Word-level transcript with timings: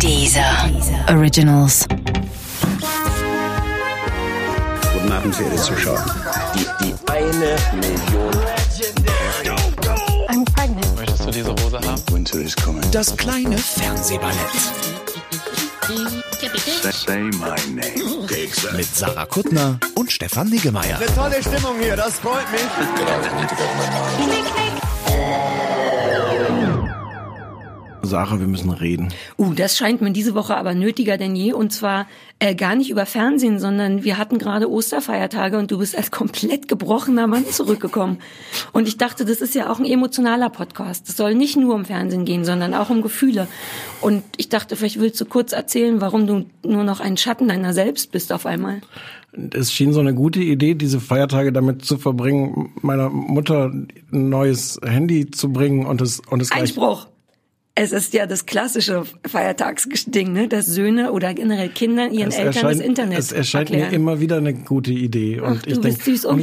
Dieser 0.00 0.70
Originals. 1.08 1.86
Guten 4.92 5.12
Abend, 5.12 5.34
verehrte 5.34 5.56
Zuschauer. 5.56 6.04
Die, 6.54 6.66
die 6.84 6.94
eine 7.10 7.56
Million. 7.74 8.30
I'm 10.28 10.44
pregnant. 10.54 10.96
Möchtest 10.96 11.26
du 11.26 11.30
diese 11.30 11.50
Hose 11.50 11.78
haben? 11.80 12.02
Winter 12.10 12.38
is 12.38 12.54
coming. 12.56 12.82
Das 12.90 13.16
kleine 13.16 13.56
Fernsehballett 13.56 14.34
Say 16.92 17.18
my 17.18 17.54
name. 17.68 18.26
mit 18.76 18.96
Sarah 18.96 19.26
Kuttner 19.26 19.78
und 19.94 20.10
Stefan 20.10 20.48
Niggemeier. 20.48 20.98
Tolle 21.14 21.40
Stimmung 21.42 21.78
hier, 21.80 21.94
das 21.96 22.14
freut 22.14 22.50
mich. 22.50 22.62
Sarah, 28.14 28.38
wir 28.38 28.46
müssen 28.46 28.70
reden. 28.70 29.08
Uh, 29.38 29.54
das 29.54 29.76
scheint 29.76 30.00
mir 30.00 30.12
diese 30.12 30.36
Woche 30.36 30.56
aber 30.56 30.72
nötiger 30.76 31.18
denn 31.18 31.34
je. 31.34 31.52
Und 31.52 31.72
zwar 31.72 32.06
äh, 32.38 32.54
gar 32.54 32.76
nicht 32.76 32.88
über 32.88 33.06
Fernsehen, 33.06 33.58
sondern 33.58 34.04
wir 34.04 34.18
hatten 34.18 34.38
gerade 34.38 34.70
Osterfeiertage 34.70 35.58
und 35.58 35.72
du 35.72 35.78
bist 35.78 35.96
als 35.96 36.12
komplett 36.12 36.68
gebrochener 36.68 37.26
Mann 37.26 37.44
zurückgekommen. 37.50 38.18
Und 38.72 38.86
ich 38.86 38.98
dachte, 38.98 39.24
das 39.24 39.40
ist 39.40 39.56
ja 39.56 39.68
auch 39.68 39.80
ein 39.80 39.84
emotionaler 39.84 40.48
Podcast. 40.48 41.08
Es 41.08 41.16
soll 41.16 41.34
nicht 41.34 41.56
nur 41.56 41.74
um 41.74 41.86
Fernsehen 41.86 42.24
gehen, 42.24 42.44
sondern 42.44 42.72
auch 42.72 42.88
um 42.88 43.02
Gefühle. 43.02 43.48
Und 44.00 44.22
ich 44.36 44.48
dachte, 44.48 44.76
vielleicht 44.76 45.00
willst 45.00 45.20
du 45.20 45.24
kurz 45.24 45.50
erzählen, 45.50 46.00
warum 46.00 46.28
du 46.28 46.46
nur 46.64 46.84
noch 46.84 47.00
ein 47.00 47.16
Schatten 47.16 47.48
deiner 47.48 47.72
selbst 47.72 48.12
bist 48.12 48.32
auf 48.32 48.46
einmal. 48.46 48.80
Es 49.52 49.72
schien 49.72 49.92
so 49.92 49.98
eine 49.98 50.14
gute 50.14 50.38
Idee, 50.38 50.76
diese 50.76 51.00
Feiertage 51.00 51.52
damit 51.52 51.84
zu 51.84 51.98
verbringen, 51.98 52.74
meiner 52.80 53.10
Mutter 53.10 53.72
ein 53.72 53.88
neues 54.28 54.78
Handy 54.84 55.32
zu 55.32 55.52
bringen 55.52 55.84
und 55.84 56.00
es 56.00 56.20
und 56.30 56.40
es 56.40 56.50
gleich 56.50 56.60
Einspruch! 56.60 57.08
Es 57.76 57.90
ist 57.90 58.12
ja 58.12 58.26
das 58.26 58.46
klassische 58.46 59.02
Feiertagsding, 59.26 60.32
ne? 60.32 60.46
dass 60.46 60.66
Söhne 60.66 61.10
oder 61.10 61.34
generell 61.34 61.68
Kinder 61.68 62.08
ihren 62.08 62.28
es 62.28 62.36
Eltern 62.36 62.62
das 62.62 62.78
Internet 62.78 63.18
es 63.18 63.32
erscheint 63.32 63.70
erklären. 63.70 63.90
mir 63.90 63.96
immer 63.96 64.20
wieder 64.20 64.36
eine 64.36 64.54
gute 64.54 64.92
Idee 64.92 65.40
und 65.40 65.62
Ach, 65.62 65.66
ich 65.66 65.80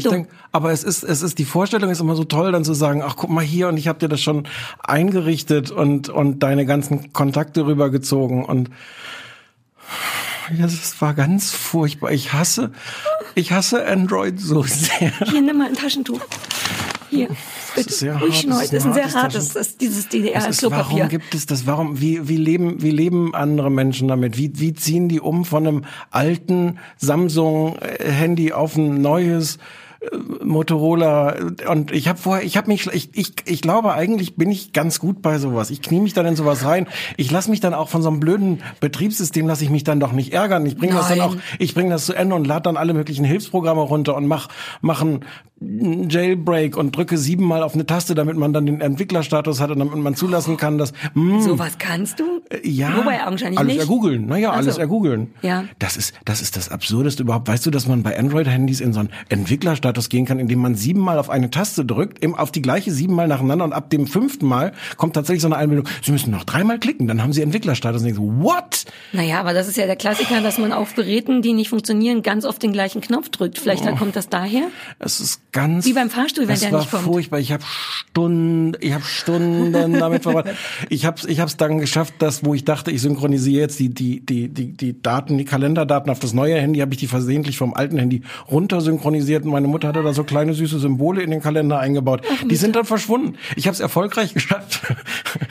du 0.03 0.09
denk, 0.09 0.27
aber 0.51 0.73
es 0.73 0.83
ist 0.83 1.03
es 1.03 1.21
ist 1.21 1.39
die 1.39 1.45
Vorstellung 1.45 1.89
ist 1.89 2.01
immer 2.01 2.15
so 2.15 2.25
toll 2.25 2.51
dann 2.51 2.65
zu 2.65 2.73
sagen, 2.73 3.01
ach 3.01 3.15
guck 3.15 3.29
mal 3.29 3.45
hier 3.45 3.69
und 3.69 3.77
ich 3.77 3.87
habe 3.87 3.99
dir 3.99 4.09
das 4.09 4.19
schon 4.19 4.45
eingerichtet 4.79 5.71
und 5.71 6.09
und 6.09 6.39
deine 6.39 6.65
ganzen 6.65 7.13
Kontakte 7.13 7.65
rübergezogen 7.65 8.43
und 8.43 8.69
ja, 10.57 10.63
das 10.63 11.01
war 11.01 11.13
ganz 11.13 11.51
furchtbar. 11.51 12.11
Ich 12.11 12.33
hasse 12.33 12.71
ich 13.35 13.53
hasse 13.53 13.85
Android 13.85 14.37
so 14.39 14.63
sehr. 14.67 15.13
Hier, 15.29 15.41
nimm 15.41 15.59
mal 15.59 15.67
ein 15.67 15.75
Taschentuch. 15.75 16.19
Hier, 17.09 17.29
bitte. 17.75 17.89
ist 17.89 17.99
sehr 17.99 18.19
Ruhig 18.19 18.45
hart, 18.47 18.49
das 18.49 18.69
Das 18.69 18.73
ist 18.73 18.85
ein 18.85 18.93
sehr 18.93 19.13
hartes 19.13 19.49
das 19.53 19.67
ist 19.67 19.81
dieses 19.81 20.07
DDR-Klopapier. 20.09 20.71
warum 20.71 21.09
gibt 21.09 21.33
es 21.33 21.45
das? 21.45 21.65
Warum, 21.65 22.01
wie, 22.01 22.27
wie 22.27 22.37
leben, 22.37 22.81
wie 22.81 22.91
leben 22.91 23.33
andere 23.33 23.69
Menschen 23.69 24.07
damit? 24.07 24.37
Wie, 24.37 24.51
wie 24.55 24.73
ziehen 24.73 25.09
die 25.09 25.19
um 25.19 25.45
von 25.45 25.67
einem 25.67 25.85
alten 26.09 26.79
Samsung-Handy 26.97 28.53
auf 28.53 28.75
ein 28.75 29.01
neues 29.01 29.57
Motorola? 30.43 31.35
Und 31.69 31.91
ich 31.91 32.07
habe 32.07 32.19
vorher, 32.19 32.43
ich 32.45 32.57
habe 32.57 32.67
mich, 32.67 32.87
ich, 32.87 33.09
ich, 33.13 33.33
ich 33.45 33.61
glaube 33.61 33.93
eigentlich 33.93 34.35
bin 34.35 34.49
ich 34.51 34.73
ganz 34.73 34.99
gut 34.99 35.21
bei 35.21 35.37
sowas. 35.37 35.69
Ich 35.69 35.81
knie 35.81 35.99
mich 35.99 36.13
dann 36.13 36.25
in 36.25 36.35
sowas 36.35 36.65
rein. 36.65 36.87
Ich 37.17 37.31
lasse 37.31 37.49
mich 37.49 37.59
dann 37.59 37.73
auch 37.73 37.89
von 37.89 38.01
so 38.01 38.09
einem 38.09 38.19
blöden 38.19 38.61
Betriebssystem, 38.79 39.47
lasse 39.47 39.63
ich 39.63 39.69
mich 39.69 39.83
dann 39.83 39.99
doch 39.99 40.11
nicht 40.11 40.33
ärgern. 40.33 40.65
Ich 40.65 40.77
bringe 40.77 40.93
das 40.93 41.09
dann 41.09 41.21
auch, 41.21 41.35
ich 41.59 41.73
bringe 41.73 41.89
das 41.91 42.05
zu 42.05 42.13
Ende 42.13 42.35
und 42.35 42.45
lade 42.47 42.63
dann 42.63 42.77
alle 42.77 42.93
möglichen 42.93 43.25
Hilfsprogramme 43.25 43.81
runter 43.81 44.15
und 44.15 44.25
mach, 44.27 44.47
machen 44.81 45.25
einen 45.63 46.09
Jailbreak 46.09 46.75
und 46.75 46.95
drücke 46.95 47.19
siebenmal 47.19 47.61
auf 47.61 47.75
eine 47.75 47.85
Taste, 47.85 48.15
damit 48.15 48.35
man 48.35 48.51
dann 48.51 48.65
den 48.65 48.81
Entwicklerstatus 48.81 49.59
hat 49.59 49.69
und 49.69 49.77
damit 49.77 49.95
man 49.95 50.15
zulassen 50.15 50.57
kann, 50.57 50.79
dass 50.79 50.91
mh, 51.13 51.41
Sowas 51.41 51.77
kannst 51.77 52.19
du? 52.19 52.41
ja, 52.63 52.97
Wobei 52.97 53.23
augenscheinlich 53.27 53.59
alles 53.59 53.73
nicht. 53.73 53.81
ergoogeln. 53.81 54.25
Naja, 54.25 54.49
alles 54.53 54.75
so. 54.75 54.81
ergoogeln. 54.81 55.35
Ja. 55.43 55.65
Das 55.77 55.97
ist, 55.97 56.15
das 56.25 56.41
ist 56.41 56.57
das 56.57 56.69
Absurdeste 56.69 57.21
überhaupt. 57.21 57.47
Weißt 57.47 57.63
du, 57.63 57.69
dass 57.69 57.87
man 57.87 58.01
bei 58.01 58.17
Android-Handys 58.17 58.81
in 58.81 58.91
so 58.91 59.01
einen 59.01 59.09
Entwicklerstatus 59.29 59.90
gehen 60.09 60.25
kann, 60.25 60.39
indem 60.39 60.59
man 60.59 60.75
siebenmal 60.75 61.17
auf 61.19 61.29
eine 61.29 61.49
Taste 61.49 61.85
drückt, 61.85 62.23
im, 62.23 62.35
auf 62.35 62.51
die 62.51 62.61
gleiche 62.61 62.91
siebenmal 62.91 63.27
nacheinander 63.27 63.65
und 63.65 63.73
ab 63.73 63.89
dem 63.89 64.07
fünften 64.07 64.47
Mal 64.47 64.73
kommt 64.97 65.13
tatsächlich 65.13 65.41
so 65.41 65.47
eine 65.47 65.57
Einmeldung, 65.57 65.87
Sie 66.01 66.11
müssen 66.11 66.31
noch 66.31 66.43
dreimal 66.43 66.79
klicken, 66.79 67.07
dann 67.07 67.21
haben 67.21 67.33
Sie 67.33 67.41
Entwicklerstatus. 67.41 68.01
Und 68.01 68.07
ich 68.07 68.15
so, 68.15 68.33
what? 68.41 68.85
Naja, 69.11 69.39
aber 69.39 69.53
das 69.53 69.67
ist 69.67 69.77
ja 69.77 69.85
der 69.85 69.95
Klassiker, 69.95 70.41
dass 70.41 70.57
man 70.57 70.73
auf 70.73 70.95
Geräten, 70.95 71.41
die 71.41 71.53
nicht 71.53 71.69
funktionieren, 71.69 72.21
ganz 72.21 72.45
oft 72.45 72.61
den 72.63 72.71
gleichen 72.73 73.01
Knopf 73.01 73.29
drückt. 73.29 73.59
Vielleicht 73.59 73.85
kommt 73.97 74.15
das 74.15 74.29
daher? 74.29 74.63
Es 74.99 75.19
ist 75.19 75.41
ganz 75.51 75.85
Wie 75.85 75.93
beim 75.93 76.09
Fahrstuhl, 76.09 76.47
wenn 76.47 76.55
es 76.55 76.61
der 76.61 76.71
war 76.71 76.79
nicht 76.79 76.91
kommt. 76.91 77.03
furchtbar. 77.03 77.39
Ich 77.39 77.51
habe 77.51 77.63
Stunden, 77.63 78.73
ich 78.79 78.93
habe 78.93 79.03
Stunden 79.03 79.93
damit 79.93 80.23
verbracht. 80.23 80.49
Ich 80.89 81.05
habe 81.05 81.21
ich 81.27 81.39
habe 81.39 81.47
es 81.49 81.57
dann 81.57 81.79
geschafft, 81.79 82.15
dass 82.19 82.43
wo 82.43 82.53
ich 82.53 82.65
dachte, 82.65 82.91
ich 82.91 83.01
synchronisiere 83.01 83.61
jetzt 83.61 83.79
die 83.79 83.89
die 83.89 84.25
die 84.25 84.49
die 84.49 84.71
die 84.73 85.01
Daten, 85.01 85.37
die 85.37 85.45
Kalenderdaten 85.45 86.11
auf 86.11 86.19
das 86.19 86.33
neue 86.33 86.55
Handy, 86.55 86.79
habe 86.79 86.93
ich 86.93 86.99
die 86.99 87.07
versehentlich 87.07 87.57
vom 87.57 87.73
alten 87.73 87.97
Handy 87.97 88.21
runter 88.49 88.81
synchronisiert 88.81 89.45
und 89.45 89.51
meine 89.51 89.67
Mutter 89.67 89.80
hatte 89.85 90.03
da 90.03 90.13
so 90.13 90.23
kleine 90.23 90.53
süße 90.53 90.79
Symbole 90.79 91.21
in 91.21 91.31
den 91.31 91.41
Kalender 91.41 91.79
eingebaut. 91.79 92.21
die 92.45 92.55
sind 92.55 92.75
dann 92.75 92.85
verschwunden. 92.85 93.35
Ich 93.55 93.67
habe 93.67 93.73
es 93.73 93.79
erfolgreich 93.79 94.33
geschafft. 94.35 94.81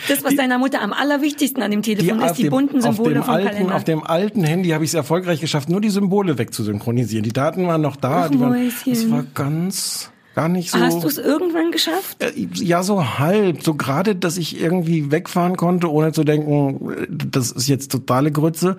Das, 0.08 0.24
was 0.24 0.36
deiner 0.36 0.58
Mutter 0.58 0.80
am 0.82 0.92
allerwichtigsten 0.92 1.62
an 1.62 1.70
dem 1.70 1.82
Telefon 1.82 2.20
auf 2.20 2.30
ist, 2.32 2.36
die 2.38 2.42
dem- 2.44 2.50
bunten 2.50 2.78
auf 2.84 2.96
Symbole 2.96 3.14
dem 3.14 3.22
vom 3.24 3.34
alten, 3.34 3.48
Kalender. 3.48 3.74
Auf 3.76 3.84
dem 3.84 4.02
alten 4.04 4.44
Handy 4.44 4.70
habe 4.70 4.84
ich 4.84 4.90
es 4.90 4.94
erfolgreich 4.94 5.40
geschafft, 5.40 5.68
nur 5.68 5.80
die 5.80 5.90
Symbole 5.90 6.38
wegzusynchronisieren. 6.38 7.22
Die 7.24 7.32
Daten 7.32 7.66
waren 7.66 7.80
noch 7.80 7.96
da. 7.96 8.24
Ach, 8.26 8.30
die 8.30 8.40
waren, 8.40 8.70
das 8.86 9.10
war 9.10 9.24
ganz 9.34 10.10
gar 10.34 10.48
nicht 10.48 10.70
so. 10.70 10.78
Hast 10.78 11.02
du 11.02 11.08
es 11.08 11.18
irgendwann 11.18 11.72
geschafft? 11.72 12.22
Äh, 12.22 12.30
Ja, 12.54 12.82
so 12.84 13.18
halb. 13.18 13.62
So 13.64 13.74
gerade, 13.74 14.14
dass 14.14 14.36
ich 14.36 14.60
irgendwie 14.60 15.10
wegfahren 15.10 15.56
konnte, 15.56 15.90
ohne 15.90 16.12
zu 16.12 16.22
denken, 16.24 16.90
äh, 16.92 17.06
das 17.10 17.50
ist 17.50 17.68
jetzt 17.68 17.90
totale 17.90 18.30
Grütze. 18.30 18.76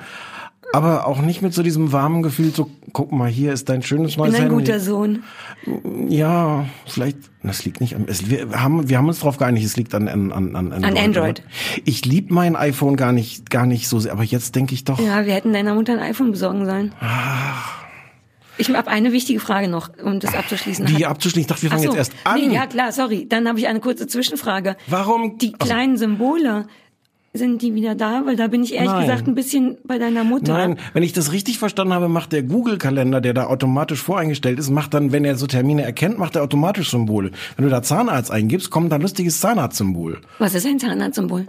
Aber 0.74 1.06
auch 1.06 1.22
nicht 1.22 1.42
mit 1.42 1.54
so 1.54 1.64
diesem 1.64 1.92
warmen 1.92 2.22
Gefühl, 2.24 2.52
so, 2.54 2.70
guck 2.94 3.12
mal, 3.12 3.30
hier 3.30 3.52
ist 3.52 3.68
dein 3.68 3.84
schönes 3.84 4.12
Ich 4.12 4.18
neues 4.18 4.32
bin 4.34 4.44
ein 4.44 4.50
Handy. 4.50 4.64
guter 4.64 4.80
Sohn. 4.80 5.24
Ja, 6.08 6.66
vielleicht, 6.88 7.18
das 7.44 7.66
liegt 7.66 7.82
nicht 7.82 7.96
an, 7.96 8.06
es, 8.08 8.30
wir 8.30 8.50
haben, 8.62 8.88
wir 8.90 8.98
haben 8.98 9.08
uns 9.08 9.20
darauf 9.20 9.38
geeinigt, 9.38 9.66
es 9.66 9.76
liegt 9.76 9.94
an, 9.94 10.08
an, 10.08 10.32
an, 10.32 10.56
an 10.56 10.72
Android. 10.74 10.98
Android. 10.98 11.40
oder? 11.42 11.82
Ich 11.86 12.06
lieb 12.06 12.32
mein 12.32 12.56
iPhone 12.56 12.96
gar 12.96 13.12
nicht, 13.12 13.50
gar 13.50 13.66
nicht 13.66 13.88
so 13.88 14.00
sehr, 14.00 14.12
aber 14.14 14.24
jetzt 14.24 14.56
denke 14.56 14.74
ich 14.74 14.84
doch, 14.86 15.00
Ja, 15.00 15.26
wir 15.26 15.34
hätten 15.34 15.52
deiner 15.54 15.76
Mutter 15.76 15.94
ein 15.94 16.00
iPhone 16.00 16.32
besorgen 16.32 16.66
sollen. 16.66 16.94
Ich 18.58 18.70
habe 18.74 18.90
eine 18.92 19.12
wichtige 19.12 19.40
Frage 19.40 19.68
noch, 19.68 19.90
um 20.04 20.20
das 20.20 20.36
abzuschließen. 20.36 20.86
die 20.86 21.06
Hat- 21.06 21.12
abzuschließen. 21.12 21.42
Ich 21.42 21.48
dachte, 21.48 21.64
wir 21.64 21.70
Ach 21.72 21.74
fangen 21.76 21.84
so. 21.92 21.98
jetzt 21.98 22.12
erst 22.12 22.14
an. 22.26 22.40
Nee, 22.48 22.54
ja 22.54 22.68
klar, 22.68 22.92
sorry. 22.92 23.26
Dann 23.28 23.48
habe 23.48 23.58
ich 23.60 23.68
eine 23.68 23.80
kurze 23.80 24.08
Zwischenfrage. 24.08 24.76
Warum? 24.88 25.38
Die 25.40 25.54
Ach 25.58 25.66
kleinen 25.66 25.98
Symbole, 25.98 26.68
sind 27.34 27.62
die 27.62 27.74
wieder 27.76 27.96
da? 27.96 28.26
Weil 28.26 28.36
da 28.36 28.48
bin 28.48 28.64
ich 28.64 28.74
ehrlich 28.74 28.92
Nein. 28.92 29.02
gesagt 29.08 29.28
ein 29.28 29.36
bisschen 29.36 29.78
bei 29.86 29.98
deiner 29.98 30.24
Mutter. 30.24 30.54
Nein, 30.54 30.78
wenn 30.94 31.04
ich 31.04 31.14
das 31.14 31.32
richtig 31.32 31.60
verstanden 31.60 31.94
habe, 31.94 32.10
macht 32.10 32.34
der 32.34 32.44
Google-Kalender, 32.44 33.22
der 33.22 33.34
da 33.34 33.46
automatisch 33.46 34.02
voreingestellt 34.02 34.60
ist, 34.60 34.70
macht 34.70 34.94
dann, 34.94 35.12
wenn 35.12 35.24
er 35.24 35.36
so 35.36 35.48
Termine 35.48 35.84
erkennt, 35.84 36.18
macht 36.18 36.36
er 36.36 36.44
automatisch 36.44 36.90
Symbole. 36.92 37.32
Wenn 37.56 37.66
du 37.66 37.72
da 37.72 37.82
Zahnarzt 37.82 38.32
eingibst, 38.32 38.70
kommt 38.70 38.92
da 38.92 38.96
ein 38.96 39.02
lustiges 39.02 39.40
Zahnarzt-Symbol. 39.40 40.20
Was 40.40 40.56
ist 40.56 40.66
ein 40.66 40.80
Zahnarztsymbol? 40.80 41.48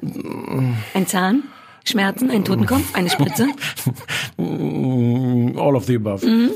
Ein 0.95 1.07
Zahn? 1.07 1.43
Schmerzen? 1.85 2.31
Ein 2.31 2.45
Totenkopf? 2.45 2.95
Eine 2.95 3.11
Spritze? 3.11 3.49
All 4.39 5.75
of 5.75 5.85
the 5.87 5.97
above. 5.97 6.25
Mhm. 6.25 6.51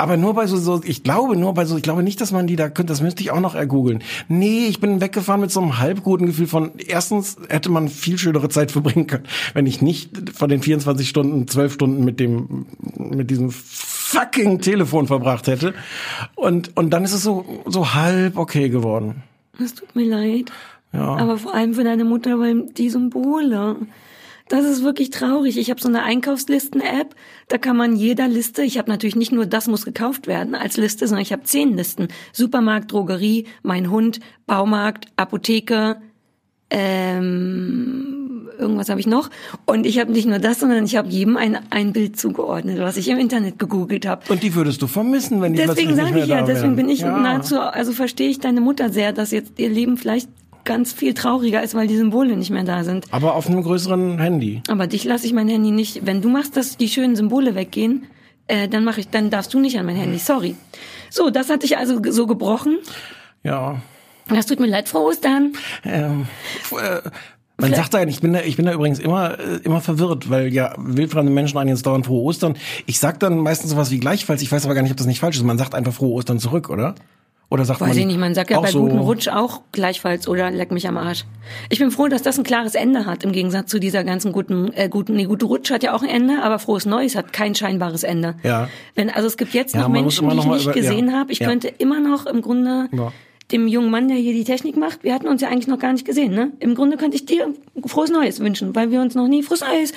Aber 0.00 0.16
nur 0.16 0.34
bei 0.34 0.46
so, 0.46 0.56
so, 0.56 0.80
ich 0.84 1.02
glaube 1.02 1.36
nur 1.36 1.54
bei 1.54 1.64
so, 1.64 1.76
ich 1.76 1.82
glaube 1.82 2.04
nicht, 2.04 2.20
dass 2.20 2.30
man 2.30 2.46
die 2.46 2.54
da 2.54 2.68
könnte, 2.68 2.92
das 2.92 3.02
müsste 3.02 3.20
ich 3.20 3.32
auch 3.32 3.40
noch 3.40 3.56
ergoogeln. 3.56 4.04
Nee, 4.28 4.66
ich 4.68 4.78
bin 4.78 5.00
weggefahren 5.00 5.40
mit 5.40 5.50
so 5.50 5.60
einem 5.60 5.78
halb 5.80 6.04
guten 6.04 6.26
Gefühl 6.26 6.46
von, 6.46 6.70
erstens 6.86 7.36
hätte 7.48 7.68
man 7.68 7.88
viel 7.88 8.16
schönere 8.16 8.48
Zeit 8.48 8.70
verbringen 8.70 9.08
können, 9.08 9.24
wenn 9.54 9.66
ich 9.66 9.82
nicht 9.82 10.30
von 10.36 10.48
den 10.48 10.62
24 10.62 11.08
Stunden, 11.08 11.48
12 11.48 11.72
Stunden 11.72 12.04
mit 12.04 12.20
dem, 12.20 12.66
mit 12.96 13.28
diesem 13.28 13.50
fucking 13.50 14.60
Telefon 14.60 15.08
verbracht 15.08 15.48
hätte. 15.48 15.74
Und, 16.36 16.76
und 16.76 16.90
dann 16.90 17.02
ist 17.02 17.12
es 17.12 17.24
so, 17.24 17.44
so 17.66 17.94
halb 17.94 18.36
okay 18.36 18.68
geworden. 18.68 19.24
Es 19.60 19.74
tut 19.74 19.96
mir 19.96 20.06
leid. 20.06 20.52
Ja. 20.92 21.16
Aber 21.16 21.38
vor 21.38 21.54
allem 21.54 21.74
für 21.74 21.82
deine 21.82 22.04
Mutter, 22.04 22.38
weil 22.38 22.66
die 22.66 22.88
Symbole. 22.88 23.74
Das 24.48 24.64
ist 24.64 24.82
wirklich 24.82 25.10
traurig. 25.10 25.58
Ich 25.58 25.70
habe 25.70 25.80
so 25.80 25.88
eine 25.88 26.02
Einkaufslisten-App, 26.02 27.14
da 27.48 27.58
kann 27.58 27.76
man 27.76 27.96
jeder 27.96 28.28
Liste, 28.28 28.62
ich 28.62 28.78
habe 28.78 28.90
natürlich 28.90 29.16
nicht 29.16 29.32
nur 29.32 29.46
das 29.46 29.68
muss 29.68 29.84
gekauft 29.84 30.26
werden 30.26 30.54
als 30.54 30.76
Liste, 30.76 31.06
sondern 31.06 31.22
ich 31.22 31.32
habe 31.32 31.42
zehn 31.44 31.76
Listen. 31.76 32.08
Supermarkt, 32.32 32.92
Drogerie, 32.92 33.46
mein 33.62 33.90
Hund, 33.90 34.20
Baumarkt, 34.46 35.06
Apotheke, 35.16 35.96
ähm, 36.70 38.48
irgendwas 38.58 38.88
habe 38.88 39.00
ich 39.00 39.06
noch. 39.06 39.30
Und 39.64 39.86
ich 39.86 39.98
habe 39.98 40.12
nicht 40.12 40.26
nur 40.26 40.38
das, 40.38 40.60
sondern 40.60 40.84
ich 40.84 40.96
habe 40.96 41.08
jedem 41.08 41.36
ein, 41.36 41.58
ein 41.70 41.92
Bild 41.92 42.18
zugeordnet, 42.18 42.78
was 42.80 42.96
ich 42.96 43.08
im 43.08 43.18
Internet 43.18 43.58
gegoogelt 43.58 44.06
habe. 44.06 44.22
Und 44.28 44.42
die 44.42 44.54
würdest 44.54 44.82
du 44.82 44.86
vermissen, 44.86 45.40
wenn 45.40 45.54
die 45.54 45.58
Deswegen 45.58 45.94
plötzlich 45.94 45.96
sage 45.96 46.06
nicht 46.06 46.14
mehr 46.14 46.24
ich 46.24 46.30
ja, 46.30 46.40
da 46.40 46.46
deswegen 46.46 46.76
wären. 46.76 46.76
bin 46.76 46.88
ich 46.88 47.00
ja. 47.00 47.18
nahezu, 47.18 47.60
also 47.60 47.92
verstehe 47.92 48.28
ich 48.28 48.40
deine 48.40 48.60
Mutter 48.60 48.90
sehr, 48.90 49.12
dass 49.12 49.30
jetzt 49.30 49.52
ihr 49.58 49.70
Leben 49.70 49.96
vielleicht 49.96 50.28
ganz 50.64 50.92
viel 50.92 51.14
trauriger 51.14 51.62
ist, 51.62 51.74
weil 51.74 51.86
die 51.86 51.96
Symbole 51.96 52.36
nicht 52.36 52.50
mehr 52.50 52.64
da 52.64 52.84
sind. 52.84 53.06
Aber 53.10 53.34
auf 53.34 53.46
einem 53.48 53.62
größeren 53.62 54.18
Handy. 54.18 54.62
Aber 54.68 54.86
dich 54.86 55.04
lasse 55.04 55.26
ich 55.26 55.32
mein 55.32 55.48
Handy 55.48 55.70
nicht. 55.70 56.06
Wenn 56.06 56.20
du 56.20 56.28
machst, 56.28 56.56
dass 56.56 56.76
die 56.76 56.88
schönen 56.88 57.16
Symbole 57.16 57.54
weggehen, 57.54 58.06
äh, 58.46 58.68
dann 58.68 58.84
mache 58.84 59.00
ich, 59.00 59.08
dann 59.08 59.30
darfst 59.30 59.52
du 59.54 59.60
nicht 59.60 59.78
an 59.78 59.86
mein 59.86 59.96
Handy. 59.96 60.18
Sorry. 60.18 60.56
So, 61.10 61.30
das 61.30 61.48
hatte 61.50 61.66
ich 61.66 61.78
also 61.78 62.00
so 62.10 62.26
gebrochen. 62.26 62.78
Ja. 63.42 63.80
Das 64.28 64.46
tut 64.46 64.60
mir 64.60 64.66
leid, 64.66 64.88
Frau 64.88 65.06
Ostern. 65.06 65.54
Ähm, 65.84 66.26
äh, 66.72 67.00
Man 67.56 67.74
sagt 67.74 67.94
da, 67.94 68.02
ich 68.02 68.20
bin 68.20 68.34
da, 68.34 68.40
ich 68.40 68.56
bin 68.56 68.66
da 68.66 68.72
übrigens 68.72 68.98
immer, 68.98 69.38
äh, 69.38 69.56
immer 69.64 69.80
verwirrt, 69.80 70.28
weil 70.28 70.52
ja 70.52 70.74
wildfremde 70.76 71.32
Menschen 71.32 71.58
einen 71.58 71.70
jetzt 71.70 71.86
dauernd 71.86 72.06
frohe 72.06 72.22
Ostern. 72.22 72.56
Ich 72.86 72.98
sag 72.98 73.20
dann 73.20 73.38
meistens 73.38 73.70
sowas 73.70 73.90
wie 73.90 73.98
gleichfalls. 73.98 74.42
Ich 74.42 74.52
weiß 74.52 74.64
aber 74.64 74.74
gar 74.74 74.82
nicht, 74.82 74.90
ob 74.90 74.98
das 74.98 75.06
nicht 75.06 75.20
falsch 75.20 75.36
ist. 75.36 75.44
Man 75.44 75.58
sagt 75.58 75.74
einfach 75.74 75.94
frohe 75.94 76.12
Ostern 76.12 76.38
zurück, 76.38 76.68
oder? 76.68 76.94
Oder 77.50 77.64
sagt 77.64 77.80
Weiß 77.80 77.88
man 77.88 77.98
ich 77.98 78.04
nicht, 78.06 78.18
man 78.18 78.34
sagt 78.34 78.50
ja 78.50 78.60
bei 78.60 78.70
so, 78.70 78.80
guten 78.82 78.98
Rutsch 78.98 79.26
auch 79.28 79.62
gleichfalls 79.72 80.28
oder 80.28 80.50
leck 80.50 80.70
mich 80.70 80.86
am 80.86 80.98
Arsch. 80.98 81.24
Ich 81.70 81.78
bin 81.78 81.90
froh, 81.90 82.08
dass 82.08 82.20
das 82.22 82.36
ein 82.38 82.44
klares 82.44 82.74
Ende 82.74 83.06
hat, 83.06 83.24
im 83.24 83.32
Gegensatz 83.32 83.70
zu 83.70 83.78
dieser 83.80 84.04
ganzen 84.04 84.32
guten, 84.32 84.70
äh, 84.74 84.90
guten, 84.90 85.14
nee, 85.16 85.24
gute 85.24 85.46
Rutsch 85.46 85.70
hat 85.70 85.82
ja 85.82 85.94
auch 85.94 86.02
ein 86.02 86.10
Ende, 86.10 86.42
aber 86.42 86.58
frohes 86.58 86.84
Neues 86.84 87.16
hat 87.16 87.32
kein 87.32 87.54
scheinbares 87.54 88.02
Ende. 88.02 88.34
Ja. 88.42 88.68
Wenn, 88.94 89.08
also 89.08 89.26
es 89.28 89.38
gibt 89.38 89.54
jetzt 89.54 89.74
Ja, 89.74 89.80
noch 89.82 89.88
Menschen, 89.88 90.28
die 90.28 90.36
noch 90.36 90.44
ich 90.44 90.50
nicht 90.52 90.64
über- 90.64 90.72
gesehen 90.74 91.08
ja. 91.08 91.14
habe. 91.14 91.32
Ich 91.32 91.38
Ja. 91.38 91.48
könnte 91.48 91.68
immer 91.68 92.00
noch 92.00 92.26
im 92.26 92.42
Grunde 92.42 92.88
Ja. 92.92 93.12
dem 93.50 93.66
jungen 93.66 93.90
Mann, 93.90 94.08
der 94.08 94.18
hier 94.18 94.34
die 94.34 94.44
Technik 94.44 94.76
macht, 94.76 95.02
wir 95.02 95.14
hatten 95.14 95.26
uns 95.26 95.40
ja 95.40 95.48
eigentlich 95.48 95.68
noch 95.68 95.78
gar 95.78 95.94
nicht 95.94 96.04
gesehen, 96.04 96.34
ne? 96.34 96.50
Im 96.60 96.74
Grunde 96.74 96.98
könnte 96.98 97.16
ich 97.16 97.24
dir 97.24 97.54
frohes 97.86 98.10
Neues 98.10 98.40
wünschen, 98.40 98.74
weil 98.76 98.90
wir 98.90 99.00
uns 99.00 99.14
noch 99.14 99.26
nie 99.26 99.42
frohes 99.42 99.62
Neues. 99.62 99.94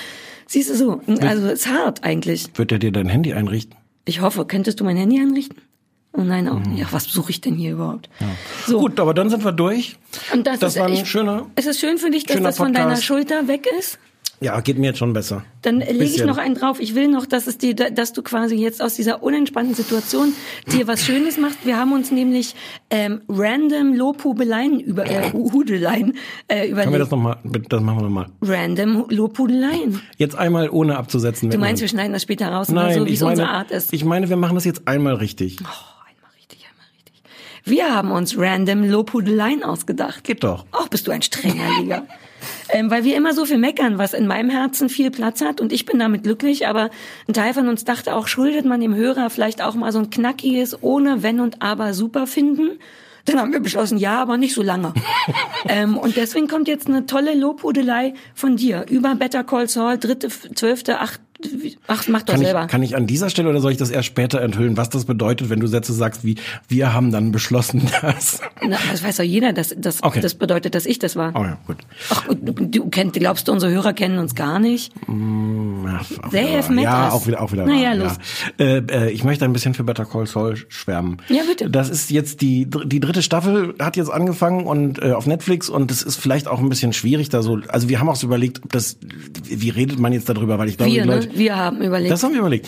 Siehst 0.48 0.70
du 0.70 0.76
so? 0.76 1.02
Also 1.20 1.48
es 1.48 1.66
ist 1.66 1.68
hart 1.68 2.02
eigentlich. 2.06 2.46
Wird 2.56 2.72
er 2.72 2.80
dir 2.80 2.94
dein 2.94 3.10
Handy 3.10 3.34
einrichten? 3.34 3.76
Ich 4.06 4.22
hoffe, 4.22 4.46
könntest 4.46 4.80
du 4.80 4.86
mein 4.86 4.96
Handy 4.96 5.20
anrichten? 5.20 5.58
Oh 6.14 6.22
nein, 6.22 6.50
auch 6.50 6.60
nicht. 6.60 6.84
Ach, 6.86 6.94
was 6.94 7.06
suche 7.06 7.32
ich 7.32 7.40
denn 7.42 7.56
hier 7.56 7.72
überhaupt? 7.74 8.10
So. 8.68 8.80
Gut, 8.80 9.00
aber 9.00 9.14
dann 9.14 9.30
sind 9.30 9.46
wir 9.46 9.54
durch. 9.54 9.96
Und 10.34 10.46
das, 10.46 10.60
Das 10.60 10.74
ist, 10.76 10.80
war 10.82 10.88
ein 10.88 10.94
ich, 10.94 11.10
schöner- 11.10 11.48
Es 11.56 11.66
ist 11.66 11.80
schön 11.80 11.98
für 11.98 12.10
dich, 12.12 12.26
dass 12.26 12.42
das 12.42 12.58
von 12.58 12.74
deiner. 12.74 12.98
Schulter 12.98 13.48
weg 13.48 13.66
ist. 13.80 13.98
Ja, 14.44 14.60
geht 14.60 14.80
mir 14.80 14.88
jetzt 14.88 14.98
schon 14.98 15.14
besser. 15.14 15.44
Dann 15.62 15.82
lege 15.82 16.04
ich 16.04 16.26
noch 16.26 16.40
einen 16.40 16.56
drauf. 16.56 16.80
Ich 16.80 16.96
will 16.96 17.08
noch, 17.10 17.28
dass 17.28 17.46
es 17.46 17.60
dir, 17.60 17.76
dass 17.76 18.12
du 18.12 18.24
quasi 18.24 18.56
jetzt 18.56 18.82
aus 18.82 18.96
dieser 18.96 19.22
unentspannten 19.22 19.76
Situation 19.76 20.34
dir 20.66 20.88
was 20.88 21.06
Schönes 21.06 21.38
machst. 21.38 21.60
Wir 21.64 21.78
haben 21.78 21.94
uns 21.94 22.10
nämlich 22.10 22.56
ähm, 22.90 23.22
random 23.30 23.94
Lobhudeleien 23.94 24.80
über 24.80 25.06
äh, 25.06 25.32
Hudeleien 25.32 26.18
äh, 26.48 26.68
überlegt. 26.70 26.76
Können 26.82 26.92
wir 26.94 27.00
das 27.00 27.12
nochmal, 27.12 27.38
das 27.70 27.82
machen 27.84 28.00
wir 28.00 28.04
nochmal. 28.04 28.30
random 28.42 29.06
Lobhudeleien. 29.10 30.02
Jetzt 30.18 30.36
einmal 30.36 30.70
ohne 30.72 30.98
abzusetzen. 30.98 31.52
Du 31.52 31.60
meinst, 31.60 31.80
wir 31.84 31.88
schneiden 31.88 32.14
das 32.14 32.24
später 32.24 32.48
raus 32.52 32.70
Nein, 32.70 32.98
so, 32.98 33.06
wie 33.06 33.14
es 33.14 33.22
unsere 33.22 33.48
Art 33.48 33.70
ist. 33.70 33.94
ich 33.94 34.04
meine, 34.06 34.28
wir 34.28 34.38
machen 34.38 34.56
das 34.56 34.66
jetzt 34.66 34.88
einmal 34.88 35.14
richtig. 35.14 35.58
oh, 35.62 35.68
einmal 35.68 36.32
richtig, 36.36 36.66
einmal 36.68 36.88
richtig. 36.96 37.22
Wir 37.64 37.94
haben 37.94 38.12
uns 38.12 38.38
random 38.38 38.84
Lobhudeleien 38.84 39.64
ausgedacht. 39.64 40.24
Geht 40.24 40.44
doch. 40.44 40.66
Ach, 40.72 40.88
bist 40.88 41.08
du 41.08 41.12
ein 41.12 41.22
strenger 41.22 41.80
Liga. 41.80 42.06
ähm, 42.70 42.90
weil 42.90 43.04
wir 43.04 43.16
immer 43.16 43.34
so 43.34 43.46
viel 43.46 43.58
meckern, 43.58 43.98
was 43.98 44.14
in 44.14 44.28
meinem 44.28 44.50
Herzen 44.50 44.90
viel 44.90 45.12
Platz 45.12 45.42
hat 45.42 45.62
und 45.62 45.72
ich 45.72 45.86
bin 45.86 46.00
damit 46.00 46.24
glücklich, 46.24 46.68
aber 46.68 46.90
ein 47.28 47.34
Teil 47.34 47.54
von 47.54 47.68
uns 47.68 47.86
dachte 47.86 48.16
auch, 48.16 48.28
schuldet 48.28 48.66
man 48.66 48.82
dem 48.82 48.96
Hörer 48.96 49.30
vielleicht 49.30 49.62
auch 49.62 49.76
mal 49.76 49.92
so 49.92 50.00
ein 50.00 50.10
knackiges, 50.10 50.82
ohne 50.82 51.24
Wenn 51.24 51.40
und 51.40 51.62
Aber 51.62 51.94
super 51.94 52.28
finden. 52.28 52.80
Dann 53.26 53.40
haben 53.40 53.54
wir 53.54 53.60
beschlossen, 53.60 54.00
ja, 54.00 54.20
aber 54.20 54.38
nicht 54.38 54.56
so 54.56 54.64
lange. 54.64 54.94
ähm, 55.70 55.98
und 55.98 56.16
deswegen 56.16 56.48
kommt 56.48 56.68
jetzt 56.68 56.88
eine 56.88 57.06
tolle 57.06 57.36
Lobhudelei 57.36 58.16
von 58.34 58.56
dir 58.56 58.86
über 58.90 59.14
Better 59.16 59.44
Call 59.44 59.70
Saul, 59.70 60.00
dritte, 60.00 60.30
zwölfte, 60.30 61.00
acht, 61.00 61.22
ach, 61.88 62.08
mach 62.08 62.22
doch 62.24 62.34
Kann 62.34 62.44
selber. 62.44 62.62
ich, 62.64 62.68
kann 62.68 62.84
ich 62.84 62.96
an 62.96 63.08
dieser 63.08 63.30
Stelle 63.30 63.50
oder 63.50 63.60
soll 63.62 63.72
ich 63.72 63.78
das 63.78 63.90
erst 63.90 64.08
später 64.08 64.42
enthüllen, 64.42 64.78
was 64.78 64.90
das 64.90 65.06
bedeutet, 65.06 65.50
wenn 65.50 65.60
du 65.60 65.68
Sätze 65.68 65.94
sagst 65.94 66.24
wie, 66.24 66.36
wir 66.68 66.94
haben 66.94 67.12
dann 67.12 67.32
beschlossen, 67.32 67.90
dass... 68.02 68.42
Na, 68.68 68.78
das 68.92 69.04
weiß 69.04 69.18
doch 69.18 69.24
jeder, 69.24 69.54
dass 69.54 69.74
das, 69.78 70.04
Okay. 70.04 70.22
das 70.22 70.36
bedeutet, 70.36 70.76
dass 70.76 70.86
ich 70.86 71.00
das 71.00 71.16
war. 71.16 71.34
Oh 71.36 71.44
ja, 71.44 71.58
gut. 71.68 71.78
Ach, 72.10 72.28
du, 72.30 72.54
du 72.54 72.90
kennst, 72.90 73.16
glaubst 73.16 73.48
du, 73.48 73.52
unsere 73.52 73.72
Hörer 73.72 73.94
kennen 73.94 74.18
uns 74.20 74.36
gar 74.36 74.60
nicht? 74.60 74.94
Ja, 75.08 76.00
auch 76.24 76.30
They 76.30 76.44
wieder 76.48 76.58
have 76.58 76.74
met 76.74 76.84
ja, 76.84 77.06
us. 77.06 77.14
auch 77.14 77.28
wieder, 77.28 77.42
auch 77.42 77.52
wieder. 77.52 77.66
Na 77.66 77.74
wahr, 77.74 77.82
ja, 77.82 77.94
los. 77.94 78.14
Äh, 78.58 78.78
äh, 78.90 79.10
ich 79.12 79.24
möchte 79.24 79.46
ein 79.46 79.54
bisschen 79.54 79.74
für 79.74 79.84
Better 79.84 80.06
Call 80.06 80.28
Saul 80.28 80.58
schwärmen. 80.70 81.18
Ja, 81.30 81.42
bitte. 81.48 81.70
Das 81.70 81.90
ist 81.90 82.10
jetzt 82.12 82.42
die 82.42 82.68
die 82.86 83.00
dritte 83.00 83.22
Staffel 83.22 83.76
hat 83.80 83.98
jetzt 83.98 84.10
angefangen 84.12 84.66
und 84.66 85.02
äh, 85.02 85.12
auf 85.12 85.26
Netflix 85.28 85.70
und 85.70 85.92
es 85.92 86.04
ist 86.04 86.18
vielleicht 86.18 86.48
auch 86.48 86.60
ein 86.60 86.70
bisschen 86.70 86.94
schwierig 86.94 87.30
da 87.30 87.42
so. 87.42 87.60
Also 87.68 87.90
wir 87.90 88.00
haben 88.00 88.10
auch 88.10 88.16
so 88.16 88.28
überlegt, 88.28 88.62
ob 88.64 88.72
das 88.72 88.98
wie 89.44 89.70
redet 89.70 90.00
man 90.00 90.14
jetzt 90.14 90.30
darüber, 90.30 90.58
weil 90.58 90.70
ich 90.70 90.78
glaube, 90.78 90.92
Wir, 90.92 91.04
die 91.04 91.10
ne? 91.10 91.16
Leute, 91.16 91.30
Wir 91.34 91.56
haben 91.56 91.82
überlegt. 91.82 92.12
das 92.12 92.24
haben 92.24 92.34
wir 92.34 92.40
überlegt. 92.42 92.68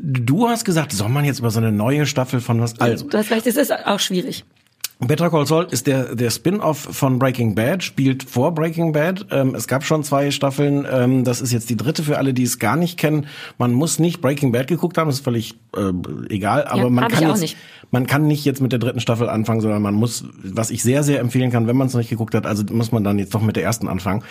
Du 0.00 0.48
hast 0.48 0.64
gesagt, 0.64 0.92
soll 0.92 1.08
man 1.08 1.24
jetzt 1.24 1.38
über 1.40 1.50
so 1.50 1.58
eine 1.58 1.72
neue 1.72 2.06
Staffel 2.06 2.40
von 2.40 2.60
was? 2.60 2.78
Also 2.80 3.06
Du 3.08 3.16
hast 3.18 3.30
recht, 3.30 3.46
es 3.46 3.56
ist 3.56 3.72
auch 3.86 4.00
schwierig. 4.00 4.44
Better 5.00 5.28
Call 5.28 5.44
Saul 5.44 5.66
ist 5.70 5.88
der, 5.88 6.14
der 6.14 6.30
Spin-off 6.30 6.78
von 6.78 7.18
Breaking 7.18 7.56
Bad, 7.56 7.82
spielt 7.82 8.22
vor 8.22 8.54
Breaking 8.54 8.92
Bad. 8.92 9.26
Ähm, 9.32 9.54
es 9.56 9.66
gab 9.66 9.84
schon 9.84 10.04
zwei 10.04 10.30
Staffeln. 10.30 10.86
Ähm, 10.90 11.24
das 11.24 11.40
ist 11.40 11.52
jetzt 11.52 11.68
die 11.68 11.76
dritte 11.76 12.04
für 12.04 12.16
alle, 12.16 12.32
die 12.32 12.44
es 12.44 12.60
gar 12.60 12.76
nicht 12.76 12.96
kennen. 12.96 13.26
Man 13.58 13.72
muss 13.72 13.98
nicht 13.98 14.20
Breaking 14.20 14.52
Bad 14.52 14.68
geguckt 14.68 14.96
haben, 14.96 15.08
das 15.08 15.16
ist 15.16 15.24
völlig 15.24 15.56
äh, 15.76 15.90
egal. 16.32 16.64
Aber 16.66 16.84
Ja, 16.84 16.90
man 16.90 17.08
kann 17.08 17.28
jetzt, 17.28 17.40
nicht. 17.40 17.56
man 17.90 18.06
kann 18.06 18.28
nicht 18.28 18.44
jetzt 18.44 18.62
mit 18.62 18.70
der 18.70 18.78
dritten 18.78 19.00
Staffel 19.00 19.28
anfangen, 19.28 19.60
sondern 19.60 19.82
man 19.82 19.94
muss, 19.94 20.24
was 20.44 20.70
ich 20.70 20.82
sehr, 20.84 21.02
sehr 21.02 21.18
empfehlen 21.18 21.50
kann, 21.50 21.66
wenn 21.66 21.76
man 21.76 21.88
es 21.88 21.92
noch 21.92 21.98
nicht 22.00 22.10
geguckt 22.10 22.34
hat, 22.34 22.46
also 22.46 22.62
muss 22.70 22.92
man 22.92 23.02
dann 23.02 23.18
jetzt 23.18 23.34
doch 23.34 23.42
mit 23.42 23.56
der 23.56 23.64
ersten 23.64 23.88
anfangen. 23.88 24.22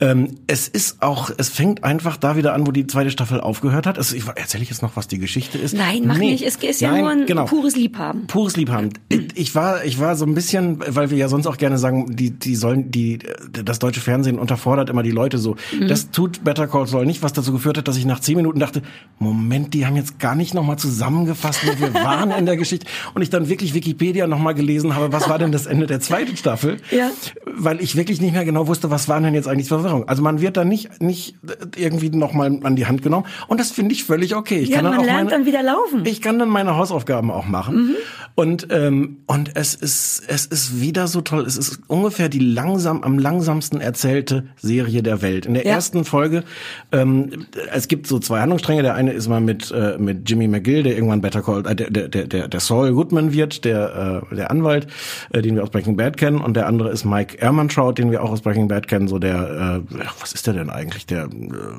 Ähm, 0.00 0.36
es 0.46 0.66
ist 0.66 1.02
auch, 1.02 1.30
es 1.36 1.50
fängt 1.50 1.84
einfach 1.84 2.16
da 2.16 2.36
wieder 2.36 2.54
an, 2.54 2.66
wo 2.66 2.72
die 2.72 2.86
zweite 2.86 3.10
Staffel 3.10 3.40
aufgehört 3.40 3.86
hat. 3.86 3.98
Also 3.98 4.16
ich, 4.16 4.24
erzähle 4.34 4.62
ich 4.62 4.70
jetzt 4.70 4.82
noch, 4.82 4.96
was 4.96 5.08
die 5.08 5.18
Geschichte 5.18 5.58
ist? 5.58 5.74
Nein, 5.74 6.04
mach 6.06 6.16
Nee. 6.16 6.30
nicht. 6.32 6.44
Es 6.46 6.56
ist 6.56 6.80
ja 6.80 6.90
Nein, 6.90 7.00
nur 7.00 7.10
ein 7.10 7.26
genau. 7.26 7.44
pures 7.44 7.76
Liebhaben. 7.76 8.26
Pures 8.26 8.56
Liebhaben. 8.56 8.90
Ich 9.34 9.54
war, 9.54 9.84
ich 9.84 9.98
war 10.00 10.16
so 10.16 10.24
ein 10.24 10.34
bisschen, 10.34 10.80
weil 10.86 11.10
wir 11.10 11.18
ja 11.18 11.28
sonst 11.28 11.46
auch 11.46 11.58
gerne 11.58 11.76
sagen, 11.76 12.16
die, 12.16 12.30
die 12.30 12.56
sollen, 12.56 12.90
die, 12.90 13.18
das 13.50 13.78
deutsche 13.78 14.00
Fernsehen 14.00 14.38
unterfordert 14.38 14.88
immer 14.88 15.02
die 15.02 15.10
Leute 15.10 15.36
so. 15.38 15.56
Mhm. 15.78 15.88
Das 15.88 16.10
tut 16.10 16.44
Better 16.44 16.66
Call 16.66 16.86
Saul 16.86 17.04
nicht, 17.04 17.22
was 17.22 17.32
dazu 17.34 17.52
geführt 17.52 17.76
hat, 17.76 17.86
dass 17.86 17.96
ich 17.98 18.06
nach 18.06 18.20
zehn 18.20 18.36
Minuten 18.36 18.58
dachte, 18.58 18.80
Moment, 19.18 19.74
die 19.74 19.84
haben 19.84 19.96
jetzt 19.96 20.18
gar 20.18 20.34
nicht 20.34 20.54
nochmal 20.54 20.78
zusammengefasst, 20.78 21.60
wo 21.66 21.78
wir 21.78 21.92
waren 21.94 22.30
in 22.30 22.46
der 22.46 22.56
Geschichte. 22.56 22.86
Und 23.12 23.20
ich 23.22 23.28
dann 23.30 23.48
wirklich 23.50 23.74
Wikipedia 23.74 24.26
nochmal 24.26 24.54
gelesen 24.54 24.94
habe, 24.94 25.12
was 25.12 25.28
war 25.28 25.38
denn 25.38 25.52
das 25.52 25.66
Ende 25.66 25.86
der 25.86 26.00
zweiten 26.00 26.36
Staffel? 26.38 26.78
Ja. 26.90 27.10
Weil 27.44 27.82
ich 27.82 27.96
wirklich 27.96 28.20
nicht 28.20 28.32
mehr 28.32 28.44
genau 28.46 28.66
wusste, 28.66 28.90
was 28.90 29.08
waren 29.08 29.24
denn 29.24 29.34
jetzt 29.34 29.46
eigentlich 29.46 29.68
Verwirrungen. 29.90 30.08
Also 30.08 30.22
man 30.22 30.40
wird 30.40 30.56
da 30.56 30.64
nicht, 30.64 31.00
nicht 31.02 31.36
irgendwie 31.76 32.10
nochmal 32.10 32.58
an 32.62 32.76
die 32.76 32.86
Hand 32.86 33.02
genommen. 33.02 33.26
Und 33.48 33.60
das 33.60 33.70
finde 33.70 33.92
ich 33.92 34.04
völlig 34.04 34.34
okay. 34.34 34.60
Ich 34.60 34.68
Ja, 34.70 34.76
kann 34.76 34.84
dann 34.84 34.92
man 34.94 35.00
auch 35.00 35.04
lernt 35.06 35.24
meine, 35.30 35.30
dann 35.30 35.46
wieder 35.46 35.62
laufen. 35.62 36.04
ich 36.04 36.22
kann 36.22 36.38
dann 36.38 36.48
meine 36.48 36.76
Hausaufgaben 36.76 37.30
auch 37.30 37.46
machen. 37.46 37.96
Und 38.34 38.68
ähm, 38.70 39.18
und 39.26 39.56
es 39.56 39.74
ist 39.74 40.22
es 40.28 40.46
ist 40.46 40.80
wieder 40.80 41.08
so 41.08 41.20
toll. 41.20 41.44
Es 41.44 41.56
ist 41.58 41.80
ungefähr 41.88 42.28
die 42.28 42.38
langsam 42.38 43.02
am 43.02 43.18
langsamsten 43.18 43.80
erzählte 43.80 44.44
Serie 44.56 45.02
der 45.02 45.20
Welt. 45.22 45.46
In 45.46 45.54
der 45.54 45.66
Ja. 45.66 45.72
ersten 45.72 46.04
Folge 46.04 46.44
ähm, 46.92 47.46
es 47.72 47.88
gibt 47.88 48.06
so 48.06 48.18
zwei 48.18 48.40
Handlungsstränge. 48.40 48.82
Der 48.82 48.94
eine 48.94 49.12
ist 49.12 49.28
mal 49.28 49.40
mit 49.40 49.70
äh, 49.72 49.98
mit 49.98 50.28
Jimmy 50.30 50.48
McGill, 50.48 50.82
der 50.84 50.94
irgendwann 50.94 51.20
Better 51.20 51.42
Call 51.42 51.66
äh, 51.66 51.74
der, 51.74 51.90
der 51.90 52.08
der 52.08 52.26
der 52.26 52.48
der 52.48 52.60
Saul 52.60 52.92
Goodman 52.92 53.32
wird, 53.32 53.64
der 53.64 54.22
äh, 54.30 54.34
der 54.36 54.50
Anwalt, 54.50 54.86
äh, 55.32 55.42
den 55.42 55.56
wir 55.56 55.62
aus 55.64 55.70
Breaking 55.70 55.96
Bad 55.96 56.16
kennen. 56.16 56.40
Und 56.40 56.54
der 56.56 56.66
andere 56.66 56.90
ist 56.90 57.04
Mike 57.04 57.36
Ehrmantraut, 57.38 57.98
den 57.98 58.10
wir 58.10 58.22
auch 58.22 58.30
aus 58.30 58.40
Breaking 58.42 58.68
Bad 58.68 58.86
kennen. 58.88 59.08
So 59.08 59.18
der 59.18 59.79
äh, 59.80 60.04
was 60.20 60.32
ist 60.32 60.46
der 60.46 60.54
denn 60.54 60.70
eigentlich? 60.70 61.06
Der 61.06 61.24
äh, 61.24 61.28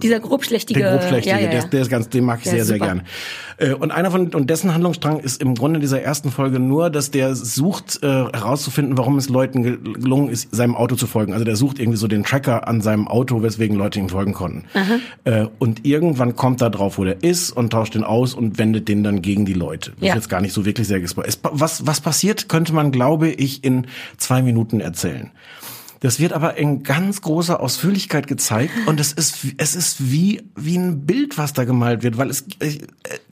Dieser 0.01 0.19
grobschlächtige. 0.19 0.79
der 0.79 0.91
grobschlächtige, 0.97 1.35
ja, 1.35 1.41
ja, 1.41 1.47
Der, 1.47 1.53
ja. 1.53 1.63
ist, 1.63 1.73
der 1.73 1.81
ist 1.81 1.89
ganz, 1.89 2.09
den 2.09 2.25
mag 2.25 2.39
ich 2.39 2.43
Der 2.45 2.53
sehr, 2.53 2.65
sehr 2.65 2.79
gerne. 2.79 3.03
Äh, 3.57 3.73
Und 3.73 3.91
einer 3.91 4.11
von, 4.11 4.27
und 4.33 4.49
dessen 4.49 4.73
Handlungsstrang 4.73 5.19
ist 5.19 5.41
im 5.41 5.55
Grunde 5.55 5.79
dieser 5.79 6.01
ersten 6.01 6.31
Folge 6.31 6.59
nur, 6.59 6.89
dass 6.89 7.11
der 7.11 7.35
sucht, 7.35 7.99
äh, 8.03 8.07
herauszufinden, 8.07 8.97
warum 8.97 9.17
es 9.17 9.29
Leuten 9.29 9.63
gelungen 9.63 10.29
ist, 10.29 10.53
seinem 10.53 10.75
Auto 10.75 10.95
zu 10.95 11.07
folgen. 11.07 11.33
Also 11.33 11.45
der 11.45 11.55
sucht 11.55 11.79
irgendwie 11.79 11.97
so 11.97 12.07
den 12.07 12.23
Tracker 12.23 12.67
an 12.67 12.81
seinem 12.81 13.07
Auto, 13.07 13.41
weswegen 13.43 13.77
Leute 13.77 13.99
ihm 13.99 14.09
folgen 14.09 14.33
konnten. 14.33 14.63
Äh, 15.23 15.47
Und 15.59 15.85
irgendwann 15.85 16.35
kommt 16.35 16.61
er 16.61 16.69
drauf, 16.69 16.97
wo 16.97 17.03
der 17.03 17.23
ist 17.23 17.51
und 17.51 17.71
tauscht 17.71 17.95
den 17.95 18.03
aus 18.03 18.33
und 18.33 18.57
wendet 18.57 18.87
den 18.87 19.03
dann 19.03 19.21
gegen 19.21 19.45
die 19.45 19.53
Leute. 19.53 19.91
Das 19.91 19.99
Ja. 20.01 20.07
ist 20.09 20.15
jetzt 20.15 20.29
gar 20.29 20.41
nicht 20.41 20.53
so 20.53 20.65
wirklich 20.65 20.87
sehr 20.87 20.99
gespoilert. 20.99 21.29
Es- 21.33 21.39
Was, 21.43 21.85
was 21.87 22.01
passiert, 22.01 22.49
könnte 22.49 22.73
man, 22.73 22.91
glaube 22.91 23.29
ich, 23.29 23.63
in 23.63 23.87
zwei 24.17 24.41
Minuten 24.41 24.79
erzählen. 24.79 25.31
Das 26.01 26.19
wird 26.19 26.33
aber 26.33 26.57
in 26.57 26.81
ganz 26.81 27.21
großer 27.21 27.59
Ausführlichkeit 27.59 28.25
gezeigt 28.25 28.73
und 28.87 28.99
es 28.99 29.13
ist 29.13 29.45
es 29.57 29.75
ist 29.75 30.11
wie 30.11 30.41
wie 30.55 30.75
ein 30.75 31.05
Bild, 31.05 31.37
was 31.37 31.53
da 31.53 31.63
gemalt 31.63 32.01
wird, 32.01 32.17
weil 32.17 32.31
es 32.31 32.43
ich, 32.59 32.81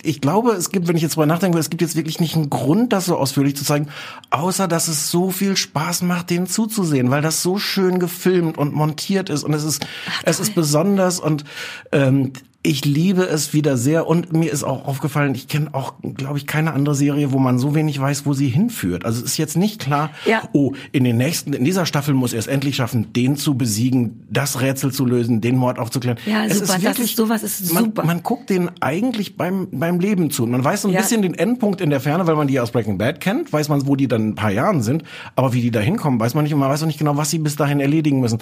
ich 0.03 0.21
glaube, 0.21 0.51
es 0.51 0.69
gibt, 0.69 0.87
wenn 0.87 0.95
ich 0.95 1.01
jetzt 1.01 1.15
drüber 1.15 1.25
nachdenke, 1.25 1.57
es 1.57 1.71
gibt 1.71 1.81
jetzt 1.81 1.95
wirklich 1.95 2.19
nicht 2.19 2.35
einen 2.35 2.51
Grund, 2.51 2.93
das 2.93 3.05
so 3.05 3.17
ausführlich 3.17 3.55
zu 3.55 3.65
zeigen, 3.65 3.87
außer 4.29 4.67
dass 4.67 4.87
es 4.87 5.09
so 5.09 5.31
viel 5.31 5.57
Spaß 5.57 6.03
macht, 6.03 6.29
dem 6.29 6.45
zuzusehen, 6.45 7.09
weil 7.09 7.23
das 7.23 7.41
so 7.41 7.57
schön 7.57 7.97
gefilmt 7.97 8.59
und 8.59 8.75
montiert 8.75 9.31
ist 9.31 9.43
und 9.43 9.53
es 9.55 9.63
ist 9.63 9.87
es 10.23 10.39
ist 10.39 10.53
besonders 10.53 11.19
und 11.19 11.45
ähm, 11.91 12.33
ich 12.61 12.83
liebe 12.83 13.23
es 13.23 13.53
wieder 13.53 13.77
sehr 13.77 14.05
und 14.05 14.33
mir 14.33 14.51
ist 14.51 14.65
auch 14.65 14.85
aufgefallen, 14.85 15.33
ich 15.33 15.47
kenne 15.47 15.69
auch, 15.73 15.93
glaube 16.15 16.37
ich, 16.37 16.45
keine 16.45 16.73
andere 16.73 16.93
Serie, 16.93 17.31
wo 17.31 17.39
man 17.39 17.57
so 17.57 17.73
wenig 17.73 17.97
weiß, 17.99 18.25
wo 18.25 18.33
sie 18.33 18.49
hinführt. 18.49 19.05
Also 19.05 19.19
es 19.23 19.31
ist 19.31 19.37
jetzt 19.37 19.55
nicht 19.55 19.79
klar, 19.79 20.11
Ja. 20.25 20.41
oh, 20.51 20.73
in 20.91 21.05
den 21.05 21.15
nächsten, 21.15 21.53
in 21.53 21.63
dieser 21.63 21.85
Staffel 21.85 22.13
muss 22.13 22.33
er 22.33 22.39
es 22.39 22.47
endlich 22.47 22.75
schaffen, 22.75 23.13
den 23.13 23.37
zu 23.37 23.55
besiegen, 23.55 24.25
das 24.29 24.59
Rätsel 24.59 24.91
zu 24.91 25.05
lösen, 25.05 25.39
den 25.39 25.55
Mord 25.55 25.79
aufzuklären. 25.79 26.17
Ja, 26.25 26.43
es 26.45 26.59
super, 26.59 26.77
das 26.83 26.99
ist- 26.99 27.15
sowas 27.15 27.43
ist 27.43 27.73
man, 27.73 27.85
super. 27.85 28.03
Man 28.03 28.23
guckt 28.23 28.49
den 28.49 28.69
eigentlich 28.81 29.37
beim, 29.37 29.67
beim 29.71 30.01
Leben 30.01 30.29
zu. 30.29 30.45
Man 30.45 30.61
weiß 30.61 30.81
so 30.81 30.89
ein 30.89 30.93
Ja. 30.93 30.99
bisschen 30.99 31.21
den 31.21 31.35
Endpunkt 31.35 31.79
in 31.79 31.89
der 31.89 32.01
Ferne, 32.01 32.27
weil 32.27 32.35
man 32.35 32.47
die 32.49 32.59
aus 32.59 32.71
Breaking 32.71 32.97
Bad 32.97 33.21
kennt, 33.21 33.53
weiß 33.53 33.69
man, 33.69 33.87
wo 33.87 33.95
die 33.95 34.09
dann 34.09 34.21
in 34.21 34.29
ein 34.31 34.35
paar 34.35 34.51
Jahren 34.51 34.81
sind, 34.81 35.03
aber 35.37 35.53
wie 35.53 35.61
die 35.61 35.71
da 35.71 35.79
hinkommen, 35.79 36.19
weiß 36.19 36.33
man 36.33 36.43
nicht 36.43 36.53
und 36.53 36.59
man 36.59 36.69
weiß 36.69 36.83
auch 36.83 36.87
nicht 36.87 36.99
genau, 36.99 37.15
was 37.15 37.29
sie 37.29 37.39
bis 37.39 37.55
dahin 37.55 37.79
erledigen 37.79 38.19
müssen. 38.19 38.39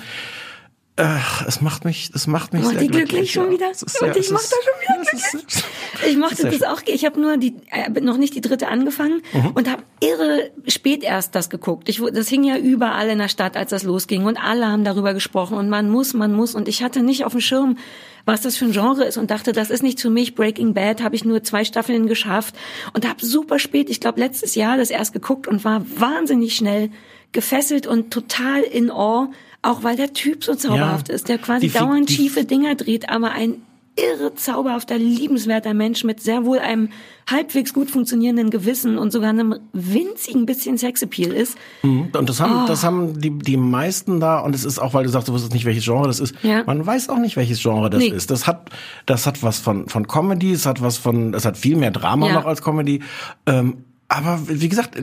Ach, 1.00 1.46
es 1.48 1.62
macht 1.62 1.86
mich, 1.86 2.10
es 2.16 2.26
macht 2.26 2.54
mich 2.54 2.64
Macht 2.64 2.72
sehr 2.74 2.82
die 2.82 2.88
glücklich 2.88 3.32
schon 3.32 3.46
ja. 3.46 3.52
wieder? 3.52 3.68
Und 3.68 3.78
sehr- 3.90 4.12
dich 4.14 4.26
es 4.26 4.32
macht 4.32 4.44
ist- 4.44 4.52
das 4.54 4.60
schon 4.64 4.98
wieder 5.04 5.12
ist- 5.54 5.64
Ich 6.10 6.18
mochte 6.18 6.50
das 6.50 6.64
auch. 6.64 6.82
Ich 6.86 7.06
habe 7.06 7.22
nur 7.22 7.38
die 7.38 7.56
äh, 7.72 7.90
noch 8.02 8.18
nicht 8.18 8.34
die 8.34 8.42
dritte 8.42 8.68
angefangen 8.68 9.22
Mhm. 9.34 9.52
und 9.52 9.70
habe 9.72 9.84
irre 10.00 10.50
spät 10.68 11.04
erst 11.04 11.36
das 11.36 11.50
geguckt. 11.52 11.88
Ich, 11.90 12.02
das 12.14 12.28
hing 12.30 12.44
ja 12.44 12.58
überall 12.58 13.10
in 13.10 13.20
der 13.20 13.28
Stadt, 13.30 13.56
als 13.58 13.70
das 13.70 13.84
losging 13.84 14.26
und 14.26 14.38
alle 14.44 14.66
haben 14.68 14.84
darüber 14.84 15.14
gesprochen 15.14 15.56
und 15.58 15.70
man 15.70 15.90
muss, 15.90 16.14
man 16.16 16.34
muss 16.34 16.56
und 16.56 16.68
ich 16.68 16.82
hatte 16.82 17.02
nicht 17.04 17.26
auf 17.26 17.32
dem 17.34 17.42
Schirm, 17.42 17.78
was 18.26 18.42
das 18.42 18.58
für 18.58 18.66
ein 18.66 18.72
Genre 18.72 19.06
ist 19.06 19.18
und 19.18 19.30
dachte, 19.32 19.52
das 19.54 19.70
ist 19.70 19.84
nicht 19.84 20.02
für 20.02 20.10
mich. 20.10 20.34
Breaking 20.36 20.74
Bad 20.74 21.04
habe 21.04 21.16
ich 21.16 21.24
nur 21.24 21.44
zwei 21.44 21.64
Staffeln 21.64 22.08
geschafft 22.08 22.56
und 22.94 23.08
habe 23.08 23.24
super 23.24 23.60
spät, 23.60 23.90
ich 23.92 24.00
glaube 24.00 24.20
letztes 24.20 24.56
Jahr 24.56 24.78
das 24.78 24.90
erst 24.90 25.14
geguckt 25.14 25.48
und 25.48 25.64
war 25.64 25.84
wahnsinnig 26.00 26.56
schnell 26.56 26.90
gefesselt 27.34 27.86
und 27.88 28.12
total 28.12 28.62
in 28.62 28.90
Awe, 28.90 29.30
auch 29.68 29.84
weil 29.84 29.96
der 29.98 30.14
Typ 30.14 30.44
so 30.44 30.56
zauberhaft 30.56 31.10
Ja. 31.10 31.16
ist, 31.16 31.30
der 31.30 31.38
quasi 31.38 31.70
dauernd 31.70 32.10
schiefe 32.10 32.46
Dinger 32.46 32.76
dreht, 32.76 33.10
aber 33.10 33.32
ein 33.32 33.56
irre 34.00 34.36
zauberhafter, 34.36 34.96
liebenswerter 35.00 35.74
Mensch 35.74 36.04
mit 36.04 36.20
sehr 36.22 36.46
wohl 36.46 36.60
einem 36.60 36.90
halbwegs 37.28 37.74
gut 37.74 37.90
funktionierenden 37.90 38.52
Gewissen 38.52 39.00
und 39.00 39.12
sogar 39.12 39.32
einem 39.32 39.56
winzigen 39.74 40.46
bisschen 40.46 40.78
Sexappeal 40.78 41.32
ist. 41.32 41.58
Und 41.82 42.12
das 42.14 42.40
haben, 42.40 42.64
Oh. 42.64 42.68
das 42.68 42.84
haben 42.84 43.20
die, 43.20 43.32
die 43.32 43.58
meisten 43.58 44.20
da, 44.20 44.38
und 44.42 44.54
es 44.54 44.66
ist 44.66 44.78
auch, 44.78 44.94
weil 44.94 45.04
du 45.06 45.10
sagst, 45.10 45.28
du 45.30 45.34
wusstest 45.34 45.52
nicht, 45.56 45.66
welches 45.66 45.84
Genre 45.86 46.06
das 46.06 46.20
ist. 46.20 46.36
Ja. 46.44 46.64
Man 46.66 46.86
weiß 46.86 47.10
auch 47.10 47.18
nicht, 47.18 47.38
welches 47.38 47.60
Genre 47.60 47.90
das 47.90 48.00
Nee. 48.04 48.10
ist. 48.10 48.30
Das 48.30 48.46
hat, 48.46 48.70
das 49.08 49.26
hat 49.26 49.42
was 49.42 49.58
von, 49.58 49.90
von 49.90 50.08
Comedy, 50.08 50.52
es 50.52 50.68
hat 50.68 50.80
was 50.80 50.98
von, 50.98 51.34
es 51.34 51.44
hat 51.44 51.58
viel 51.58 51.76
mehr 51.76 51.90
Drama 51.90 52.28
Ja. 52.28 52.34
noch 52.36 52.46
als 52.46 52.62
Comedy. 52.62 53.02
Ähm, 53.48 53.78
aber 54.10 54.40
wie 54.48 54.70
gesagt, 54.70 54.98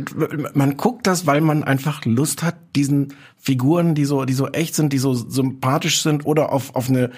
man 0.54 0.76
guckt 0.76 1.06
das, 1.06 1.26
weil 1.26 1.40
man 1.40 1.62
einfach 1.62 2.04
Lust 2.04 2.42
hat, 2.42 2.56
diesen 2.75 3.12
Figuren, 3.38 3.94
die 3.94 4.04
so, 4.06 4.25
die 4.25 4.32
so 4.32 4.49
echt 4.49 4.75
sind, 4.75 4.92
die 4.92 4.99
so 4.99 5.12
sympathisch 5.14 6.02
sind 6.02 6.25
oder 6.25 6.52
auf, 6.52 6.75
auf 6.75 6.88
eine, 6.88 7.11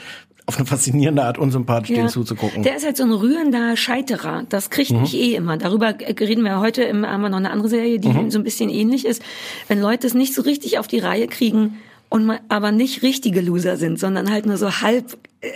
auf 0.47 0.57
eine 0.59 0.67
faszinierende 0.67 1.23
Art 1.25 1.39
unsympathisch 1.39 1.95
denen 1.95 2.09
zuzugucken. 2.09 2.63
Der 2.65 2.77
ist 2.77 2.85
halt 2.85 2.97
so 2.97 3.05
ein 3.05 3.13
rührender 3.13 3.77
Scheiterer. 3.77 4.45
Das 4.49 4.71
kriegt 4.71 4.91
Mhm. 4.91 5.03
mich 5.03 5.15
eh 5.15 5.35
immer. 5.37 5.57
Darüber 5.59 5.95
reden 5.99 6.43
wir 6.45 6.59
heute. 6.61 6.83
Im, 6.83 7.07
haben 7.07 7.23
wir 7.23 7.29
noch 7.29 7.37
eine 7.39 7.51
andere 7.51 7.69
Serie, 7.69 7.99
die 8.01 8.09
Mhm. 8.09 8.31
so 8.31 8.39
ein 8.39 8.45
bisschen 8.45 8.69
ähnlich 8.69 9.05
ist. 9.07 9.23
Wenn 9.69 9.81
Leute 9.81 10.07
es 10.07 10.15
nicht 10.15 10.35
so 10.35 10.43
richtig 10.43 10.79
auf 10.79 10.89
die 10.89 10.99
Reihe 10.99 11.29
kriegen 11.29 11.79
und 12.09 12.27
man, 12.27 12.39
aber 12.49 12.73
nicht 12.73 13.03
richtige 13.03 13.41
Loser 13.41 13.77
sind, 13.77 13.99
sondern 14.01 14.31
halt 14.31 14.47
nur 14.47 14.57
so 14.57 14.71
halb 14.81 15.17
äh, 15.41 15.49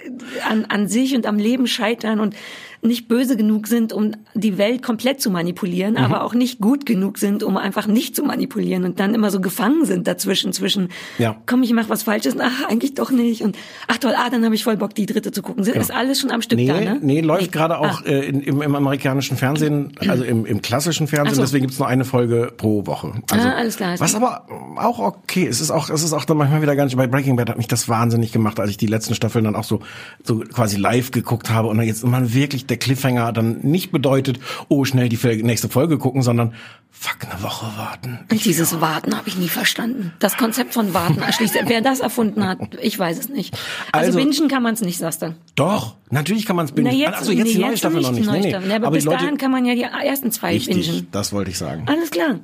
an, 0.49 0.65
an 0.67 0.89
sich 0.89 1.15
und 1.17 1.27
am 1.27 1.39
Leben 1.39 1.67
scheitern 1.67 2.21
und 2.21 2.35
nicht 2.83 3.09
böse 3.09 3.37
genug 3.37 3.67
sind, 3.67 3.93
um 3.93 4.13
die 4.35 4.57
Welt 4.57 4.83
komplett 4.83 5.21
zu 5.21 5.31
manipulieren, 5.31 5.93
Mhm. 5.95 5.99
aber 5.99 6.25
auch 6.25 6.33
nicht 6.35 6.61
gut 6.61 6.87
genug 6.87 7.19
sind, 7.19 7.43
um 7.43 7.57
einfach 7.57 7.87
nicht 7.87 8.17
zu 8.17 8.23
manipulieren 8.23 8.85
und 8.85 8.99
dann 9.01 9.15
immer 9.15 9.31
so 9.31 9.41
gefangen 9.41 9.85
sind 9.85 10.07
dazwischen, 10.07 10.53
zwischen, 10.53 10.89
Ja. 11.19 11.37
komm, 11.47 11.63
ich 11.63 11.73
mach 11.73 11.89
was 11.91 12.03
Falsches, 12.05 12.37
ach, 12.41 12.69
eigentlich 12.69 12.95
doch 12.95 13.11
nicht 13.11 13.43
und 13.43 13.57
ach 13.87 13.99
toll, 13.99 14.15
ah, 14.17 14.31
dann 14.31 14.45
habe 14.45 14.55
ich 14.55 14.65
voll 14.65 14.77
Bock, 14.79 14.95
die 14.95 15.05
dritte 15.07 15.31
zu 15.31 15.43
gucken. 15.43 15.63
Ist 15.65 15.91
alles 15.95 16.21
schon 16.21 16.31
am 16.31 16.41
Stück 16.43 16.59
Nee, 16.59 16.69
da, 16.69 16.81
ne? 16.81 16.99
nee, 17.03 17.21
läuft 17.21 17.43
Nee. 17.43 17.49
gerade 17.49 17.79
auch 17.79 18.03
Ah. 18.03 18.07
äh, 18.09 18.27
in, 18.29 18.41
im, 18.41 18.63
im 18.63 18.75
amerikanischen 18.75 19.37
Fernsehen, 19.37 19.93
also 20.09 20.25
im, 20.25 20.47
im 20.47 20.63
klassischen 20.63 21.07
Fernsehen, 21.07 21.35
so. 21.37 21.43
deswegen 21.43 21.63
gibt's 21.67 21.79
nur 21.79 21.89
eine 21.89 22.05
Folge 22.07 22.53
pro 22.57 22.87
Woche. 22.87 23.13
Also, 23.31 23.47
Ah, 23.49 23.53
alles 23.57 23.77
klar. 23.77 23.95
Was 23.99 24.15
aber 24.15 24.47
auch 24.77 24.99
okay, 25.01 25.47
es 25.47 25.61
ist 25.61 25.71
auch, 25.71 25.91
es 25.91 26.03
ist 26.03 26.13
auch 26.13 26.25
dann 26.25 26.37
manchmal 26.39 26.63
wieder 26.63 26.77
ganz, 26.77 26.95
bei 26.95 27.07
Breaking 27.07 27.37
Bad 27.37 27.51
hat 27.51 27.59
mich 27.59 27.69
das 27.69 27.89
wahnsinnig 27.89 28.33
gemacht, 28.33 28.59
als 28.59 28.71
ich 28.71 28.77
die 28.79 28.87
letzten 28.87 29.15
Staffeln 29.15 29.45
dann 29.45 29.55
auch 29.57 29.65
so, 29.65 29.81
so 30.25 30.39
quasi 30.41 30.77
live 30.79 31.11
geguckt 31.11 31.51
habe 31.51 31.69
und 31.69 31.77
dann 31.77 31.87
jetzt 31.87 32.03
immer 32.05 32.33
wirklich 32.33 32.67
der 32.71 32.79
Cliffhanger 32.79 33.33
dann 33.33 33.59
nicht 33.63 33.93
bedeutet, 33.93 34.39
oh, 34.69 34.85
schnell 34.85 35.09
die 35.09 35.43
nächste 35.43 35.69
Folge 35.69 35.99
gucken, 35.99 36.23
sondern 36.23 36.55
fuck, 36.91 37.19
eine 37.31 37.43
Woche 37.43 37.67
warten. 37.77 38.21
Und 38.31 38.45
dieses 38.45 38.81
Warten 38.81 39.17
habe 39.17 39.29
ich 39.29 39.37
nie 39.37 39.49
verstanden. 39.49 40.13
Das 40.19 40.37
Konzept 40.37 40.75
von 40.75 40.95
Warten 40.95 41.21
erschließt. 41.21 41.59
Wer 41.67 41.81
das 41.81 42.01
erfunden 42.01 42.47
hat, 42.47 42.59
ich 42.81 42.99
weiß 42.99 43.19
es 43.19 43.29
nicht. 43.29 43.57
Also, 43.93 44.19
Also- 44.19 44.31
bingen 44.31 44.49
kann 44.49 44.63
man 44.63 44.75
es 44.75 44.81
nicht, 44.81 44.99
sagst 44.99 45.23
du. 45.23 45.35
Doch, 45.55 45.97
natürlich 46.11 46.47
kann 46.47 46.57
man 46.57 46.67
es 46.67 46.73
binden. 46.73 46.91
Na, 46.93 46.97
jetzt, 46.97 47.19
also 47.19 47.33
jetzt 47.33 47.47
nee, 47.47 47.53
die 47.53 47.59
neue 47.59 47.71
jetzt 47.71 47.79
Staffel 47.81 48.01
noch 48.01 48.13
nicht. 48.13 48.31
Nee, 48.31 48.41
nee. 48.41 48.51
Ja, 48.51 48.59
aber, 48.59 48.87
aber 48.87 48.91
bis 48.97 49.05
Leute, 49.05 49.19
dahin 49.19 49.39
kann 49.39 49.51
man 49.51 49.65
ja 49.65 49.75
die 49.75 49.83
ersten 49.83 50.31
zwei 50.31 50.53
richtig, 50.53 50.89
bingen. 50.89 51.09
das 51.11 51.33
wollte 51.33 51.51
ich 51.51 51.59
sagen. 51.59 51.85
Alles 51.87 52.11
klar. 52.11 52.39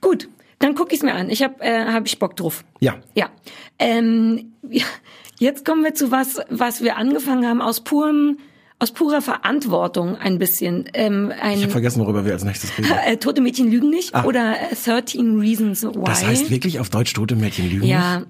Gut, 0.00 0.28
dann 0.58 0.74
guck 0.74 0.92
ich's 0.92 1.02
mir 1.02 1.14
an. 1.14 1.30
Ich 1.30 1.42
habe 1.42 1.54
äh, 1.60 1.86
hab 1.86 2.06
ich 2.06 2.18
Bock 2.18 2.36
drauf. 2.36 2.64
Ja. 2.80 2.96
Ja. 3.14 3.28
Ähm, 3.78 4.52
ja. 4.68 4.84
Jetzt 5.38 5.64
kommen 5.64 5.82
wir 5.82 5.94
zu 5.94 6.10
was, 6.10 6.38
was 6.50 6.82
wir 6.82 6.98
angefangen 6.98 7.46
haben 7.46 7.62
aus 7.62 7.80
purem, 7.82 8.36
aus 8.80 8.90
purer 8.90 9.20
Verantwortung 9.22 10.16
ein 10.16 10.38
bisschen. 10.38 10.86
Ähm, 10.94 11.30
Ich 11.36 11.42
ein 11.42 11.60
habe 11.62 11.70
vergessen, 11.70 12.00
worüber 12.00 12.24
wir 12.24 12.32
als 12.32 12.44
nächstes 12.44 12.76
reden. 12.76 12.90
äh, 13.06 13.16
Tote 13.18 13.40
Mädchen 13.40 13.70
lügen 13.70 13.90
nicht 13.90 14.14
oder 14.24 14.54
äh, 14.72 14.74
13 14.74 15.38
Reasons 15.38 15.84
Why. 15.84 16.02
Das 16.04 16.26
heißt 16.26 16.50
wirklich 16.50 16.80
auf 16.80 16.88
Deutsch 16.90 17.12
tote 17.12 17.36
Mädchen 17.36 17.70
lügen 17.70 17.86
Ja, 17.86 18.18
nicht? 18.20 18.28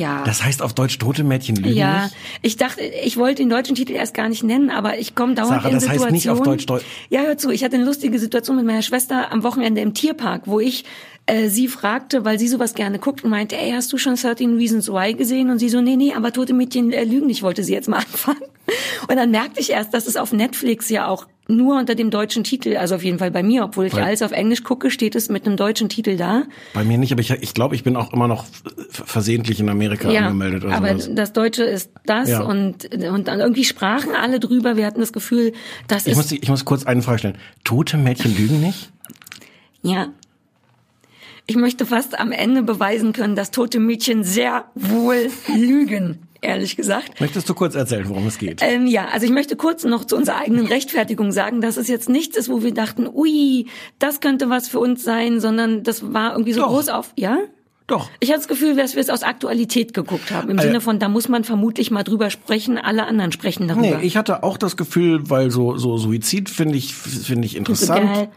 ja. 0.00 0.22
Das 0.24 0.42
heißt 0.44 0.60
auf 0.60 0.74
Deutsch 0.74 0.98
tote 0.98 1.22
Mädchen 1.24 1.54
lügen 1.56 1.76
ja, 1.76 2.04
nicht? 2.04 2.16
ich 2.42 2.56
dachte, 2.56 2.82
ich 2.82 3.16
wollte 3.16 3.42
den 3.42 3.48
deutschen 3.50 3.76
Titel 3.76 3.92
erst 3.92 4.12
gar 4.14 4.28
nicht 4.28 4.42
nennen, 4.42 4.70
aber 4.70 4.98
ich 4.98 5.14
komme 5.14 5.34
dauernd 5.34 5.62
Sarah, 5.62 5.68
in 5.68 5.74
das 5.76 5.88
heißt 5.88 6.10
nicht 6.10 6.28
auf 6.30 6.42
Deutsch 6.42 6.64
Deu- 6.66 6.80
ja, 7.08 7.20
hör 7.22 7.38
zu, 7.38 7.50
ich 7.50 7.62
hatte 7.62 7.76
eine 7.76 7.84
lustige 7.84 8.18
Situation 8.18 8.56
mit 8.56 8.66
meiner 8.66 8.82
Schwester 8.82 9.30
am 9.30 9.42
Wochenende 9.44 9.80
im 9.80 9.94
Tierpark, 9.94 10.42
wo 10.46 10.58
ich 10.60 10.84
äh, 11.26 11.48
sie 11.48 11.68
fragte, 11.68 12.24
weil 12.24 12.38
sie 12.38 12.48
sowas 12.48 12.74
gerne 12.74 12.98
guckt 12.98 13.22
und 13.24 13.30
meinte, 13.30 13.56
ey, 13.56 13.70
hast 13.72 13.92
du 13.92 13.98
schon 13.98 14.16
13 14.16 14.56
Reasons 14.56 14.88
Why 14.88 15.14
gesehen? 15.14 15.50
Und 15.50 15.58
sie 15.58 15.68
so, 15.68 15.80
nee, 15.80 15.96
nee, 15.96 16.12
aber 16.14 16.32
tote 16.32 16.52
Mädchen 16.52 16.92
äh, 16.92 17.04
lügen 17.04 17.26
nicht, 17.26 17.42
wollte 17.42 17.62
sie 17.64 17.72
jetzt 17.72 17.88
mal 17.88 17.96
anfangen. 18.12 18.42
Und 19.08 19.16
dann 19.16 19.30
merkte 19.30 19.60
ich 19.60 19.70
erst, 19.70 19.92
dass 19.94 20.06
es 20.06 20.16
auf 20.16 20.32
Netflix 20.32 20.88
ja 20.88 21.06
auch 21.06 21.26
nur 21.48 21.76
unter 21.78 21.96
dem 21.96 22.10
deutschen 22.10 22.44
Titel, 22.44 22.76
also 22.76 22.94
auf 22.94 23.02
jeden 23.04 23.18
Fall 23.18 23.32
bei 23.32 23.42
mir, 23.42 23.64
obwohl 23.64 23.86
ich 23.86 23.94
Weil- 23.94 24.04
alles 24.04 24.22
auf 24.22 24.30
Englisch 24.30 24.62
gucke, 24.62 24.90
steht 24.90 25.16
es 25.16 25.28
mit 25.28 25.44
einem 25.44 25.56
deutschen 25.56 25.88
Titel 25.88 26.16
da. 26.16 26.44
Bei 26.72 26.84
mir 26.84 26.98
nicht, 26.98 27.12
aber 27.12 27.20
ich, 27.20 27.30
ich 27.30 27.52
glaube, 27.52 27.74
ich 27.74 27.82
bin 27.82 27.96
auch 27.96 28.12
immer 28.12 28.28
noch 28.28 28.44
versehentlich 28.90 29.58
in 29.60 29.68
Amerika 29.68 30.08
angemeldet 30.08 30.64
oder 30.64 30.74
aber 30.76 30.88
sowas. 30.98 31.10
das 31.14 31.32
Deutsche 31.32 31.64
ist 31.64 31.90
das 32.06 32.28
Ja. 32.30 32.42
und, 32.42 32.94
und 32.94 33.26
dann 33.28 33.40
irgendwie 33.40 33.64
sprachen 33.64 34.14
alle 34.14 34.38
drüber. 34.38 34.76
Wir 34.76 34.86
hatten 34.86 35.00
das 35.00 35.12
Gefühl, 35.12 35.52
das 35.88 36.06
Ich 36.06 36.12
ist, 36.12 36.16
muss, 36.16 36.32
ich 36.32 36.48
muss 36.48 36.64
kurz 36.64 36.84
eine 36.86 37.02
Frage 37.02 37.18
stellen. 37.18 37.38
Tote 37.64 37.96
Mädchen 37.96 38.36
lügen 38.36 38.60
nicht? 38.60 38.90
ja. 39.82 40.08
Ich 41.46 41.56
möchte 41.56 41.86
fast 41.86 42.18
am 42.18 42.32
Ende 42.32 42.62
beweisen 42.62 43.12
können, 43.12 43.34
dass 43.34 43.50
tote 43.50 43.80
Mädchen 43.80 44.22
sehr 44.22 44.66
wohl 44.74 45.28
lügen, 45.54 46.28
ehrlich 46.40 46.76
gesagt. 46.76 47.20
Möchtest 47.20 47.48
du 47.48 47.54
kurz 47.54 47.74
erzählen, 47.74 48.08
worum 48.08 48.26
es 48.26 48.38
geht? 48.38 48.60
Ähm, 48.62 48.86
ja, 48.86 49.08
also 49.08 49.26
ich 49.26 49.32
möchte 49.32 49.56
kurz 49.56 49.84
noch 49.84 50.04
zu 50.04 50.16
unserer 50.16 50.38
eigenen 50.38 50.66
Rechtfertigung 50.66 51.32
sagen, 51.32 51.60
dass 51.60 51.76
es 51.76 51.88
jetzt 51.88 52.08
nichts 52.08 52.36
ist, 52.36 52.48
wo 52.48 52.62
wir 52.62 52.72
dachten, 52.72 53.08
ui, 53.08 53.66
das 53.98 54.20
könnte 54.20 54.50
was 54.50 54.68
für 54.68 54.78
uns 54.78 55.02
sein, 55.02 55.40
sondern 55.40 55.82
das 55.82 56.12
war 56.12 56.32
irgendwie 56.32 56.52
so 56.52 56.60
Doch. 56.60 56.68
groß 56.68 56.88
auf, 56.90 57.12
ja? 57.16 57.38
Doch. 57.86 58.08
Ich 58.20 58.28
hatte 58.30 58.38
das 58.40 58.48
Gefühl, 58.48 58.76
dass 58.76 58.94
wir 58.94 59.00
es 59.02 59.10
aus 59.10 59.22
Aktualität 59.22 59.92
geguckt 59.94 60.30
haben. 60.30 60.48
Im 60.50 60.58
Äh, 60.58 60.62
Sinne 60.62 60.80
von, 60.80 60.98
da 60.98 61.08
muss 61.08 61.28
man 61.28 61.44
vermutlich 61.44 61.90
mal 61.90 62.02
drüber 62.04 62.30
sprechen, 62.30 62.78
alle 62.78 63.06
anderen 63.06 63.32
sprechen 63.32 63.68
darüber. 63.68 63.98
Nee, 63.98 64.06
ich 64.06 64.16
hatte 64.16 64.42
auch 64.42 64.56
das 64.56 64.76
Gefühl, 64.76 65.28
weil 65.30 65.50
so, 65.50 65.76
so 65.76 65.98
Suizid 65.98 66.48
finde 66.50 66.76
ich, 66.76 66.94
finde 66.94 67.46
ich 67.46 67.56
interessant. 67.56 68.28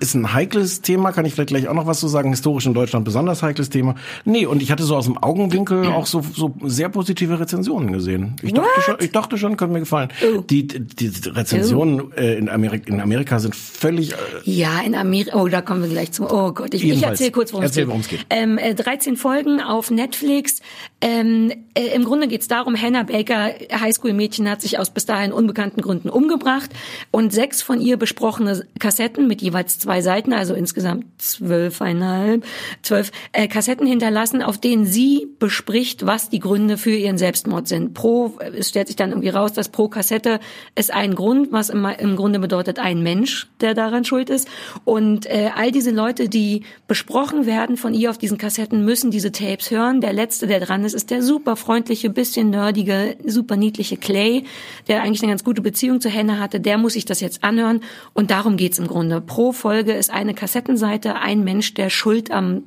Ist 0.00 0.14
ein 0.14 0.32
heikles 0.32 0.80
Thema, 0.82 1.12
kann 1.12 1.24
ich 1.26 1.34
vielleicht 1.34 1.48
gleich 1.50 1.68
auch 1.68 1.74
noch 1.74 1.86
was 1.86 2.00
zu 2.00 2.08
sagen. 2.08 2.30
Historisch 2.30 2.66
in 2.66 2.74
Deutschland 2.74 3.04
besonders 3.04 3.42
heikles 3.42 3.70
Thema. 3.70 3.94
Nee, 4.24 4.46
und 4.46 4.62
ich 4.62 4.70
hatte 4.70 4.82
so 4.82 4.96
aus 4.96 5.04
dem 5.04 5.18
Augenwinkel 5.18 5.86
auch 5.92 6.06
so, 6.06 6.22
so 6.34 6.54
sehr 6.62 6.88
positive 6.88 7.38
Rezensionen 7.38 7.92
gesehen. 7.92 8.36
Ich 8.42 8.52
dachte 8.52 8.68
What? 8.68 8.84
schon, 8.84 8.96
ich 9.00 9.12
dachte 9.12 9.38
schon, 9.38 9.56
könnte 9.56 9.74
mir 9.74 9.80
gefallen. 9.80 10.08
Oh. 10.36 10.40
Die, 10.40 10.66
die 10.66 11.12
Rezensionen 11.26 12.12
äh, 12.16 12.34
in, 12.36 12.48
Amerika, 12.48 12.90
in 12.92 13.00
Amerika 13.00 13.38
sind 13.38 13.54
völlig, 13.54 14.12
äh, 14.12 14.16
Ja, 14.44 14.80
in 14.84 14.94
Amerika. 14.94 15.38
Oh, 15.40 15.48
da 15.48 15.60
kommen 15.62 15.82
wir 15.82 15.88
gleich 15.90 16.12
zu. 16.12 16.24
Oh 16.30 16.52
Gott, 16.52 16.74
ich, 16.74 16.84
ich 16.84 17.02
erzähle 17.02 17.30
kurz, 17.30 17.52
worum 17.52 17.64
Erzähl, 17.64 17.82
es 17.84 17.88
worum 17.88 18.02
geht. 18.02 18.12
es 18.12 18.18
geht. 18.18 18.26
Ähm, 18.30 18.58
äh, 18.64 18.74
13 18.74 19.16
Folgen 19.16 19.60
auf 19.60 19.90
Netflix. 19.90 20.60
Ähm, 21.00 21.52
äh, 21.74 21.88
Im 21.88 22.04
Grunde 22.04 22.28
geht's 22.28 22.48
darum, 22.48 22.80
Hannah 22.80 23.02
Baker, 23.02 23.52
Highschool-Mädchen, 23.70 24.48
hat 24.48 24.62
sich 24.62 24.78
aus 24.78 24.90
bis 24.90 25.04
dahin 25.04 25.32
unbekannten 25.32 25.82
Gründen 25.82 26.08
umgebracht 26.08 26.70
und 27.10 27.32
sechs 27.32 27.60
von 27.60 27.80
ihr 27.80 27.98
besprochene 27.98 28.66
Kassetten 28.78 29.26
mit 29.26 29.42
jeweils 29.42 29.78
zwei 29.78 30.00
Seiten, 30.00 30.32
also 30.32 30.54
insgesamt 30.54 31.04
zwölfeinhalb, 31.18 32.44
zwölf 32.80 33.12
äh, 33.32 33.48
Kassetten 33.48 33.86
hinterlassen, 33.86 34.42
auf 34.42 34.56
denen 34.56 34.86
sie 34.86 35.28
bespricht, 35.38 36.06
was 36.06 36.30
die 36.30 36.40
Gründe 36.40 36.78
für 36.78 36.94
ihren 36.94 37.18
Selbstmord 37.18 37.68
sind. 37.68 37.92
Pro, 37.92 38.38
es 38.56 38.70
stellt 38.70 38.86
sich 38.86 38.96
dann 38.96 39.10
irgendwie 39.10 39.28
raus, 39.28 39.52
dass 39.52 39.68
pro 39.68 39.88
Kassette 39.88 40.40
ist 40.74 40.92
ein 40.92 41.14
Grund, 41.14 41.52
was 41.52 41.68
im, 41.68 41.84
im 41.84 42.16
Grunde 42.16 42.38
bedeutet 42.38 42.78
ein 42.78 43.02
Mensch, 43.02 43.46
der 43.60 43.74
daran 43.74 44.06
schuld 44.06 44.30
ist. 44.30 44.48
Und 44.84 45.26
äh, 45.26 45.50
all 45.54 45.70
diese 45.70 45.90
Leute, 45.90 46.30
die 46.30 46.62
besprochen 46.88 47.44
werden 47.44 47.76
von 47.76 47.92
ihr 47.92 48.08
auf 48.08 48.16
diesen 48.16 48.38
Kassetten, 48.44 48.84
müssen 48.84 49.10
diese 49.10 49.32
Tapes 49.32 49.70
hören. 49.70 50.02
Der 50.02 50.12
letzte, 50.12 50.46
der 50.46 50.60
dran 50.60 50.84
ist, 50.84 50.92
ist 50.92 51.10
der 51.10 51.22
super 51.22 51.56
freundliche, 51.56 52.10
bisschen 52.10 52.50
nerdige, 52.50 53.16
super 53.24 53.56
niedliche 53.56 53.96
Clay, 53.96 54.44
der 54.86 55.02
eigentlich 55.02 55.22
eine 55.22 55.32
ganz 55.32 55.44
gute 55.44 55.62
Beziehung 55.62 56.02
zu 56.02 56.12
Hannah 56.12 56.38
hatte. 56.38 56.60
Der 56.60 56.76
muss 56.76 56.92
sich 56.92 57.06
das 57.06 57.20
jetzt 57.20 57.42
anhören. 57.42 57.80
Und 58.12 58.30
darum 58.30 58.58
geht's 58.58 58.78
im 58.78 58.86
Grunde. 58.86 59.22
Pro 59.22 59.52
Folge 59.52 59.94
ist 59.94 60.10
eine 60.10 60.34
Kassettenseite, 60.34 61.14
ein 61.14 61.42
Mensch, 61.42 61.72
der 61.72 61.88
schuld 61.88 62.30
am 62.30 62.64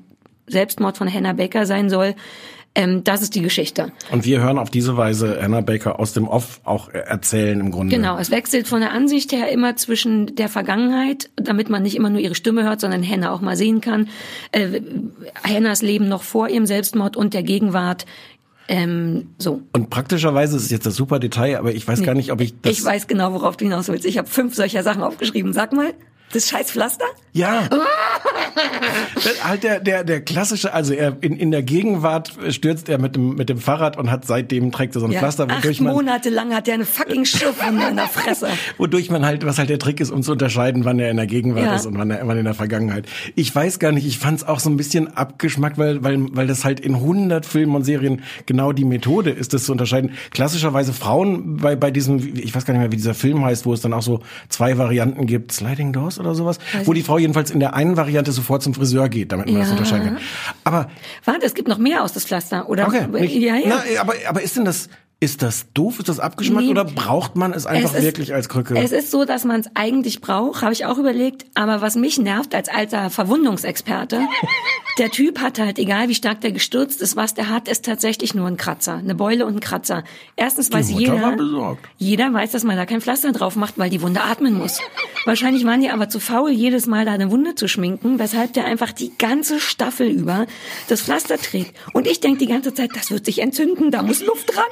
Selbstmord 0.48 0.98
von 0.98 1.14
Hannah 1.14 1.34
Baker 1.34 1.68
sein 1.68 1.92
soll. 1.92 2.16
Ähm, 2.80 3.04
das 3.04 3.24
ist 3.24 3.34
die 3.34 3.42
Geschichte. 3.42 3.92
und 4.12 4.24
wir 4.24 4.40
hören 4.40 4.60
auf 4.60 4.70
diese 4.70 4.98
Weise 4.98 5.40
Anna 5.42 5.62
Baker 5.62 6.00
aus 6.00 6.14
dem 6.14 6.28
Off 6.28 6.62
auch 6.64 6.90
äh, 6.90 7.00
erzählen 7.00 7.60
im 7.60 7.72
Grunde. 7.72 7.96
Genau, 7.96 8.20
es 8.20 8.30
wechselt 8.30 8.68
von 8.68 8.82
der 8.82 8.92
Ansicht 8.92 9.32
her 9.32 9.50
immer 9.52 9.76
zwischen 9.78 10.36
der 10.36 10.48
Vergangenheit, 10.48 11.32
damit 11.38 11.70
man 11.72 11.82
nicht 11.82 11.96
immer 11.96 12.12
nur 12.12 12.22
ihre 12.22 12.36
Stimme 12.36 12.64
hört, 12.64 12.80
sondern 12.80 13.02
Hannah 13.04 13.32
auch 13.32 13.42
mal 13.42 13.58
sehen 13.58 13.82
kann. 13.82 14.10
Äh, 14.52 14.82
Hannahs 15.44 15.82
Leben 15.82 16.08
noch 16.08 16.22
vor 16.22 16.50
ihrem 16.50 16.68
Selbstmord 16.68 17.18
und 17.18 17.34
der 17.34 17.42
Gegenwart 17.42 18.06
Ähm, 18.70 19.30
so. 19.40 19.62
Und 19.72 19.90
praktischerweise 19.90 20.58
ist 20.58 20.70
jetzt 20.70 20.86
das 20.86 20.96
super 20.96 21.20
Detail, 21.20 21.58
aber 21.58 21.74
ich 21.74 21.88
weiß 21.88 22.04
gar 22.04 22.14
nicht, 22.14 22.32
ob 22.34 22.42
ich 22.42 22.54
das. 22.62 22.74
Ich 22.74 22.84
weiß 22.84 23.08
genau, 23.08 23.34
worauf 23.34 23.56
du 23.58 23.64
hinaus 23.64 23.88
willst. 23.88 24.06
Ich 24.06 24.18
habe 24.18 24.28
fünf 24.28 24.56
solcher 24.56 24.84
Sachen 24.84 25.04
aufgeschrieben. 25.04 25.54
Sag 25.54 25.72
mal, 25.72 25.94
das 26.34 26.50
scheiß 26.50 26.72
Pflaster? 26.72 27.06
Ja. 27.34 27.70
halt 29.44 29.64
der, 29.64 29.80
der, 29.80 30.04
der 30.04 30.22
klassische, 30.22 30.74
also 30.74 30.94
er 30.94 31.18
in, 31.22 31.38
in 31.38 31.52
der 31.52 31.62
Gegenwart 31.64 32.34
stürzt 32.50 32.90
er 32.90 32.98
mit 32.98 33.16
dem, 33.16 33.36
mit 33.36 33.50
dem 33.50 33.60
Fahrrad 33.60 33.98
und 33.98 34.10
hat 34.12 34.26
seitdem 34.26 34.72
trägt 34.72 34.96
er 34.96 35.02
so 35.02 35.06
ein 35.06 35.12
Ja. 35.12 35.20
Pflaster, 35.20 35.48
Acht 35.50 35.64
wodurch 35.64 35.80
man, 35.82 35.94
Monate 35.94 36.30
lang 36.30 36.54
hat 36.54 36.68
er 36.68 36.76
eine 36.76 36.86
fucking 36.86 37.26
Schürfwunde 37.26 37.88
in 37.90 37.96
der 37.96 38.08
Fresse. 38.08 38.50
wodurch 38.78 39.10
man 39.10 39.26
halt, 39.26 39.46
was 39.46 39.58
halt 39.60 39.70
der 39.70 39.80
Trick 39.80 40.00
ist, 40.00 40.12
um 40.12 40.24
zu 40.24 40.32
unterscheiden, 40.32 40.86
wann 40.86 41.00
er 41.00 41.12
in 41.12 41.18
der 41.18 41.28
Gegenwart 41.28 41.66
Ja. 41.66 41.76
ist 41.76 41.86
und 41.86 41.98
wann 41.98 42.10
er, 42.12 42.28
wann 42.28 42.38
in 42.38 42.46
der 42.46 42.54
Vergangenheit. 42.54 43.06
Ich 43.36 43.54
weiß 43.54 43.80
gar 43.80 43.92
nicht, 43.92 44.08
ich 44.08 44.18
fand 44.20 44.40
es 44.40 44.48
auch 44.48 44.60
so 44.60 44.70
ein 44.70 44.78
bisschen 44.78 45.16
abgeschmackt, 45.16 45.78
weil, 45.78 46.04
weil, 46.04 46.18
weil 46.32 46.48
das 46.48 46.66
halt 46.66 46.80
in 46.80 46.96
100 46.96 47.46
Filmen 47.46 47.76
und 47.76 47.84
Serien 47.84 48.24
genau 48.46 48.72
die 48.72 48.86
Methode 48.86 49.30
ist, 49.30 49.54
das 49.54 49.66
zu 49.66 49.72
unterscheiden. 49.72 50.12
Klassischerweise 50.32 50.94
Frauen 50.94 51.58
bei, 51.58 51.76
bei 51.76 51.92
diesem, 51.92 52.18
ich 52.38 52.54
weiß 52.56 52.66
gar 52.66 52.74
nicht 52.74 52.82
mehr, 52.82 52.92
wie 52.92 52.98
dieser 52.98 53.14
Film 53.14 53.46
heißt, 53.46 53.66
wo 53.66 53.74
es 53.74 53.82
dann 53.82 53.94
auch 53.94 54.02
so 54.02 54.22
zwei 54.50 54.78
Varianten 54.78 55.26
gibt, 55.28 55.52
Sliding 55.52 55.94
Doors 55.94 56.17
oder 56.20 56.36
sowas, 56.36 56.58
wo 56.86 56.94
die 56.94 57.04
Frau 57.04 57.18
jedenfalls 57.18 57.52
in 57.52 57.60
der 57.60 57.74
einen 57.74 57.98
Variante 57.98 58.32
sofort 58.32 58.64
zum 58.64 58.74
Friseur 58.74 59.10
geht, 59.10 59.32
damit 59.32 59.48
man 59.48 59.60
das 59.60 59.68
Ja. 59.68 59.74
unterscheiden 59.74 60.08
kann. 60.08 60.18
Aber 60.64 60.90
Warte, 61.26 61.46
es 61.46 61.54
gibt 61.54 61.68
noch 61.68 61.78
mehr 61.78 62.04
aus 62.04 62.14
das 62.14 62.26
Pflaster, 62.26 62.70
oder? 62.70 62.88
Okay. 62.88 63.08
nicht- 63.08 63.36
ja, 63.36 63.56
ja. 63.56 63.82
Na, 63.96 64.02
aber, 64.02 64.14
aber 64.28 64.42
ist 64.42 64.56
denn 64.56 64.66
das, 64.66 64.90
ist 65.20 65.42
das 65.42 65.66
doof? 65.74 65.98
Ist 66.00 66.10
das 66.10 66.20
abgeschmackt 66.20 66.66
Nee. 66.66 66.72
oder 66.72 66.86
braucht 66.86 67.36
man 67.36 67.52
es 67.52 67.66
einfach 67.66 67.92
Es 67.94 67.98
ist- 68.00 68.04
wirklich 68.06 68.34
als 68.36 68.50
Krücke? 68.50 68.78
Es 68.78 68.92
ist 68.92 69.10
so, 69.10 69.26
dass 69.26 69.46
man 69.46 69.62
es 69.62 69.68
eigentlich 69.74 70.22
braucht, 70.22 70.62
habe 70.62 70.74
ich 70.74 70.86
auch 70.86 71.00
überlegt. 71.00 71.46
Aber 71.56 71.82
was 71.82 71.96
mich 71.96 72.20
nervt 72.20 72.54
als 72.54 72.70
alter 72.70 73.10
Verwundungsexperte, 73.10 74.22
der 75.00 75.10
Typ 75.10 75.40
hat 75.40 75.58
halt, 75.60 75.80
egal 75.80 76.08
wie 76.10 76.14
stark 76.16 76.42
der 76.42 76.52
gestürzt 76.52 77.02
ist, 77.02 77.16
was 77.16 77.34
der 77.34 77.50
hat, 77.50 77.68
ist 77.68 77.84
tatsächlich 77.86 78.36
nur 78.36 78.46
ein 78.48 78.58
Kratzer, 78.58 78.94
eine 78.96 79.16
Beule 79.16 79.46
und 79.48 79.56
ein 79.56 79.60
Kratzer. 79.60 80.04
Erstens 80.36 80.72
weiß 80.72 80.92
jeder, 80.92 81.36
jeder 81.98 82.34
weiß, 82.34 82.52
dass 82.52 82.64
man 82.64 82.76
da 82.78 82.86
kein 82.86 83.02
Pflaster 83.02 83.32
drauf 83.32 83.56
macht, 83.56 83.78
weil 83.80 83.90
die 83.90 84.02
Wunde 84.04 84.22
atmen 84.22 84.54
muss. 84.56 84.80
Wahrscheinlich 85.26 85.66
waren 85.66 85.82
die 85.82 85.90
aber 85.90 86.10
zu 86.10 86.20
faul, 86.20 86.52
jedes 86.52 86.86
Mal 86.86 87.06
da 87.06 87.14
eine 87.14 87.32
Wunde 87.32 87.56
zu 87.56 87.68
schminken, 87.68 88.20
weshalb 88.20 88.54
der 88.54 88.66
einfach 88.66 88.92
die 88.92 89.12
ganze 89.18 89.60
Staffel 89.60 90.08
über 90.08 90.46
das 90.90 91.02
Pflaster 91.02 91.38
trägt. 91.38 91.76
Und 91.94 92.06
ich 92.08 92.20
denke 92.20 92.38
die 92.40 92.48
ganze 92.48 92.74
Zeit, 92.74 92.92
das 92.96 93.10
wird 93.12 93.26
sich 93.26 93.40
entzünden, 93.40 93.90
da 93.92 94.04
muss 94.04 94.24
Luft 94.24 94.56
dran, 94.56 94.64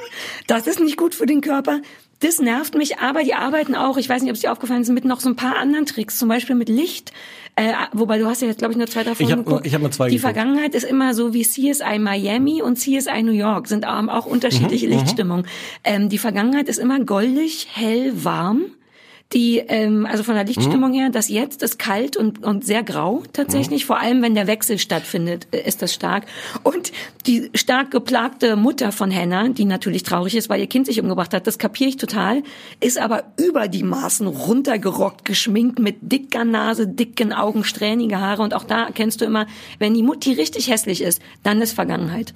das 0.46 0.66
ist 0.66 0.80
nicht 0.80 0.96
gut 0.96 1.14
für 1.14 1.26
den 1.26 1.40
Körper. 1.40 1.80
Das 2.20 2.38
nervt 2.40 2.74
mich, 2.74 2.98
aber 2.98 3.22
die 3.22 3.34
arbeiten 3.34 3.74
auch, 3.74 3.98
ich 3.98 4.08
weiß 4.08 4.22
nicht, 4.22 4.30
ob 4.30 4.36
es 4.36 4.40
dir 4.40 4.50
aufgefallen 4.50 4.80
ist, 4.82 4.88
mit 4.88 5.04
noch 5.04 5.20
so 5.20 5.28
ein 5.28 5.36
paar 5.36 5.56
anderen 5.58 5.84
Tricks, 5.84 6.18
zum 6.18 6.28
Beispiel 6.30 6.56
mit 6.56 6.70
Licht. 6.70 7.12
Äh, 7.56 7.72
wobei 7.92 8.18
du 8.18 8.26
hast 8.26 8.40
ja 8.40 8.48
jetzt, 8.48 8.58
glaube 8.58 8.72
ich, 8.72 8.78
nur 8.78 8.86
zwei, 8.86 9.02
drei 9.02 9.14
Folgen 9.14 9.32
hab 9.32 9.36
nur- 9.38 9.44
geguckt. 9.44 9.66
ich 9.66 9.74
hab 9.74 9.82
nur 9.82 9.90
zwei 9.90 10.08
Die 10.08 10.16
geguckt. 10.16 10.34
Vergangenheit 10.34 10.74
ist 10.74 10.84
immer 10.84 11.12
so 11.14 11.34
wie 11.34 11.42
CSI 11.42 11.98
Miami 11.98 12.62
und 12.62 12.76
CSI 12.78 13.22
New 13.22 13.32
York, 13.32 13.66
sind 13.68 13.84
haben 13.86 14.08
auch 14.08 14.24
unterschiedliche 14.26 14.86
Lichtstimmungen. 14.86 15.46
Ähm, 15.84 16.08
die 16.08 16.18
Vergangenheit 16.18 16.68
ist 16.68 16.78
immer 16.78 17.00
goldig, 17.00 17.68
hell, 17.72 18.12
warm. 18.24 18.64
Die, 19.32 19.58
ähm, 19.58 20.06
also 20.06 20.22
von 20.22 20.36
der 20.36 20.44
Lichtstimmung 20.44 20.92
her, 20.92 21.10
das 21.10 21.28
jetzt 21.28 21.64
ist 21.64 21.80
kalt 21.80 22.16
und, 22.16 22.44
und 22.44 22.64
sehr 22.64 22.84
grau 22.84 23.24
tatsächlich. 23.32 23.84
Vor 23.84 23.98
allem, 23.98 24.22
wenn 24.22 24.36
der 24.36 24.46
Wechsel 24.46 24.78
stattfindet, 24.78 25.48
äh, 25.50 25.66
ist 25.66 25.82
das 25.82 25.92
stark. 25.92 26.26
Und 26.62 26.92
die 27.26 27.50
stark 27.54 27.90
geplagte 27.90 28.54
Mutter 28.54 28.92
von 28.92 29.12
Hannah, 29.12 29.48
die 29.48 29.64
natürlich 29.64 30.04
traurig 30.04 30.36
ist, 30.36 30.48
weil 30.48 30.60
ihr 30.60 30.68
Kind 30.68 30.86
sich 30.86 31.00
umgebracht 31.00 31.34
hat, 31.34 31.48
das 31.48 31.58
kapiere 31.58 31.90
ich 31.90 31.96
total, 31.96 32.44
ist 32.78 32.98
aber 32.98 33.24
über 33.36 33.66
die 33.66 33.82
Maßen 33.82 34.28
runtergerockt, 34.28 35.24
geschminkt 35.24 35.80
mit 35.80 35.96
dicker 36.02 36.44
Nase, 36.44 36.86
dicken 36.86 37.32
Augen, 37.32 37.64
strähnige 37.64 38.20
Haare. 38.20 38.42
Und 38.42 38.54
auch 38.54 38.64
da 38.64 38.84
erkennst 38.84 39.20
du 39.20 39.24
immer, 39.24 39.46
wenn 39.80 39.92
die 39.92 40.04
Mutti 40.04 40.34
richtig 40.34 40.70
hässlich 40.70 41.02
ist, 41.02 41.20
dann 41.42 41.60
ist 41.60 41.72
Vergangenheit. 41.72 42.32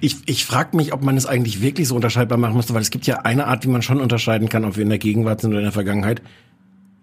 Ich, 0.00 0.16
ich 0.26 0.44
frage 0.44 0.76
mich, 0.76 0.92
ob 0.92 1.02
man 1.02 1.16
es 1.16 1.26
eigentlich 1.26 1.60
wirklich 1.62 1.88
so 1.88 1.94
unterscheidbar 1.94 2.38
machen 2.38 2.56
müsste, 2.56 2.74
weil 2.74 2.82
es 2.82 2.90
gibt 2.90 3.06
ja 3.06 3.20
eine 3.20 3.46
Art, 3.46 3.64
wie 3.64 3.68
man 3.68 3.82
schon 3.82 4.00
unterscheiden 4.00 4.48
kann, 4.48 4.64
ob 4.64 4.76
wir 4.76 4.82
in 4.82 4.88
der 4.88 4.98
Gegenwart 4.98 5.40
sind 5.40 5.50
oder 5.50 5.58
in 5.60 5.64
der 5.64 5.72
Vergangenheit. 5.72 6.22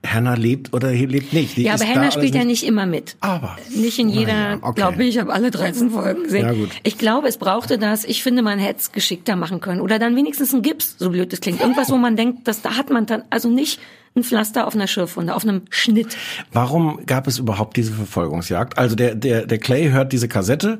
Hannah 0.05 0.35
lebt 0.35 0.73
oder 0.73 0.91
lebt 0.91 1.33
nicht. 1.33 1.57
Die 1.57 1.63
Ja, 1.63 1.73
aber 1.73 1.85
Hannah 1.85 2.11
spielt 2.11 2.35
ja 2.35 2.43
nicht. 2.43 2.63
immer 2.63 2.85
mit. 2.85 3.17
Aber. 3.19 3.57
Nicht 3.75 3.99
in 3.99 4.09
jeder, 4.09 4.33
Naja, 4.33 4.57
okay. 4.61 4.75
glaube 4.75 5.03
ich, 5.03 5.09
ich 5.09 5.19
habe 5.19 5.33
alle 5.33 5.51
13 5.51 5.89
Folgen 5.89 6.23
gesehen. 6.23 6.45
Ja, 6.45 6.53
gut. 6.53 6.69
Ich 6.83 6.97
glaube, 6.97 7.27
es 7.27 7.37
brauchte 7.37 7.77
das. 7.77 8.05
Ich 8.05 8.23
finde, 8.23 8.41
man 8.41 8.59
hätte 8.59 8.79
es 8.79 8.91
geschickter 8.91 9.35
machen 9.35 9.59
können. 9.59 9.81
Oder 9.81 9.99
dann 9.99 10.15
wenigstens 10.15 10.53
ein 10.53 10.61
Gips, 10.61 10.95
so 10.97 11.09
blöd 11.09 11.33
das 11.33 11.41
klingt. 11.41 11.59
Irgendwas, 11.61 11.91
wo 11.91 11.97
man 11.97 12.15
denkt, 12.15 12.47
dass 12.47 12.61
da 12.61 12.77
hat 12.77 12.89
man 12.89 13.05
dann, 13.05 13.23
also 13.31 13.49
nicht 13.49 13.79
ein 14.15 14.23
Pflaster 14.23 14.67
auf 14.67 14.75
einer 14.75 14.87
Schürfwunde, 14.87 15.35
auf 15.35 15.43
einem 15.43 15.63
Schnitt. 15.69 16.17
Warum 16.51 17.05
gab 17.05 17.27
es 17.27 17.37
überhaupt 17.39 17.77
diese 17.77 17.93
Verfolgungsjagd? 17.93 18.77
Also 18.77 18.95
der 18.95 19.15
der 19.15 19.45
der 19.45 19.57
Clay 19.59 19.89
hört 19.89 20.11
diese 20.11 20.27
Kassette 20.27 20.79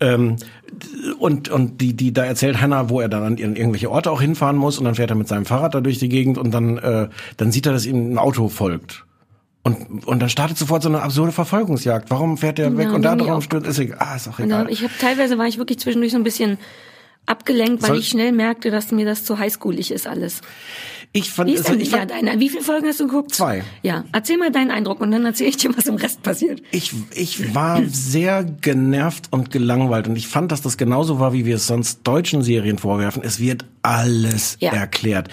ähm, 0.00 0.36
und 1.18 1.48
und 1.48 1.80
die 1.80 1.94
die 1.94 2.12
da 2.12 2.24
erzählt 2.24 2.60
Hannah, 2.60 2.88
wo 2.88 3.00
er 3.00 3.08
dann 3.08 3.22
an 3.22 3.36
irgendwelche 3.38 3.90
Orte 3.90 4.10
auch 4.10 4.20
hinfahren 4.20 4.56
muss 4.56 4.78
und 4.78 4.84
dann 4.84 4.94
fährt 4.94 5.10
er 5.10 5.16
mit 5.16 5.28
seinem 5.28 5.44
Fahrrad 5.44 5.74
da 5.74 5.80
durch 5.80 5.98
die 5.98 6.08
Gegend 6.08 6.38
und 6.38 6.52
dann 6.52 6.78
äh, 6.78 7.08
dann 7.36 7.52
sieht 7.52 7.66
er, 7.66 7.72
dass 7.72 7.86
ihm 7.86 8.12
ein 8.14 8.18
Auto 8.18 8.48
folgt. 8.48 9.04
Und, 9.64 10.04
und 10.08 10.18
dann 10.20 10.28
startet 10.28 10.58
sofort 10.58 10.82
so 10.82 10.88
eine 10.88 11.02
absurde 11.02 11.30
Verfolgungsjagd. 11.30 12.10
Warum 12.10 12.36
fährt 12.36 12.58
er 12.58 12.76
weg 12.76 12.88
Ja, 12.88 12.94
und 12.94 13.02
da 13.02 13.14
auch- 13.16 13.42
stürzt? 13.42 13.68
Ist 13.68 13.78
egal. 13.78 13.98
Ah, 14.00 14.16
ist 14.16 14.26
auch 14.26 14.40
egal. 14.40 14.68
ich 14.68 14.82
habe 14.82 14.92
teilweise 15.00 15.38
war 15.38 15.46
ich 15.46 15.56
wirklich 15.56 15.78
zwischendurch 15.78 16.10
so 16.10 16.18
ein 16.18 16.24
bisschen 16.24 16.58
abgelenkt, 17.26 17.80
weil 17.82 17.90
Soll- 17.90 17.98
ich 18.00 18.08
schnell 18.08 18.32
merkte, 18.32 18.72
dass 18.72 18.90
mir 18.90 19.04
das 19.06 19.24
zu 19.24 19.38
highschoolig 19.38 19.92
ist 19.92 20.08
alles. 20.08 20.40
Ich 21.14 21.30
fand, 21.30 21.50
Wie 21.50 21.54
ist 21.54 21.66
also 21.66 21.72
denn 21.72 21.80
ich, 21.82 21.90
ja, 21.90 21.98
fand 21.98 22.10
deine, 22.10 22.40
wie 22.40 22.48
viele 22.48 22.62
Folgen 22.62 22.86
hast 22.86 22.98
du 23.00 23.06
geguckt? 23.06 23.34
Zwei. 23.34 23.62
Ja, 23.82 24.04
erzähl 24.12 24.38
mal 24.38 24.50
deinen 24.50 24.70
Eindruck 24.70 25.00
und 25.02 25.10
dann 25.10 25.26
erzähle 25.26 25.50
ich 25.50 25.58
dir, 25.58 25.76
was 25.76 25.86
im 25.86 25.96
Rest 25.96 26.22
passiert. 26.22 26.62
ich, 26.70 26.94
ich 27.14 27.54
war 27.54 27.82
sehr 27.86 28.44
genervt 28.44 29.26
und 29.30 29.50
gelangweilt 29.50 30.08
und 30.08 30.16
ich 30.16 30.26
fand, 30.26 30.50
dass 30.52 30.62
das 30.62 30.78
genauso 30.78 31.20
war, 31.20 31.34
wie 31.34 31.44
wir 31.44 31.56
es 31.56 31.66
sonst 31.66 32.00
deutschen 32.04 32.42
Serien 32.42 32.78
vorwerfen. 32.78 33.22
Es 33.22 33.38
wird 33.40 33.66
alles 33.82 34.56
Ja. 34.60 34.72
erklärt. 34.72 35.28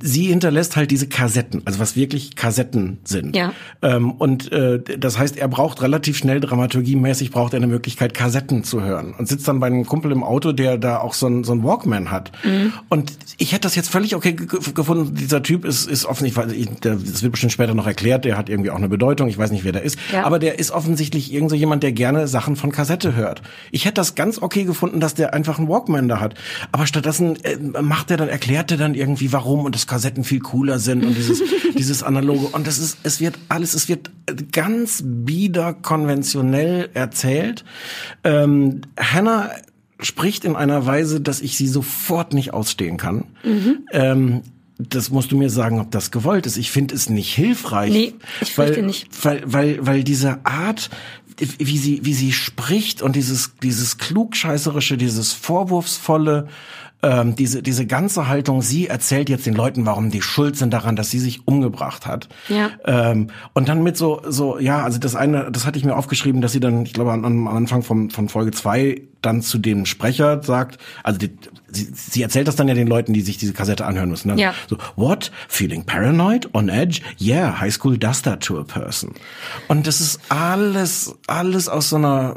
Sie 0.00 0.26
hinterlässt 0.26 0.76
halt 0.76 0.90
diese 0.90 1.08
Kassetten, 1.08 1.62
also 1.64 1.80
was 1.80 1.96
wirklich 1.96 2.36
Kassetten 2.36 2.98
sind. 3.04 3.34
Ja. 3.34 3.52
Ähm, 3.82 4.12
und 4.12 4.52
äh, 4.52 4.80
das 4.98 5.18
heißt, 5.18 5.36
er 5.36 5.48
braucht 5.48 5.82
relativ 5.82 6.16
schnell 6.16 6.40
dramaturgiemäßig 6.40 7.30
braucht 7.30 7.52
er 7.52 7.58
eine 7.58 7.66
Möglichkeit, 7.66 8.14
Kassetten 8.14 8.64
zu 8.64 8.82
hören 8.82 9.14
und 9.18 9.28
sitzt 9.28 9.48
dann 9.48 9.60
bei 9.60 9.66
einem 9.66 9.86
Kumpel 9.86 10.12
im 10.12 10.22
Auto, 10.22 10.52
der 10.52 10.78
da 10.78 10.98
auch 10.98 11.14
so 11.14 11.26
ein, 11.26 11.42
so 11.44 11.62
Walkman 11.64 12.10
hat. 12.10 12.30
Mhm. 12.44 12.72
Und 12.88 13.12
ich 13.38 13.52
hätte 13.52 13.62
das 13.62 13.74
jetzt 13.74 13.90
völlig 13.90 14.14
okay 14.14 14.32
ge- 14.34 14.46
gefunden. 14.74 15.14
Dieser 15.14 15.42
Typ 15.42 15.64
ist, 15.64 15.88
ist 15.88 16.04
offensichtlich, 16.04 16.68
das 16.80 17.22
wird 17.22 17.32
bestimmt 17.32 17.52
später 17.52 17.74
noch 17.74 17.86
erklärt, 17.86 18.24
der 18.24 18.38
hat 18.38 18.48
irgendwie 18.48 18.70
auch 18.70 18.76
eine 18.76 18.88
Bedeutung. 18.88 19.28
Ich 19.28 19.38
weiß 19.38 19.50
nicht, 19.50 19.64
wer 19.64 19.72
der 19.72 19.82
ist. 19.82 19.98
Ja. 20.12 20.24
Aber 20.24 20.38
der 20.38 20.58
ist 20.60 20.70
offensichtlich 20.70 21.32
irgend 21.32 21.50
so 21.50 21.56
jemand, 21.56 21.82
der 21.82 21.92
gerne 21.92 22.28
Sachen 22.28 22.54
von 22.54 22.70
Kassette 22.70 23.16
hört. 23.16 23.42
Ich 23.72 23.84
hätte 23.84 23.94
das 23.94 24.14
ganz 24.14 24.40
okay 24.40 24.62
gefunden, 24.64 25.00
dass 25.00 25.14
der 25.14 25.34
einfach 25.34 25.58
einen 25.58 25.68
Walkman 25.68 26.06
da 26.08 26.20
hat. 26.20 26.34
Aber 26.70 26.86
stattdessen 26.86 27.36
äh, 27.44 27.56
macht 27.82 28.12
er 28.12 28.16
dann, 28.16 28.28
erklärt 28.28 28.70
er 28.70 28.76
dann 28.76 28.94
irgendwie, 28.94 29.32
warum 29.32 29.64
und 29.64 29.74
dass 29.74 29.87
Kassetten 29.88 30.22
viel 30.22 30.38
cooler 30.40 30.78
sind 30.78 31.04
und 31.04 31.16
dieses, 31.16 31.42
dieses 31.76 32.02
analoge. 32.04 32.46
Und 32.46 32.66
das 32.66 32.78
ist, 32.78 32.98
es 33.02 33.20
wird 33.20 33.36
alles, 33.48 33.74
es 33.74 33.88
wird 33.88 34.10
ganz 34.52 35.02
bieder 35.04 35.74
konventionell 35.74 36.90
erzählt. 36.94 37.64
Ähm, 38.22 38.82
Hannah 38.96 39.50
spricht 40.00 40.44
in 40.44 40.54
einer 40.54 40.86
Weise, 40.86 41.20
dass 41.20 41.40
ich 41.40 41.56
sie 41.56 41.66
sofort 41.66 42.32
nicht 42.32 42.54
ausstehen 42.54 42.96
kann. 42.98 43.24
Ähm, 43.90 44.42
das 44.78 45.10
musst 45.10 45.32
du 45.32 45.36
mir 45.36 45.50
sagen, 45.50 45.80
ob 45.80 45.90
das 45.90 46.10
gewollt 46.12 46.46
ist. 46.46 46.56
Ich 46.56 46.70
finde 46.70 46.94
es 46.94 47.08
nicht 47.08 47.34
hilfreich. 47.34 47.92
Nee, 47.92 48.14
ich 48.40 48.56
weil, 48.56 48.82
nicht. 48.82 49.08
Weil, 49.24 49.42
weil, 49.44 49.84
weil 49.84 50.04
diese 50.04 50.46
Art, 50.46 50.88
wie 51.58 51.78
sie, 51.78 52.00
wie 52.04 52.14
sie 52.14 52.32
spricht 52.32 53.02
und 53.02 53.16
dieses, 53.16 53.54
dieses 53.60 53.98
klugscheißerische, 53.98 54.96
dieses 54.96 55.32
vorwurfsvolle, 55.32 56.46
ähm, 57.02 57.36
diese, 57.36 57.62
diese 57.62 57.86
ganze 57.86 58.28
Haltung, 58.28 58.60
sie 58.62 58.88
erzählt 58.88 59.30
jetzt 59.30 59.46
den 59.46 59.54
Leuten, 59.54 59.86
warum 59.86 60.10
die 60.10 60.22
schuld 60.22 60.56
sind 60.56 60.72
daran, 60.72 60.96
dass 60.96 61.10
sie 61.10 61.20
sich 61.20 61.46
umgebracht 61.46 62.06
hat. 62.06 62.28
Ja. 62.48 62.70
Ähm, 62.84 63.28
und 63.54 63.68
dann 63.68 63.82
mit 63.82 63.96
so, 63.96 64.20
so, 64.26 64.58
ja, 64.58 64.82
also 64.82 64.98
das 64.98 65.14
eine, 65.14 65.50
das 65.52 65.64
hatte 65.64 65.78
ich 65.78 65.84
mir 65.84 65.96
aufgeschrieben, 65.96 66.40
dass 66.40 66.52
sie 66.52 66.60
dann, 66.60 66.84
ich 66.84 66.92
glaube, 66.92 67.12
am, 67.12 67.24
am 67.24 67.48
Anfang 67.48 67.82
von, 67.82 68.10
von 68.10 68.28
Folge 68.28 68.50
zwei 68.50 69.02
dann 69.22 69.42
zu 69.42 69.58
dem 69.58 69.86
Sprecher 69.86 70.42
sagt, 70.42 70.78
also 71.02 71.18
die, 71.18 71.30
sie, 71.68 71.88
sie 71.92 72.22
erzählt 72.22 72.48
das 72.48 72.56
dann 72.56 72.68
ja 72.68 72.74
den 72.74 72.88
Leuten, 72.88 73.12
die 73.12 73.20
sich 73.20 73.36
diese 73.38 73.52
Kassette 73.52 73.86
anhören 73.86 74.08
müssen. 74.08 74.34
Ne? 74.34 74.40
Ja. 74.40 74.54
So, 74.68 74.76
what? 74.96 75.30
Feeling 75.48 75.84
paranoid? 75.84 76.48
On 76.54 76.68
edge? 76.68 77.00
Yeah, 77.20 77.60
high 77.60 77.72
school 77.72 77.96
does 77.96 78.22
that 78.22 78.40
to 78.40 78.58
a 78.58 78.64
person. 78.64 79.14
Und 79.68 79.86
das 79.86 80.00
ist 80.00 80.20
alles, 80.28 81.14
alles 81.26 81.68
aus 81.68 81.90
so 81.90 81.96
einer, 81.96 82.36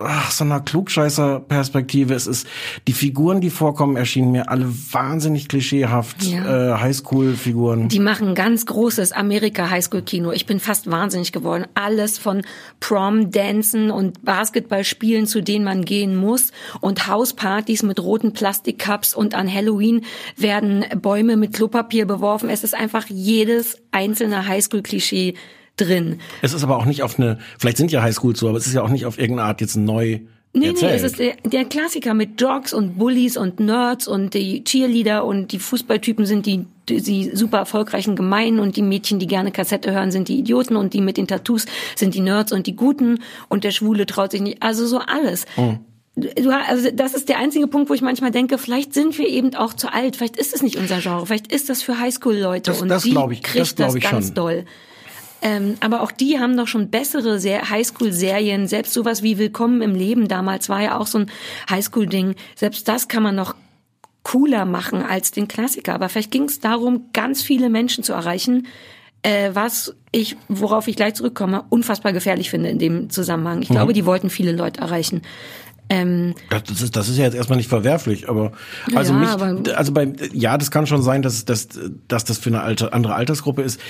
ach, 0.00 0.30
so 0.30 0.44
einer 0.44 0.60
Klugscheißer-Perspektive. 0.60 2.14
Es 2.14 2.26
ist, 2.26 2.46
die 2.86 2.92
Figuren, 2.92 3.40
die 3.40 3.50
vorkommen, 3.50 3.96
erschienen 3.96 4.30
mir 4.32 4.50
alle 4.50 4.66
wahnsinnig 4.92 5.48
klischeehaft, 5.48 6.22
Ja. 6.24 6.74
äh, 6.74 6.80
Highschool-Figuren. 6.80 7.88
Die 7.88 8.00
machen 8.00 8.34
ganz 8.34 8.66
großes 8.66 9.12
Amerika-Highschool-Kino. 9.12 10.32
Ich 10.32 10.46
bin 10.46 10.60
fast 10.60 10.90
wahnsinnig 10.90 11.32
geworden. 11.32 11.66
Alles 11.74 12.18
von 12.18 12.42
Prom-Dancen 12.80 13.90
und 13.90 14.24
Basketballspielen, 14.24 15.26
zu 15.26 15.42
denen 15.42 15.64
man 15.64 15.84
gehen 15.84 16.16
muss 16.16 16.52
und 16.80 17.06
Hauspartys 17.06 17.82
mit 17.82 18.00
roten 18.00 18.32
Plastikcups 18.32 19.14
und 19.14 19.34
an 19.34 19.52
Halloween 19.52 20.04
werden 20.36 20.84
Bäume 21.00 21.36
mit 21.36 21.54
Klopapier 21.54 22.06
beworfen. 22.06 22.48
Es 22.50 22.64
ist 22.64 22.74
einfach 22.74 23.06
jedes 23.08 23.78
einzelne 23.92 24.46
Highschool-Klischee 24.46 25.34
drin. 25.80 26.20
Es 26.42 26.52
ist 26.52 26.62
aber 26.62 26.76
auch 26.76 26.84
nicht 26.84 27.02
auf 27.02 27.18
eine, 27.18 27.38
vielleicht 27.58 27.76
sind 27.78 27.90
ja 27.92 28.02
Highschools 28.02 28.38
so, 28.40 28.48
aber 28.48 28.58
es 28.58 28.66
ist 28.66 28.74
ja 28.74 28.82
auch 28.82 28.88
nicht 28.90 29.06
auf 29.06 29.18
irgendeine 29.18 29.48
Art 29.48 29.60
jetzt 29.60 29.76
neu 29.76 30.20
Nee, 30.54 30.68
Erzähl. 30.68 30.88
nee, 30.88 30.96
es 30.96 31.02
ist 31.02 31.18
der, 31.18 31.34
der 31.44 31.66
Klassiker 31.66 32.14
mit 32.14 32.40
Jocks 32.40 32.72
und 32.72 32.96
Bullies 32.96 33.36
und 33.36 33.60
Nerds 33.60 34.08
und 34.08 34.32
die 34.32 34.64
Cheerleader 34.64 35.26
und 35.26 35.52
die 35.52 35.58
Fußballtypen 35.58 36.24
sind 36.24 36.46
die, 36.46 36.64
die, 36.88 37.02
die 37.02 37.30
super 37.36 37.58
erfolgreichen 37.58 38.16
Gemeinen 38.16 38.58
und 38.58 38.74
die 38.76 38.82
Mädchen, 38.82 39.18
die 39.18 39.26
gerne 39.26 39.52
Kassette 39.52 39.92
hören, 39.92 40.10
sind 40.10 40.26
die 40.28 40.38
Idioten 40.38 40.76
und 40.76 40.94
die 40.94 41.02
mit 41.02 41.18
den 41.18 41.28
Tattoos 41.28 41.66
sind 41.96 42.14
die 42.14 42.20
Nerds 42.20 42.50
und 42.50 42.66
die 42.66 42.74
Guten 42.74 43.18
und 43.50 43.62
der 43.62 43.72
Schwule 43.72 44.06
traut 44.06 44.30
sich 44.32 44.40
nicht. 44.40 44.62
Also 44.62 44.86
so 44.86 45.00
alles. 45.00 45.44
Mhm. 45.58 45.80
Du, 46.16 46.50
also 46.50 46.88
das 46.94 47.12
ist 47.14 47.28
der 47.28 47.38
einzige 47.38 47.66
Punkt, 47.68 47.90
wo 47.90 47.94
ich 47.94 48.02
manchmal 48.02 48.30
denke, 48.30 48.56
vielleicht 48.56 48.94
sind 48.94 49.18
wir 49.18 49.28
eben 49.28 49.54
auch 49.54 49.74
zu 49.74 49.92
alt, 49.92 50.16
vielleicht 50.16 50.36
ist 50.38 50.54
es 50.54 50.62
nicht 50.62 50.76
unser 50.76 50.98
Genre, 51.00 51.26
vielleicht 51.26 51.52
ist 51.52 51.68
das 51.68 51.82
für 51.82 52.00
Highschool-Leute 52.00 52.70
Das- 52.72 52.80
und 52.80 52.88
das 52.88 53.02
die 53.02 53.10
ich- 53.10 53.14
das 53.14 53.42
kriegt 53.42 53.76
glaub 53.76 53.88
das 53.88 53.94
ich 53.96 54.02
ganz 54.02 54.26
schon. 54.28 54.34
doll. 54.34 54.64
Ähm, 55.40 55.76
aber 55.80 56.02
auch 56.02 56.10
die 56.10 56.38
haben 56.38 56.56
doch 56.56 56.66
schon 56.66 56.90
bessere 56.90 57.38
Ser- 57.38 57.70
Highschool-Serien. 57.70 58.66
Selbst 58.66 58.92
sowas 58.92 59.22
wie 59.22 59.38
Willkommen 59.38 59.82
im 59.82 59.94
Leben 59.94 60.28
damals 60.28 60.68
war 60.68 60.82
ja 60.82 60.98
auch 60.98 61.06
so 61.06 61.18
ein 61.18 61.30
Highschool-Ding. 61.70 62.34
Selbst 62.56 62.88
das 62.88 63.08
kann 63.08 63.22
man 63.22 63.36
noch 63.36 63.54
cooler 64.24 64.64
machen 64.64 65.02
als 65.02 65.30
den 65.30 65.48
Klassiker. 65.48 65.94
Aber 65.94 66.08
vielleicht 66.08 66.30
ging 66.30 66.44
es 66.44 66.60
darum, 66.60 67.06
ganz 67.12 67.42
viele 67.42 67.70
Menschen 67.70 68.04
zu 68.04 68.12
erreichen, 68.12 68.66
äh, 69.22 69.50
was 69.52 69.94
ich, 70.12 70.36
worauf 70.48 70.88
ich 70.88 70.96
gleich 70.96 71.14
zurückkomme, 71.14 71.64
unfassbar 71.70 72.12
gefährlich 72.12 72.50
finde 72.50 72.70
in 72.70 72.78
dem 72.78 73.10
Zusammenhang. 73.10 73.62
Ich 73.62 73.68
glaube, 73.68 73.92
die 73.92 74.06
wollten 74.06 74.30
viele 74.30 74.52
Leute 74.52 74.80
erreichen. 74.80 75.22
Ähm, 75.90 76.34
Das 76.50 76.82
ist, 76.82 76.96
das 76.96 77.08
ist 77.08 77.16
ja 77.18 77.24
jetzt 77.24 77.34
erstmal 77.34 77.56
nicht 77.56 77.68
verwerflich, 77.68 78.28
aber 78.28 78.52
also 78.94 79.12
Ja, 79.14 79.18
mich, 79.18 79.28
aber- 79.28 79.76
also 79.76 79.92
bei 79.92 80.12
ja, 80.32 80.58
das 80.58 80.70
kann 80.70 80.86
schon 80.86 81.02
sein, 81.02 81.22
dass, 81.22 81.44
dass, 81.44 81.68
dass 82.08 82.24
das 82.24 82.38
für 82.38 82.50
eine 82.50 82.60
alte, 82.62 82.92
andere 82.92 83.14
Altersgruppe 83.14 83.62
ist. 83.62 83.80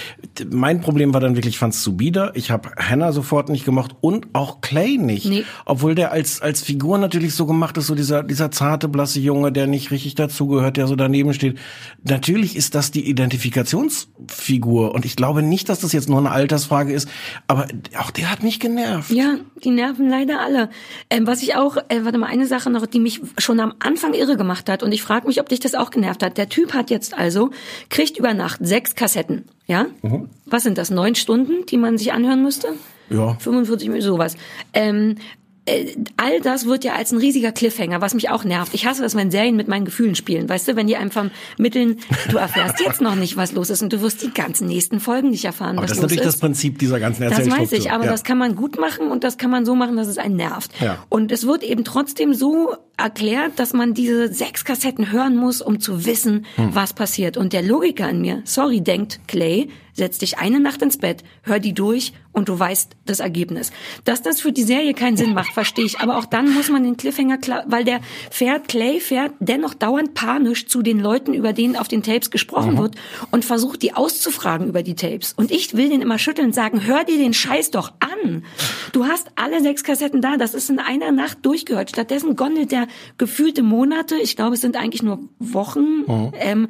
Mein 0.51 0.81
Problem 0.81 1.13
war 1.13 1.21
dann 1.21 1.35
wirklich, 1.35 1.55
ich 1.55 1.59
fand's 1.59 1.83
zu 1.83 1.97
bieder. 1.97 2.31
Ich 2.35 2.51
habe 2.51 2.71
Hannah 2.77 3.13
sofort 3.13 3.49
nicht 3.49 3.65
gemocht 3.65 3.97
und 4.01 4.29
auch 4.33 4.61
Clay 4.61 4.97
nicht, 4.99 5.27
Nee. 5.27 5.45
obwohl 5.65 5.95
der 5.95 6.13
als 6.13 6.41
als 6.41 6.63
Figur 6.63 6.99
natürlich 6.99 7.35
so 7.35 7.47
gemacht 7.47 7.77
ist, 7.79 7.87
so 7.89 7.95
dieser 7.95 8.23
dieser 8.23 8.51
zarte 8.51 8.89
blasse 8.89 9.21
Junge, 9.21 9.51
der 9.53 9.67
nicht 9.67 9.91
richtig 9.91 10.15
dazugehört, 10.15 10.77
der 10.77 10.87
so 10.87 10.95
daneben 10.97 11.35
steht. 11.35 11.59
Natürlich 12.05 12.55
ist 12.57 12.75
das 12.75 12.91
die 12.93 13.09
Identifikationsfigur 13.09 14.95
und 14.95 15.05
ich 15.05 15.17
glaube 15.17 15.43
nicht, 15.43 15.69
dass 15.69 15.81
das 15.81 15.93
jetzt 15.93 16.09
nur 16.09 16.19
eine 16.19 16.31
Altersfrage 16.31 16.93
ist, 16.93 17.09
aber 17.47 17.67
auch 17.99 18.11
der 18.11 18.31
hat 18.31 18.43
mich 18.43 18.61
genervt. 18.61 19.11
Ja, 19.11 19.35
die 19.65 19.71
nerven 19.71 20.09
leider 20.09 20.41
alle. 20.41 20.71
Ähm, 21.11 21.27
was 21.27 21.43
ich 21.43 21.55
auch, 21.57 21.77
äh, 21.89 22.05
warte 22.05 22.19
mal, 22.19 22.27
eine 22.27 22.47
Sache 22.47 22.71
noch, 22.71 22.87
die 22.87 23.01
mich 23.01 23.21
schon 23.39 23.61
am 23.61 23.75
Anfang 23.79 24.15
irre 24.15 24.37
gemacht 24.37 24.69
hat 24.69 24.83
und 24.83 24.93
ich 24.93 25.03
frage 25.03 25.27
mich, 25.27 25.41
ob 25.41 25.49
dich 25.49 25.61
das 25.61 25.75
auch 25.75 25.91
genervt 25.91 26.23
hat. 26.23 26.39
Der 26.39 26.49
Typ 26.49 26.75
hat 26.75 26.91
jetzt 26.91 27.17
also, 27.17 27.51
kriegt 27.89 28.19
über 28.19 28.35
Nacht 28.35 28.61
sechs 28.63 28.95
Kassetten, 28.95 29.45
ja? 29.67 29.87
Was 30.47 30.63
sind 30.63 30.79
das, 30.79 30.91
neun 30.91 31.15
Stunden, 31.15 31.67
die 31.67 31.77
man 31.77 31.99
sich 31.99 32.13
anhören 32.13 32.43
müsste? 32.43 32.69
Ja. 33.11 33.35
45 33.39 33.89
Minuten, 33.89 34.07
sowas. 34.07 34.37
Ähm, 34.75 35.17
äh, 35.69 35.95
all 36.17 36.41
das 36.41 36.67
wird 36.67 36.85
ja 36.85 36.95
als 36.95 37.13
ein 37.13 37.19
riesiger 37.19 37.53
Cliffhanger, 37.53 38.01
was 38.01 38.15
mich 38.15 38.31
auch 38.31 38.45
nervt. 38.45 38.75
Ich 38.75 38.87
hasse 38.87 39.03
das, 39.03 39.15
wenn 39.15 39.31
Serien 39.31 39.57
mit 39.57 39.69
meinen 39.69 39.85
Gefühlen 39.85 40.15
spielen. 40.15 40.49
Weißt 40.49 40.67
du, 40.69 40.77
wenn 40.77 40.87
die 40.87 40.97
einfach 40.97 41.27
mitteln, 41.59 41.99
du 42.31 42.39
erfährst 42.39 42.81
jetzt 42.81 43.01
noch 43.01 43.15
nicht, 43.15 43.37
was 43.37 43.53
los 43.53 43.71
ist 43.71 43.83
und 43.83 43.93
du 43.93 44.01
wirst 44.01 44.23
die 44.23 44.33
ganzen 44.33 44.67
nächsten 44.69 45.01
Folgen 45.01 45.31
nicht 45.31 45.45
erfahren, 45.45 45.79
Aber 45.79 45.83
was 45.85 45.91
das 45.91 45.99
ist 45.99 46.03
los 46.03 46.11
natürlich 46.11 46.27
ist. 46.29 46.35
das 46.35 46.41
Prinzip 46.41 46.79
dieser 46.79 46.99
ganzen 47.01 47.23
Das 47.23 47.33
Erzählstruktur. 47.33 47.73
weiß 47.79 47.85
ich, 47.85 47.91
aber 47.93 48.05
ja. 48.07 48.11
das 48.11 48.25
kann 48.25 48.39
man 48.39 48.57
gut 48.57 48.79
machen 48.81 49.11
und 49.11 49.25
das 49.25 49.39
kann 49.39 49.51
man 49.51 49.65
so 49.65 49.75
machen, 49.75 49.97
dass 49.97 50.09
es 50.09 50.19
einen 50.19 50.37
nervt. 50.37 50.71
Ja. 50.81 50.99
Und 51.09 51.31
es 51.33 51.47
wird 51.47 51.63
eben 51.63 51.85
trotzdem 51.85 52.35
so 52.35 52.75
erklärt, 52.97 53.53
dass 53.61 53.73
man 53.73 53.95
diese 53.95 54.33
sechs 54.33 54.65
Kassetten 54.65 55.13
hören 55.13 55.37
muss, 55.37 55.61
um 55.61 55.79
zu 55.81 56.05
wissen, 56.07 56.47
Hm. 56.57 56.75
was 56.75 56.93
passiert. 56.95 57.37
Und 57.37 57.53
der 57.53 57.63
Logiker 57.63 58.09
in 58.09 58.21
mir, 58.21 58.43
sorry, 58.45 58.81
denkt 58.81 59.21
Clay, 59.29 59.69
setz 59.99 60.19
dich 60.19 60.39
eine 60.39 60.61
Nacht 60.61 60.81
ins 60.81 60.97
Bett, 60.97 61.23
hör 61.43 61.59
die 61.59 61.75
durch 61.75 62.13
und 62.33 62.49
du 62.49 62.59
weißt 62.59 62.97
das 63.05 63.21
Ergebnis. 63.21 63.73
Dass 64.05 64.23
das 64.23 64.41
für 64.41 64.53
die 64.53 64.63
Serie 64.63 64.95
keinen 64.95 65.17
Sinn 65.17 65.35
macht, 65.35 65.53
verstehe 65.53 65.85
ich. 65.85 65.99
Aber 65.99 66.17
auch 66.17 66.25
dann 66.25 66.55
muss 66.55 66.71
man 66.71 66.85
den 66.85 66.97
Cliffhanger 66.97 67.37
klar, 67.37 67.65
weil 67.67 67.85
der 67.85 68.01
fährt, 68.31 68.69
Clay 68.69 69.01
fährt 69.01 69.33
dennoch 69.41 69.75
dauernd 69.75 70.15
panisch 70.15 70.67
zu 70.69 70.83
den 70.83 71.01
Leuten, 71.01 71.35
über 71.35 71.53
denen 71.53 71.77
auf 71.77 71.89
den 71.89 72.03
Tapes 72.03 72.31
gesprochen 72.31 72.79
wird 72.79 72.95
und 73.31 73.45
versucht, 73.45 73.83
die 73.83 73.93
auszufragen 73.93 74.69
über 74.69 74.83
die 74.83 74.95
Tapes. 74.95 75.35
Und 75.37 75.51
ich 75.51 75.77
will 75.77 75.89
den 75.91 76.01
immer 76.01 76.19
schütteln 76.19 76.49
und 76.49 76.55
sagen, 76.55 76.87
hör 76.87 77.05
dir 77.05 77.19
den 77.19 77.35
Scheiß 77.35 77.73
doch 77.73 77.93
an. 77.99 78.45
Du 78.93 79.07
hast 79.07 79.29
alle 79.35 79.61
sechs 79.61 79.83
Kassetten 79.83 80.21
da, 80.23 80.37
das 80.37 80.55
ist 80.55 80.71
in 80.71 80.79
einer 80.79 81.11
Nacht 81.11 81.39
durchgehört. 81.45 81.91
Stattdessen 81.91 82.37
gondelt 82.37 82.71
der 82.71 82.87
gefühlte 83.19 83.63
Monate, 83.63 84.15
ich 84.17 84.37
glaube, 84.37 84.55
es 84.55 84.61
sind 84.61 84.77
eigentlich 84.77 85.03
nur 85.03 85.29
Wochen, 85.41 86.05
ähm, 86.35 86.69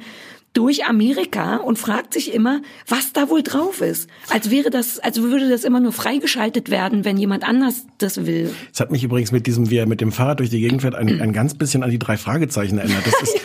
durch 0.53 0.85
Amerika 0.85 1.57
und 1.57 1.77
fragt 1.77 2.13
sich 2.13 2.33
immer, 2.33 2.61
was 2.87 3.13
da 3.13 3.29
wohl 3.29 3.43
drauf 3.43 3.81
ist. 3.81 4.09
Als 4.29 4.49
wäre 4.49 4.69
das, 4.69 4.99
als 4.99 5.21
würde 5.21 5.49
das 5.49 5.63
immer 5.63 5.79
nur 5.79 5.93
freigeschaltet 5.93 6.69
werden, 6.69 7.05
wenn 7.05 7.17
jemand 7.17 7.43
anders 7.47 7.85
das 7.97 8.25
will. 8.25 8.53
Es 8.73 8.79
hat 8.79 8.91
mich 8.91 9.03
übrigens 9.03 9.31
mit 9.31 9.47
diesem, 9.47 9.69
wie 9.69 9.77
er 9.77 9.85
mit 9.85 10.01
dem 10.01 10.11
Fahrrad 10.11 10.39
durch 10.39 10.49
die 10.49 10.59
Gegend 10.59 10.81
fährt, 10.81 10.95
ein, 10.95 11.21
ein 11.21 11.33
ganz 11.33 11.53
bisschen 11.53 11.83
an 11.83 11.91
die 11.91 11.99
drei 11.99 12.17
Fragezeichen 12.17 12.77
erinnert. 12.77 13.05
Das 13.05 13.21
ist 13.21 13.39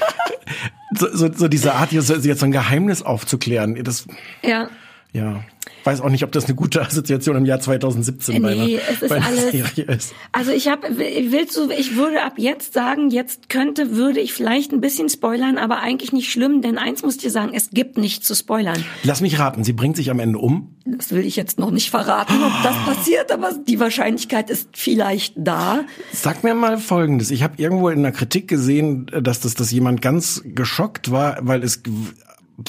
so, 0.99 1.09
so, 1.15 1.33
so 1.33 1.49
diese 1.49 1.75
Art, 1.75 1.93
jetzt, 1.93 2.09
jetzt 2.25 2.41
so 2.41 2.47
ein 2.47 2.53
Geheimnis 2.53 3.03
aufzuklären. 3.03 3.83
Das, 3.83 4.07
Ja. 4.43 4.69
Ja, 5.15 5.43
weiß 5.85 6.01
auch 6.01 6.09
nicht, 6.11 6.25
ob 6.25 6.33
das 6.33 6.47
eine 6.47 6.55
gute 6.55 6.83
Assoziation 6.83 7.37
im 7.37 7.45
Jahr 7.47 7.61
2017 7.61 8.43
bei 8.43 8.55
Nee, 8.55 8.61
einer, 8.79 8.83
es 8.91 9.03
ist 9.03 9.09
bei 9.09 9.17
einer 9.17 9.27
alles- 9.27 9.51
Serie 9.53 9.85
ist. 9.85 10.13
Also 10.33 10.51
ich 10.51 10.69
habe, 10.69 10.89
willst 10.99 11.57
du, 11.57 11.71
ich 11.71 11.97
würde 11.97 12.23
ab 12.23 12.35
jetzt 12.37 12.75
sagen, 12.75 13.11
jetzt 13.11 13.49
könnte, 13.49 13.95
würde 13.97 14.21
ich 14.21 14.33
vielleicht 14.33 14.73
ein 14.73 14.81
bisschen 14.81 15.09
spoilern, 15.09 15.57
aber 15.57 15.79
eigentlich 15.81 16.13
nicht 16.13 16.31
schlimm, 16.33 16.61
denn 16.63 16.79
eins 16.79 17.03
muss 17.03 17.17
dir 17.17 17.31
sagen, 17.31 17.53
es 17.55 17.71
gibt 17.71 17.97
nichts 17.97 18.27
zu 18.27 18.35
spoilern. 18.35 18.85
Lass 19.05 19.21
mich 19.21 19.39
raten, 19.39 19.63
sie 19.65 19.73
bringt 19.73 19.97
sich 19.97 20.11
am 20.11 20.19
Ende 20.21 20.39
um. 20.39 20.75
Das 20.85 21.13
will 21.13 21.25
ich 21.25 21.37
jetzt 21.37 21.59
noch 21.59 21.71
nicht 21.71 21.91
verraten, 21.91 22.35
ob 22.43 22.53
das 22.63 22.77
passiert, 22.97 23.31
aber 23.33 23.53
die 23.53 23.79
Wahrscheinlichkeit 23.81 24.51
ist 24.51 24.71
vielleicht 24.73 25.35
da. 25.37 25.85
Sag 26.13 26.43
mir 26.45 26.55
mal 26.55 26.77
Folgendes. 26.77 27.31
Ich 27.31 27.43
habe 27.43 27.55
irgendwo 27.59 27.89
in 27.89 28.03
der 28.03 28.13
Kritik 28.13 28.49
gesehen, 28.49 29.07
dass 29.23 29.41
das 29.41 29.55
dass 29.55 29.71
jemand 29.71 30.03
ganz 30.03 30.43
geschockt 30.45 31.11
war, 31.11 31.39
weil 31.43 31.63
es 31.63 31.83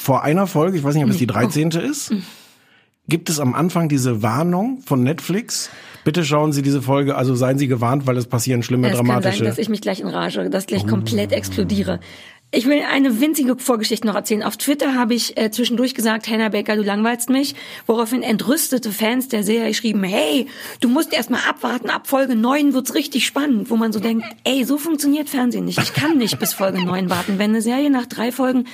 vor 0.00 0.22
einer 0.22 0.46
Folge, 0.46 0.76
ich 0.78 0.84
weiß 0.84 0.94
nicht, 0.94 1.04
ob 1.04 1.10
es 1.10 1.18
die 1.18 1.26
13. 1.28 1.70
ist, 1.70 2.12
gibt 3.08 3.28
es 3.28 3.38
am 3.40 3.54
Anfang 3.54 3.88
diese 3.88 4.22
Warnung 4.22 4.80
von 4.84 5.02
Netflix. 5.02 5.70
Bitte 6.04 6.24
schauen 6.24 6.52
Sie 6.52 6.62
diese 6.62 6.82
Folge, 6.82 7.16
also 7.16 7.34
seien 7.34 7.58
Sie 7.58 7.66
gewarnt, 7.66 8.06
weil 8.06 8.16
es 8.16 8.26
passieren 8.26 8.62
schlimme, 8.62 8.88
Es 8.88 8.96
kann 8.96 9.06
sein, 9.06 9.16
dramatische. 9.16 9.44
dass 9.44 9.58
ich 9.58 9.68
mich 9.68 9.80
gleich 9.80 10.00
in 10.00 10.06
Rage, 10.06 10.48
dass 10.50 10.66
gleich 10.66 10.86
komplett 10.86 11.32
explodiere. 11.32 11.98
Ich 12.52 12.66
will 12.66 12.80
eine 12.80 13.20
winzige 13.20 13.56
Vorgeschichte 13.58 14.06
noch 14.06 14.14
erzählen. 14.14 14.44
Auf 14.44 14.56
Twitter 14.56 14.94
habe 14.94 15.14
ich 15.14 15.36
äh, 15.36 15.50
zwischendurch 15.50 15.94
gesagt, 15.96 16.28
Hannah 16.28 16.48
Baker, 16.48 16.76
du 16.76 16.82
langweilst 16.82 17.28
mich, 17.28 17.56
woraufhin 17.86 18.22
entrüstete 18.22 18.92
Fans 18.92 19.26
der 19.26 19.42
Serie 19.42 19.74
schrieben, 19.74 20.04
hey, 20.04 20.46
du 20.80 20.88
musst 20.88 21.12
erst 21.12 21.28
mal 21.28 21.40
abwarten, 21.48 21.90
ab 21.90 22.06
Folge 22.06 22.36
9 22.36 22.72
wird's 22.72 22.94
richtig 22.94 23.26
spannend, 23.26 23.68
wo 23.68 23.76
man 23.76 23.92
so 23.92 23.98
denkt, 23.98 24.24
ey, 24.44 24.64
so 24.64 24.78
funktioniert 24.78 25.28
Fernsehen 25.28 25.64
nicht. 25.64 25.78
Ich 25.78 25.92
kann 25.92 26.18
nicht 26.18 26.38
bis 26.38 26.54
Folge 26.54 26.82
9 26.82 27.10
warten. 27.10 27.38
Wenn 27.40 27.50
eine 27.50 27.62
Serie 27.62 27.90
nach 27.90 28.06
drei 28.06 28.30
Folgen 28.30 28.64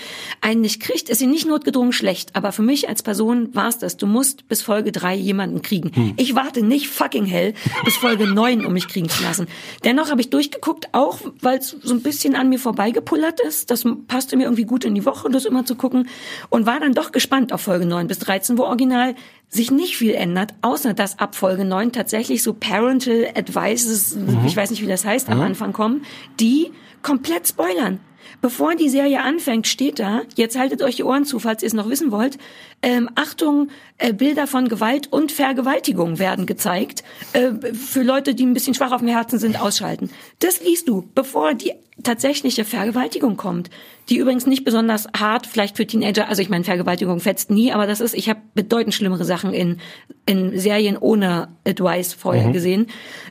einen 0.42 0.60
nicht 0.60 0.80
kriegt, 0.80 1.08
ist 1.08 1.18
sie 1.18 1.26
nicht 1.26 1.46
notgedrungen 1.46 1.92
schlecht, 1.92 2.36
aber 2.36 2.52
für 2.52 2.62
mich 2.62 2.90
als 2.90 3.02
Person 3.02 3.54
war's 3.54 3.78
das. 3.78 3.96
Du 3.96 4.06
musst 4.06 4.48
bis 4.48 4.60
Folge 4.60 4.92
3 4.92 5.16
jemanden 5.16 5.62
kriegen. 5.62 6.14
Ich 6.18 6.34
warte 6.34 6.62
nicht 6.62 6.88
fucking 6.88 7.24
hell 7.24 7.54
bis 7.86 7.96
Folge 7.96 8.26
9, 8.26 8.66
um 8.66 8.74
mich 8.74 8.86
kriegen 8.86 9.08
zu 9.08 9.22
lassen. 9.22 9.46
Dennoch 9.82 10.10
habe 10.10 10.20
ich 10.20 10.28
durchgeguckt, 10.28 10.90
auch 10.92 11.18
weil 11.40 11.58
es 11.58 11.74
so 11.82 11.94
ein 11.94 12.02
bisschen 12.02 12.36
an 12.36 12.50
mir 12.50 12.58
vorbeigepullert 12.58 13.40
ist. 13.40 13.61
Das 13.66 13.84
passte 14.08 14.36
mir 14.36 14.44
irgendwie 14.44 14.64
gut 14.64 14.84
in 14.84 14.94
die 14.94 15.04
Woche, 15.04 15.30
das 15.30 15.44
immer 15.44 15.64
zu 15.64 15.74
gucken. 15.74 16.08
Und 16.50 16.66
war 16.66 16.80
dann 16.80 16.94
doch 16.94 17.12
gespannt 17.12 17.52
auf 17.52 17.62
Folge 17.62 17.86
9 17.86 18.06
bis 18.06 18.18
13, 18.20 18.58
wo 18.58 18.64
original 18.64 19.14
sich 19.48 19.70
nicht 19.70 19.96
viel 19.96 20.14
ändert, 20.14 20.54
außer 20.62 20.94
dass 20.94 21.18
ab 21.18 21.34
Folge 21.34 21.64
9 21.64 21.92
tatsächlich 21.92 22.42
so 22.42 22.54
Parental 22.54 23.28
Advices, 23.34 24.16
ich 24.46 24.56
weiß 24.56 24.70
nicht, 24.70 24.82
wie 24.82 24.86
das 24.86 25.04
heißt, 25.04 25.28
am 25.28 25.40
Anfang 25.42 25.72
kommen, 25.72 26.04
die 26.40 26.72
komplett 27.02 27.48
spoilern. 27.48 28.00
Bevor 28.40 28.74
die 28.74 28.88
Serie 28.88 29.22
anfängt, 29.22 29.68
steht 29.68 29.98
da, 29.98 30.22
jetzt 30.36 30.58
haltet 30.58 30.82
euch 30.82 30.96
die 30.96 31.04
Ohren 31.04 31.24
zu, 31.24 31.38
falls 31.38 31.62
ihr 31.62 31.66
es 31.66 31.74
noch 31.74 31.88
wissen 31.88 32.10
wollt, 32.10 32.38
ähm, 32.82 33.08
Achtung, 33.14 33.68
äh, 33.98 34.12
Bilder 34.12 34.46
von 34.46 34.68
Gewalt 34.68 35.12
und 35.12 35.30
Vergewaltigung 35.30 36.18
werden 36.18 36.46
gezeigt. 36.46 37.04
Äh, 37.34 37.52
für 37.72 38.02
Leute, 38.02 38.34
die 38.34 38.44
ein 38.44 38.54
bisschen 38.54 38.74
schwach 38.74 38.90
auf 38.90 39.00
dem 39.00 39.08
Herzen 39.08 39.38
sind, 39.38 39.60
ausschalten. 39.60 40.10
Das 40.40 40.60
liest 40.60 40.88
du, 40.88 41.08
bevor 41.14 41.54
die 41.54 41.72
tatsächliche 42.02 42.64
Vergewaltigung 42.64 43.36
kommt. 43.36 43.70
Die 44.12 44.18
übrigens 44.18 44.46
nicht 44.46 44.64
besonders 44.64 45.08
hart, 45.18 45.46
vielleicht 45.46 45.78
für 45.78 45.86
Teenager, 45.86 46.28
also 46.28 46.42
ich 46.42 46.50
meine, 46.50 46.64
Vergewaltigung 46.64 47.18
fetzt 47.18 47.50
nie, 47.50 47.72
aber 47.72 47.86
das 47.86 48.02
ist, 48.02 48.12
ich 48.12 48.28
habe 48.28 48.40
bedeutend 48.54 48.94
schlimmere 48.94 49.24
Sachen 49.24 49.54
in, 49.54 49.78
in 50.26 50.58
Serien 50.58 50.98
ohne 50.98 51.48
Advice 51.66 52.12
vorher 52.12 52.50
gesehen. 52.52 52.88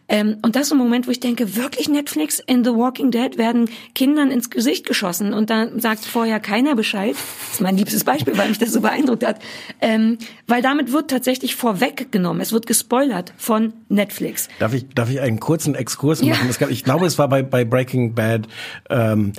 Ähm, 0.10 0.38
und 0.41 0.56
das 0.56 0.63
ist 0.63 0.72
ein 0.72 0.80
Moment, 0.80 1.06
wo 1.06 1.12
ich 1.12 1.20
denke, 1.20 1.56
wirklich 1.56 1.88
Netflix 1.88 2.39
in 2.39 2.63
The 2.63 2.72
Walking 2.72 3.12
Dead 3.12 3.38
werden 3.38 3.70
Kindern 3.94 4.32
ins 4.32 4.50
Gesicht 4.50 4.88
geschossen 4.88 5.34
und 5.34 5.52
da 5.52 5.67
sagt 5.78 6.04
vorher 6.04 6.39
keiner 6.39 6.74
Bescheid. 6.74 7.12
Das 7.13 7.54
ist 7.54 7.62
mein 7.62 7.78
liebstes 7.78 8.04
Beispiel, 8.04 8.36
weil 8.36 8.50
mich 8.50 8.58
das 8.58 8.72
so 8.74 8.82
beeindruckt 8.82 9.24
hat. 9.24 9.39
Ähm, 9.82 10.17
weil 10.48 10.63
damit 10.63 10.91
wird 10.91 11.12
tatsächlich 11.12 11.56
vorweggenommen. 11.56 12.41
Es 12.41 12.54
wird 12.54 12.65
gespoilert 12.65 13.34
von 13.38 13.74
Netflix. 13.88 14.50
Darf 14.58 14.74
ich, 14.74 14.89
darf 14.89 15.12
ich 15.12 15.22
einen 15.22 15.39
kurzen 15.39 15.76
Exkurs 15.76 16.22
Ja. 16.22 16.34
machen? 16.34 16.48
Das 16.48 16.58
gab, 16.58 16.72
ich 16.72 16.84
glaube, 16.84 17.06
es 17.06 17.20
war 17.20 17.30
bei, 17.30 17.44
bei 17.44 17.65
Breaking 17.65 18.15
Bad, 18.15 18.48
ähm, 18.89 19.34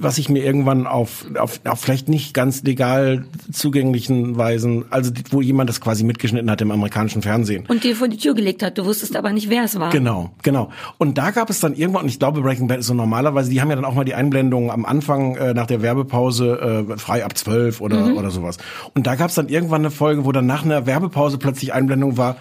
was 0.00 0.18
ich 0.18 0.28
mir 0.28 0.44
irgendwann 0.44 0.86
auf, 0.86 1.24
auf, 1.38 1.60
auf 1.64 1.80
vielleicht 1.80 2.08
nicht 2.08 2.34
ganz 2.34 2.62
legal 2.62 3.24
zugänglichen 3.50 4.36
Weisen, 4.36 4.84
also 4.90 5.12
wo 5.30 5.40
jemand 5.40 5.70
das 5.70 5.80
quasi 5.80 6.04
mitgeschnitten 6.04 6.50
hat 6.50 6.60
im 6.60 6.70
amerikanischen 6.70 7.22
Fernsehen. 7.22 7.64
Und 7.68 7.84
dir 7.84 7.96
vor 7.96 8.08
die 8.08 8.18
Tür 8.18 8.34
gelegt 8.34 8.62
hat. 8.62 8.76
Du 8.76 8.84
wusstest 8.84 9.16
aber 9.16 9.32
nicht, 9.32 9.48
wer 9.48 9.64
es 9.64 9.78
war. 9.78 9.90
Genau, 9.90 10.30
genau. 10.42 10.70
Und 10.98 11.16
da 11.18 11.30
gab 11.30 11.48
es 11.50 11.60
dann 11.60 11.74
irgendwann, 11.74 12.02
und 12.02 12.08
ich 12.10 12.18
glaube, 12.18 12.42
Breaking 12.42 12.68
Bad 12.68 12.80
ist 12.80 12.86
so 12.86 12.94
normalerweise, 12.94 13.50
die 13.50 13.60
haben 13.60 13.70
ja 13.70 13.76
dann 13.76 13.84
auch 13.86 13.94
mal 13.94 14.04
die 14.04 14.14
Einblendungen 14.14 14.70
am 14.70 14.84
Anfang 14.84 15.36
äh, 15.36 15.54
nach 15.54 15.66
der 15.66 15.80
Werbepause 15.82 16.86
äh, 16.90 16.98
frei 16.98 17.24
ab 17.24 17.36
zwölf 17.36 17.80
oder, 17.80 18.06
Mhm. 18.08 18.16
oder 18.18 18.30
sowas. 18.30 18.58
Und 18.94 19.06
da 19.06 19.14
gab 19.14 19.28
es 19.30 19.34
dann 19.36 19.48
irgendwann 19.48 19.80
eine 19.82 19.90
Folge, 19.90 20.24
wo 20.24 20.32
dann 20.32 20.46
nach 20.46 20.64
einer 20.64 20.86
Werbepause 20.86 21.38
plötzlich 21.38 21.72
Einblendung 21.72 22.16
war, 22.16 22.36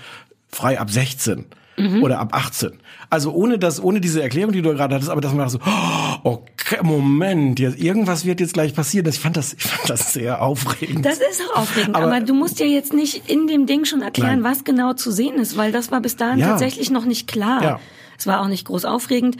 frei 0.49 0.79
ab 0.79 0.89
16 0.89 1.45
Mhm. 1.77 2.03
oder 2.03 2.19
ab 2.19 2.29
18. 2.33 2.71
Also 3.11 3.31
ohne 3.31 3.57
das, 3.57 3.81
ohne 3.83 3.99
diese 4.01 4.21
Erklärung, 4.21 4.51
die 4.51 4.61
du 4.61 4.71
gerade 4.73 4.93
hattest, 4.93 5.09
aber 5.09 5.19
dass 5.21 5.33
man 5.33 5.49
so, 5.49 5.57
oh, 5.65 6.17
okay, 6.23 6.77
Moment, 6.83 7.59
jetzt, 7.59 7.79
irgendwas 7.79 8.23
wird 8.23 8.39
jetzt 8.39 8.53
gleich 8.53 8.75
passieren. 8.75 9.03
Das, 9.05 9.15
ich 9.15 9.21
fand 9.21 9.35
das, 9.35 9.53
ich 9.53 9.63
fand 9.63 9.89
das 9.89 10.13
sehr 10.13 10.41
aufregend. 10.43 11.05
Das 11.05 11.17
ist 11.17 11.41
auch 11.51 11.61
aufregend, 11.61 11.95
aber, 11.95 12.05
Aber- 12.05 12.19
du 12.21 12.33
musst 12.35 12.59
ja 12.59 12.67
jetzt 12.67 12.93
nicht 12.93 13.27
in 13.27 13.47
dem 13.47 13.65
Ding 13.65 13.85
schon 13.85 14.01
erklären, 14.03 14.41
Nein. 14.41 14.51
was 14.51 14.63
genau 14.63 14.93
zu 14.93 15.11
sehen 15.11 15.35
ist, 15.39 15.57
weil 15.57 15.71
das 15.71 15.89
war 15.91 16.01
bis 16.01 16.17
dahin 16.17 16.37
Ja. 16.39 16.49
tatsächlich 16.49 16.91
noch 16.91 17.05
nicht 17.05 17.27
klar. 17.27 17.63
Ja. 17.63 17.79
Es 18.17 18.27
war 18.27 18.41
auch 18.41 18.47
nicht 18.47 18.65
groß 18.65 18.85
aufregend. 18.85 19.37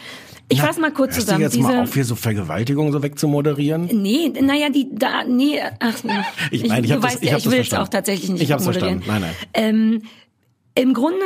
Ich 0.48 0.62
fasse 0.62 0.80
mal 0.82 0.92
kurz 0.92 1.14
zusammen. 1.16 1.40
Du 1.40 1.44
jetzt 1.44 1.56
Diese, 1.56 1.68
mal 1.68 1.84
auf, 1.84 1.94
hier 1.94 2.06
so 2.06 2.16
Vergewaltigung 2.16 2.92
so 2.92 3.04
wegzumoderieren? 3.04 3.86
Nee, 4.02 4.30
naja, 4.42 4.70
die 4.70 4.88
da, 4.96 5.24
nee, 5.26 5.60
ach, 5.80 5.94
Ich- 6.52 6.64
nein, 6.66 6.84
ich 6.86 6.90
du 6.90 6.96
das- 7.00 7.04
weißt 7.04 7.24
ich 7.24 7.32
ich 7.34 7.52
will 7.52 7.60
es 7.60 7.74
auch 7.74 7.90
tatsächlich 7.90 8.32
nicht 8.32 8.42
Ich 8.42 8.52
hab's 8.52 8.66
moderieren. 8.66 9.04
verstanden. 9.04 9.26
Nein, 9.28 9.36
Ähm, 9.54 10.02
Im 10.76 10.94
Grunde 10.94 11.18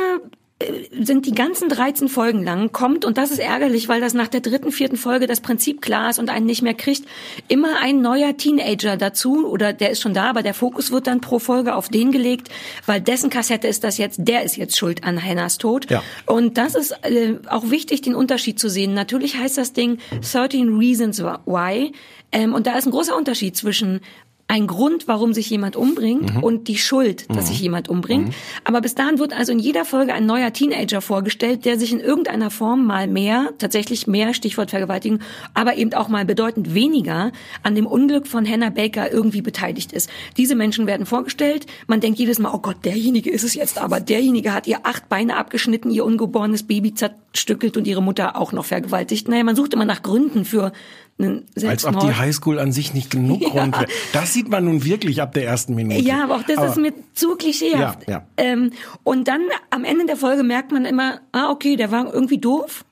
sind 1.00 1.26
die 1.26 1.34
ganzen 1.34 1.68
13 1.68 2.08
Folgen 2.08 2.42
lang, 2.42 2.72
kommt, 2.72 3.04
und 3.04 3.18
das 3.18 3.30
ist 3.30 3.38
ärgerlich, 3.38 3.88
weil 3.88 4.00
das 4.00 4.14
nach 4.14 4.28
der 4.28 4.40
dritten, 4.40 4.72
vierten 4.72 4.96
Folge 4.96 5.26
das 5.26 5.40
Prinzip 5.40 5.82
klar 5.82 6.10
ist 6.10 6.18
und 6.18 6.30
einen 6.30 6.46
nicht 6.46 6.62
mehr 6.62 6.74
kriegt, 6.74 7.04
immer 7.48 7.80
ein 7.80 8.00
neuer 8.00 8.36
Teenager 8.36 8.96
dazu, 8.96 9.46
oder 9.46 9.72
der 9.72 9.90
ist 9.90 10.00
schon 10.00 10.14
da, 10.14 10.30
aber 10.30 10.42
der 10.42 10.54
Fokus 10.54 10.90
wird 10.90 11.06
dann 11.06 11.20
pro 11.20 11.38
Folge 11.38 11.74
auf 11.74 11.88
den 11.88 12.12
gelegt, 12.12 12.48
weil 12.86 13.00
dessen 13.00 13.30
Kassette 13.30 13.68
ist 13.68 13.84
das 13.84 13.98
jetzt, 13.98 14.20
der 14.22 14.42
ist 14.44 14.56
jetzt 14.56 14.76
schuld 14.76 15.04
an 15.04 15.22
Hannahs 15.22 15.58
Tod. 15.58 15.90
Ja. 15.90 16.02
Und 16.26 16.58
das 16.58 16.74
ist 16.74 16.92
äh, 17.02 17.34
auch 17.48 17.70
wichtig, 17.70 18.02
den 18.02 18.14
Unterschied 18.14 18.58
zu 18.58 18.68
sehen. 18.68 18.94
Natürlich 18.94 19.36
heißt 19.36 19.58
das 19.58 19.72
Ding 19.72 19.98
13 20.20 20.76
Reasons 20.78 21.22
Why. 21.22 21.92
Ähm, 22.32 22.52
und 22.52 22.66
da 22.66 22.76
ist 22.76 22.86
ein 22.86 22.90
großer 22.90 23.16
Unterschied 23.16 23.56
zwischen 23.56 24.00
ein 24.46 24.66
Grund, 24.66 25.08
warum 25.08 25.32
sich 25.32 25.48
jemand 25.48 25.74
umbringt 25.74 26.42
und 26.42 26.68
die 26.68 26.76
Schuld, 26.76 27.34
dass 27.34 27.48
sich 27.48 27.60
jemand 27.60 27.88
umbringt. 27.88 28.34
Aber 28.64 28.82
bis 28.82 28.94
dahin 28.94 29.18
wird 29.18 29.32
also 29.32 29.52
in 29.52 29.58
jeder 29.58 29.84
Folge 29.84 30.12
ein 30.12 30.26
neuer 30.26 30.52
Teenager 30.52 31.00
vorgestellt, 31.00 31.64
der 31.64 31.78
sich 31.78 31.92
in 31.92 32.00
irgendeiner 32.00 32.50
Form 32.50 32.84
mal 32.84 33.08
mehr, 33.08 33.54
tatsächlich 33.58 34.06
mehr, 34.06 34.34
Stichwort 34.34 34.70
Vergewaltigung, 34.70 35.20
aber 35.54 35.76
eben 35.76 35.94
auch 35.94 36.08
mal 36.08 36.26
bedeutend 36.26 36.74
weniger 36.74 37.32
an 37.62 37.74
dem 37.74 37.86
Unglück 37.86 38.26
von 38.26 38.46
Hannah 38.46 38.70
Baker 38.70 39.10
irgendwie 39.10 39.40
beteiligt 39.40 39.92
ist. 39.92 40.10
Diese 40.36 40.54
Menschen 40.54 40.86
werden 40.86 41.06
vorgestellt. 41.06 41.66
Man 41.86 42.00
denkt 42.00 42.18
jedes 42.18 42.38
Mal, 42.38 42.52
oh 42.54 42.58
Gott, 42.58 42.84
derjenige 42.84 43.30
ist 43.30 43.44
es 43.44 43.54
jetzt, 43.54 43.78
aber 43.78 43.98
derjenige 43.98 44.52
hat 44.52 44.66
ihr 44.66 44.80
acht 44.84 45.08
Beine 45.08 45.36
abgeschnitten, 45.36 45.90
ihr 45.90 46.04
ungeborenes 46.04 46.64
Baby 46.64 46.92
zerstückelt 46.94 47.76
und 47.78 47.86
ihre 47.86 48.02
Mutter 48.02 48.36
auch 48.36 48.52
noch 48.52 48.66
vergewaltigt. 48.66 49.26
Naja, 49.28 49.42
man 49.42 49.56
sucht 49.56 49.72
immer 49.72 49.86
nach 49.86 50.02
Gründen 50.02 50.44
für 50.44 50.72
einen 51.18 51.44
Als 51.54 51.62
Selbstmord. 51.62 51.96
ob 51.96 52.10
die 52.10 52.16
Highschool 52.16 52.58
an 52.58 52.72
sich 52.72 52.94
nicht 52.94 53.10
genug 53.10 53.40
Grund 53.52 53.74
wäre. 53.74 53.86
Das 54.12 54.32
sieht 54.32 54.48
man 54.48 54.64
nun 54.64 54.84
wirklich 54.84 55.22
ab 55.22 55.32
der 55.32 55.46
ersten 55.46 55.74
Minute. 55.74 56.00
Ja, 56.00 56.24
aber 56.24 56.36
auch 56.36 56.42
das 56.42 56.70
ist 56.70 56.76
mir 56.76 56.92
zu 57.14 57.36
klischeehaft. 57.36 58.08
Ja, 58.08 58.14
ja. 58.14 58.26
Ähm, 58.36 58.72
und 59.04 59.28
dann 59.28 59.42
am 59.70 59.84
Ende 59.84 60.06
der 60.06 60.16
Folge 60.16 60.42
merkt 60.42 60.72
man 60.72 60.84
immer, 60.84 61.20
ah, 61.32 61.50
okay, 61.50 61.76
der 61.76 61.90
war 61.90 62.12
irgendwie 62.12 62.38
doof. 62.38 62.84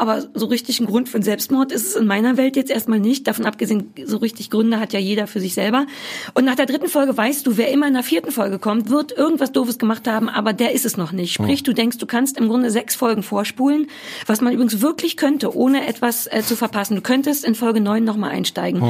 Aber 0.00 0.24
so 0.32 0.46
richtig 0.46 0.80
ein 0.80 0.86
Grund 0.86 1.10
für 1.10 1.16
einen 1.16 1.24
Selbstmord 1.24 1.72
ist 1.72 1.88
es 1.88 1.94
in 1.94 2.06
meiner 2.06 2.38
Welt 2.38 2.56
jetzt 2.56 2.70
erstmal 2.70 3.00
nicht. 3.00 3.26
Davon 3.26 3.44
abgesehen, 3.44 3.92
so 4.06 4.16
richtig 4.16 4.48
Gründe 4.48 4.80
hat 4.80 4.94
ja 4.94 4.98
jeder 4.98 5.26
für 5.26 5.40
sich 5.40 5.52
selber. 5.52 5.86
Und 6.32 6.46
nach 6.46 6.54
der 6.54 6.64
dritten 6.64 6.88
Folge 6.88 7.14
weißt 7.14 7.46
du, 7.46 7.58
wer 7.58 7.70
immer 7.70 7.86
in 7.86 7.92
der 7.92 8.02
vierten 8.02 8.30
Folge 8.30 8.58
kommt, 8.58 8.88
wird 8.88 9.12
irgendwas 9.12 9.52
Doofes 9.52 9.78
gemacht 9.78 10.08
haben, 10.08 10.30
aber 10.30 10.54
der 10.54 10.72
ist 10.72 10.86
es 10.86 10.96
noch 10.96 11.12
nicht. 11.12 11.34
Sprich, 11.34 11.64
du 11.64 11.74
denkst, 11.74 11.98
du 11.98 12.06
kannst 12.06 12.38
im 12.38 12.48
Grunde 12.48 12.70
sechs 12.70 12.94
Folgen 12.94 13.22
vorspulen, 13.22 13.88
was 14.24 14.40
man 14.40 14.54
übrigens 14.54 14.80
wirklich 14.80 15.18
könnte, 15.18 15.54
ohne 15.54 15.86
etwas 15.86 16.26
äh, 16.26 16.42
zu 16.42 16.56
verpassen. 16.56 16.96
Du 16.96 17.02
könntest 17.02 17.44
in 17.44 17.54
Folge 17.54 17.82
neun 17.82 18.04
nochmal 18.04 18.30
einsteigen. 18.30 18.80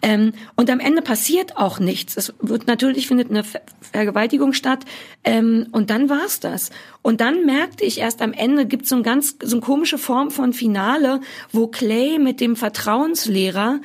Ähm, 0.00 0.32
und 0.56 0.70
am 0.70 0.80
Ende 0.80 1.02
passiert 1.02 1.58
auch 1.58 1.78
nichts. 1.78 2.16
Es 2.16 2.32
wird 2.40 2.66
natürlich 2.66 3.06
findet 3.06 3.28
eine 3.28 3.44
Ver 3.44 3.60
Vergewaltigung 3.92 4.54
statt. 4.54 4.86
Ähm, 5.24 5.66
und 5.72 5.90
dann 5.90 6.08
war's 6.08 6.40
das. 6.40 6.70
Und 7.02 7.20
dann 7.20 7.44
merkte 7.44 7.84
ich 7.84 7.98
erst 7.98 8.22
am 8.22 8.32
Ende 8.32 8.64
gibt 8.64 8.88
so 8.88 8.96
ein 8.96 9.02
ganz 9.02 9.36
so 9.42 9.56
eine 9.56 9.60
komische 9.60 9.98
Form 9.98 10.30
von 10.30 10.53
Finale, 10.54 11.20
wo 11.52 11.66
Clay 11.66 12.18
mit 12.18 12.40
dem 12.40 12.56
Vertrauenslehrer 12.56 13.80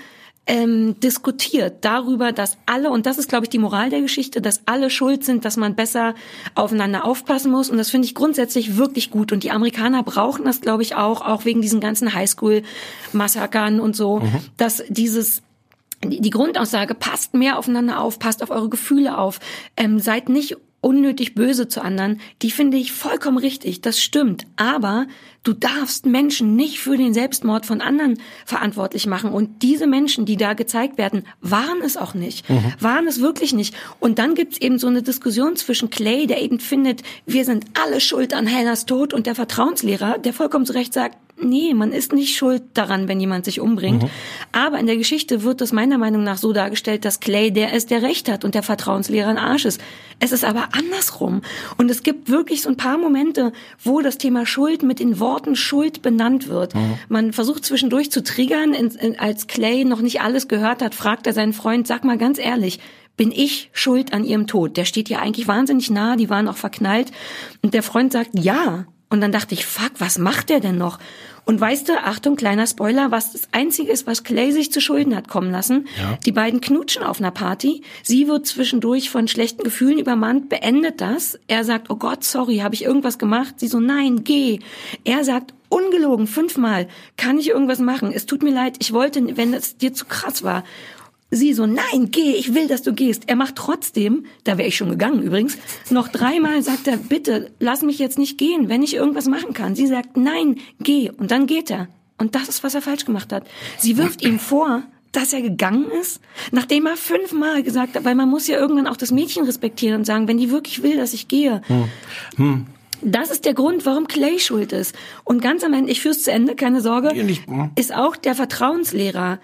ähm, 0.50 1.00
diskutiert 1.00 1.86
darüber, 1.86 2.32
dass 2.32 2.58
alle, 2.66 2.90
und 2.90 3.06
das 3.06 3.20
ist, 3.20 3.30
glaube 3.30 3.46
ich, 3.46 3.50
die 3.50 3.60
Moral 3.60 3.92
der 3.92 4.02
Geschichte, 4.02 4.42
dass 4.42 4.62
alle 4.66 4.90
schuld 4.90 5.24
sind, 5.24 5.46
dass 5.46 5.58
man 5.58 5.76
besser 5.76 6.16
aufeinander 6.56 7.06
aufpassen 7.06 7.52
muss. 7.52 7.70
Und 7.70 7.78
das 7.78 7.92
finde 7.92 8.08
ich 8.08 8.16
grundsätzlich 8.16 8.76
wirklich 8.76 9.12
gut. 9.12 9.32
Und 9.32 9.44
die 9.44 9.52
Amerikaner 9.52 10.02
brauchen 10.02 10.46
das, 10.46 10.60
glaube 10.60 10.82
ich, 10.82 10.96
auch, 10.96 11.22
auch 11.22 11.46
wegen 11.46 11.62
diesen 11.62 11.80
ganzen 11.80 12.16
Highschool-Massakern 12.16 13.80
und 13.80 13.96
so, 13.96 14.24
dass 14.58 14.84
dieses 14.90 15.44
die 16.04 16.22
die 16.22 16.30
Grundaussage, 16.30 16.96
passt 16.96 17.34
mehr 17.34 17.60
aufeinander 17.60 18.00
auf, 18.00 18.20
passt 18.20 18.42
auf 18.42 18.52
eure 18.52 18.70
Gefühle 18.70 19.18
auf, 19.18 19.40
ähm, 19.76 20.00
seid 20.00 20.30
nicht 20.30 20.56
unnötig 20.82 21.36
böse 21.36 21.68
zu 21.68 21.82
anderen, 21.82 22.20
die 22.42 22.52
finde 22.52 22.78
ich 22.78 22.92
vollkommen 22.92 23.38
richtig, 23.38 23.82
das 23.82 24.00
stimmt. 24.00 24.46
Aber 24.56 25.08
du 25.44 25.54
darfst 25.54 26.06
Menschen 26.06 26.56
nicht 26.56 26.80
für 26.80 26.98
den 26.98 27.14
Selbstmord 27.14 27.66
von 27.66 27.82
anderen 27.82 28.20
verantwortlich 28.46 29.06
machen. 29.06 29.32
Und 29.32 29.62
diese 29.62 29.88
Menschen, 29.88 30.26
die 30.26 30.38
da 30.38 30.54
gezeigt 30.54 30.98
werden, 30.98 31.24
waren 31.42 31.82
es 31.84 31.98
auch 31.98 32.14
nicht. 32.14 32.46
Waren 32.80 33.08
es 33.08 33.22
wirklich 33.22 33.54
nicht. 33.54 33.76
Und 34.00 34.20
dann 34.20 34.36
gibt's 34.36 34.58
eben 34.60 34.80
so 34.80 34.88
eine 34.88 35.04
Diskussion 35.04 35.56
zwischen 35.56 35.90
Clay, 35.90 36.28
der 36.28 36.42
eben 36.42 36.60
findet, 36.60 37.02
wir 37.26 37.46
sind 37.46 37.66
alle 37.74 38.00
schuld 38.02 38.34
an 38.34 38.50
Hannahs 38.52 38.86
Tod, 38.86 39.14
und 39.14 39.26
der 39.26 39.36
Vertrauenslehrer, 39.36 40.18
der 40.18 40.34
vollkommen 40.34 40.66
zu 40.66 40.74
Recht 40.74 40.94
sagt, 40.94 41.18
nee, 41.42 41.74
man 41.74 41.92
ist 41.92 42.14
nicht 42.14 42.36
schuld 42.36 42.64
daran, 42.74 43.08
wenn 43.08 43.20
jemand 43.20 43.46
sich 43.46 43.60
umbringt. 43.60 44.04
Aber 44.52 44.80
in 44.80 44.88
der 44.88 44.98
Geschichte 44.98 45.44
wird 45.44 45.62
das 45.62 45.72
meiner 45.72 45.98
Meinung 45.98 46.24
nach 46.24 46.38
so 46.38 46.54
dargestellt, 46.54 47.06
dass 47.06 47.20
Clay 47.20 47.52
der 47.52 47.74
ist, 47.74 47.92
der 47.92 48.02
Recht 48.02 48.30
hat 48.30 48.46
und 48.46 48.56
der 48.56 48.64
Vertrauenslehrer 48.64 49.30
ein 49.30 49.38
Arsch 49.38 49.66
ist. 49.66 49.82
Es 50.20 50.32
ist 50.32 50.44
aber 50.44 50.70
andersrum. 50.74 51.42
Und 51.78 51.90
es 51.90 52.04
gibt 52.04 52.30
wirklich 52.30 52.62
so 52.62 52.70
ein 52.70 52.78
paar 52.78 52.98
Momente, 52.98 53.54
wo 53.84 54.02
das 54.02 54.18
Thema 54.18 54.46
Schuld 54.46 54.84
mit 54.84 55.00
den 55.00 55.20
Worten 55.20 55.56
Schuld 55.56 56.02
benannt 56.02 56.48
wird. 56.48 56.74
Man 57.08 57.34
versucht 57.34 57.66
zwischendurch 57.66 58.12
zu 58.12 58.24
triggern, 58.24 58.74
in, 58.74 58.90
in, 58.90 59.20
als 59.20 59.48
Clay 59.48 59.86
noch 59.86 60.02
nicht 60.02 60.22
alles 60.22 60.48
gehört 60.48 60.82
hat, 60.82 60.96
fragt 60.96 61.28
er 61.28 61.34
seinen 61.34 61.54
Freund, 61.54 61.88
sag 61.88 62.04
mal 62.04 62.18
ganz 62.18 62.38
ehrlich, 62.38 62.80
bin 63.20 63.32
ich 63.34 63.70
schuld 63.74 64.14
an 64.14 64.24
ihrem 64.24 64.48
Tod? 64.48 64.78
Der 64.78 64.86
steht 64.86 65.10
ihr 65.10 65.22
eigentlich 65.22 65.48
wahnsinnig 65.48 65.90
nah, 65.90 66.16
die 66.16 66.30
waren 66.30 66.48
auch 66.48 66.56
verknallt. 66.56 67.12
Und 67.62 67.74
der 67.74 67.84
Freund 67.84 68.14
sagt, 68.14 68.30
ja. 68.40 68.86
Und 69.12 69.22
dann 69.22 69.32
dachte 69.32 69.56
ich, 69.56 69.66
fuck, 69.66 69.94
was 69.98 70.20
macht 70.20 70.50
der 70.50 70.60
denn 70.60 70.78
noch? 70.78 71.00
Und 71.46 71.60
weißt 71.60 71.90
du, 71.90 71.94
Achtung, 72.04 72.36
kleiner 72.36 72.68
Spoiler, 72.68 73.10
was 73.10 73.32
das 73.32 73.48
Einzige 73.52 73.92
ist, 73.92 74.06
was 74.06 74.24
Clay 74.24 74.52
sich 74.52 74.72
zu 74.72 74.82
Schulden 74.82 75.16
hat 75.16 75.28
kommen 75.28 75.50
lassen. 75.50 75.88
Die 76.24 76.32
beiden 76.32 76.62
knutschen 76.62 77.02
auf 77.02 77.20
einer 77.20 77.32
Party. 77.32 77.82
Sie 78.04 78.28
wird 78.28 78.46
zwischendurch 78.46 79.10
von 79.10 79.28
schlechten 79.28 79.64
Gefühlen 79.64 79.98
übermannt, 79.98 80.48
beendet 80.50 81.02
das. 81.02 81.40
Er 81.48 81.64
sagt, 81.64 81.90
oh 81.90 81.96
Gott, 81.96 82.24
sorry, 82.24 82.58
habe 82.58 82.76
ich 82.76 82.84
irgendwas 82.84 83.18
gemacht? 83.18 83.56
Sie 83.60 83.68
so, 83.68 83.80
nein, 83.80 84.24
geh. 84.24 84.60
Er 85.06 85.24
sagt, 85.24 85.56
ungelogen, 85.70 86.28
fünfmal, 86.28 86.88
kann 87.18 87.40
ich 87.40 87.50
irgendwas 87.50 87.80
machen? 87.80 88.12
Es 88.14 88.28
tut 88.28 88.44
mir 88.44 88.54
leid, 88.54 88.76
ich 88.78 88.94
wollte, 88.94 89.36
wenn 89.38 89.56
es 89.56 89.78
dir 89.78 89.92
zu 89.92 90.06
krass 90.06 90.44
war. 90.44 90.64
Sie 91.32 91.54
so, 91.54 91.68
nein, 91.68 92.10
geh, 92.10 92.34
ich 92.34 92.56
will, 92.56 92.68
dass 92.68 92.82
du 92.82 92.94
gehst. 92.94 93.24
Er 93.28 93.36
macht 93.36 93.56
trotzdem, 93.56 94.26
da 94.46 94.58
wäre 94.58 94.68
ich 94.68 94.78
schon 94.78 94.90
gegangen 94.90 95.22
übrigens, 95.22 95.58
noch 95.92 96.08
dreimal 96.08 96.64
sagt 96.64 96.88
er, 96.88 96.98
bitte, 96.98 97.52
lass 97.60 97.84
mich 97.84 98.00
jetzt 98.00 98.18
nicht 98.18 98.38
gehen, 98.38 98.68
wenn 98.68 98.82
ich 98.82 98.96
irgendwas 98.96 99.28
machen 99.28 99.54
kann. 99.54 99.76
Sie 99.76 99.86
sagt, 99.86 100.18
nein, 100.18 100.58
geh. 100.80 101.12
Und 101.12 101.30
dann 101.30 101.46
geht 101.46 101.70
er. 101.70 101.88
Und 102.18 102.36
das 102.36 102.50
ist, 102.50 102.64
was 102.64 102.74
er 102.74 102.82
falsch 102.82 103.06
gemacht 103.06 103.32
hat. 103.32 103.48
Sie 103.78 103.98
wirft 103.98 104.24
ihm 104.24 104.40
vor, 104.40 104.84
dass 105.12 105.34
er 105.34 105.42
gegangen 105.42 105.90
ist, 106.02 106.20
nachdem 106.52 106.86
er 106.86 106.98
fünfmal 106.98 107.64
gesagt 107.64 107.96
hat, 107.96 108.06
weil 108.06 108.16
man 108.16 108.30
muss 108.30 108.48
ja 108.48 108.58
irgendwann 108.60 108.88
auch 108.88 108.98
das 108.98 109.12
Mädchen 109.12 109.46
respektieren 109.46 109.98
und 110.00 110.06
sagen, 110.06 110.28
wenn 110.28 110.38
die 110.38 110.52
wirklich 110.52 110.84
will, 110.84 110.98
dass 110.98 111.14
ich 111.14 111.28
gehe. 111.28 111.62
Das 113.02 113.32
ist 113.32 113.46
der 113.46 113.54
Grund, 113.54 113.86
warum 113.86 114.08
Clay 114.08 114.40
schuld 114.40 114.74
ist. 114.74 114.94
Und 115.24 115.42
ganz 115.42 115.64
am 115.64 115.74
Ende, 115.74 115.92
ich 115.92 116.02
führ's 116.02 116.22
zu 116.24 116.32
Ende, 116.32 116.56
keine 116.56 116.82
Sorge, 116.82 117.12
hm. 117.12 117.72
ist 117.76 117.96
auch 117.96 118.16
der 118.18 118.36
Vertrauenslehrer. 118.36 119.40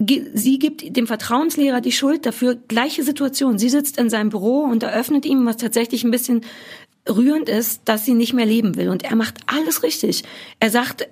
Sie 0.00 0.58
gibt 0.58 0.96
dem 0.96 1.06
Vertrauenslehrer 1.06 1.82
die 1.82 1.92
Schuld 1.92 2.24
dafür. 2.24 2.54
Gleiche 2.54 3.02
Situation. 3.02 3.58
Sie 3.58 3.68
sitzt 3.68 3.98
in 3.98 4.08
seinem 4.08 4.30
Büro 4.30 4.60
und 4.60 4.82
eröffnet 4.82 5.26
ihm, 5.26 5.44
was 5.44 5.58
tatsächlich 5.58 6.04
ein 6.04 6.10
bisschen 6.10 6.40
rührend 7.06 7.48
ist, 7.48 7.82
dass 7.84 8.06
sie 8.06 8.14
nicht 8.14 8.32
mehr 8.32 8.46
leben 8.46 8.76
will. 8.76 8.88
Und 8.88 9.04
er 9.04 9.14
macht 9.16 9.40
alles 9.46 9.82
richtig. 9.82 10.24
Er 10.58 10.70
sagt, 10.70 11.06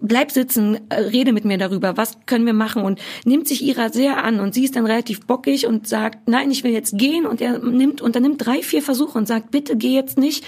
bleib 0.00 0.30
sitzen, 0.30 0.80
äh, 0.88 0.96
rede 0.96 1.32
mit 1.32 1.44
mir 1.44 1.58
darüber, 1.58 1.96
was 1.96 2.18
können 2.26 2.46
wir 2.46 2.52
machen 2.52 2.82
und 2.82 3.00
nimmt 3.24 3.46
sich 3.46 3.62
ihrer 3.62 3.90
sehr 3.90 4.24
an 4.24 4.40
und 4.40 4.54
sie 4.54 4.64
ist 4.64 4.76
dann 4.76 4.86
relativ 4.86 5.26
bockig 5.26 5.66
und 5.66 5.86
sagt, 5.86 6.28
nein, 6.28 6.50
ich 6.50 6.64
will 6.64 6.72
jetzt 6.72 6.96
gehen 6.96 7.26
und 7.26 7.40
er 7.40 7.58
nimmt, 7.58 8.00
unternimmt 8.00 8.44
drei, 8.44 8.62
vier 8.62 8.82
Versuche 8.82 9.18
und 9.18 9.26
sagt, 9.26 9.50
bitte 9.50 9.76
geh 9.76 9.94
jetzt 9.94 10.18
nicht, 10.18 10.44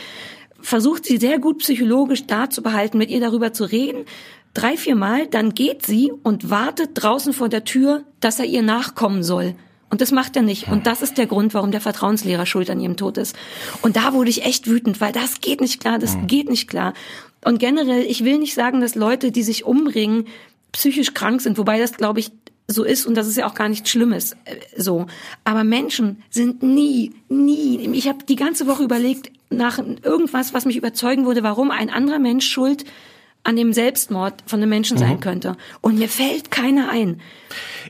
versucht 0.60 1.04
sie 1.04 1.18
sehr 1.18 1.38
gut 1.38 1.58
psychologisch 1.58 2.26
da 2.26 2.48
zu 2.48 2.62
behalten, 2.62 2.98
mit 2.98 3.10
ihr 3.10 3.20
darüber 3.20 3.52
zu 3.52 3.64
reden, 3.64 4.04
drei, 4.54 4.76
vier 4.76 4.96
Mal, 4.96 5.26
dann 5.26 5.54
geht 5.54 5.84
sie 5.86 6.12
und 6.22 6.50
wartet 6.50 6.90
draußen 6.94 7.32
vor 7.32 7.48
der 7.48 7.64
Tür, 7.64 8.04
dass 8.20 8.38
er 8.38 8.44
ihr 8.44 8.62
nachkommen 8.62 9.22
soll. 9.22 9.54
Und 9.90 10.00
das 10.00 10.10
macht 10.10 10.36
er 10.36 10.42
nicht. 10.42 10.68
Und 10.68 10.86
das 10.86 11.02
ist 11.02 11.18
der 11.18 11.26
Grund, 11.26 11.52
warum 11.52 11.70
der 11.70 11.82
Vertrauenslehrer 11.82 12.46
schuld 12.46 12.70
an 12.70 12.80
ihrem 12.80 12.96
Tod 12.96 13.18
ist. 13.18 13.36
Und 13.82 13.96
da 13.96 14.14
wurde 14.14 14.30
ich 14.30 14.44
echt 14.44 14.66
wütend, 14.66 15.02
weil 15.02 15.12
das 15.12 15.42
geht 15.42 15.60
nicht 15.60 15.80
klar, 15.80 15.98
das 15.98 16.16
geht 16.26 16.48
nicht 16.48 16.66
klar. 16.68 16.94
Und 17.44 17.58
generell, 17.58 18.02
ich 18.02 18.24
will 18.24 18.38
nicht 18.38 18.54
sagen, 18.54 18.80
dass 18.80 18.94
Leute, 18.94 19.32
die 19.32 19.42
sich 19.42 19.64
umbringen, 19.64 20.26
psychisch 20.72 21.12
krank 21.12 21.42
sind, 21.42 21.58
wobei 21.58 21.78
das, 21.78 21.92
glaube 21.92 22.20
ich, 22.20 22.30
so 22.68 22.84
ist 22.84 23.06
und 23.06 23.16
das 23.16 23.26
ist 23.26 23.36
ja 23.36 23.46
auch 23.46 23.54
gar 23.54 23.68
nichts 23.68 23.90
Schlimmes 23.90 24.32
äh, 24.44 24.56
so. 24.76 25.06
Aber 25.44 25.64
Menschen 25.64 26.22
sind 26.30 26.62
nie, 26.62 27.12
nie. 27.28 27.78
Ich 27.92 28.08
habe 28.08 28.24
die 28.24 28.36
ganze 28.36 28.66
Woche 28.66 28.84
überlegt 28.84 29.30
nach 29.50 29.78
irgendwas, 29.78 30.54
was 30.54 30.64
mich 30.64 30.76
überzeugen 30.76 31.26
würde, 31.26 31.42
warum 31.42 31.70
ein 31.70 31.90
anderer 31.90 32.18
Mensch 32.18 32.48
schuld 32.48 32.84
an 33.44 33.56
dem 33.56 33.72
Selbstmord 33.72 34.34
von 34.46 34.60
einem 34.60 34.68
Menschen 34.70 34.96
sein 34.98 35.18
könnte. 35.18 35.56
Und 35.80 35.98
mir 35.98 36.08
fällt 36.08 36.50
keiner 36.52 36.90
ein. 36.90 37.20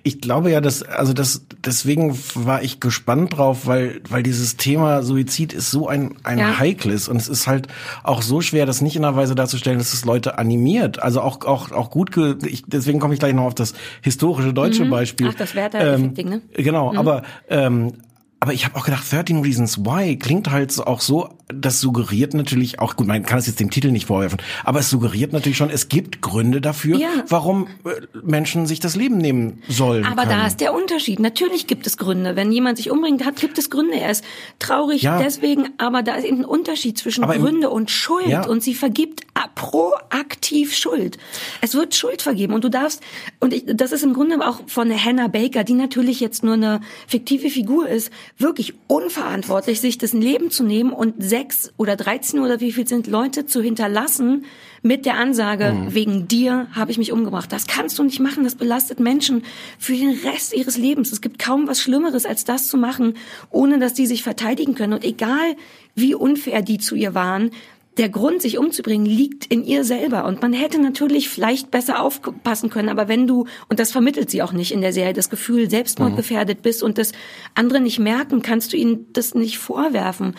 Ich 0.03 0.21
glaube 0.21 0.51
ja, 0.51 0.61
dass 0.63 0.83
also 0.83 1.13
das 1.13 1.45
deswegen 1.65 2.19
war 2.35 2.63
ich 2.63 2.81
gespannt 2.81 3.37
drauf, 3.37 3.67
weil 3.67 4.01
weil 4.09 4.23
dieses 4.23 4.57
Thema 4.57 5.03
Suizid 5.03 5.53
ist 5.53 5.71
so 5.71 5.89
ein 5.89 6.17
ein 6.25 6.39
Ja. 6.39 6.59
heikles 6.59 7.07
und 7.09 7.17
es 7.17 7.29
ist 7.29 7.47
halt 7.47 7.69
auch 8.03 8.23
so 8.23 8.41
schwer, 8.41 8.65
das 8.65 8.81
nicht 8.81 8.97
in 8.97 9.05
einer 9.05 9.15
Weise 9.17 9.35
darzustellen, 9.35 9.79
dass 9.79 9.93
es 9.93 10.05
Leute 10.07 10.39
animiert. 10.39 11.03
Also 11.03 11.21
auch 11.21 11.45
auch 11.45 11.71
auch 11.71 11.91
gut. 11.91 12.13
Ge 12.13 12.37
ich, 12.47 12.65
deswegen 12.67 12.99
komme 12.99 13.13
ich 13.13 13.21
gleich 13.21 13.35
noch 13.35 13.45
auf 13.45 13.55
das 13.55 13.75
historische 14.01 14.55
deutsche 14.55 14.87
Beispiel. 14.87 15.27
Mhm. 15.27 15.33
Ach, 15.35 15.39
das 15.39 15.55
Werther-Effekt-Ding, 15.55 16.29
ne? 16.29 16.43
Genau, 16.55 16.95
aber 16.97 17.23
ähm, 17.51 17.93
aber 18.41 18.53
ich 18.53 18.65
habe 18.65 18.77
auch 18.77 18.85
gedacht, 18.85 19.05
13 19.13 19.43
Reasons 19.43 19.79
Why 19.85 20.17
klingt 20.19 20.51
halt 20.51 20.77
auch 20.85 21.01
so, 21.01 21.39
das 21.53 21.81
suggeriert 21.81 22.35
natürlich 22.35 22.79
auch, 22.81 22.97
gut, 22.97 23.07
man 23.07 23.23
kann 23.25 23.39
es 23.39 23.47
jetzt 23.47 23.61
dem 23.61 23.71
Titel 23.71 23.91
nicht 23.91 24.07
vorwerfen, 24.07 24.39
aber 24.65 24.81
es 24.81 24.91
suggeriert 24.91 25.33
natürlich 25.33 25.57
schon, 25.57 25.71
es 25.71 25.89
gibt 25.89 26.21
Gründe 26.23 26.61
dafür, 26.61 26.99
Ja. 26.99 27.09
warum 27.29 27.67
äh, 27.85 27.91
Menschen 28.23 28.67
sich 28.67 28.81
das 28.81 28.97
Leben 28.97 29.19
nehmen 29.19 29.63
sollen. 29.69 30.05
Aber 30.05 30.23
können. 30.25 30.39
da 30.41 30.47
ist 30.47 30.61
der 30.61 30.75
Unterschied. 30.75 31.19
Natürlich 31.21 31.67
gibt 31.67 31.87
es 31.87 31.97
Gründe. 31.97 32.37
Wenn 32.37 32.53
jemand 32.53 32.77
sich 32.79 32.91
umbringt 32.91 33.25
hat, 33.25 33.37
gibt 33.37 33.59
es 33.59 33.71
Gründe. 33.71 33.97
Er 33.99 34.11
ist 34.11 34.25
traurig 34.59 35.03
Ja. 35.03 35.19
deswegen, 35.19 35.69
aber 35.79 36.03
da 36.03 36.15
ist 36.15 36.25
eben 36.25 36.39
ein 36.39 36.45
Unterschied 36.45 36.99
zwischen 36.99 37.25
Aber 37.25 37.35
im- 37.37 37.43
Gründe 37.43 37.71
und 37.71 37.91
Schuld. 37.91 38.27
Ja. 38.27 38.47
Und 38.47 38.63
sie 38.63 38.75
vergibt 38.75 39.23
proaktiv 39.55 40.75
Schuld. 40.75 41.19
Es 41.61 41.75
wird 41.75 41.95
Schuld 41.95 42.23
vergeben 42.23 42.55
und 42.55 42.65
du 42.65 42.69
darfst, 42.69 43.03
und 43.41 43.53
ich, 43.53 43.65
das 43.67 43.93
ist 43.93 44.03
im 44.03 44.13
Grunde 44.15 44.39
auch 44.47 44.61
von 44.67 44.91
Hannah 44.93 45.29
Baker, 45.29 45.65
die 45.65 45.75
natürlich 45.75 46.21
jetzt 46.21 46.43
nur 46.43 46.55
eine 46.55 46.81
fiktive 47.07 47.49
Figur 47.51 47.89
ist, 47.89 48.11
wirklich 48.39 48.75
unverantwortlich, 48.87 49.81
sich 49.81 49.99
das 49.99 50.13
Leben 50.13 50.51
zu 50.51 50.65
nehmen 50.65 50.93
und 50.93 51.15
sechs 51.43 51.73
oder 51.77 51.97
13 51.97 52.41
oder 52.41 52.61
wie 52.61 52.73
viel 52.73 52.87
sind 52.87 53.07
Leute 53.07 53.47
zu 53.47 53.61
hinterlassen 53.63 54.45
mit 54.83 55.07
der 55.07 55.15
Ansage, 55.17 55.73
Mhm. 55.73 55.95
wegen 55.95 56.29
dir 56.29 56.69
habe 56.73 56.91
ich 56.91 56.99
mich 56.99 57.13
umgebracht. 57.13 57.53
Das 57.53 57.67
kannst 57.67 57.99
du 57.99 58.05
nicht 58.05 58.21
machen. 58.21 58.45
Das 58.45 58.55
belastet 58.55 59.01
Menschen 59.01 59.43
für 59.79 59.95
den 59.95 60.11
Rest 60.25 60.55
ihres 60.55 60.77
Lebens. 60.77 61.11
Es 61.13 61.21
gibt 61.21 61.39
kaum 61.39 61.67
was 61.67 61.81
Schlimmeres, 61.81 62.27
als 62.27 62.45
das 62.45 62.69
zu 62.69 62.77
machen, 62.77 63.15
ohne 63.51 63.79
dass 63.79 63.95
die 63.95 64.07
sich 64.07 64.23
verteidigen 64.23 64.75
können. 64.75 64.93
Und 64.93 65.05
egal, 65.05 65.57
wie 65.95 66.15
unfair 66.15 66.63
die 66.63 66.79
zu 66.79 66.95
ihr 66.95 67.15
waren, 67.15 67.51
der 67.99 68.09
Grund, 68.09 68.41
sich 68.41 68.57
umzubringen, 68.57 69.05
liegt 69.05 69.45
in 69.53 69.65
ihr 69.65 69.85
selber. 69.85 70.25
Und 70.25 70.41
man 70.41 70.55
hätte 70.55 70.81
natürlich 70.81 71.29
vielleicht 71.29 71.71
besser 71.71 72.01
aufpassen 72.03 72.71
können. 72.71 72.89
Aber 72.89 73.07
wenn 73.07 73.27
du, 73.27 73.45
und 73.69 73.79
das 73.81 73.93
vermittelt 73.93 74.31
sie 74.31 74.41
auch 74.41 74.53
nicht 74.55 74.73
in 74.73 74.81
der 74.81 74.95
Serie, 74.95 75.13
das 75.13 75.29
Gefühl, 75.29 75.69
selbstmordgefährdet 75.69 76.63
bist 76.63 76.83
und 76.83 76.97
das 76.97 77.13
andere 77.55 77.81
nicht 77.81 77.99
merken, 77.99 78.41
kannst 78.41 78.73
du 78.73 78.79
ihnen 78.79 79.13
das 79.13 79.35
nicht 79.35 79.59
vorwerfen. 79.59 80.35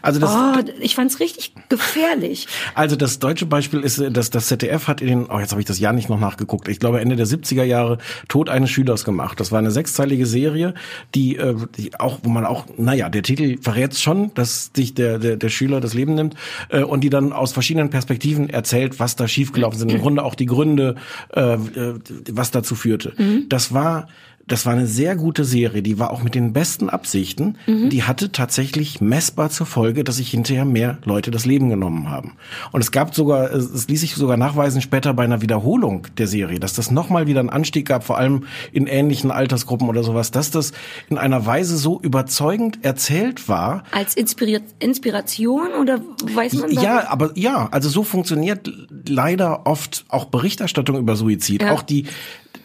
Also 0.00 0.20
das, 0.20 0.30
Oh, 0.32 0.54
ich 0.80 0.94
fand's 0.94 1.20
richtig 1.20 1.54
gefährlich. 1.68 2.46
Also 2.74 2.96
das 2.96 3.18
deutsche 3.18 3.44
Beispiel 3.46 3.80
ist, 3.80 4.02
dass 4.12 4.30
das 4.30 4.46
ZDF 4.46 4.88
hat 4.88 5.00
in 5.00 5.06
den, 5.08 5.26
oh 5.26 5.38
jetzt 5.38 5.50
habe 5.50 5.60
ich 5.60 5.66
das 5.66 5.78
Jahr 5.78 5.92
nicht 5.92 6.08
noch 6.08 6.18
nachgeguckt, 6.18 6.68
ich 6.68 6.78
glaube 6.78 7.00
Ende 7.00 7.16
der 7.16 7.26
70er 7.26 7.64
Jahre 7.64 7.98
Tod 8.28 8.48
eines 8.48 8.70
Schülers 8.70 9.04
gemacht. 9.04 9.40
Das 9.40 9.52
war 9.52 9.58
eine 9.58 9.70
sechsteilige 9.70 10.26
Serie, 10.26 10.74
die, 11.14 11.36
äh, 11.36 11.54
die 11.76 11.98
auch, 11.98 12.20
wo 12.22 12.30
man 12.30 12.46
auch, 12.46 12.66
naja, 12.78 13.08
der 13.08 13.22
Titel 13.22 13.58
verrät 13.60 13.96
schon, 13.96 14.32
dass 14.34 14.70
sich 14.74 14.94
der, 14.94 15.18
der, 15.18 15.36
der 15.36 15.48
Schüler 15.48 15.80
das 15.80 15.94
Leben 15.94 16.14
nimmt 16.14 16.34
äh, 16.70 16.82
und 16.82 17.02
die 17.02 17.10
dann 17.10 17.32
aus 17.32 17.52
verschiedenen 17.52 17.90
Perspektiven 17.90 18.48
erzählt, 18.48 19.00
was 19.00 19.16
da 19.16 19.28
schiefgelaufen 19.28 19.78
sind. 19.78 19.92
Im 19.92 20.00
Grunde 20.00 20.24
auch 20.24 20.34
die 20.34 20.46
Gründe, 20.46 20.96
äh, 21.34 21.54
äh, 21.54 21.94
was 22.30 22.50
dazu 22.50 22.74
führte. 22.74 23.12
Das 23.48 23.74
war 23.74 24.08
das 24.52 24.66
war 24.66 24.74
eine 24.74 24.86
sehr 24.86 25.16
gute 25.16 25.44
Serie, 25.44 25.82
die 25.82 25.98
war 25.98 26.10
auch 26.10 26.22
mit 26.22 26.34
den 26.34 26.52
besten 26.52 26.90
Absichten. 26.90 27.56
Die 27.66 28.02
hatte 28.02 28.32
tatsächlich 28.32 29.00
messbar 29.00 29.48
zur 29.48 29.64
Folge, 29.64 30.04
dass 30.04 30.16
sich 30.16 30.30
hinterher 30.30 30.66
mehr 30.66 30.98
Leute 31.06 31.30
das 31.30 31.46
Leben 31.46 31.70
genommen 31.70 32.10
haben. 32.10 32.36
Und 32.70 32.82
es 32.82 32.92
gab 32.92 33.14
sogar, 33.14 33.50
es 33.50 33.88
ließ 33.88 34.00
sich 34.02 34.14
sogar 34.14 34.36
nachweisen 34.36 34.82
später 34.82 35.14
bei 35.14 35.24
einer 35.24 35.40
Wiederholung 35.40 36.06
der 36.18 36.26
Serie, 36.26 36.60
dass 36.60 36.74
das 36.74 36.90
nochmal 36.90 37.26
wieder 37.26 37.40
einen 37.40 37.48
Anstieg 37.48 37.88
gab, 37.88 38.04
vor 38.04 38.18
allem 38.18 38.44
in 38.72 38.86
ähnlichen 38.86 39.30
Altersgruppen 39.30 39.88
oder 39.88 40.02
sowas, 40.02 40.32
dass 40.32 40.50
das 40.50 40.72
in 41.08 41.16
einer 41.16 41.46
Weise 41.46 41.78
so 41.78 41.98
überzeugend 41.98 42.84
erzählt 42.84 43.48
war, 43.48 43.84
Als 43.90 44.14
Inspiri 44.14 44.60
Inspiration 44.80 45.68
oder 45.80 45.98
weiß 46.34 46.52
man 46.54 46.62
warum? 46.64 46.84
ja, 46.84 47.08
aber 47.08 47.30
ja, 47.36 47.68
also 47.70 47.88
so 47.88 48.02
funktioniert 48.02 48.70
leider 49.08 49.66
oft 49.66 50.04
auch 50.10 50.26
Berichterstattung 50.26 50.98
über 50.98 51.16
Suizid. 51.16 51.62
Ja. 51.62 51.72
Auch 51.72 51.80
die, 51.80 52.04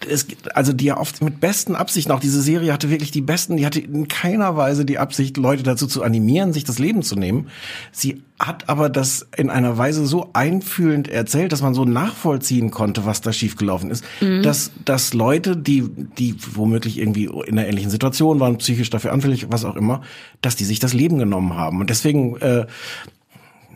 es, 0.06 0.28
also 0.54 0.74
die 0.74 0.86
ja 0.86 0.98
oft 0.98 1.22
mit 1.22 1.40
besten 1.40 1.76
Absichten, 1.76 2.12
auch 2.12 2.20
diese 2.20 2.42
Serie 2.42 2.74
hatte 2.74 2.90
wirklich 2.90 3.12
die 3.12 3.22
besten, 3.22 3.58
die 3.58 3.66
hatte 3.66 3.80
in 3.80 4.08
keiner 4.08 4.56
Weise 4.56 4.86
die 4.86 5.00
Absicht, 5.00 5.38
Leute 5.38 5.64
dazu 5.64 5.88
zu 5.88 6.04
animieren, 6.04 6.54
sich 6.54 6.64
das 6.64 6.80
Leben 6.80 7.04
zu 7.04 7.16
nehmen. 7.16 7.48
Sie 7.92 8.22
hat 8.40 8.70
aber 8.70 8.90
das 8.90 9.26
in 9.36 9.50
einer 9.50 9.78
Weise 9.78 10.06
so 10.06 10.30
einfühlend 10.34 11.08
erzählt, 11.08 11.52
dass 11.52 11.64
man 11.64 11.74
so 11.74 11.86
nachvollziehen 11.86 12.70
konnte, 12.70 13.06
was 13.06 13.22
da 13.22 13.34
schiefgelaufen 13.34 13.90
ist, 13.90 14.04
dass, 14.44 14.72
dass 14.86 15.14
Leute, 15.14 15.58
die, 15.58 15.90
die 16.18 16.36
womöglich 16.54 17.00
irgendwie 17.00 17.26
in 17.26 17.58
einer 17.58 17.68
ähnlichen 17.68 17.90
Situation 17.90 18.40
waren, 18.40 18.58
psychisch 18.58 18.92
dafür 18.92 19.12
anfällig, 19.12 19.48
was 19.50 19.66
auch 19.66 19.76
immer, 19.76 20.02
dass 20.42 20.56
die 20.56 20.66
sich 20.66 20.80
das 20.80 20.94
Leben 20.94 21.18
genommen 21.18 21.56
haben. 21.56 21.80
Und 21.80 21.90
deswegen, 21.90 22.38
äh, 22.38 22.68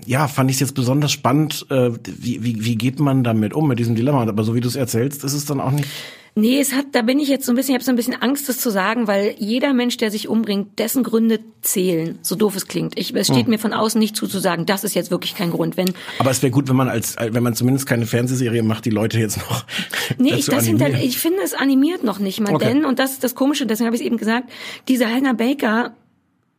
ja, 0.06 0.28
fand 0.28 0.50
ich 0.50 0.58
es 0.58 0.62
jetzt 0.62 0.76
besonders 0.76 1.12
spannend, 1.12 1.66
äh, 1.70 1.92
wie, 2.06 2.44
wie, 2.44 2.64
wie 2.64 2.76
geht 2.76 3.00
man 3.00 3.24
damit 3.24 3.54
um, 3.54 3.68
mit 3.68 3.80
diesem 3.80 3.96
Dilemma. 3.96 4.24
Aber 4.24 4.44
so 4.44 4.56
wie 4.56 4.62
du 4.62 4.68
es 4.68 4.76
erzählst, 4.76 5.24
ist 5.24 5.34
es 5.34 5.46
dann 5.46 5.60
auch 5.60 5.72
nicht. 5.72 5.88
Nee, 6.34 6.62
es 6.62 6.72
hat, 6.72 6.86
da 6.94 7.02
bin 7.02 7.20
ich 7.20 7.28
jetzt 7.28 7.46
so 7.46 7.52
ein 7.52 7.56
bisschen, 7.56 7.72
ich 7.72 7.76
habe 7.76 7.84
so 7.84 7.92
ein 7.92 7.98
bisschen 7.98 8.16
Angst, 8.16 8.48
das 8.48 8.58
zu 8.58 8.70
sagen, 8.70 9.06
weil 9.06 9.36
jeder 9.38 9.74
Mensch, 9.74 9.98
der 9.98 10.12
sich 10.12 10.30
umbringt, 10.30 10.80
dessen 10.80 11.04
Gründe 11.04 11.42
zählen, 11.62 12.20
so 12.22 12.36
doof 12.36 12.56
es 12.56 12.68
klingt. 12.68 12.98
Ich, 12.98 13.14
es 13.14 13.28
steht 13.28 13.50
mir 13.50 13.60
von 13.60 13.74
außen 13.74 14.00
nicht 14.00 14.16
zu, 14.16 14.28
zu 14.28 14.40
sagen, 14.40 14.66
das 14.66 14.86
ist 14.86 14.94
jetzt 14.94 15.12
wirklich 15.12 15.36
kein 15.36 15.52
Grund. 15.52 15.76
Wenn, 15.76 15.92
Aber 16.20 16.32
es 16.32 16.42
wäre 16.42 16.52
gut, 16.52 16.70
wenn 16.70 16.78
man 16.78 16.88
als, 16.88 17.18
wenn 17.20 17.44
man 17.44 17.54
zumindest 17.54 17.86
keine 17.86 18.06
Fernsehserie 18.06 18.64
macht, 18.64 18.86
die 18.86 18.92
Leute 18.92 19.20
jetzt 19.20 19.40
noch. 19.40 19.66
nee, 20.20 20.34
ich, 20.34 20.46
das 20.46 20.66
hinter, 20.66 20.88
ich 21.02 21.18
finde, 21.18 21.40
es 21.44 21.54
animiert 21.54 22.06
noch 22.06 22.20
nicht 22.20 22.40
mal, 22.40 22.56
Okay. 22.56 22.66
denn, 22.66 22.86
und 22.86 23.00
das 23.00 23.12
ist 23.12 23.26
das 23.26 23.36
Komische, 23.36 23.66
deswegen 23.66 23.88
habe 23.88 23.96
ich 23.98 24.02
es 24.02 24.08
eben 24.08 24.18
gesagt, 24.18 24.50
diese 24.88 25.08
Hannah 25.08 25.34
Baker, 25.34 25.94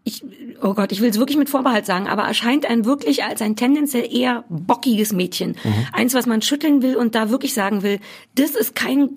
ich, 0.04 0.24
oh 0.60 0.74
Gott, 0.74 0.92
ich 0.92 1.00
will 1.00 1.10
es 1.10 1.18
wirklich 1.18 1.38
mit 1.38 1.48
Vorbehalt 1.48 1.86
sagen, 1.86 2.08
aber 2.08 2.24
erscheint 2.24 2.66
ein 2.66 2.84
wirklich 2.84 3.24
als 3.24 3.40
ein 3.40 3.56
tendenziell 3.56 4.12
eher 4.12 4.44
bockiges 4.48 5.12
Mädchen. 5.12 5.56
Mhm. 5.62 5.86
Eins, 5.92 6.14
was 6.14 6.26
man 6.26 6.42
schütteln 6.42 6.82
will 6.82 6.96
und 6.96 7.14
da 7.14 7.30
wirklich 7.30 7.54
sagen 7.54 7.82
will, 7.82 8.00
das 8.34 8.50
ist 8.50 8.74
kein 8.74 9.10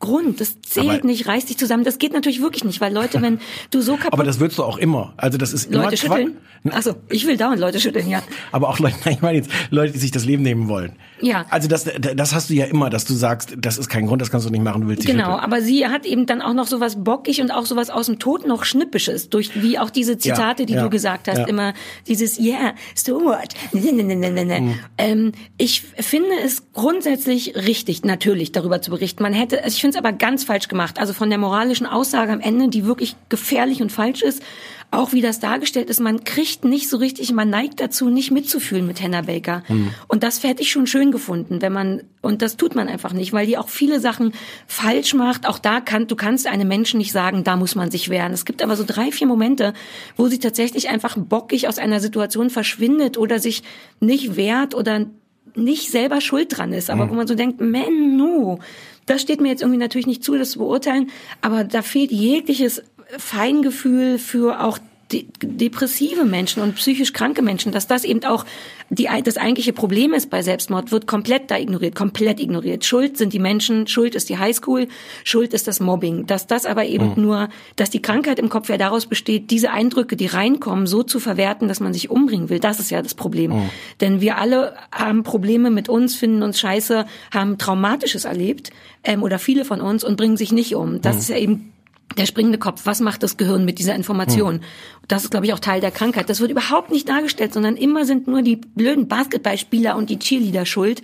Grund, 0.00 0.40
das 0.40 0.60
zählt 0.62 0.88
Aber- 0.88 1.06
nicht, 1.06 1.26
reiß 1.26 1.46
dich 1.46 1.58
zusammen. 1.58 1.84
Das 1.84 1.98
geht 1.98 2.12
natürlich 2.12 2.40
wirklich 2.40 2.64
nicht, 2.64 2.80
weil 2.80 2.92
Leute, 2.94 3.20
wenn 3.22 3.40
du 3.70 3.80
so 3.80 3.96
kaputt 3.96 4.12
Aber 4.12 4.24
das 4.24 4.38
würdest 4.40 4.58
du 4.58 4.64
auch 4.64 4.78
immer. 4.78 5.12
Also 5.16 5.38
das 5.38 5.52
ist 5.52 5.72
immer 5.72 5.84
Leute 5.84 5.96
Qua- 5.96 6.16
schütteln? 6.16 6.36
Achso, 6.70 6.94
ich 7.08 7.24
will 7.26 7.36
dauernd 7.36 7.60
Leute 7.60 7.78
schütteln, 7.78 8.08
ja. 8.08 8.20
Aber 8.52 8.68
auch 8.68 8.78
Leute, 8.80 8.96
nein, 9.04 9.14
ich 9.14 9.22
meine 9.22 9.38
jetzt 9.38 9.50
Leute, 9.70 9.92
die 9.92 9.98
sich 10.00 10.10
das 10.10 10.24
Leben 10.24 10.42
nehmen 10.42 10.68
wollen. 10.68 10.92
Ja. 11.20 11.46
Also 11.50 11.68
das, 11.68 11.84
das 11.84 12.34
hast 12.34 12.50
du 12.50 12.54
ja 12.54 12.66
immer, 12.66 12.90
dass 12.90 13.04
du 13.04 13.14
sagst, 13.14 13.54
das 13.58 13.78
ist 13.78 13.88
kein 13.88 14.06
Grund, 14.06 14.20
das 14.22 14.30
kannst 14.30 14.46
du 14.46 14.50
nicht 14.50 14.62
machen, 14.62 14.82
du 14.82 14.88
willst 14.88 15.02
dich 15.02 15.10
Genau, 15.10 15.24
schütteln. 15.34 15.40
aber 15.44 15.62
sie 15.62 15.86
hat 15.86 16.04
eben 16.06 16.26
dann 16.26 16.42
auch 16.42 16.54
noch 16.54 16.66
sowas 16.66 17.02
bockig 17.02 17.40
und 17.40 17.50
auch 17.52 17.66
sowas 17.66 17.90
aus 17.90 18.06
dem 18.06 18.18
Tod 18.18 18.46
noch 18.46 18.64
schnippisches, 18.64 19.28
durch 19.30 19.60
wie 19.62 19.78
auch 19.78 19.90
diese 19.90 20.18
Zitate, 20.18 20.66
die 20.66 20.74
ja, 20.74 20.82
du 20.84 20.90
gesagt 20.90 21.28
hast, 21.28 21.38
ja. 21.38 21.46
immer 21.46 21.74
dieses 22.08 22.38
Yeah, 22.38 22.74
so 22.94 23.20
what? 23.24 23.48
Ne, 23.72 23.92
ne, 23.92 24.02
ne, 24.04 24.16
ne, 24.16 24.30
ne, 24.30 24.44
ne. 24.44 24.60
Mhm. 24.60 24.74
Ähm, 24.98 25.32
ich 25.58 25.82
finde 25.82 26.28
es 26.44 26.64
grundsätzlich 26.72 27.54
richtig, 27.54 28.04
natürlich 28.04 28.52
darüber 28.52 28.80
zu 28.82 28.90
berichten. 28.90 29.22
Man 29.22 29.32
hätte, 29.32 29.62
also 29.62 29.74
ich 29.74 29.80
finde 29.88 29.98
es 29.98 30.04
aber 30.04 30.16
ganz 30.16 30.44
falsch 30.44 30.68
gemacht. 30.68 30.98
Also 30.98 31.14
von 31.14 31.30
der 31.30 31.38
moralischen 31.38 31.86
Aussage 31.86 32.32
am 32.32 32.40
Ende, 32.40 32.68
die 32.68 32.84
wirklich 32.84 33.16
gefährlich 33.28 33.80
und 33.80 33.90
falsch 33.90 34.22
ist, 34.22 34.42
auch 34.90 35.12
wie 35.12 35.20
das 35.20 35.38
dargestellt 35.38 35.90
ist, 35.90 36.00
man 36.00 36.24
kriegt 36.24 36.64
nicht 36.64 36.88
so 36.88 36.96
richtig, 36.96 37.32
man 37.32 37.50
neigt 37.50 37.80
dazu, 37.80 38.08
nicht 38.08 38.30
mitzufühlen 38.30 38.86
mit 38.86 39.02
Hannah 39.02 39.22
Baker. 39.22 39.62
Mhm. 39.68 39.90
Und 40.06 40.22
das 40.22 40.42
hätte 40.42 40.62
ich 40.62 40.70
schon 40.70 40.86
schön 40.86 41.10
gefunden, 41.10 41.60
wenn 41.60 41.72
man, 41.72 42.02
und 42.22 42.40
das 42.40 42.56
tut 42.56 42.74
man 42.74 42.88
einfach 42.88 43.12
nicht, 43.12 43.32
weil 43.32 43.46
die 43.46 43.58
auch 43.58 43.68
viele 43.68 44.00
Sachen 44.00 44.32
falsch 44.66 45.14
macht. 45.14 45.46
Auch 45.46 45.58
da 45.58 45.80
kann, 45.80 46.06
du 46.06 46.16
kannst 46.16 46.46
einem 46.46 46.68
Menschen 46.68 46.98
nicht 46.98 47.12
sagen, 47.12 47.44
da 47.44 47.56
muss 47.56 47.74
man 47.74 47.90
sich 47.90 48.08
wehren. 48.08 48.32
Es 48.32 48.46
gibt 48.46 48.62
aber 48.62 48.76
so 48.76 48.84
drei, 48.86 49.10
vier 49.12 49.26
Momente, 49.26 49.74
wo 50.16 50.28
sie 50.28 50.38
tatsächlich 50.38 50.88
einfach 50.88 51.16
bockig 51.18 51.68
aus 51.68 51.78
einer 51.78 52.00
Situation 52.00 52.48
verschwindet 52.50 53.18
oder 53.18 53.38
sich 53.38 53.62
nicht 54.00 54.36
wehrt 54.36 54.74
oder 54.74 55.06
nicht 55.54 55.90
selber 55.90 56.20
schuld 56.20 56.56
dran 56.56 56.72
ist, 56.72 56.88
aber 56.88 57.10
wo 57.10 57.14
man 57.14 57.26
so 57.26 57.34
denkt, 57.34 57.60
Menno, 57.60 58.60
das 59.08 59.22
steht 59.22 59.40
mir 59.40 59.48
jetzt 59.48 59.62
irgendwie 59.62 59.78
natürlich 59.78 60.06
nicht 60.06 60.24
zu, 60.24 60.36
das 60.36 60.52
zu 60.52 60.58
beurteilen, 60.58 61.10
aber 61.40 61.64
da 61.64 61.82
fehlt 61.82 62.10
jegliches 62.10 62.82
Feingefühl 63.16 64.18
für 64.18 64.62
auch 64.62 64.78
de 65.12 65.26
depressive 65.42 66.24
Menschen 66.24 66.62
und 66.62 66.74
psychisch 66.74 67.12
kranke 67.12 67.42
Menschen, 67.42 67.72
dass 67.72 67.86
das 67.86 68.04
eben 68.04 68.24
auch 68.24 68.44
die, 68.90 69.08
das 69.24 69.36
eigentliche 69.36 69.72
Problem 69.72 70.12
ist 70.12 70.30
bei 70.30 70.42
Selbstmord, 70.42 70.92
wird 70.92 71.06
komplett 71.06 71.50
da 71.50 71.58
ignoriert, 71.58 71.94
komplett 71.94 72.40
ignoriert. 72.40 72.84
Schuld 72.84 73.18
sind 73.18 73.32
die 73.32 73.38
Menschen, 73.38 73.86
Schuld 73.86 74.14
ist 74.14 74.28
die 74.28 74.38
Highschool, 74.38 74.88
Schuld 75.24 75.52
ist 75.52 75.66
das 75.66 75.80
Mobbing. 75.80 76.26
Dass 76.26 76.46
das 76.46 76.64
aber 76.64 76.86
eben 76.86 77.10
mhm. 77.10 77.22
nur, 77.22 77.48
dass 77.76 77.90
die 77.90 78.00
Krankheit 78.02 78.38
im 78.38 78.48
Kopf 78.48 78.68
ja 78.68 78.76
daraus 78.76 79.06
besteht, 79.06 79.50
diese 79.50 79.70
Eindrücke, 79.70 80.16
die 80.16 80.26
reinkommen, 80.26 80.86
so 80.86 81.02
zu 81.02 81.20
verwerten, 81.20 81.68
dass 81.68 81.80
man 81.80 81.92
sich 81.92 82.10
umbringen 82.10 82.48
will. 82.48 82.60
Das 82.60 82.80
ist 82.80 82.90
ja 82.90 83.02
das 83.02 83.14
Problem. 83.14 83.52
Mhm. 83.52 83.70
Denn 84.00 84.20
wir 84.20 84.38
alle 84.38 84.74
haben 84.92 85.22
Probleme 85.22 85.70
mit 85.70 85.88
uns, 85.88 86.14
finden 86.14 86.42
uns 86.42 86.58
scheiße, 86.58 87.06
haben 87.32 87.58
Traumatisches 87.58 88.24
erlebt 88.24 88.70
ähm, 89.04 89.22
oder 89.22 89.38
viele 89.38 89.64
von 89.64 89.80
uns 89.80 90.04
und 90.04 90.16
bringen 90.16 90.36
sich 90.36 90.52
nicht 90.52 90.74
um. 90.74 91.00
Das 91.02 91.16
mhm. 91.16 91.20
ist 91.20 91.28
ja 91.30 91.36
eben 91.36 91.72
der 92.16 92.26
springende 92.26 92.58
Kopf, 92.58 92.82
was 92.84 93.00
macht 93.00 93.22
das 93.22 93.36
Gehirn 93.36 93.64
mit 93.64 93.78
dieser 93.78 93.94
Information? 93.94 94.54
Hm. 94.54 94.60
Das 95.08 95.24
ist, 95.24 95.30
glaube 95.30 95.46
ich, 95.46 95.52
auch 95.52 95.58
Teil 95.58 95.80
der 95.80 95.90
Krankheit. 95.90 96.30
Das 96.30 96.40
wird 96.40 96.50
überhaupt 96.50 96.90
nicht 96.90 97.08
dargestellt, 97.08 97.52
sondern 97.52 97.76
immer 97.76 98.04
sind 98.04 98.26
nur 98.26 98.42
die 98.42 98.56
blöden 98.56 99.08
Basketballspieler 99.08 99.96
und 99.96 100.10
die 100.10 100.18
Cheerleader 100.18 100.66
schuld. 100.66 101.02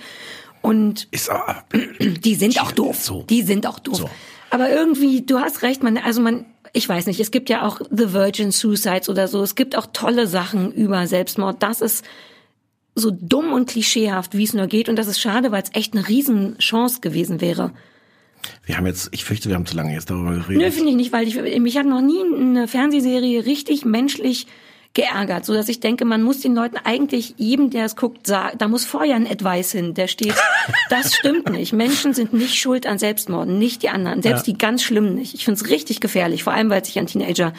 Und 0.62 1.09
ist, 1.11 1.30
die 2.00 2.34
sind 2.34 2.61
auch 2.61 2.72
doof. 2.72 3.02
So. 3.02 3.22
Die 3.28 3.42
sind 3.42 3.66
auch 3.66 3.78
doof. 3.78 3.96
So. 3.96 4.11
Aber 4.50 4.70
irgendwie, 4.70 5.22
du 5.22 5.40
hast 5.40 5.62
recht, 5.62 5.82
man, 5.82 5.98
also 5.98 6.22
man, 6.22 6.46
ich 6.72 6.88
weiß 6.88 7.07
nicht, 7.07 7.20
es 7.20 7.30
gibt 7.30 7.50
ja 7.50 7.66
auch 7.66 7.80
The 7.90 8.12
Virgin 8.12 8.50
Suicides 8.50 9.09
oder 9.09 9.28
so. 9.28 9.42
Es 9.42 9.57
gibt 9.57 9.76
auch 9.76 9.86
tolle 9.92 10.26
Sachen 10.26 10.72
über 10.72 11.07
Selbstmord. 11.07 11.62
Das 11.62 11.80
ist 11.80 12.05
so 12.94 13.11
dumm 13.11 13.52
und 13.52 13.68
klischeehaft, 13.68 14.36
wie 14.36 14.44
es 14.44 14.55
nur 14.55 14.66
geht. 14.66 14.88
Und 14.88 14.96
das 14.96 15.07
ist 15.07 15.20
schade, 15.20 15.52
weil 15.52 15.62
es 15.62 15.70
echt 15.74 15.94
eine 15.94 16.07
Riesenchance 16.09 17.00
gewesen 17.00 17.40
wäre. 17.40 17.72
Wir 18.66 18.76
haben 18.76 18.86
jetzt, 18.86 19.08
ich 19.12 19.24
fürchte, 19.24 19.48
wir 19.48 19.56
haben 19.56 19.66
zu 19.66 19.76
lange 19.76 19.92
jetzt 19.92 20.10
darüber 20.10 20.32
geredet. 20.32 20.62
Nö, 20.62 20.70
finde 20.70 20.90
ich 20.90 20.96
nicht, 20.96 21.12
weil 21.12 21.28
ich, 21.28 21.36
mich 21.60 21.76
hat 21.76 21.86
noch 21.86 22.00
nie 22.00 22.22
eine 22.22 22.66
Fernsehserie 22.66 23.44
richtig 23.44 23.84
menschlich 23.84 24.46
geärgert, 24.94 25.44
so 25.44 25.52
dass 25.52 25.68
ich 25.68 25.80
denke, 25.80 26.04
man 26.04 26.22
muss 26.22 26.40
den 26.40 26.54
Leuten 26.54 26.76
eigentlich 26.76 27.34
jedem, 27.36 27.70
der 27.70 27.84
es 27.84 27.96
guckt, 27.96 28.28
sagen, 28.28 28.56
da 28.58 28.68
muss 28.68 28.84
vorher 28.84 29.16
ein 29.16 29.26
Advice 29.26 29.72
hin, 29.72 29.92
der 29.92 30.06
steht, 30.06 30.34
das 30.88 31.16
stimmt 31.16 31.50
nicht. 31.50 31.72
Menschen 31.72 32.14
sind 32.14 32.32
nicht 32.32 32.54
schuld 32.54 32.86
an 32.86 32.98
Selbstmorden, 32.98 33.58
nicht 33.58 33.82
die 33.82 33.88
anderen, 33.88 34.22
selbst 34.22 34.46
ja. 34.46 34.52
die 34.52 34.58
ganz 34.58 34.84
schlimmen 34.84 35.16
nicht. 35.16 35.34
Ich 35.34 35.44
finde 35.44 35.60
es 35.60 35.68
richtig 35.68 36.00
gefährlich, 36.00 36.44
vor 36.44 36.52
allem 36.52 36.70
weil 36.70 36.80
es 36.80 36.86
sich 36.86 36.98
an 37.00 37.06
Teenager 37.06 37.52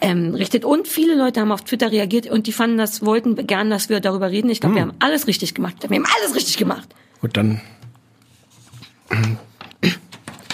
ähm, 0.00 0.32
richtet. 0.34 0.64
Und 0.64 0.86
viele 0.86 1.16
Leute 1.16 1.40
haben 1.40 1.50
auf 1.50 1.62
Twitter 1.62 1.90
reagiert 1.90 2.30
und 2.30 2.46
die 2.46 2.52
fanden 2.52 2.78
das, 2.78 3.04
wollten 3.04 3.34
gern, 3.48 3.68
dass 3.68 3.88
wir 3.88 3.98
darüber 3.98 4.30
reden. 4.30 4.48
Ich 4.48 4.60
glaube, 4.60 4.76
hm. 4.76 4.84
wir 4.84 4.88
haben 4.88 4.96
alles 5.00 5.26
richtig 5.26 5.54
gemacht. 5.54 5.74
Wir 5.88 5.96
haben 5.96 6.06
alles 6.20 6.36
richtig 6.36 6.56
gemacht. 6.56 6.88
Gut, 7.20 7.36
dann 7.36 7.60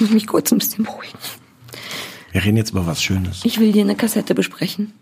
ich 0.02 0.10
muss 0.10 0.14
mich 0.14 0.26
kurz 0.26 0.50
ein 0.50 0.58
bisschen 0.58 0.84
beruhigen. 0.84 1.18
Wir 2.32 2.44
reden 2.44 2.56
jetzt 2.56 2.70
über 2.70 2.86
was 2.86 3.02
Schönes. 3.02 3.42
Ich 3.44 3.60
will 3.60 3.72
dir 3.72 3.82
eine 3.82 3.94
Kassette 3.94 4.34
besprechen. 4.34 4.92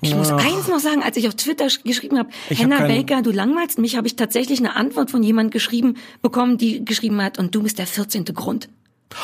Ich 0.00 0.14
muss 0.14 0.30
eins 0.30 0.68
noch 0.68 0.78
sagen, 0.78 1.02
als 1.02 1.16
ich 1.16 1.26
auf 1.26 1.34
Twitter 1.34 1.66
geschrieben 1.82 2.18
habe, 2.18 2.28
Henna 2.48 2.78
hab 2.78 2.88
Baker, 2.88 3.22
du 3.22 3.32
langweilst 3.32 3.78
mich, 3.78 3.96
habe 3.96 4.06
ich 4.06 4.14
tatsächlich 4.14 4.60
eine 4.60 4.76
Antwort 4.76 5.10
von 5.10 5.24
jemand 5.24 5.50
geschrieben 5.50 5.96
bekommen, 6.20 6.58
die 6.58 6.84
geschrieben 6.84 7.20
hat, 7.20 7.38
und 7.38 7.54
du 7.54 7.62
bist 7.64 7.78
der 7.78 7.86
14. 7.86 8.24
Grund. 8.26 8.68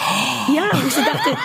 Ja, 0.55 0.63
und 0.73 0.89
ich 0.89 0.95
so 0.95 1.03
dachte, 1.03 1.37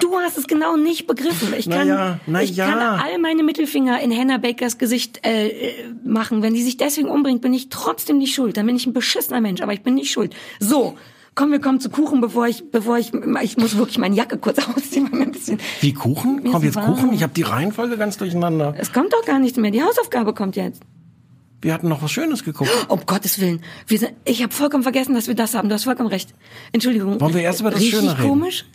du 0.00 0.16
hast 0.16 0.38
es 0.38 0.46
genau 0.46 0.76
nicht 0.78 1.06
begriffen. 1.06 1.52
Ich 1.58 1.68
kann, 1.68 1.88
na 1.88 2.20
na 2.26 2.42
ich 2.42 2.56
kann 2.56 2.78
all 2.78 3.18
meine 3.18 3.42
Mittelfinger 3.42 4.00
in 4.00 4.16
Hannah 4.16 4.38
Bakers 4.38 4.78
Gesicht 4.78 5.20
äh, 5.26 5.74
machen. 6.02 6.42
Wenn 6.42 6.54
sie 6.54 6.62
sich 6.62 6.78
deswegen 6.78 7.10
umbringt, 7.10 7.42
bin 7.42 7.52
ich 7.52 7.68
trotzdem 7.68 8.16
nicht 8.16 8.34
schuld. 8.34 8.56
Dann 8.56 8.64
bin 8.64 8.76
ich 8.76 8.86
ein 8.86 8.94
beschissener 8.94 9.42
Mensch, 9.42 9.60
aber 9.60 9.74
ich 9.74 9.82
bin 9.82 9.94
nicht 9.94 10.10
schuld. 10.10 10.34
So, 10.58 10.96
komm, 11.36 11.52
wir 11.52 11.60
kommen 11.60 11.78
zu 11.78 11.88
Kuchen, 11.90 12.20
bevor 12.20 12.48
ich, 12.48 12.68
bevor 12.72 12.98
ich, 12.98 13.12
ich 13.42 13.56
muss 13.56 13.76
wirklich 13.76 13.98
meine 13.98 14.16
Jacke 14.16 14.38
kurz 14.38 14.58
ausziehen, 14.76 15.08
weil 15.12 15.20
mir 15.20 15.26
ein 15.26 15.32
bisschen. 15.32 15.60
Wie 15.80 15.92
Kuchen? 15.92 16.42
Kommt 16.50 16.64
jetzt 16.64 16.74
warm. 16.74 16.96
Kuchen? 16.96 17.12
Ich 17.12 17.22
habe 17.22 17.32
die 17.32 17.42
Reihenfolge 17.42 17.96
ganz 17.96 18.16
durcheinander. 18.16 18.74
Es 18.76 18.92
kommt 18.92 19.12
doch 19.12 19.24
gar 19.24 19.38
nichts 19.38 19.56
mehr. 19.56 19.70
Die 19.70 19.82
Hausaufgabe 19.82 20.34
kommt 20.34 20.56
jetzt. 20.56 20.82
Wir 21.62 21.72
hatten 21.72 21.88
noch 21.88 22.02
was 22.02 22.10
Schönes 22.10 22.44
geguckt. 22.44 22.70
Um 22.88 23.06
Gottes 23.06 23.40
Willen. 23.40 23.62
Wir 23.86 23.98
sind, 23.98 24.12
ich 24.24 24.42
habe 24.42 24.52
vollkommen 24.52 24.82
vergessen, 24.82 25.14
dass 25.14 25.26
wir 25.26 25.34
das 25.34 25.54
haben. 25.54 25.68
Du 25.68 25.74
hast 25.74 25.84
vollkommen 25.84 26.08
recht. 26.08 26.34
Entschuldigung. 26.72 27.20
Wollen 27.20 27.34
wir 27.34 27.42
erst 27.42 27.60
über 27.60 27.70
das 27.70 27.84
Schöne 27.84 28.18
reden? 28.18 28.28
komisch? 28.28 28.66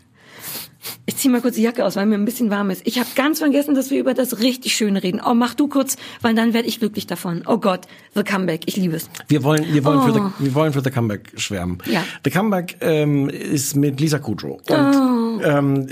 Ich 1.06 1.16
ziehe 1.16 1.32
mal 1.32 1.42
kurz 1.42 1.56
die 1.56 1.62
Jacke 1.62 1.86
aus, 1.86 1.96
weil 1.96 2.06
mir 2.06 2.16
ein 2.16 2.26
bisschen 2.26 2.50
warm 2.50 2.70
ist. 2.70 2.82
Ich 2.86 3.00
habe 3.00 3.10
ganz 3.16 3.40
vergessen, 3.40 3.76
dass 3.76 3.92
wir 3.92 4.00
über 4.00 4.14
das 4.14 4.40
richtig 4.40 4.76
Schöne 4.76 5.04
reden. 5.04 5.22
Oh, 5.26 5.34
mach 5.34 5.54
du 5.54 5.68
kurz, 5.68 5.98
weil 6.22 6.34
dann 6.34 6.54
werde 6.54 6.68
ich 6.68 6.80
glücklich 6.80 7.08
davon. 7.08 7.44
Oh 7.48 7.58
Gott, 7.58 7.82
The 8.16 8.24
Comeback, 8.24 8.62
ich 8.66 8.78
liebe 8.78 8.96
es. 8.96 9.10
Wir 9.28 9.44
wollen, 9.44 9.74
wir 9.74 9.84
wollen, 9.84 10.00
oh. 10.00 10.04
für, 10.04 10.14
the, 10.14 10.22
wir 10.40 10.56
wollen 10.56 10.74
für 10.74 10.82
The 10.82 10.92
Comeback 10.92 11.34
schwärmen. 11.36 11.78
Ja. 11.86 12.04
The 12.24 12.32
Comeback 12.32 12.78
ähm, 12.82 13.30
ist 13.30 13.76
mit 13.76 14.00
Lisa 14.00 14.20
Kudrow 14.20 14.60
und 14.70 14.96
oh. 14.96 15.11
Ähm, 15.44 15.88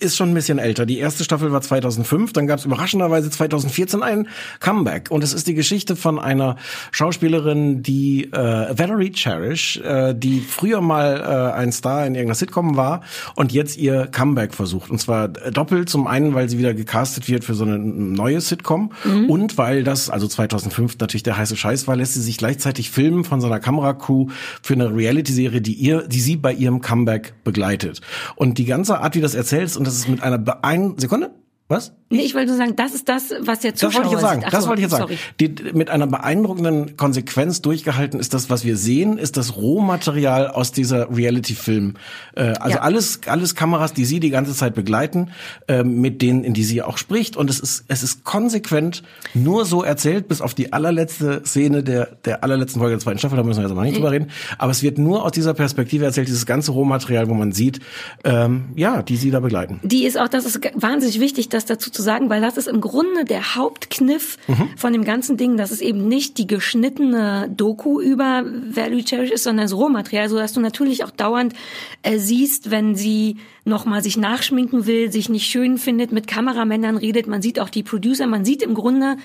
ist 0.00 0.16
schon 0.16 0.30
ein 0.30 0.34
bisschen 0.34 0.58
älter. 0.58 0.86
Die 0.86 0.98
erste 0.98 1.24
Staffel 1.24 1.52
war 1.52 1.60
2005, 1.60 2.32
dann 2.32 2.46
gab 2.46 2.58
es 2.58 2.64
überraschenderweise 2.64 3.30
2014 3.30 4.02
ein 4.02 4.28
Comeback 4.60 5.10
und 5.10 5.24
es 5.24 5.32
ist 5.32 5.46
die 5.46 5.54
Geschichte 5.54 5.96
von 5.96 6.18
einer 6.18 6.56
Schauspielerin, 6.90 7.82
die 7.82 8.24
äh, 8.32 8.78
Valerie 8.78 9.12
Cherish, 9.12 9.78
äh, 9.78 10.14
die 10.14 10.40
früher 10.40 10.80
mal 10.80 11.20
äh, 11.20 11.58
ein 11.58 11.72
Star 11.72 12.06
in 12.06 12.14
irgendeiner 12.14 12.34
Sitcom 12.34 12.76
war 12.76 13.02
und 13.34 13.52
jetzt 13.52 13.76
ihr 13.76 14.06
Comeback 14.06 14.54
versucht. 14.54 14.90
Und 14.90 14.98
zwar 14.98 15.28
doppelt. 15.28 15.88
Zum 15.88 16.06
einen, 16.06 16.34
weil 16.34 16.48
sie 16.48 16.58
wieder 16.58 16.74
gecastet 16.74 17.28
wird 17.28 17.44
für 17.44 17.54
so 17.54 17.64
eine 17.64 17.78
neue 17.78 18.40
Sitcom 18.40 18.92
mhm. 19.04 19.28
und 19.28 19.58
weil 19.58 19.84
das, 19.84 20.10
also 20.10 20.26
2005 20.26 20.98
natürlich 20.98 21.22
der 21.22 21.36
heiße 21.36 21.56
Scheiß 21.56 21.86
war, 21.86 21.96
lässt 21.96 22.14
sie 22.14 22.22
sich 22.22 22.38
gleichzeitig 22.38 22.90
filmen 22.90 23.24
von 23.24 23.40
so 23.40 23.46
einer 23.46 23.60
Kameracrew 23.60 24.28
für 24.62 24.74
eine 24.74 24.94
Reality-Serie, 24.94 25.60
die 25.60 25.74
ihr, 25.74 26.02
die 26.06 26.20
sie 26.20 26.36
bei 26.36 26.52
ihrem 26.52 26.80
Comeback 26.80 27.34
begleitet. 27.44 28.00
Und 28.36 28.58
die 28.58 28.64
ganze 28.64 28.91
Art, 29.00 29.14
wie 29.14 29.20
das 29.20 29.34
erzählst, 29.34 29.76
und 29.76 29.86
das 29.86 29.94
ist 29.94 30.08
mit 30.08 30.22
einer 30.22 30.38
beein 30.38 30.98
Sekunde? 30.98 31.30
Was? 31.68 31.94
Nee, 32.12 32.22
ich 32.22 32.34
wollte 32.34 32.48
nur 32.48 32.56
sagen, 32.56 32.76
das 32.76 32.94
ist 32.94 33.08
das, 33.08 33.32
was 33.40 33.60
der 33.60 33.74
Zuschauer 33.74 33.90
Das 33.90 33.96
wollte 33.96 34.08
ich 34.08 34.12
jetzt 34.12 34.22
sagen. 34.22 34.44
das 34.50 34.62
so, 34.62 34.68
wollte 34.68 34.82
ich 34.82 34.90
jetzt 34.90 34.98
sagen. 34.98 35.18
Die, 35.40 35.54
mit 35.72 35.90
einer 35.90 36.06
beeindruckenden 36.06 36.96
Konsequenz 36.96 37.62
durchgehalten 37.62 38.20
ist 38.20 38.34
das, 38.34 38.50
was 38.50 38.64
wir 38.64 38.76
sehen, 38.76 39.16
ist 39.16 39.36
das 39.36 39.56
Rohmaterial 39.56 40.48
aus 40.48 40.72
dieser 40.72 41.14
Reality-Film. 41.14 41.94
Äh, 42.34 42.54
also 42.60 42.76
ja. 42.76 42.82
alles, 42.82 43.20
alles 43.26 43.54
Kameras, 43.54 43.94
die 43.94 44.04
sie 44.04 44.20
die 44.20 44.30
ganze 44.30 44.54
Zeit 44.54 44.74
begleiten, 44.74 45.30
äh, 45.68 45.84
mit 45.84 46.20
denen, 46.20 46.44
in 46.44 46.52
die 46.52 46.64
sie 46.64 46.82
auch 46.82 46.98
spricht. 46.98 47.36
Und 47.36 47.48
es 47.48 47.60
ist, 47.60 47.84
es 47.88 48.02
ist 48.02 48.24
konsequent 48.24 49.02
nur 49.32 49.64
so 49.64 49.82
erzählt, 49.82 50.28
bis 50.28 50.40
auf 50.40 50.52
die 50.52 50.72
allerletzte 50.72 51.42
Szene 51.46 51.82
der, 51.82 52.16
der 52.24 52.44
allerletzten 52.44 52.78
Folge 52.78 52.96
der 52.96 53.00
zweiten 53.00 53.18
Staffel. 53.18 53.36
Da 53.36 53.42
müssen 53.42 53.60
wir 53.60 53.64
jetzt 53.64 53.72
aber 53.72 53.82
nicht 53.82 53.92
mhm. 53.92 53.96
drüber 53.96 54.12
reden. 54.12 54.30
Aber 54.58 54.70
es 54.70 54.82
wird 54.82 54.98
nur 54.98 55.24
aus 55.24 55.32
dieser 55.32 55.54
Perspektive 55.54 56.04
erzählt, 56.04 56.28
dieses 56.28 56.44
ganze 56.44 56.72
Rohmaterial, 56.72 57.28
wo 57.28 57.34
man 57.34 57.52
sieht, 57.52 57.80
ähm, 58.24 58.66
ja, 58.76 59.02
die 59.02 59.16
sie 59.16 59.30
da 59.30 59.40
begleiten. 59.40 59.80
Die 59.82 60.04
ist 60.04 60.18
auch, 60.18 60.28
das 60.28 60.44
ist 60.44 60.60
wahnsinnig 60.74 61.20
wichtig, 61.20 61.48
das 61.48 61.64
dazu 61.64 61.90
zu 61.90 62.01
sagen, 62.02 62.28
weil 62.28 62.40
das 62.40 62.56
ist 62.56 62.68
im 62.68 62.80
Grunde 62.80 63.24
der 63.24 63.54
Hauptkniff 63.54 64.36
mhm. 64.46 64.68
von 64.76 64.92
dem 64.92 65.04
ganzen 65.04 65.36
Ding, 65.36 65.56
dass 65.56 65.70
es 65.70 65.80
eben 65.80 66.08
nicht 66.08 66.36
die 66.36 66.46
geschnittene 66.46 67.48
Doku 67.48 68.00
über 68.00 68.44
Value 68.44 69.02
Cherish 69.02 69.30
ist, 69.30 69.44
sondern 69.44 69.64
das 69.64 69.74
Rohmaterial, 69.74 70.28
so 70.28 70.36
dass 70.36 70.52
du 70.52 70.60
natürlich 70.60 71.04
auch 71.04 71.10
dauernd 71.10 71.54
äh, 72.02 72.18
siehst, 72.18 72.70
wenn 72.70 72.94
sie 72.94 73.38
nochmal 73.64 74.02
sich 74.02 74.16
nachschminken 74.16 74.86
will, 74.86 75.10
sich 75.10 75.28
nicht 75.28 75.46
schön 75.46 75.78
findet, 75.78 76.12
mit 76.12 76.26
Kameramännern 76.26 76.96
redet, 76.96 77.26
man 77.26 77.40
sieht 77.40 77.58
auch 77.58 77.70
die 77.70 77.82
Producer, 77.82 78.26
man 78.26 78.44
sieht 78.44 78.62
im 78.62 78.74
Grunde 78.74 79.16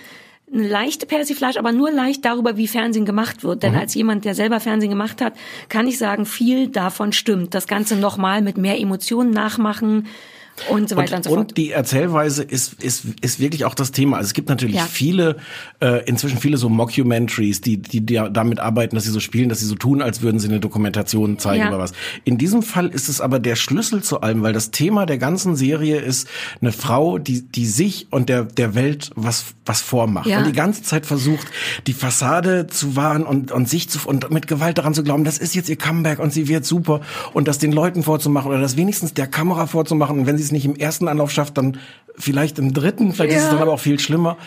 eine 0.53 0.67
leichte 0.67 1.05
Persiflage, 1.05 1.59
aber 1.59 1.71
nur 1.71 1.91
leicht 1.91 2.23
darüber, 2.23 2.55
wie 2.55 2.67
Fernsehen 2.67 3.05
gemacht 3.05 3.43
wird. 3.43 3.63
Denn 3.63 3.73
mhm. 3.73 3.79
als 3.79 3.93
jemand, 3.95 4.23
der 4.23 4.33
selber 4.33 4.59
Fernsehen 4.59 4.89
gemacht 4.89 5.21
hat, 5.21 5.33
kann 5.67 5.87
ich 5.87 5.97
sagen, 5.97 6.25
viel 6.25 6.69
davon 6.69 7.11
stimmt. 7.11 7.53
Das 7.53 7.67
Ganze 7.67 7.97
nochmal 7.97 8.41
mit 8.41 8.57
mehr 8.57 8.79
Emotionen 8.79 9.31
nachmachen, 9.31 10.07
und 10.69 10.89
so 10.89 10.95
weiter 10.95 11.13
und, 11.13 11.17
und 11.17 11.23
so 11.23 11.29
fort. 11.29 11.39
Und 11.39 11.57
die 11.57 11.71
Erzählweise 11.71 12.43
ist, 12.43 12.73
ist, 12.83 13.05
ist 13.21 13.39
wirklich 13.39 13.65
auch 13.65 13.75
das 13.75 13.91
Thema. 13.91 14.17
Also 14.17 14.27
es 14.27 14.33
gibt 14.33 14.49
natürlich 14.49 14.75
ja. 14.75 14.85
viele, 14.85 15.37
äh, 15.79 16.03
inzwischen 16.05 16.37
viele 16.37 16.57
so 16.57 16.69
Mockumentaries, 16.69 17.61
die, 17.61 17.77
die, 17.77 18.01
die 18.01 18.21
damit 18.31 18.59
arbeiten, 18.59 18.95
dass 18.95 19.05
sie 19.05 19.11
so 19.11 19.19
spielen, 19.19 19.49
dass 19.49 19.59
sie 19.59 19.65
so 19.65 19.75
tun, 19.75 20.01
als 20.01 20.21
würden 20.21 20.39
sie 20.39 20.47
eine 20.47 20.59
Dokumentation 20.59 21.39
zeigen 21.39 21.63
ja. 21.63 21.69
oder 21.69 21.79
was. 21.79 21.93
In 22.23 22.37
diesem 22.37 22.63
Fall 22.63 22.87
ist 22.87 23.09
es 23.09 23.21
aber 23.21 23.39
der 23.39 23.55
Schlüssel 23.55 24.01
zu 24.01 24.21
allem, 24.21 24.41
weil 24.41 24.53
das 24.53 24.71
Thema 24.71 25.05
der 25.05 25.17
ganzen 25.17 25.55
Serie 25.55 25.99
ist 25.99 26.27
eine 26.61 26.71
Frau, 26.71 27.17
die, 27.17 27.43
die 27.43 27.65
sich 27.65 28.07
und 28.09 28.29
der, 28.29 28.43
der 28.43 28.75
Welt 28.75 29.11
was, 29.15 29.45
was 29.65 29.81
vormacht. 29.81 30.27
Ja. 30.27 30.39
Und 30.39 30.47
die 30.47 30.53
ganze 30.53 30.81
Zeit 30.83 31.05
versucht, 31.05 31.47
die 31.85 31.93
Fassade 31.93 32.67
zu 32.67 32.95
wahren 32.95 33.23
und, 33.23 33.51
und 33.51 33.69
sich 33.69 33.89
zu, 33.89 33.99
und 34.07 34.31
mit 34.31 34.47
Gewalt 34.47 34.77
daran 34.77 34.93
zu 34.93 35.03
glauben, 35.03 35.23
das 35.23 35.37
ist 35.37 35.55
jetzt 35.55 35.69
ihr 35.69 35.75
Comeback 35.75 36.19
und 36.19 36.33
sie 36.33 36.47
wird 36.47 36.65
super 36.65 37.01
und 37.33 37.47
das 37.47 37.59
den 37.59 37.71
Leuten 37.71 38.03
vorzumachen 38.03 38.49
oder 38.49 38.61
das 38.61 38.77
wenigstens 38.77 39.13
der 39.13 39.27
Kamera 39.27 39.67
vorzumachen 39.67 40.19
und 40.19 40.25
wenn 40.25 40.37
sie 40.37 40.46
es 40.47 40.51
nicht 40.51 40.65
im 40.65 40.75
ersten 40.75 41.07
Anlauf 41.07 41.31
schafft, 41.31 41.57
dann 41.57 41.77
vielleicht 42.17 42.59
im 42.59 42.73
dritten, 42.73 43.13
vielleicht 43.13 43.33
ja. 43.33 43.37
ist 43.37 43.43
es 43.45 43.49
dann 43.51 43.61
aber 43.61 43.73
auch 43.73 43.79
viel 43.79 43.99
schlimmer. 43.99 44.37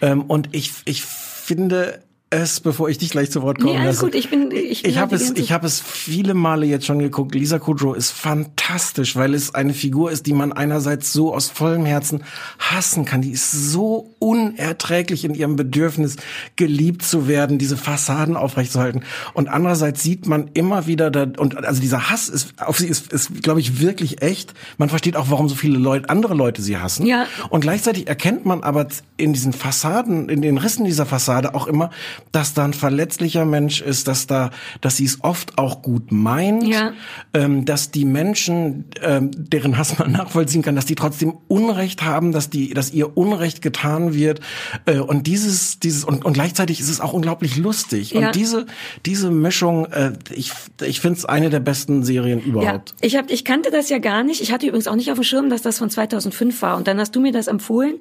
Ähm, 0.00 0.22
und 0.22 0.48
ich, 0.52 0.72
ich 0.84 1.02
finde, 1.02 2.02
es, 2.32 2.60
bevor 2.60 2.88
ich 2.88 2.98
dich 2.98 3.10
gleich 3.10 3.30
zu 3.30 3.42
Wort 3.42 3.58
kommen 3.60 3.74
Nee, 3.74 3.78
alles 3.80 3.96
lasse. 3.96 4.06
gut, 4.06 4.14
ich 4.14 4.30
bin- 4.30 4.50
ich 4.50 4.82
bin 4.82 4.90
ich 4.90 4.98
habe 4.98 5.12
halt 5.16 5.20
die 5.20 5.32
es, 5.40 5.44
ich 5.44 5.52
habe 5.52 5.66
es 5.66 5.80
viele 5.80 6.34
Male 6.34 6.66
jetzt 6.66 6.86
schon 6.86 6.98
geguckt. 6.98 7.34
Lisa 7.34 7.58
Kudrow 7.58 7.94
ist 7.96 8.10
fantastisch, 8.10 9.16
weil 9.16 9.34
es 9.34 9.54
eine 9.54 9.74
Figur 9.74 10.10
ist, 10.10 10.26
die 10.26 10.32
man 10.32 10.52
einerseits 10.52 11.12
so 11.12 11.34
aus 11.34 11.48
vollem 11.50 11.84
Herzen 11.84 12.24
hassen 12.58 13.04
kann. 13.04 13.22
Die 13.22 13.30
ist 13.30 13.50
so 13.52 14.14
unerträglich 14.18 15.24
in 15.24 15.34
ihrem 15.34 15.56
Bedürfnis, 15.56 16.16
geliebt 16.56 17.02
zu 17.02 17.28
werden, 17.28 17.58
diese 17.58 17.76
Fassaden 17.76 18.36
aufrechtzuerhalten. 18.36 19.02
Und 19.34 19.48
andererseits 19.48 20.02
sieht 20.02 20.26
man 20.26 20.48
immer 20.54 20.86
wieder, 20.86 21.10
da, 21.10 21.26
und 21.38 21.64
also 21.64 21.80
dieser 21.80 22.10
Hass 22.10 22.28
ist 22.28 22.54
auf 22.60 22.78
sie 22.78 22.86
ist, 22.88 23.12
ist 23.12 23.42
glaube 23.42 23.60
ich, 23.60 23.80
wirklich 23.80 24.22
echt. 24.22 24.54
Man 24.78 24.88
versteht 24.88 25.16
auch, 25.16 25.26
warum 25.30 25.48
so 25.48 25.54
viele 25.54 25.78
Leute, 25.78 26.08
andere 26.08 26.34
Leute 26.34 26.62
sie 26.62 26.78
hassen. 26.78 27.06
Ja. 27.06 27.26
Und 27.50 27.60
gleichzeitig 27.60 28.06
erkennt 28.08 28.46
man 28.46 28.62
aber 28.62 28.86
in 29.16 29.32
diesen 29.32 29.52
Fassaden, 29.52 30.28
in 30.28 30.42
den 30.42 30.58
Rissen 30.58 30.84
dieser 30.84 31.06
Fassade 31.06 31.54
auch 31.54 31.66
immer, 31.66 31.90
dass 32.30 32.54
da 32.54 32.64
ein 32.64 32.72
verletzlicher 32.74 33.44
Mensch 33.44 33.80
ist, 33.80 34.06
dass 34.08 34.26
da, 34.26 34.50
dass 34.80 34.96
sie 34.96 35.04
es 35.04 35.18
oft 35.22 35.58
auch 35.58 35.82
gut 35.82 36.12
meint, 36.12 36.66
Ja. 36.66 36.92
ähm, 37.34 37.64
dass 37.64 37.90
die 37.90 38.04
Menschen, 38.04 38.84
ähm, 39.02 39.30
deren 39.34 39.76
Hass 39.78 39.98
man 39.98 40.12
nachvollziehen 40.12 40.62
kann, 40.62 40.76
dass 40.76 40.86
die 40.86 40.94
trotzdem 40.94 41.34
Unrecht 41.48 42.02
haben, 42.02 42.32
dass 42.32 42.48
die, 42.50 42.72
dass 42.74 42.92
ihr 42.92 43.16
Unrecht 43.16 43.62
getan 43.62 44.14
wird 44.14 44.40
äh, 44.86 44.98
und 44.98 45.26
dieses, 45.26 45.78
dieses 45.80 46.04
und, 46.04 46.24
und 46.24 46.34
gleichzeitig 46.34 46.80
ist 46.80 46.88
es 46.88 47.00
auch 47.00 47.12
unglaublich 47.12 47.56
lustig 47.56 48.12
Ja. 48.12 48.26
und 48.28 48.34
diese, 48.36 48.66
diese 49.06 49.30
Mischung, 49.30 49.86
äh, 49.86 50.12
ich, 50.30 50.52
ich 50.84 51.00
finde 51.00 51.18
es 51.18 51.24
eine 51.24 51.50
der 51.50 51.60
besten 51.60 52.04
Serien 52.04 52.38
Ja, 52.40 52.44
überhaupt. 52.46 52.94
ich 53.00 53.16
hab, 53.16 53.30
ich 53.30 53.44
kannte 53.44 53.70
das 53.70 53.88
ja 53.88 53.98
gar 53.98 54.22
nicht. 54.22 54.40
Ich 54.40 54.52
hatte 54.52 54.66
übrigens 54.66 54.86
auch 54.88 54.96
nicht 54.96 55.10
auf 55.10 55.18
dem 55.18 55.24
Schirm, 55.24 55.50
dass 55.50 55.62
das 55.62 55.78
von 55.78 55.90
2005 55.90 56.62
war. 56.62 56.76
Und 56.76 56.86
dann 56.88 56.98
hast 56.98 57.14
du 57.16 57.20
mir 57.20 57.32
das 57.32 57.46
empfohlen. 57.46 57.94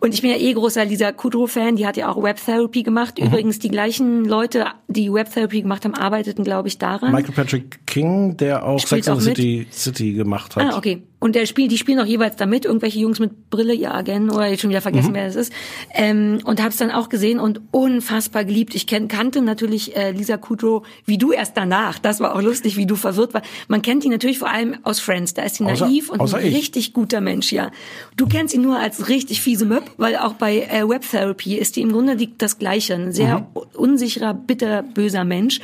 Und 0.00 0.14
ich 0.14 0.22
bin 0.22 0.30
ja 0.30 0.36
eh 0.36 0.52
großer 0.52 0.84
Lisa 0.84 1.12
Kudrow-Fan. 1.12 1.76
Die 1.76 1.86
hat 1.86 1.96
ja 1.96 2.08
auch 2.08 2.22
Web 2.22 2.38
Therapy 2.44 2.82
gemacht. 2.82 3.18
Mhm. 3.18 3.26
Übrigens 3.26 3.58
die 3.66 3.70
gleichen 3.72 4.24
Leute, 4.24 4.66
die 4.86 5.12
Web 5.12 5.32
Therapy 5.32 5.62
gemacht 5.62 5.84
haben, 5.84 5.94
arbeiteten, 5.94 6.44
glaube 6.44 6.68
ich, 6.68 6.78
daran. 6.78 7.12
Michael 7.12 7.34
Patrick 7.34 7.84
King, 7.84 8.36
der 8.36 8.64
auch 8.64 8.78
Sex 8.78 9.08
and 9.08 9.20
the? 9.20 9.28
City, 9.30 9.66
City 9.72 10.12
gemacht 10.12 10.54
hat. 10.54 10.72
Ah, 10.72 10.76
okay. 10.78 11.02
Und 11.18 11.34
der 11.34 11.46
spielt, 11.46 11.72
die 11.72 11.78
spielen 11.78 11.98
auch 11.98 12.04
jeweils 12.06 12.36
damit, 12.36 12.66
irgendwelche 12.66 12.98
Jungs 12.98 13.18
mit 13.20 13.48
Brille, 13.48 13.72
ihr 13.72 13.94
Agent, 13.94 14.30
oder 14.30 14.46
jetzt 14.48 14.60
schon 14.60 14.68
wieder 14.70 14.80
Mhm. 14.80 14.82
vergessen, 14.82 15.14
wer 15.14 15.24
das 15.26 15.34
ist. 15.34 15.52
Ähm, 15.94 16.40
und 16.44 16.62
hab's 16.62 16.76
dann 16.76 16.90
auch 16.90 17.08
gesehen 17.08 17.40
und 17.40 17.60
unfassbar 17.70 18.44
geliebt. 18.44 18.74
Ich 18.74 18.86
kenn, 18.86 19.08
kannte 19.08 19.40
natürlich 19.40 19.96
äh, 19.96 20.10
Lisa 20.10 20.36
Kudrow, 20.36 20.86
wie 21.06 21.16
du 21.16 21.32
erst 21.32 21.56
danach. 21.56 21.98
Das 21.98 22.20
war 22.20 22.34
auch 22.36 22.42
lustig, 22.42 22.76
wie 22.76 22.84
du 22.84 22.96
verwirrt 22.96 23.32
war. 23.32 23.40
Man 23.66 23.80
kennt 23.80 24.04
die 24.04 24.10
natürlich 24.10 24.38
vor 24.38 24.50
allem 24.50 24.76
aus 24.82 25.00
Friends. 25.00 25.32
Da 25.32 25.42
ist 25.44 25.56
sie 25.56 25.64
Außer- 25.64 25.86
naiv 25.86 26.10
und 26.10 26.20
ein 26.20 26.46
ich. 26.46 26.54
richtig 26.54 26.92
guter 26.92 27.22
Mensch, 27.22 27.50
ja. 27.50 27.70
Du 28.16 28.26
kennst 28.26 28.52
sie 28.52 28.58
nur 28.58 28.78
als 28.78 29.08
richtig 29.08 29.40
fiese 29.40 29.64
Möb, 29.64 29.84
weil 29.96 30.16
auch 30.16 30.34
bei 30.34 30.60
äh, 30.70 30.86
Web 30.86 31.02
Therapy 31.10 31.54
ist 31.56 31.76
die 31.76 31.80
im 31.80 31.92
Grunde 31.92 32.16
die, 32.16 32.36
das 32.36 32.58
Gleiche. 32.58 32.94
Ein 32.94 33.12
sehr 33.12 33.38
Mhm. 33.38 33.46
unsicherer, 33.74 34.34
bitter, 34.34 34.82
böser 34.82 35.24
Mensch. 35.24 35.60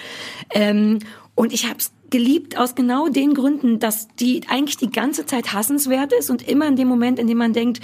Ähm, 0.50 0.98
und 1.34 1.52
ich 1.52 1.68
hab's 1.68 1.92
geliebt 2.12 2.56
aus 2.56 2.76
genau 2.76 3.08
den 3.08 3.34
Gründen, 3.34 3.80
dass 3.80 4.06
die 4.20 4.42
eigentlich 4.48 4.76
die 4.76 4.90
ganze 4.90 5.26
Zeit 5.26 5.52
hassenswert 5.52 6.12
ist 6.12 6.30
und 6.30 6.46
immer 6.46 6.68
in 6.68 6.76
dem 6.76 6.86
Moment, 6.86 7.18
in 7.18 7.26
dem 7.26 7.38
man 7.38 7.52
denkt, 7.52 7.80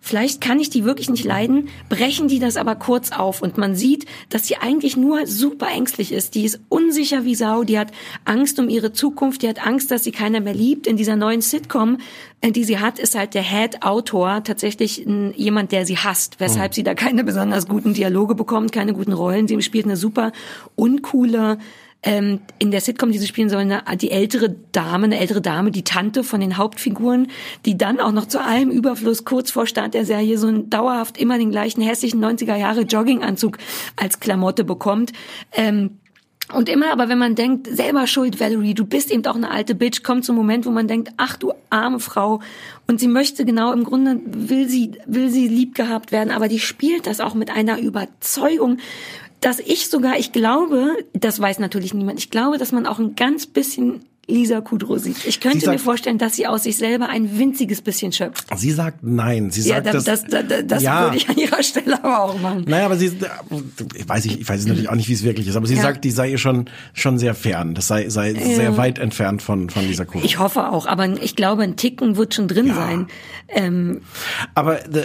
Vielleicht 0.00 0.40
kann 0.40 0.60
ich 0.60 0.70
die 0.70 0.84
wirklich 0.84 1.10
nicht 1.10 1.24
leiden, 1.24 1.68
brechen 1.88 2.28
die 2.28 2.38
das 2.38 2.56
aber 2.56 2.76
kurz 2.76 3.10
auf 3.10 3.42
und 3.42 3.58
man 3.58 3.74
sieht, 3.74 4.06
dass 4.28 4.46
sie 4.46 4.56
eigentlich 4.56 4.96
nur 4.96 5.26
super 5.26 5.66
ängstlich 5.68 6.12
ist. 6.12 6.34
Die 6.34 6.44
ist 6.44 6.60
unsicher 6.68 7.24
wie 7.24 7.34
Sau, 7.34 7.64
die 7.64 7.78
hat 7.78 7.90
Angst 8.24 8.58
um 8.60 8.68
ihre 8.68 8.92
Zukunft, 8.92 9.42
die 9.42 9.48
hat 9.48 9.66
Angst, 9.66 9.90
dass 9.90 10.04
sie 10.04 10.12
keiner 10.12 10.40
mehr 10.40 10.54
liebt. 10.54 10.86
In 10.86 10.96
dieser 10.96 11.16
neuen 11.16 11.40
Sitcom, 11.40 11.98
äh, 12.40 12.52
die 12.52 12.64
sie 12.64 12.78
hat, 12.78 12.98
ist 12.98 13.16
halt 13.16 13.34
der 13.34 13.42
Head-Autor 13.42 14.44
tatsächlich 14.44 15.04
jemand, 15.36 15.72
der 15.72 15.84
sie 15.84 15.98
hasst, 15.98 16.38
weshalb 16.38 16.74
sie 16.74 16.84
da 16.84 16.94
keine 16.94 17.24
besonders 17.24 17.66
guten 17.66 17.92
Dialoge 17.92 18.36
bekommt, 18.36 18.72
keine 18.72 18.94
guten 18.94 19.12
Rollen. 19.12 19.48
Sie 19.48 19.60
spielt 19.62 19.84
eine 19.84 19.96
super 19.96 20.32
uncoole 20.76 21.58
ähm, 22.02 22.40
in 22.58 22.70
der 22.70 22.80
Sitcom, 22.80 23.10
die 23.10 23.18
sie 23.18 23.26
spielen 23.26 23.48
sollen, 23.48 23.74
die 24.00 24.10
ältere 24.10 24.54
Dame, 24.72 25.06
eine 25.06 25.18
ältere 25.18 25.40
Dame, 25.40 25.70
die 25.70 25.82
Tante 25.82 26.22
von 26.22 26.40
den 26.40 26.56
Hauptfiguren, 26.56 27.28
die 27.66 27.76
dann 27.76 27.98
auch 27.98 28.12
noch 28.12 28.26
zu 28.26 28.40
allem 28.40 28.70
Überfluss 28.70 29.24
kurz 29.24 29.50
vor 29.50 29.66
Start 29.66 29.94
der 29.94 30.04
Serie 30.04 30.38
so 30.38 30.46
einen 30.46 30.70
dauerhaft 30.70 31.18
immer 31.18 31.38
den 31.38 31.50
gleichen 31.50 31.82
hässlichen 31.82 32.24
90er 32.24 32.56
Jahre 32.56 32.82
Jogginganzug 32.82 33.58
als 33.96 34.20
Klamotte 34.20 34.64
bekommt. 34.64 35.12
Ähm, 35.52 35.98
und 36.54 36.70
immer, 36.70 36.92
aber 36.92 37.10
wenn 37.10 37.18
man 37.18 37.34
denkt, 37.34 37.66
selber 37.66 38.06
schuld, 38.06 38.40
Valerie, 38.40 38.72
du 38.72 38.86
bist 38.86 39.10
eben 39.10 39.26
auch 39.26 39.36
eine 39.36 39.50
alte 39.50 39.74
Bitch, 39.74 40.02
kommt 40.02 40.24
so 40.24 40.32
ein 40.32 40.36
Moment, 40.36 40.64
wo 40.64 40.70
man 40.70 40.88
denkt, 40.88 41.12
ach 41.18 41.36
du 41.36 41.52
arme 41.68 42.00
Frau. 42.00 42.40
Und 42.86 43.00
sie 43.00 43.08
möchte 43.08 43.44
genau, 43.44 43.72
im 43.72 43.84
Grunde 43.84 44.18
will 44.24 44.66
sie, 44.66 44.92
will 45.04 45.28
sie 45.28 45.46
lieb 45.46 45.74
gehabt 45.74 46.10
werden, 46.10 46.30
aber 46.30 46.48
die 46.48 46.58
spielt 46.58 47.06
das 47.06 47.20
auch 47.20 47.34
mit 47.34 47.50
einer 47.50 47.78
Überzeugung, 47.78 48.78
dass 49.40 49.60
ich 49.60 49.88
sogar, 49.88 50.18
ich 50.18 50.32
glaube, 50.32 50.96
das 51.12 51.40
weiß 51.40 51.58
natürlich 51.58 51.94
niemand, 51.94 52.18
ich 52.18 52.30
glaube, 52.30 52.58
dass 52.58 52.72
man 52.72 52.86
auch 52.86 52.98
ein 52.98 53.14
ganz 53.14 53.46
bisschen 53.46 54.04
Lisa 54.30 54.60
Kudrow 54.60 54.98
sieht. 54.98 55.24
Ich 55.24 55.40
könnte 55.40 55.60
sagt- 55.60 55.72
mir 55.72 55.82
vorstellen, 55.82 56.18
dass 56.18 56.36
sie 56.36 56.46
aus 56.46 56.64
sich 56.64 56.76
selber 56.76 57.08
ein 57.08 57.38
winziges 57.38 57.80
bisschen 57.80 58.12
schöpft. 58.12 58.44
Sie 58.56 58.70
sagt 58.72 58.98
nein. 59.02 59.50
Sie 59.50 59.62
Ja, 59.68 59.76
sagt, 59.82 59.94
das, 59.94 60.04
dass, 60.04 60.24
das, 60.24 60.44
das, 60.46 60.66
das 60.66 60.82
ja. 60.82 61.04
würde 61.04 61.16
ich 61.16 61.28
an 61.30 61.36
ihrer 61.38 61.62
Stelle 61.62 61.96
aber 62.04 62.22
auch 62.24 62.38
machen. 62.40 62.64
Naja, 62.68 62.84
aber 62.86 62.96
sie, 62.96 63.10
ich 63.96 64.08
weiß, 64.08 64.26
ich, 64.26 64.40
ich 64.42 64.48
weiß 64.48 64.66
natürlich 64.66 64.90
auch 64.90 64.94
nicht, 64.96 65.08
wie 65.08 65.14
es 65.14 65.22
wirklich 65.22 65.48
ist, 65.48 65.56
aber 65.56 65.66
sie 65.66 65.76
Ja. 65.76 65.82
sagt, 65.82 66.04
die 66.04 66.10
sei 66.10 66.30
ihr 66.30 66.38
schon, 66.38 66.68
schon 66.92 67.18
sehr 67.18 67.34
fern. 67.34 67.74
Das 67.74 67.88
sei, 67.88 68.08
sei 68.10 68.34
sehr 68.34 68.76
weit 68.76 68.98
entfernt 68.98 69.40
von, 69.40 69.70
von 69.70 69.86
dieser 69.88 70.04
Kurve. 70.04 70.26
Ich 70.26 70.38
hoffe 70.38 70.68
auch, 70.68 70.84
aber 70.86 71.08
ich 71.22 71.34
glaube, 71.34 71.62
ein 71.62 71.76
Ticken 71.76 72.16
wird 72.18 72.34
schon 72.34 72.48
drin 72.48 72.74
sein. 72.74 73.06
Ähm, 73.48 74.02
Aber 74.54 74.80
the, 74.92 75.04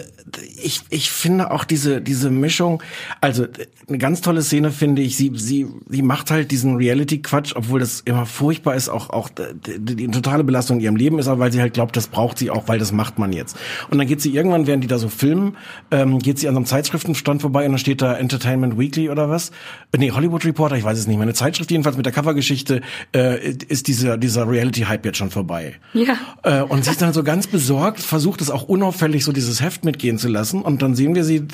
ich, 0.61 0.81
ich 0.89 1.11
finde 1.11 1.51
auch 1.51 1.63
diese, 1.63 2.01
diese 2.01 2.29
Mischung, 2.29 2.83
also 3.21 3.45
eine 3.87 3.97
ganz 3.97 4.19
tolle 4.19 4.41
Szene 4.41 4.71
finde 4.71 5.01
ich, 5.01 5.15
sie, 5.15 5.31
sie, 5.35 5.67
sie 5.87 6.01
macht 6.01 6.29
halt 6.29 6.51
diesen 6.51 6.75
Reality-Quatsch, 6.75 7.53
obwohl 7.55 7.79
das 7.79 8.01
immer 8.01 8.25
furchtbar 8.25 8.75
ist, 8.75 8.89
auch, 8.89 9.09
auch 9.13 9.29
die, 9.29 9.79
die, 9.79 10.07
totale 10.09 10.43
Belastung 10.43 10.77
in 10.77 10.83
ihrem 10.83 10.95
Leben 10.95 11.19
ist, 11.19 11.27
aber 11.27 11.39
weil 11.39 11.51
sie 11.51 11.61
halt 11.61 11.73
glaubt, 11.73 11.95
das 11.95 12.07
braucht 12.07 12.37
sie 12.37 12.51
auch, 12.51 12.67
weil 12.67 12.79
das 12.79 12.91
macht 12.91 13.17
man 13.17 13.33
jetzt. 13.33 13.57
Und 13.89 13.97
dann 13.97 14.07
geht 14.07 14.21
sie 14.21 14.33
irgendwann, 14.33 14.67
während 14.67 14.83
die 14.83 14.87
da 14.87 14.99
so 14.99 15.09
filmen, 15.09 15.57
ähm, 15.91 16.19
geht 16.19 16.39
sie 16.39 16.47
an 16.47 16.53
so 16.53 16.59
einem 16.59 16.65
Zeitschriftenstand 16.65 17.41
vorbei 17.41 17.65
und 17.65 17.71
dann 17.71 17.79
steht 17.79 18.01
da 18.01 18.15
Entertainment 18.15 18.77
Weekly 18.77 19.09
oder 19.09 19.29
was? 19.29 19.51
Äh, 19.91 20.03
Nee, 20.03 20.11
Hollywood 20.11 20.43
Reporter, 20.43 20.75
ich 20.75 20.83
weiß 20.83 20.99
es 20.99 21.07
nicht 21.07 21.15
mehr. 21.15 21.23
Eine 21.23 21.33
Zeitschrift 21.33 21.71
jedenfalls 21.71 21.95
mit 21.95 22.05
der 22.05 22.11
Covergeschichte 22.11 22.81
äh, 23.15 23.51
ist 23.69 23.87
dieser, 23.87 24.17
dieser 24.17 24.49
Reality-Hype 24.49 25.05
jetzt 25.05 25.17
schon 25.17 25.31
vorbei. 25.31 25.75
Ja. 25.93 26.17
Äh, 26.43 26.61
und 26.63 26.83
sie 26.83 26.91
ist 26.91 27.01
dann 27.01 27.13
so 27.13 27.23
ganz 27.23 27.47
besorgt, 27.47 28.01
versucht 28.01 28.41
es 28.41 28.51
auch 28.51 28.63
unauffällig 28.63 29.23
so 29.23 29.31
dieses 29.31 29.61
Heft 29.61 29.85
mitgehen 29.85 30.17
zu 30.17 30.27
lassen. 30.27 30.61
Und 30.61 30.81
dann 30.81 30.93
sehen 30.93 31.15
wir 31.15 31.23
sie, 31.23 31.45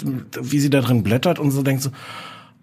wie 0.42 0.60
sie 0.60 0.72
da 0.72 0.82
drin 0.82 1.04
blättert 1.04 1.38
und 1.38 1.52
so 1.52 1.62
denkt 1.62 1.84
so, 1.84 1.92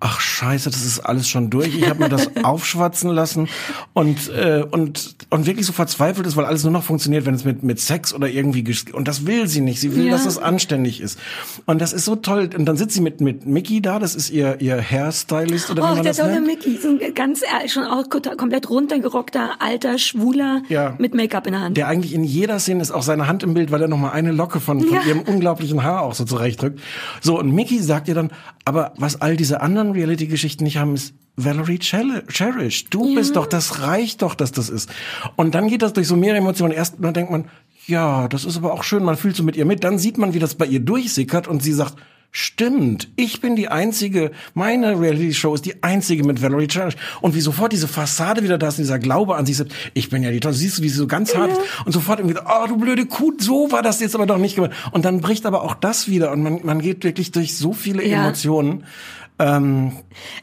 ach 0.01 0.20
scheiße, 0.20 0.70
das 0.70 0.84
ist 0.84 1.01
alles 1.01 1.28
schon 1.28 1.49
durch. 1.51 1.74
Ich 1.74 1.88
habe 1.88 2.01
mir 2.01 2.09
das 2.09 2.30
aufschwatzen 2.44 3.11
lassen 3.11 3.49
und 3.94 4.28
äh, 4.28 4.62
und 4.70 5.16
und 5.30 5.47
wirklich 5.47 5.64
so 5.66 5.72
verzweifelt 5.72 6.26
ist, 6.26 6.36
weil 6.36 6.44
alles 6.44 6.62
nur 6.64 6.72
noch 6.72 6.82
funktioniert, 6.84 7.24
wenn 7.26 7.34
es 7.34 7.44
mit 7.44 7.62
mit 7.62 7.80
Sex 7.80 8.12
oder 8.12 8.28
irgendwie 8.28 8.64
und 8.92 9.09
das 9.09 9.26
will 9.26 9.47
sie 9.49 9.61
nicht. 9.62 9.80
Sie 9.80 9.97
will, 9.97 10.05
Ja. 10.07 10.12
dass 10.12 10.26
es 10.26 10.38
anständig 10.38 11.01
ist. 11.01 11.18
Und 11.64 11.80
das 11.80 11.92
ist 11.92 12.05
so 12.05 12.16
toll. 12.16 12.51
Und 12.57 12.66
dann 12.66 12.76
sitzt 12.76 12.94
sie 12.94 13.01
mit 13.01 13.20
mit 13.20 13.47
Mickey 13.47 13.80
da. 13.80 13.99
Das 13.99 14.14
ist 14.14 14.30
ihr 14.30 14.61
ihr 14.61 14.76
Hairstylist 14.80 15.70
oder 15.70 15.82
wie 15.82 15.86
oh, 15.86 15.94
man 15.94 16.03
der 16.03 16.12
das 16.12 16.16
tolle 16.18 16.32
nennt. 16.34 16.47
Mickey, 16.47 16.76
so 16.76 16.88
ein 16.88 17.14
ganz 17.14 17.42
äh, 17.42 17.68
schon 17.68 17.84
auch 17.84 18.05
komplett 18.11 18.68
runtergerockter 18.68 19.61
alter 19.61 19.99
Schwuler 19.99 20.62
Ja. 20.68 20.94
mit 20.99 21.14
Make-up 21.14 21.47
in 21.47 21.53
der 21.55 21.62
Hand. 21.62 21.76
Der 21.76 21.88
eigentlich 21.88 22.12
in 22.12 22.24
jeder 22.24 22.59
Szene 22.59 22.82
ist 22.82 22.90
auch 22.90 23.03
seine 23.03 23.26
Hand 23.26 23.42
im 23.42 23.55
Bild, 23.55 23.70
weil 23.70 23.80
er 23.82 23.88
noch 23.88 23.99
mal 23.99 24.11
eine 24.11 24.32
Locke 24.32 24.61
von, 24.61 24.80
von 24.82 24.94
Ja. 24.94 25.03
ihrem 25.03 25.20
unglaublichen 25.22 25.82
Haar 25.82 26.03
auch 26.03 26.14
so 26.14 26.24
zurechtdrückt. 26.24 26.80
So, 27.22 27.38
und 27.38 27.51
Mickey 27.53 27.80
sagt 27.80 28.09
ihr 28.09 28.14
dann, 28.14 28.30
aber 28.64 28.92
was 28.99 29.20
all 29.20 29.36
diese 29.36 29.61
anderen 29.61 29.86
Reality-Geschichten 29.93 30.64
nicht 30.64 30.76
haben, 30.78 30.95
ist 30.95 31.14
Valerie 31.37 31.78
Cherish. 31.78 32.87
Du 32.87 33.14
bist 33.14 33.37
doch, 33.37 33.47
das 33.47 33.82
reicht 33.82 34.22
doch, 34.22 34.34
dass 34.34 34.53
das 34.53 34.68
ist. 34.68 34.91
Und 35.37 35.55
dann 35.55 35.68
geht 35.68 35.82
das 35.82 35.93
durch 35.93 36.09
so 36.09 36.16
mehrere 36.16 36.39
Emotionen. 36.39 36.72
Erst 36.72 36.97
dann 36.99 37.14
denkt 37.14 37.30
man, 37.30 37.47
ja, 37.87 38.26
das 38.28 38.45
ist 38.45 38.57
aber 38.57 38.72
auch 38.72 38.82
schön, 38.82 39.05
man 39.05 39.16
fühlt 39.16 39.37
so 39.37 39.43
mit 39.43 39.57
ihr 39.57 39.64
mit. 39.64 39.84
Dann 39.84 39.99
sieht 39.99 40.18
man, 40.18 40.34
wie 40.34 40.39
das 40.39 40.55
bei 40.55 40.66
ihr 40.66 40.80
durchsickert 40.80 41.47
und 41.47 41.62
sie 41.62 41.72
sagt, 41.72 41.97
Stimmt, 42.39 43.09
ich 43.16 43.41
bin 43.41 43.57
die 43.57 43.68
einzige, 43.68 44.30
meine 44.53 45.01
Reality-Show 45.01 45.55
ist 45.55 45.64
die 45.64 45.82
einzige 45.82 46.22
mit 46.22 46.43
Valerie 46.43 46.66
Cherish. 46.66 46.95
Und 47.22 47.34
wie 47.34 47.41
sofort 47.41 47.72
diese 47.72 47.89
Fassade 47.89 48.43
wieder 48.43 48.59
da 48.59 48.68
ist, 48.68 48.76
dieser 48.76 48.99
Glaube 48.99 49.37
an 49.37 49.47
sich 49.47 49.57
selbst, 49.57 49.74
ich 49.95 50.11
bin 50.11 50.22
ja 50.22 50.30
die 50.30 50.41
Tolle, 50.41 50.55
siehst 50.55 50.76
du, 50.76 50.82
wie 50.82 50.91
sie 50.91 50.99
so 50.99 51.07
ganz 51.07 51.34
hart 51.34 51.53
ist. 51.53 51.61
Und 51.87 51.93
sofort 51.93 52.18
irgendwie, 52.18 52.39
oh 52.39 52.66
du 52.68 52.76
blöde 52.76 53.07
Kuh, 53.07 53.32
so 53.39 53.72
war 53.72 53.80
das 53.80 54.01
jetzt 54.01 54.14
aber 54.14 54.26
doch 54.26 54.37
nicht 54.37 54.55
gemacht. 54.55 54.72
Und 54.93 55.07
dann 55.07 55.22
bricht 55.22 55.47
aber 55.47 55.62
auch 55.62 55.74
das 55.74 56.09
wieder 56.09 56.30
und 56.30 56.43
man, 56.43 56.61
man 56.62 56.80
geht 56.82 57.05
wirklich 57.05 57.32
durch 57.32 57.57
so 57.57 57.72
viele 57.72 58.07
Ja. 58.07 58.24
Emotionen. 58.24 58.84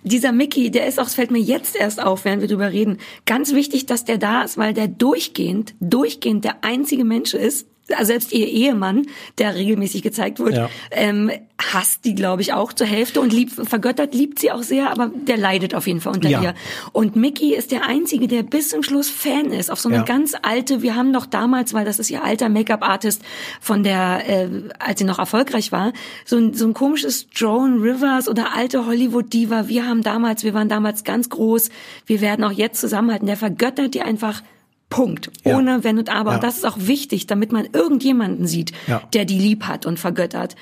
Dieser 0.04 0.32
Mickey, 0.32 0.70
der 0.70 0.86
ist 0.86 1.00
auch, 1.00 1.08
es 1.08 1.16
fällt 1.16 1.32
mir 1.32 1.40
jetzt 1.40 1.76
erst 1.76 2.02
auf, 2.02 2.26
während 2.26 2.42
wir 2.42 2.50
drüber 2.50 2.72
reden, 2.72 3.00
ganz 3.26 3.54
wichtig, 3.54 3.88
dass 3.88 4.06
der 4.06 4.20
da 4.20 4.44
ist, 4.44 4.58
weil 4.58 4.74
der 4.74 4.88
durchgehend, 4.88 5.74
durchgehend 5.80 6.46
der 6.46 6.64
einzige 6.64 7.04
Mensch 7.04 7.34
ist, 7.34 7.68
selbst 8.04 8.32
ihr 8.32 8.48
Ehemann, 8.48 9.06
der 9.38 9.56
regelmäßig 9.56 10.02
gezeigt 10.04 10.40
wird, 10.40 10.56
Ja. 10.56 10.70
ähm, 10.92 11.30
hasst 11.62 12.06
die, 12.06 12.16
glaube 12.16 12.42
ich, 12.42 12.54
auch 12.54 12.72
zur 12.74 12.88
Hälfte 12.88 13.20
und 13.22 13.32
liebt, 13.34 13.54
vergöttert, 13.68 14.14
liebt 14.14 14.40
sie 14.40 14.52
auch 14.52 14.64
sehr, 14.64 14.90
aber 14.90 15.12
der 15.14 15.38
leidet 15.38 15.76
auf 15.76 15.86
jeden 15.88 16.00
Fall 16.02 16.14
unter 16.14 16.30
Ja. 16.30 16.42
ihr. 16.42 16.54
Und 16.94 17.16
Mickey 17.16 17.54
ist 17.54 17.72
der 17.72 17.86
Einzige, 17.86 18.28
der 18.28 18.44
bis 18.44 18.70
zum 18.70 18.84
Schluss 18.84 19.10
Fan 19.10 19.52
ist, 19.52 19.70
auf 19.70 19.80
so 19.80 19.90
eine 19.90 20.00
Ja. 20.00 20.04
ganz 20.04 20.34
alte, 20.42 20.82
wir 20.82 20.96
haben 20.96 21.12
doch 21.14 21.26
damals, 21.26 21.74
weil 21.74 21.84
das 21.86 22.00
ist 22.00 22.10
ihr 22.10 22.24
alter 22.24 22.50
Make-up-Artist 22.50 23.22
von 23.60 23.84
der, 23.84 24.24
äh, 24.28 24.50
als 24.80 25.00
sie 25.00 25.06
noch 25.06 25.20
erfolgreich 25.20 25.72
war, 25.72 25.94
so 26.26 26.38
ein, 26.38 26.54
so 26.54 26.66
ein 26.66 26.74
komisches 26.74 27.28
Joan 27.34 27.80
Rivers 27.82 28.28
oder 28.30 28.56
alte 28.56 28.86
Hollywood-Diva, 28.86 29.68
wir 29.68 29.86
haben 29.88 30.04
damals, 30.04 30.44
wir 30.44 30.54
waren 30.54 30.70
damals 30.70 31.04
ganz 31.04 31.30
groß, 31.30 31.70
wir 32.06 32.22
werden 32.22 32.44
auch 32.46 32.52
jetzt 32.52 32.80
zusammenhalten, 32.80 33.28
der 33.28 33.38
vergöttert 33.38 33.94
die 33.94 34.02
einfach 34.02 34.42
Punkt. 34.94 35.32
Ja. 35.44 35.58
Ohne 35.58 35.84
Wenn 35.84 35.98
und 36.00 36.10
Aber. 36.10 36.32
Ja. 36.32 36.36
Und 36.38 36.44
das 36.44 36.58
ist 36.58 36.66
auch 36.66 36.78
wichtig, 36.80 37.28
damit 37.28 37.52
man 37.52 37.68
irgendjemanden 37.74 38.48
sieht, 38.48 38.72
Ja. 38.88 39.02
der 39.14 39.26
die 39.26 39.40
lieb 39.40 39.64
hat 39.66 39.86
und 39.86 40.00
vergöttert. 40.00 40.56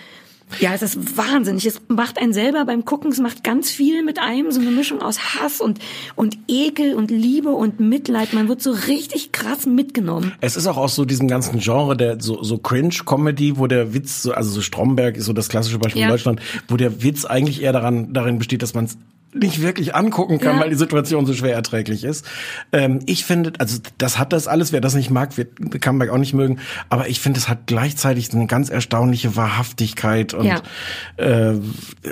Ja, 0.59 0.73
es 0.73 0.81
ist 0.81 1.15
wahnsinnig. 1.15 1.65
Es 1.65 1.79
macht 1.87 2.17
einen 2.19 2.33
selber 2.33 2.65
beim 2.65 2.83
Gucken, 2.83 3.09
es 3.11 3.19
macht 3.19 3.41
ganz 3.41 3.71
viel 3.71 4.03
mit 4.03 4.19
einem, 4.19 4.51
so 4.51 4.59
eine 4.59 4.69
Mischung 4.71 5.01
aus 5.01 5.17
Hass 5.35 5.61
und, 5.61 5.79
und 6.17 6.37
Ekel 6.49 6.93
und 6.95 7.09
Liebe 7.09 7.51
und 7.51 7.79
Mitleid. 7.79 8.33
Man 8.33 8.49
wird 8.49 8.61
so 8.61 8.71
richtig 8.71 9.31
krass 9.31 9.65
mitgenommen. 9.65 10.33
Es 10.41 10.57
ist 10.57 10.67
auch 10.67 10.75
aus 10.75 10.93
so 10.93 11.05
diesem 11.05 11.29
ganzen 11.29 11.59
Genre 11.59 11.95
der 11.95 12.19
so, 12.19 12.43
so 12.43 12.57
Cringe-Comedy, 12.57 13.57
wo 13.59 13.67
der 13.67 13.93
Witz, 13.93 14.23
so, 14.23 14.33
also 14.33 14.51
so 14.51 14.59
Stromberg 14.61 15.15
ist 15.15 15.25
so 15.25 15.31
das 15.31 15.47
klassische 15.47 15.79
Beispiel 15.79 16.01
Ja. 16.01 16.07
in 16.07 16.11
Deutschland, 16.11 16.41
wo 16.67 16.75
der 16.75 17.01
Witz 17.01 17.23
eigentlich 17.23 17.61
eher 17.61 17.71
daran, 17.71 18.11
darin 18.11 18.37
besteht, 18.37 18.61
dass 18.61 18.73
man 18.73 18.85
es 18.85 18.97
nicht 19.33 19.61
wirklich 19.61 19.95
angucken 19.95 20.39
kann, 20.39 20.55
Ja. 20.57 20.61
weil 20.61 20.69
die 20.69 20.75
Situation 20.75 21.25
so 21.25 21.33
schwer 21.33 21.53
erträglich 21.55 22.03
ist. 22.03 22.25
Ähm, 22.71 22.99
ich 23.05 23.23
finde, 23.25 23.53
also 23.59 23.79
das 23.97 24.17
hat 24.19 24.33
das 24.33 24.47
alles, 24.47 24.71
wer 24.73 24.81
das 24.81 24.93
nicht 24.95 25.09
mag, 25.09 25.37
wird 25.37 25.81
Comeback 25.81 26.09
auch 26.09 26.17
nicht 26.17 26.33
mögen, 26.33 26.59
aber 26.89 27.07
ich 27.09 27.19
finde, 27.21 27.39
es 27.39 27.47
hat 27.47 27.67
gleichzeitig 27.67 28.33
eine 28.33 28.47
ganz 28.47 28.69
erstaunliche 28.69 29.35
Wahrhaftigkeit 29.35 30.33
und, 30.33 30.45
Ja. 30.47 30.61
äh, 31.17 31.53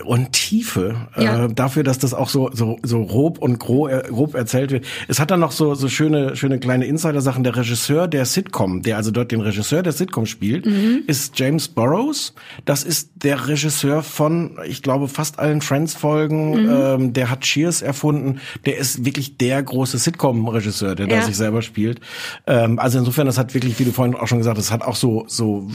und 0.06 0.32
Tiefe 0.34 1.08
Ja. 1.18 1.46
äh, 1.46 1.54
dafür, 1.54 1.84
dass 1.84 2.00
das 2.00 2.14
auch 2.14 2.30
so, 2.30 2.50
so, 2.54 2.78
so 2.84 3.06
grob 3.06 3.38
und 3.40 3.60
grob, 3.60 3.92
grob 4.08 4.36
erzählt 4.36 4.72
wird. 4.72 4.86
Es 5.08 5.20
hat 5.20 5.32
dann 5.32 5.40
noch 5.40 5.52
so, 5.52 5.76
so 5.76 5.88
schöne, 5.90 6.36
schöne 6.36 6.60
kleine 6.60 6.86
Insider-Sachen. 6.86 7.44
Der 7.44 7.56
Regisseur 7.56 8.08
der 8.08 8.26
Sitcom, 8.26 8.82
der 8.82 8.98
also 8.98 9.12
dort 9.12 9.32
den 9.32 9.42
Regisseur 9.42 9.84
der 9.84 9.94
Sitcom 9.94 10.26
spielt, 10.26 10.66
Mhm. 10.66 11.04
ist 11.08 11.38
James 11.40 11.68
Burrows. 11.68 12.34
Das 12.66 12.84
ist 12.84 13.10
der 13.16 13.48
Regisseur 13.48 14.04
von, 14.04 14.58
ich 14.66 14.82
glaube, 14.82 15.08
fast 15.08 15.40
allen 15.40 15.62
Friends-Folgen. 15.62 16.64
Mhm. 16.64 16.70
Ähm, 16.70 17.09
der 17.14 17.30
hat 17.30 17.42
Cheers 17.42 17.82
erfunden. 17.82 18.40
Der 18.66 18.78
ist 18.78 19.06
wirklich 19.06 19.38
der 19.38 19.62
große 19.62 19.98
Sitcom-Regisseur, 19.98 20.96
der 20.96 21.08
da 21.08 21.16
Ja. 21.18 21.22
sich 21.24 21.36
selber 21.38 21.62
spielt. 21.62 22.00
Ähm, 22.48 22.80
also 22.80 23.00
insofern, 23.00 23.26
das 23.26 23.38
hat 23.38 23.54
wirklich, 23.54 23.80
wie 23.80 23.86
du 23.86 23.92
vorhin 23.92 24.16
auch 24.16 24.28
schon 24.28 24.38
gesagt 24.40 24.58
hast, 24.58 24.72
hat 24.72 24.82
auch 24.84 24.96
so, 24.96 25.26
so 25.28 25.70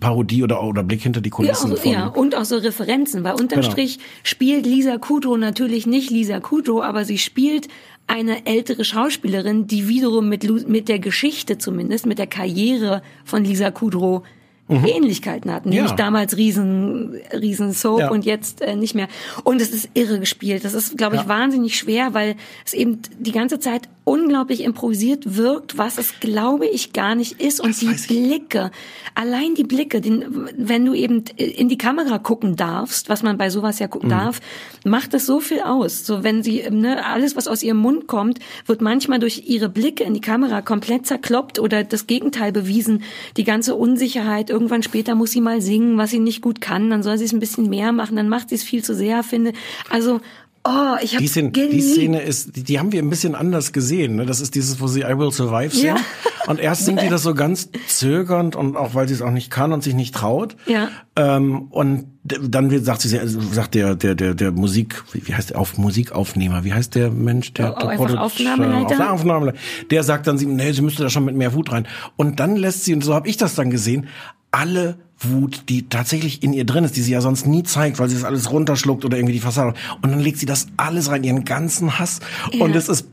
Parodie 0.00 0.42
oder, 0.42 0.62
oder 0.62 0.82
Blick 0.82 1.02
hinter 1.02 1.20
die 1.20 1.30
Ja, 1.30 1.34
Kulissen 1.36 1.72
auch, 1.72 1.78
von. 1.78 1.92
ja, 1.92 2.06
und 2.06 2.34
auch 2.36 2.44
so 2.44 2.56
Referenzen, 2.56 3.24
weil 3.24 3.32
unterm 3.34 3.60
Genau. 3.60 3.70
Strich 3.72 3.98
spielt 4.22 4.66
Lisa 4.66 4.98
Kudrow 4.98 5.36
natürlich 5.38 5.86
nicht 5.86 6.10
Lisa 6.10 6.40
Kudrow, 6.40 6.82
aber 6.82 7.04
sie 7.04 7.18
spielt 7.18 7.68
eine 8.06 8.46
ältere 8.46 8.84
Schauspielerin, 8.84 9.66
die 9.68 9.86
wiederum 9.86 10.28
mit, 10.28 10.68
mit 10.68 10.88
der 10.88 10.98
Geschichte 10.98 11.58
zumindest, 11.58 12.06
mit 12.06 12.18
der 12.18 12.26
Karriere 12.26 13.02
von 13.24 13.44
Lisa 13.44 13.70
Kudrow 13.70 14.22
Ähnlichkeiten 14.70 15.52
hat. 15.52 15.64
Nämlich 15.66 15.82
Mhm. 15.82 15.88
Ja. 15.88 15.94
damals 15.96 16.36
riesen, 16.36 17.16
riesen 17.32 17.72
Soap 17.72 18.00
Ja. 18.00 18.10
und 18.10 18.24
jetzt 18.24 18.60
äh, 18.62 18.76
nicht 18.76 18.94
mehr. 18.94 19.08
Und 19.44 19.60
es 19.60 19.70
ist 19.70 19.88
irre 19.94 20.20
gespielt. 20.20 20.64
Das 20.64 20.74
ist, 20.74 20.96
glaube 20.96 21.16
ich, 21.16 21.22
Ja. 21.22 21.28
wahnsinnig 21.28 21.76
schwer, 21.78 22.14
weil 22.14 22.36
es 22.64 22.72
eben 22.74 23.00
die 23.18 23.32
ganze 23.32 23.58
Zeit 23.58 23.88
unglaublich 24.10 24.64
improvisiert 24.64 25.36
wirkt, 25.36 25.78
was 25.78 25.96
es, 25.96 26.18
glaube 26.18 26.66
ich, 26.66 26.92
gar 26.92 27.14
nicht 27.14 27.40
ist. 27.40 27.60
Und 27.60 27.70
Das 27.70 28.06
die. 28.08 28.20
Blicke, 28.20 28.72
allein 29.14 29.54
die 29.54 29.62
Blicke, 29.62 30.00
den, 30.00 30.48
wenn 30.56 30.84
du 30.84 30.94
eben 30.94 31.24
in 31.36 31.68
die 31.68 31.78
Kamera 31.78 32.18
gucken 32.18 32.56
darfst, 32.56 33.08
was 33.08 33.22
man 33.22 33.38
bei 33.38 33.50
sowas 33.50 33.78
ja 33.78 33.86
gucken 33.86 34.08
Mhm. 34.08 34.14
darf, 34.14 34.40
macht 34.84 35.14
es 35.14 35.26
so 35.26 35.38
viel 35.38 35.60
aus. 35.60 36.04
So 36.04 36.24
wenn 36.24 36.42
sie, 36.42 36.64
ne, 36.70 37.06
alles, 37.06 37.36
was 37.36 37.46
aus 37.46 37.62
ihrem 37.62 37.76
Mund 37.78 38.08
kommt, 38.08 38.40
wird 38.66 38.80
manchmal 38.80 39.20
durch 39.20 39.44
ihre 39.46 39.68
Blicke 39.68 40.02
in 40.02 40.14
die 40.14 40.20
Kamera 40.20 40.60
komplett 40.60 41.06
zerkloppt 41.06 41.60
oder 41.60 41.84
das 41.84 42.08
Gegenteil 42.08 42.50
bewiesen. 42.50 43.04
Die 43.36 43.44
ganze 43.44 43.76
Unsicherheit, 43.76 44.50
irgendwann 44.50 44.82
später 44.82 45.14
muss 45.14 45.30
sie 45.30 45.40
mal 45.40 45.60
singen, 45.60 45.98
was 45.98 46.10
sie 46.10 46.18
nicht 46.18 46.42
gut 46.42 46.60
kann, 46.60 46.90
dann 46.90 47.04
soll 47.04 47.16
sie 47.16 47.26
es 47.26 47.32
ein 47.32 47.38
bisschen 47.38 47.68
mehr 47.70 47.92
machen, 47.92 48.16
dann 48.16 48.28
macht 48.28 48.48
sie 48.48 48.56
es 48.56 48.64
viel 48.64 48.82
zu 48.82 48.92
sehr, 48.94 49.22
finde. 49.22 49.52
Also, 49.88 50.20
oh, 50.64 50.96
ich 51.02 51.12
habe 51.14 51.22
Die, 51.22 51.28
Szene, 51.28 51.50
die 51.50 51.80
Szene 51.80 52.20
ist, 52.22 52.56
die, 52.56 52.62
die 52.62 52.78
haben 52.78 52.92
wir 52.92 53.02
ein 53.02 53.10
bisschen 53.10 53.34
anders 53.34 53.72
gesehen. 53.72 54.16
Ne? 54.16 54.26
Das 54.26 54.40
ist 54.40 54.54
dieses, 54.54 54.80
wo 54.80 54.86
sie 54.86 55.00
I 55.00 55.16
Will 55.18 55.32
Survive 55.32 55.74
singen. 55.74 55.96
Ja. 55.96 56.02
Und 56.46 56.58
erst 56.60 56.84
singt 56.86 57.00
die 57.02 57.08
das 57.10 57.22
so 57.22 57.34
ganz 57.34 57.68
zögernd 57.86 58.56
und 58.56 58.76
auch 58.76 58.94
weil 58.94 59.06
sie 59.08 59.14
es 59.14 59.22
auch 59.22 59.30
nicht 59.30 59.50
kann 59.50 59.72
und 59.72 59.82
sich 59.82 59.94
nicht 59.94 60.14
traut. 60.14 60.56
Ja. 60.66 60.88
Ähm, 61.16 61.68
und 61.70 62.06
dann 62.24 62.70
wird, 62.70 62.84
sagt 62.84 63.00
sie, 63.02 63.18
sagt 63.52 63.74
der, 63.74 63.94
der, 63.94 64.14
der, 64.14 64.34
der 64.34 64.52
Musik, 64.52 65.02
wie 65.12 65.34
heißt 65.34 65.50
der, 65.50 65.58
auf 65.58 65.78
Musikaufnehmer, 65.78 66.64
wie 66.64 66.72
heißt 66.74 66.94
der 66.94 67.10
Mensch, 67.10 67.52
der, 67.54 67.74
Oh, 67.76 67.78
der 67.80 67.88
einfach 67.90 68.06
Produ- 68.10 68.16
Aufnahmeleiter? 68.18 69.04
Auf- 69.06 69.20
Aufnahmeleiter. 69.20 69.58
Der 69.90 70.02
sagt 70.02 70.26
dann 70.26 70.36
sie, 70.38 70.46
nee, 70.46 70.72
sie 70.72 70.82
müsste 70.82 71.02
da 71.02 71.08
schon 71.10 71.24
mit 71.24 71.34
mehr 71.34 71.54
Wut 71.54 71.72
rein. 71.72 71.86
Und 72.16 72.40
dann 72.40 72.56
lässt 72.56 72.84
sie, 72.84 72.92
und 72.94 73.02
so 73.02 73.14
habe 73.14 73.28
ich 73.28 73.36
das 73.36 73.54
dann 73.54 73.70
gesehen, 73.70 74.08
alle 74.50 74.98
Wut, 75.22 75.64
die 75.68 75.88
tatsächlich 75.88 76.42
in 76.42 76.52
ihr 76.52 76.64
drin 76.64 76.84
ist, 76.84 76.96
die 76.96 77.02
sie 77.02 77.12
ja 77.12 77.20
sonst 77.20 77.46
nie 77.46 77.62
zeigt, 77.62 77.98
weil 77.98 78.08
sie 78.08 78.14
das 78.14 78.24
alles 78.24 78.50
runterschluckt 78.50 79.04
oder 79.04 79.18
irgendwie 79.18 79.34
die 79.34 79.40
Fassade. 79.40 79.74
Und 80.00 80.10
dann 80.10 80.20
legt 80.20 80.38
sie 80.38 80.46
das 80.46 80.68
alles 80.76 81.10
rein, 81.10 81.24
ihren 81.24 81.44
ganzen 81.44 81.98
Hass. 81.98 82.20
Und 82.58 82.74
es 82.74 82.88
ist 82.88 83.06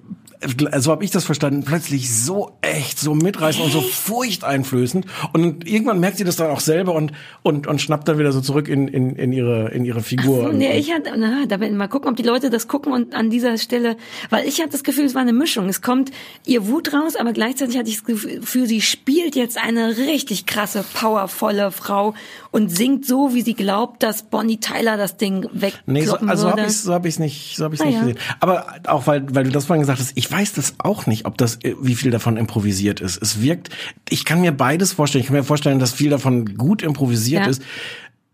so 0.77 0.91
habe 0.91 1.03
ich 1.03 1.11
das 1.11 1.25
verstanden, 1.25 1.63
plötzlich 1.63 2.13
so 2.13 2.51
echt, 2.61 2.99
so 2.99 3.15
mitreißend 3.15 3.65
und 3.65 3.71
so 3.71 3.81
furchteinflößend. 3.81 5.05
Und 5.33 5.67
irgendwann 5.67 5.99
merkt 5.99 6.17
sie 6.17 6.23
das 6.23 6.35
dann 6.35 6.51
auch 6.51 6.59
selber 6.59 6.93
und, 6.93 7.11
und, 7.41 7.65
und 7.67 7.81
schnappt 7.81 8.07
dann 8.07 8.19
wieder 8.19 8.31
so 8.31 8.41
zurück 8.41 8.67
in, 8.67 8.87
in, 8.87 9.15
in 9.15 9.33
ihre, 9.33 9.69
in 9.69 9.85
ihre 9.85 10.01
Figur. 10.01 10.43
So, 10.43 10.51
nee, 10.51 10.77
ich 10.77 10.93
hatte, 10.93 11.11
na, 11.17 11.45
da 11.47 11.59
werden 11.59 11.73
wir 11.73 11.79
mal 11.79 11.87
gucken, 11.87 12.09
ob 12.09 12.15
die 12.15 12.23
Leute 12.23 12.49
das 12.49 12.67
gucken 12.67 12.93
und 12.93 13.15
an 13.15 13.29
dieser 13.29 13.57
Stelle, 13.57 13.97
weil 14.29 14.47
ich 14.47 14.59
hatte 14.59 14.71
das 14.71 14.83
Gefühl, 14.83 15.05
es 15.05 15.15
war 15.15 15.21
eine 15.21 15.33
Mischung. 15.33 15.69
Es 15.69 15.81
kommt 15.81 16.11
ihr 16.45 16.67
Wut 16.67 16.93
raus, 16.93 17.15
aber 17.15 17.33
gleichzeitig 17.33 17.77
hatte 17.77 17.89
ich 17.89 17.97
das 17.97 18.05
Gefühl, 18.05 18.67
sie 18.67 18.81
spielt 18.81 19.35
jetzt 19.35 19.57
eine 19.57 19.97
richtig 19.97 20.45
krasse, 20.45 20.85
powervolle 20.93 21.71
Frau 21.71 22.13
und 22.51 22.69
singt 22.69 23.05
so, 23.05 23.33
wie 23.33 23.41
sie 23.41 23.53
glaubt, 23.55 24.03
dass 24.03 24.23
Bonnie 24.23 24.59
Tyler 24.59 24.97
das 24.97 25.17
Ding 25.17 25.47
wegkloppen 25.51 25.93
Nee, 25.93 26.05
so, 26.05 26.15
also 26.17 26.49
habe 26.51 26.61
ich 26.61 26.77
so 26.77 26.93
hab 26.93 27.05
ich's 27.05 27.19
nicht, 27.19 27.55
so 27.55 27.65
hab 27.65 27.73
ich's 27.73 27.81
Ah, 27.81 27.85
nicht 27.85 27.95
ja. 27.95 27.99
gesehen. 28.01 28.19
Aber 28.39 28.67
auch 28.85 29.07
weil 29.07 29.23
weil 29.33 29.43
du 29.43 29.51
das 29.51 29.65
vorhin 29.65 29.81
gesagt 29.81 29.99
hast, 29.99 30.11
ich 30.15 30.26
weiß 30.31 30.53
das 30.53 30.75
auch 30.79 31.05
nicht, 31.07 31.25
ob 31.25 31.37
das 31.37 31.55
äh, 31.63 31.75
wie 31.81 31.95
viel 31.95 32.11
davon 32.11 32.37
improvisiert 32.37 32.99
ist. 33.01 33.21
Es 33.21 33.41
wirkt, 33.41 33.69
ich 34.09 34.25
kann 34.25 34.41
mir 34.41 34.51
beides 34.51 34.93
vorstellen. 34.93 35.21
Ich 35.21 35.27
kann 35.27 35.35
mir 35.37 35.43
vorstellen, 35.43 35.79
dass 35.79 35.93
viel 35.93 36.09
davon 36.09 36.57
gut 36.57 36.81
improvisiert 36.81 37.43
Ja. 37.45 37.49
ist. 37.49 37.61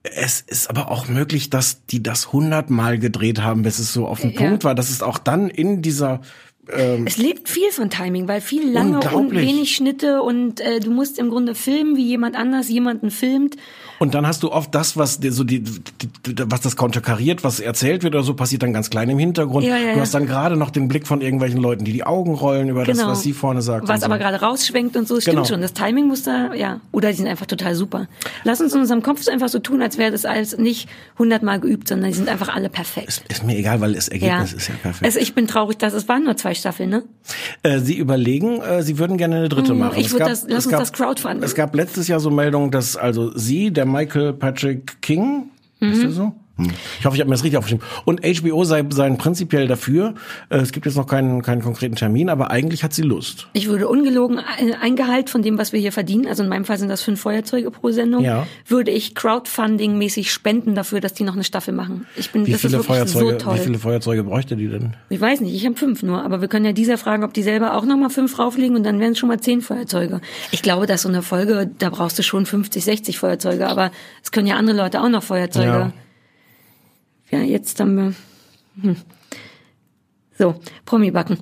Es 0.04 0.42
ist 0.42 0.70
aber 0.70 0.92
auch 0.92 1.08
möglich, 1.08 1.50
dass 1.50 1.86
die 1.86 2.04
das 2.04 2.34
hundertmal 2.34 3.00
gedreht 3.00 3.42
haben, 3.42 3.62
bis 3.64 3.80
es 3.80 3.94
so 3.94 4.06
auf 4.08 4.20
den 4.20 4.32
Ja. 4.32 4.40
Punkt 4.42 4.64
war, 4.66 4.76
dass 4.76 4.90
es 4.90 5.02
auch 5.02 5.18
dann 5.18 5.50
in 5.50 5.82
dieser 5.82 6.20
Es 7.06 7.18
lebt 7.18 7.50
viel 7.50 7.72
von 7.72 7.90
Timing, 7.90 8.28
weil 8.30 8.40
viel 8.40 8.72
lange 8.72 9.00
und 9.12 9.32
wenig 9.32 9.76
Schnitte 9.76 10.22
und 10.22 10.62
äh, 10.62 10.80
du 10.80 10.92
musst 10.92 11.20
im 11.20 11.30
Grunde 11.30 11.56
filmen, 11.56 11.98
wie 11.98 12.06
jemand 12.06 12.38
anders 12.38 12.70
jemanden 12.70 13.12
filmt. 13.12 13.58
Und 14.00 14.16
dann 14.16 14.26
hast 14.26 14.44
du 14.44 14.52
oft 14.52 14.74
das, 14.74 14.98
was 14.98 15.20
so 15.22 15.44
die, 15.44 15.62
die, 15.62 16.36
was 16.46 16.62
das 16.62 16.76
konterkariert, 16.76 17.44
was 17.44 17.60
erzählt 17.60 18.04
wird 18.04 18.16
oder 18.16 18.24
so, 18.24 18.34
passiert 18.34 18.64
dann 18.64 18.74
ganz 18.74 18.90
klein 18.90 19.10
im 19.10 19.20
Hintergrund. 19.20 19.66
Ja, 19.66 19.78
ja, 19.78 19.94
du 19.94 20.00
hast 20.00 20.14
dann 20.14 20.26
gerade 20.26 20.56
noch 20.58 20.72
den 20.72 20.88
Blick 20.88 21.06
von 21.06 21.22
irgendwelchen 21.22 21.60
Leuten, 21.62 21.84
die 21.86 21.92
die 21.94 22.06
Augen 22.06 22.34
rollen 22.34 22.70
über 22.70 22.86
das, 22.86 22.98
was 23.06 23.24
sie 23.24 23.34
vorne 23.34 23.62
sagt. 23.62 23.82
Genau. 23.82 23.94
Was 23.94 24.02
so. 24.02 24.06
aber 24.06 24.18
gerade 24.18 24.40
rausschwenkt 24.42 24.96
und 24.96 25.08
so, 25.08 25.20
stimmt 25.20 25.36
Genau. 25.36 25.46
schon. 25.46 25.62
Das 25.62 25.74
Timing 25.74 26.08
muss 26.08 26.24
da, 26.24 26.54
ja. 26.54 26.80
Oder 26.92 27.12
die 27.12 27.18
sind 27.18 27.28
einfach 27.28 27.46
total 27.46 27.76
super. 27.76 28.08
Lass 28.46 28.62
uns 28.62 28.74
in 28.74 28.82
unserem 28.82 29.04
Kopf 29.04 29.22
so 29.22 29.32
einfach 29.32 29.50
so 29.50 29.60
tun, 29.60 29.82
als 29.82 29.98
wäre 29.98 30.12
das 30.12 30.26
alles 30.26 30.58
nicht 30.58 30.90
hundertmal 31.18 31.60
geübt, 31.60 31.88
sondern 31.90 32.10
die 32.10 32.16
sind 32.18 32.30
einfach 32.30 32.54
alle 32.54 32.70
perfekt. 32.70 33.08
Ist, 33.08 33.24
ist 33.30 33.44
mir 33.44 33.58
egal, 33.58 33.80
weil 33.82 33.94
das 33.94 34.08
Ergebnis 34.08 34.54
ist 34.54 34.68
ja 34.70 34.76
perfekt. 34.82 35.06
Also 35.06 35.20
ich 35.20 35.34
bin 35.34 35.48
traurig, 35.48 35.78
dass 35.78 35.94
es 35.94 36.08
waren 36.08 36.24
nur 36.24 36.36
zwei 36.38 36.53
Staffeln, 36.56 36.90
ne? 36.90 37.04
Äh, 37.64 37.80
Sie 37.80 37.98
überlegen, 37.98 38.62
äh, 38.62 38.84
Sie 38.84 38.98
würden 39.00 39.18
gerne 39.18 39.38
eine 39.38 39.50
dritte 39.50 39.74
Mm, 39.74 39.80
machen. 39.80 40.00
ich 40.00 40.08
Es 40.08 40.12
würd 40.14 40.20
gab- 40.20 40.30
das- 40.30 40.46
lass 40.48 40.66
uns 40.66 40.72
gab- 40.72 40.80
das 40.80 40.94
crowdfunden. 40.94 41.44
Es 41.44 41.56
gab 41.56 41.76
letztes 41.76 42.08
Jahr 42.08 42.20
so 42.20 42.30
Meldungen, 42.30 42.72
dass 42.72 42.96
also 42.98 43.32
Sie, 43.38 43.72
der 43.72 43.86
Michael 43.86 44.34
Patrick 44.34 45.02
King, 45.02 45.50
ist 45.80 45.98
Mhm. 45.98 46.02
der 46.02 46.12
so? 46.12 46.34
Ich 47.00 47.06
hoffe, 47.06 47.16
ich 47.16 47.20
habe 47.22 47.30
mir 47.30 47.36
das 47.36 47.44
richtig 47.44 47.58
aufgeschrieben. 47.58 47.84
Und 48.06 48.22
HBO 48.24 48.64
sei, 48.64 48.86
seien 48.92 49.18
prinzipiell 49.18 49.68
dafür. 49.68 50.14
Äh, 50.50 50.58
es 50.58 50.72
gibt 50.72 50.86
jetzt 50.86 50.96
noch 50.96 51.08
keinen, 51.08 51.42
keinen 51.42 51.64
konkreten 51.64 51.96
Termin, 51.96 52.30
aber 52.30 52.52
eigentlich 52.52 52.84
hat 52.84 52.94
sie 52.94 53.02
Lust. 53.02 53.48
Ich 53.54 53.68
würde 53.70 53.88
ungelogen 53.88 54.40
ein 54.82 54.96
Gehalt 54.96 55.32
von 55.32 55.42
dem, 55.42 55.58
was 55.58 55.74
wir 55.74 55.80
hier 55.80 55.92
verdienen, 55.92 56.28
also 56.28 56.44
in 56.44 56.50
meinem 56.50 56.66
Fall 56.66 56.78
sind 56.78 56.90
das 56.90 57.02
fünf 57.02 57.20
Feuerzeuge 57.22 57.72
pro 57.72 57.90
Sendung, 57.90 58.24
Ja. 58.24 58.46
würde 58.68 58.92
ich 58.92 59.16
Crowdfunding-mäßig 59.16 60.32
spenden 60.32 60.76
dafür, 60.76 61.00
dass 61.02 61.14
die 61.14 61.24
noch 61.24 61.34
eine 61.34 61.44
Staffel 61.44 61.74
machen. 61.74 62.06
Ich 62.16 62.30
bin, 62.32 62.46
Wie 62.46 62.52
das 62.52 62.64
ist 62.64 62.70
viele, 62.70 62.74
wirklich 62.84 62.98
Feuerzeuge, 62.98 63.32
so 63.32 63.38
toll. 63.46 63.56
wie 63.56 63.60
viele 63.60 63.80
Feuerzeuge 63.80 64.24
bräuchte 64.24 64.56
die 64.56 64.68
denn? 64.68 64.96
Ich 65.10 65.20
weiß 65.20 65.42
nicht, 65.42 65.56
ich 65.56 65.66
habe 65.66 65.76
fünf 65.76 66.04
nur, 66.04 66.24
aber 66.24 66.42
wir 66.42 66.48
können 66.48 66.66
ja 66.66 66.72
dieser 66.74 67.00
fragen, 67.00 67.24
ob 67.24 67.34
die 67.34 67.44
selber 67.44 67.76
auch 67.76 67.86
nochmal 67.86 68.12
fünf 68.12 68.38
rauflegen 68.38 68.76
und 68.76 68.84
dann 68.84 69.00
wären 69.00 69.14
es 69.14 69.18
schon 69.20 69.30
mal 69.30 69.40
zehn 69.40 69.62
Feuerzeuge. 69.62 70.22
Ich 70.52 70.62
glaube, 70.62 70.86
dass 70.86 71.02
so 71.02 71.10
eine 71.10 71.24
Folge, 71.24 71.70
da 71.80 71.90
brauchst 71.90 72.20
du 72.20 72.24
schon 72.24 72.46
50, 72.46 72.84
60 72.84 73.18
Feuerzeuge, 73.18 73.68
aber 73.68 73.92
es 74.24 74.32
können 74.32 74.46
ja 74.48 74.56
andere 74.56 74.78
Leute 74.78 75.02
auch 75.02 75.10
noch 75.10 75.24
Feuerzeuge. 75.24 75.68
Ja. 75.68 75.94
Ja, 77.32 77.40
jetzt 77.40 77.80
haben 77.80 77.96
wir. 77.96 78.14
Hm. 78.82 78.96
So, 80.38 80.56
Promi-Backen. 80.86 81.38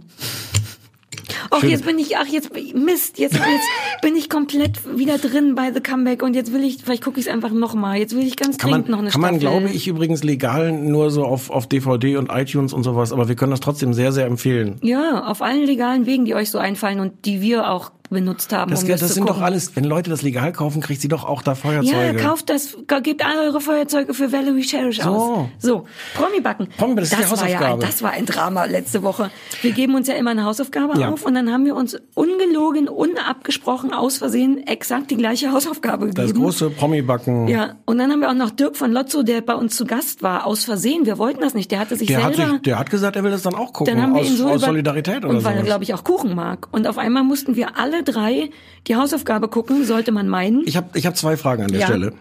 Ach, 1.54 1.64
jetzt 1.64 1.86
bin 1.86 2.00
ich, 2.00 2.18
ach, 2.18 2.28
jetzt, 2.28 2.52
Mist, 2.54 3.20
jetzt, 3.20 3.36
jetzt 3.36 4.02
bin 4.02 4.16
ich 4.16 4.30
komplett 4.30 4.98
wieder 4.98 5.18
drin 5.18 5.54
bei 5.54 5.72
The 5.74 5.82
Comeback 5.82 6.24
und 6.24 6.34
jetzt 6.34 6.54
will 6.54 6.64
ich, 6.64 6.78
vielleicht 6.84 7.04
gucke 7.04 7.20
ich 7.20 7.28
es 7.28 7.32
einfach 7.32 7.52
nochmal. 7.52 7.98
Jetzt 7.98 8.16
will 8.16 8.26
ich 8.26 8.38
ganz 8.38 8.58
Kann 8.58 8.70
man, 8.70 8.82
dringend 8.82 8.92
noch 8.92 9.00
eine 9.00 9.10
kann 9.10 9.20
man 9.20 9.40
Staffel. 9.40 9.60
glaube 9.60 9.76
ich, 9.76 9.88
übrigens 9.88 10.24
legal 10.24 10.72
nur 10.72 11.12
so 11.12 11.26
auf, 11.26 11.50
auf 11.50 11.68
DVD 11.68 12.16
und 12.16 12.30
iTunes 12.32 12.72
und 12.72 12.84
sowas, 12.84 13.12
aber 13.12 13.28
wir 13.28 13.36
können 13.36 13.52
das 13.52 13.60
trotzdem 13.60 13.94
sehr, 13.94 14.14
sehr 14.14 14.28
empfehlen. 14.28 14.78
Ja, 14.82 15.26
auf 15.26 15.42
allen 15.42 15.66
legalen 15.66 16.06
Wegen, 16.06 16.24
die 16.24 16.36
euch 16.36 16.50
so 16.50 16.58
einfallen 16.58 17.02
und 17.02 17.26
die 17.26 17.42
wir 17.42 17.70
auch 17.70 17.92
benutzt 18.12 18.54
haben, 18.54 18.70
Das, 18.70 18.84
um 18.84 18.90
das, 18.90 19.00
das, 19.00 19.14
sind 19.16 19.24
gucken. 19.26 19.40
doch 19.40 19.44
alles, 19.46 19.76
wenn 19.76 19.84
Leute 19.86 20.10
das 20.12 20.22
legal 20.22 20.52
kaufen, 20.52 20.82
kriegt 20.82 21.02
sie 21.02 21.08
doch 21.08 21.24
auch 21.26 21.42
da 21.42 21.52
Ja, 21.52 21.56
Feuerzeuge. 21.56 22.18
kauft 22.20 22.50
das, 22.50 22.78
gebt 23.02 23.26
alle 23.26 23.42
eure 23.42 23.60
Feuerzeuge 23.62 24.14
für 24.14 24.32
Valerie 24.32 24.62
Cherish 24.62 25.02
So. 25.02 25.10
aus. 25.10 25.48
So, 25.60 25.86
Promi-Backen. 26.16 26.68
Promi, 26.78 26.96
das 26.96 27.12
ist 27.12 27.14
die 27.14 27.18
war 27.18 27.24
ja 27.24 27.26
ein, 27.26 27.32
Hausaufgabe. 27.64 27.86
das 27.86 28.04
war 28.04 28.12
ein 28.12 28.26
Drama 28.28 28.66
letzte 28.66 29.02
Woche. 29.02 29.32
Wir 29.64 29.72
geben 29.72 29.96
uns 29.96 30.08
ja 30.08 30.14
immer 30.14 30.32
eine 30.32 30.44
Hausaufgabe 30.46 31.00
Ja. 31.00 31.10
auf 31.10 31.26
und 31.26 31.34
dann 31.34 31.52
haben 31.52 31.66
wir 31.66 31.76
uns 31.76 31.98
ungelogen, 32.14 32.88
unabgesprochen, 32.90 33.94
aus 33.94 34.18
Versehen 34.18 34.66
exakt 34.68 35.12
die 35.12 35.18
gleiche 35.18 35.52
Hausaufgabe 35.52 36.08
gegeben. 36.08 36.28
das 36.28 36.34
große 36.36 36.70
Promi-Backen. 36.72 37.48
Ja, 37.48 37.76
und 37.86 37.98
dann 37.98 38.12
haben 38.12 38.20
wir 38.22 38.30
auch 38.30 38.34
noch 38.36 38.50
Dirk 38.52 38.76
von 38.78 38.92
Lotzo, 38.92 39.24
der 39.24 39.42
bei 39.42 39.56
uns 39.56 39.76
zu 39.76 39.86
Gast 39.86 40.22
war, 40.22 40.46
aus 40.46 40.64
Versehen. 40.66 41.06
Wir 41.06 41.18
wollten 41.18 41.42
das 41.42 41.54
nicht. 41.54 41.72
Der 41.72 41.80
hatte 41.80 41.96
sich 41.96 42.08
Der 42.08 42.24
hat, 42.24 42.36
selber... 42.36 42.52
sich, 42.54 42.62
der 42.64 42.80
hat 42.80 42.90
gesagt, 42.90 43.16
er 43.16 43.24
will 43.24 43.32
das 43.32 43.42
dann 43.44 43.56
auch 43.56 43.74
gucken. 43.74 43.94
dann 43.94 44.04
haben 44.04 44.14
wir 44.14 44.22
aus, 44.22 44.28
ihn 44.30 44.36
so 44.38 44.50
aus 44.50 44.62
Solidarität 44.62 45.24
oder 45.24 45.30
Und 45.30 45.44
weil 45.44 45.58
er, 45.58 45.64
glaube 45.64 45.84
ich, 45.84 45.94
auch 45.94 46.04
Kuchen 46.04 46.36
mag. 46.36 46.68
Und 46.72 46.88
auf 46.88 46.98
einmal 46.98 47.24
mussten 47.24 47.56
wir 47.56 47.78
alle 47.78 48.01
drei 48.04 48.50
die 48.88 48.96
Hausaufgabe 48.96 49.48
gucken, 49.48 49.86
sollte 49.86 50.12
man 50.12 50.28
meinen. 50.28 50.64
Ich 50.66 50.78
habe 50.78 50.98
ich 50.98 51.06
hab 51.06 51.16
zwei 51.18 51.38
Fragen 51.38 51.64
an 51.64 51.72
der 51.72 51.82
Ja. 51.82 51.88
Stelle. 51.88 52.14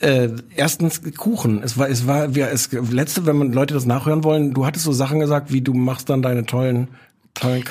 Äh, 0.00 0.30
erstens 0.56 1.00
Kuchen. 1.16 1.62
Es 1.62 1.78
war, 1.78 1.88
es 1.88 2.06
war, 2.06 2.34
wir, 2.34 2.48
es 2.48 2.72
letzte, 2.72 3.26
wenn 3.26 3.36
man 3.36 3.52
Leute 3.52 3.74
das 3.74 3.86
nachhören 3.86 4.24
wollen, 4.24 4.52
du 4.52 4.66
hattest 4.66 4.84
so 4.84 4.92
Sachen 4.92 5.20
gesagt, 5.20 5.52
wie 5.52 5.60
du 5.60 5.74
machst 5.74 6.10
dann 6.10 6.22
deine 6.22 6.44
tollen, 6.44 6.88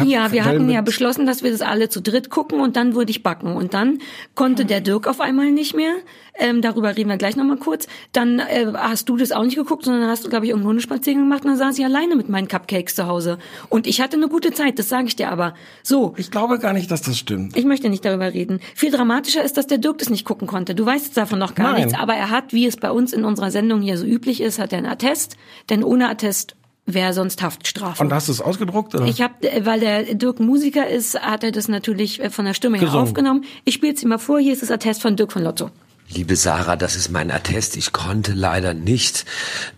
Ja, 0.05 0.31
wir 0.31 0.45
hatten 0.45 0.69
ja 0.69 0.81
beschlossen, 0.81 1.25
dass 1.27 1.43
wir 1.43 1.51
das 1.51 1.61
alle 1.61 1.89
zu 1.89 2.01
dritt 2.01 2.29
gucken 2.29 2.59
und 2.59 2.75
dann 2.75 2.95
würde 2.95 3.11
ich 3.11 3.21
backen. 3.23 3.53
Und 3.55 3.73
dann 3.73 3.99
konnte 4.33 4.65
der 4.65 4.81
Dirk 4.81 5.05
auf 5.07 5.21
einmal 5.21 5.51
nicht 5.51 5.75
mehr. 5.75 5.93
Ähm, 6.41 6.61
darüber 6.61 6.95
reden 6.95 7.09
wir 7.09 7.17
gleich 7.17 7.35
nochmal 7.35 7.57
kurz. 7.57 7.87
Dann 8.13 8.39
äh, 8.39 8.71
hast 8.73 9.09
du 9.09 9.17
das 9.17 9.31
auch 9.31 9.43
nicht 9.43 9.57
geguckt, 9.57 9.83
sondern 9.85 10.09
hast 10.09 10.25
du, 10.25 10.29
glaube 10.29 10.45
ich, 10.45 10.49
irgendeinen 10.51 10.69
Hundespaziergang 10.71 11.23
gemacht 11.23 11.43
und 11.43 11.49
dann 11.51 11.57
saß 11.57 11.77
ich 11.77 11.85
alleine 11.85 12.15
mit 12.15 12.29
meinen 12.29 12.47
Cupcakes 12.47 12.95
zu 12.95 13.07
Hause. 13.07 13.37
Und 13.67 13.85
ich 13.85 14.01
hatte 14.01 14.15
eine 14.17 14.29
gute 14.29 14.51
Zeit, 14.53 14.79
das 14.79 14.89
sage 14.89 15.07
ich 15.07 15.15
dir 15.17 15.29
aber. 15.29 15.53
So, 15.83 16.13
Ich 16.17 16.31
glaube 16.31 16.57
gar 16.57 16.73
nicht, 16.73 16.89
dass 16.89 17.01
das 17.01 17.17
stimmt. 17.17 17.55
ich 17.57 17.65
möchte 17.65 17.89
nicht 17.89 18.05
darüber 18.05 18.33
reden. 18.33 18.61
Viel 18.73 18.91
dramatischer 18.91 19.43
ist, 19.43 19.57
dass 19.57 19.67
der 19.67 19.77
Dirk 19.77 19.97
das 19.99 20.09
nicht 20.09 20.23
gucken 20.25 20.47
konnte. 20.47 20.73
Du 20.73 20.85
weißt 20.85 21.15
davon 21.17 21.37
noch 21.39 21.53
gar 21.53 21.73
Nein. 21.73 21.83
nichts, 21.83 21.99
aber 21.99 22.13
er 22.13 22.29
hat, 22.29 22.53
wie 22.53 22.65
es 22.65 22.77
bei 22.77 22.89
uns 22.89 23.11
in 23.13 23.25
unserer 23.25 23.51
Sendung 23.51 23.81
hier 23.81 23.97
so 23.97 24.05
üblich 24.05 24.39
ist, 24.41 24.57
hat 24.57 24.71
er 24.71 24.77
einen 24.79 24.87
Attest, 24.87 25.35
denn 25.69 25.83
ohne 25.83 26.09
Attest 26.09 26.55
wäre 26.93 27.13
sonst 27.13 27.41
Haftstrafe. 27.41 28.03
Und 28.03 28.11
hast 28.13 28.27
du 28.27 28.31
es 28.31 28.41
ausgedruckt? 28.41 28.95
Oder? 28.95 29.05
Ich 29.05 29.21
habe, 29.21 29.33
weil 29.61 29.79
der 29.79 30.15
Dirk 30.15 30.39
Musiker 30.39 30.87
ist, 30.87 31.19
hat 31.19 31.43
er 31.43 31.51
das 31.51 31.67
natürlich 31.67 32.19
äh, 32.21 32.29
von 32.29 32.45
der 32.45 32.53
Stimme 32.53 32.77
her 32.77 32.85
Gesungen. 32.85 33.07
aufgenommen. 33.07 33.45
Ich 33.65 33.75
spiele 33.75 33.93
es 33.93 34.03
ihm 34.03 34.09
mal 34.09 34.17
vor. 34.17 34.39
Hier 34.39 34.53
ist 34.53 34.61
das 34.61 34.71
Attest 34.71 35.01
von 35.01 35.15
Dirk 35.15 35.31
von 35.31 35.43
Lotto. 35.43 35.69
Liebe 36.11 36.35
Sarah, 36.35 36.75
das 36.75 36.95
ist 36.95 37.11
mein 37.11 37.29
Attest. 37.29 37.77
Ich 37.77 37.91
konnte 37.91 38.33
leider 38.33 38.73
nicht 38.73 39.25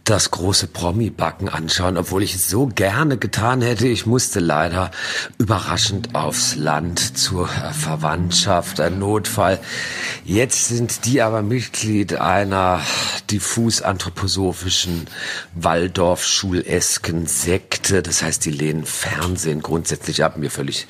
das 0.06 0.32
große 0.32 0.68
Promi-Backen 0.68 1.50
anschauen, 1.50 1.98
obwohl 1.98 2.24
ich 2.24 2.36
es 2.36 2.50
so 2.50 2.68
gerne 2.68 3.18
getan 3.18 3.62
hätte. 3.62 3.86
Ich 3.90 4.06
musste 4.06 4.40
leider 4.40 4.92
überraschend 5.40 6.16
aufs 6.16 6.56
Land 6.56 7.18
zur 7.18 7.50
Verwandtschaft, 7.50 8.80
ein 8.80 8.98
Notfall. 8.98 9.60
Jetzt 10.24 10.70
sind 10.70 11.04
die 11.04 11.22
aber 11.22 11.42
Mitglied 11.42 12.16
einer 12.16 12.80
diffus 13.30 13.82
anthroposophischen 13.82 15.08
Waldorf-schulesken 15.56 17.28
Sekte. 17.28 18.02
Das 18.02 18.24
heißt, 18.24 18.46
die 18.46 18.52
lehnen 18.52 18.86
Fernsehen 18.86 19.62
grundsätzlich 19.62 20.24
ab. 20.24 20.38
Mir 20.38 20.50
völlig 20.50 20.88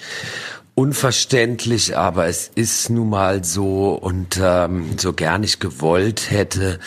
unverständlich, 0.75 1.97
aber 1.97 2.27
es 2.27 2.49
ist 2.55 2.89
nun 2.89 3.09
mal 3.09 3.43
so 3.43 3.89
und 3.93 4.39
ähm, 4.41 4.97
so 4.97 5.13
gern 5.13 5.43
ich 5.43 5.59
gewollt 5.59 6.31
hätte, 6.31 6.79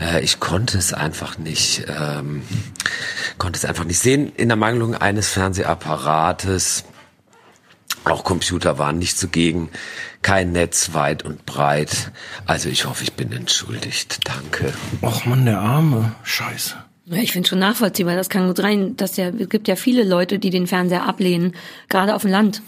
äh, 0.00 0.22
ich 0.22 0.40
konnte 0.40 0.76
es 0.78 0.92
einfach 0.92 1.38
nicht, 1.38 1.84
ähm, 1.88 2.42
konnte 3.38 3.56
es 3.56 3.64
einfach 3.64 3.84
nicht 3.84 4.00
sehen 4.00 4.32
in 4.36 4.48
der 4.48 4.56
Mangelung 4.56 4.94
eines 4.94 5.28
Fernsehapparates. 5.28 6.84
Auch 8.04 8.24
Computer 8.24 8.78
waren 8.78 8.98
nicht 8.98 9.18
zugegen, 9.18 9.68
kein 10.22 10.52
Netz 10.52 10.94
weit 10.94 11.24
und 11.24 11.46
breit. 11.46 12.10
Also 12.46 12.68
ich 12.68 12.86
hoffe, 12.86 13.04
ich 13.04 13.12
bin 13.12 13.32
entschuldigt. 13.32 14.20
Danke. 14.24 14.72
Och 15.02 15.26
Mann, 15.26 15.44
der 15.44 15.60
Arme. 15.60 16.12
Scheiße. 16.22 16.74
Ja, 17.10 17.16
ich 17.18 17.32
finde 17.32 17.48
schon 17.48 17.58
nachvollziehbar. 17.58 18.16
Das 18.16 18.28
kann 18.28 18.46
gut 18.46 18.60
rein, 18.60 18.96
dass 18.96 19.16
ja, 19.16 19.28
es 19.28 19.48
gibt 19.48 19.66
ja 19.66 19.76
viele 19.76 20.04
Leute, 20.04 20.38
die 20.38 20.50
den 20.50 20.66
Fernseher 20.66 21.06
ablehnen, 21.06 21.54
gerade 21.88 22.14
auf 22.14 22.22
dem 22.22 22.30
Land. 22.30 22.62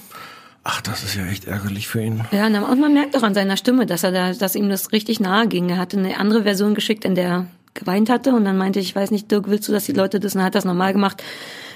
Ach, 0.62 0.80
das 0.82 1.02
ist 1.04 1.14
ja 1.14 1.24
echt 1.26 1.46
ärgerlich 1.46 1.88
für 1.88 2.02
ihn. 2.02 2.24
Ja, 2.32 2.46
und 2.46 2.80
man 2.80 2.92
merkt 2.92 3.16
auch 3.16 3.22
an 3.22 3.34
seiner 3.34 3.56
Stimme, 3.56 3.86
dass 3.86 4.02
er 4.02 4.12
da, 4.12 4.32
dass 4.32 4.54
ihm 4.54 4.68
das 4.68 4.92
richtig 4.92 5.18
nahe 5.18 5.48
ging. 5.48 5.70
Er 5.70 5.78
hatte 5.78 5.98
eine 5.98 6.18
andere 6.18 6.42
Version 6.42 6.74
geschickt, 6.74 7.04
in 7.04 7.14
der 7.14 7.28
er 7.28 7.46
geweint 7.72 8.10
hatte 8.10 8.34
und 8.34 8.44
dann 8.44 8.58
meinte 8.58 8.78
ich, 8.78 8.88
ich 8.90 8.96
weiß 8.96 9.10
nicht, 9.10 9.30
Dirk, 9.30 9.48
willst 9.48 9.68
du, 9.68 9.72
dass 9.72 9.86
die 9.86 9.92
Leute 9.92 10.20
das, 10.20 10.34
und 10.34 10.40
er 10.40 10.46
hat 10.46 10.54
das 10.54 10.64
normal 10.64 10.92
gemacht, 10.92 11.22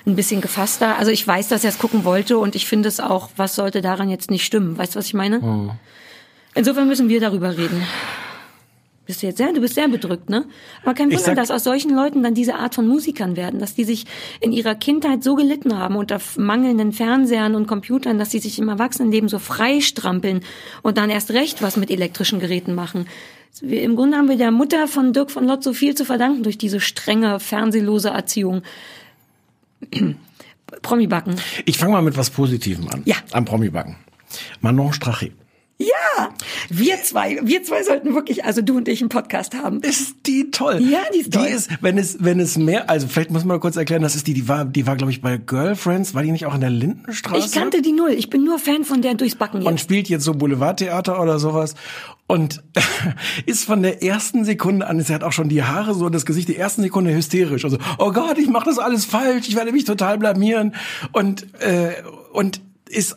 ein 0.07 0.16
bisschen 0.16 0.41
gefasster. 0.41 0.99
Also 0.99 1.11
ich 1.11 1.26
weiß, 1.26 1.49
dass 1.49 1.64
er 1.64 1.70
es 1.70 1.78
gucken 1.78 2.05
wollte 2.05 2.37
und 2.37 2.57
ich 2.57 2.66
finde 2.66 2.89
es 2.89 3.01
auch, 3.01 3.30
was 3.37 3.55
sollte 3.55 3.80
daran 3.80 4.11
jetzt 4.11 4.30
nicht 4.30 4.45
stimmen? 4.45 4.76
Weißt 4.76 4.95
du, 4.95 4.99
was 4.99 5.07
ich 5.07 5.14
meine? 5.14 5.76
Insofern 6.55 6.89
müssen 6.89 7.09
wir 7.09 7.20
darüber 7.20 7.57
reden. 7.57 7.82
Bist 9.07 9.23
du 9.23 9.27
jetzt 9.27 9.37
sehr, 9.37 9.53
du 9.53 9.61
bist 9.61 9.75
sehr 9.75 9.87
bedrückt, 9.89 10.31
ne? 10.31 10.47
Aber 10.83 10.95
kein 10.95 11.09
Wunder, 11.11 11.19
sag- 11.23 11.37
dass 11.37 11.51
aus 11.51 11.63
solchen 11.65 11.95
Leuten 11.95 12.23
dann 12.23 12.33
diese 12.35 12.55
Art 12.55 12.75
von 12.75 12.89
Musikern 12.89 13.37
werden, 13.37 13.61
dass 13.61 13.75
die 13.75 13.85
sich 13.85 14.07
in 14.41 14.51
ihrer 14.51 14.75
Kindheit 14.75 15.23
so 15.23 15.35
gelitten 15.35 15.77
haben 15.79 15.97
unter 15.97 16.19
mangelnden 16.39 16.93
Fernsehern 16.93 17.55
und 17.55 17.67
Computern, 17.67 18.19
dass 18.19 18.31
sie 18.31 18.39
sich 18.39 18.59
im 18.59 18.69
Erwachsenenleben 18.69 19.29
so 19.29 19.39
freistrampeln 19.39 20.41
und 20.83 20.97
dann 20.97 21.11
erst 21.11 21.33
recht 21.33 21.61
was 21.61 21.77
mit 21.77 21.91
elektrischen 21.91 22.41
Geräten 22.41 22.75
machen. 22.75 23.07
Wir, 23.61 23.83
Im 23.83 23.95
Grunde 23.95 24.17
haben 24.17 24.29
wir 24.29 24.37
der 24.39 24.51
Mutter 24.51 24.89
von 24.89 25.13
Dirk 25.13 25.31
von 25.31 25.47
Lotzo 25.47 25.75
viel 25.75 25.95
zu 25.95 26.05
verdanken 26.05 26.43
durch 26.43 26.57
diese 26.59 26.81
strenge, 26.81 27.39
fernsehlose 27.41 28.09
Erziehung. 28.09 28.63
Promi-Backen. 30.83 31.37
Ich 31.67 31.79
fange 31.79 31.93
mal 31.93 32.03
mit 32.03 32.17
was 32.17 32.31
Positivem 32.31 32.89
an. 32.89 33.03
Ja. 33.05 33.17
Am 33.33 33.45
Promi-Backen. 33.45 33.97
Manon 34.61 34.93
Strache. 34.93 35.31
Ja, 35.77 36.33
wir 36.68 37.03
zwei, 37.03 37.41
wir 37.43 37.64
zwei 37.64 37.83
sollten 37.83 38.14
wirklich, 38.14 38.45
also 38.45 38.62
du 38.62 38.77
und 38.77 38.87
ich, 38.87 39.01
einen 39.01 39.09
Podcast 39.09 39.57
haben. 39.57 39.81
Ist 39.81 40.14
die 40.27 40.53
toll? 40.53 40.81
Ja, 40.81 41.01
die 41.12 41.18
ist 41.18 41.33
toll. 41.33 41.47
Die 41.49 41.53
ist, 41.53 41.68
wenn 41.81 41.99
es, 41.99 42.18
wenn 42.20 42.39
es 42.39 42.57
mehr, 42.57 42.89
also 42.89 43.09
vielleicht 43.09 43.33
muss 43.33 43.45
man 43.45 43.59
kurz 43.59 43.75
erklären, 43.75 44.03
das 44.03 44.14
ist 44.14 44.29
die, 44.29 44.35
die 44.35 44.47
war, 44.47 44.64
die 44.64 44.87
war, 44.87 44.95
glaube 44.95 45.11
ich, 45.11 45.20
bei 45.20 45.37
Girlfriends, 45.37 46.14
war 46.14 46.22
die 46.22 46.31
nicht 46.31 46.47
auch 46.47 46.55
in 46.55 46.61
der 46.61 46.70
Lindenstraße? 46.70 47.47
Ich 47.47 47.53
kannte 47.53 47.83
die 47.83 47.91
null. 47.91 48.12
Ich 48.12 48.31
bin 48.31 48.45
nur 48.45 48.61
Fan 48.61 48.85
von 48.85 49.03
der 49.03 49.14
durchs 49.14 49.35
Backen 49.35 49.62
und 49.62 49.72
jetzt. 49.72 49.81
spielt 49.81 50.09
jetzt 50.09 50.22
so 50.22 50.35
Boulevardtheater 50.35 51.20
oder 51.20 51.41
sowas 51.41 51.75
und 52.29 52.62
ist 53.47 53.64
von 53.64 53.83
der 53.83 54.01
ersten 54.05 54.45
Sekunde 54.45 54.87
an, 54.87 55.01
sie 55.01 55.12
hat 55.12 55.25
auch 55.25 55.33
schon 55.33 55.49
die 55.49 55.64
Haare 55.64 55.95
so, 55.95 56.09
das 56.09 56.25
Gesicht, 56.25 56.49
die 56.49 56.57
ersten 56.57 56.83
Sekunde 56.83 57.12
hysterisch, 57.12 57.64
also 57.64 57.79
oh 57.99 58.12
Gott, 58.12 58.39
ich 58.39 58.49
mache 58.49 58.66
das 58.66 58.79
alles 58.79 59.05
falsch, 59.05 59.49
ich 59.49 59.57
werde 59.57 59.72
mich 59.72 59.85
total 59.85 60.18
blamieren 60.18 60.75
und 61.12 61.47
äh, 61.61 61.95
und 62.33 62.61
ist 62.89 63.16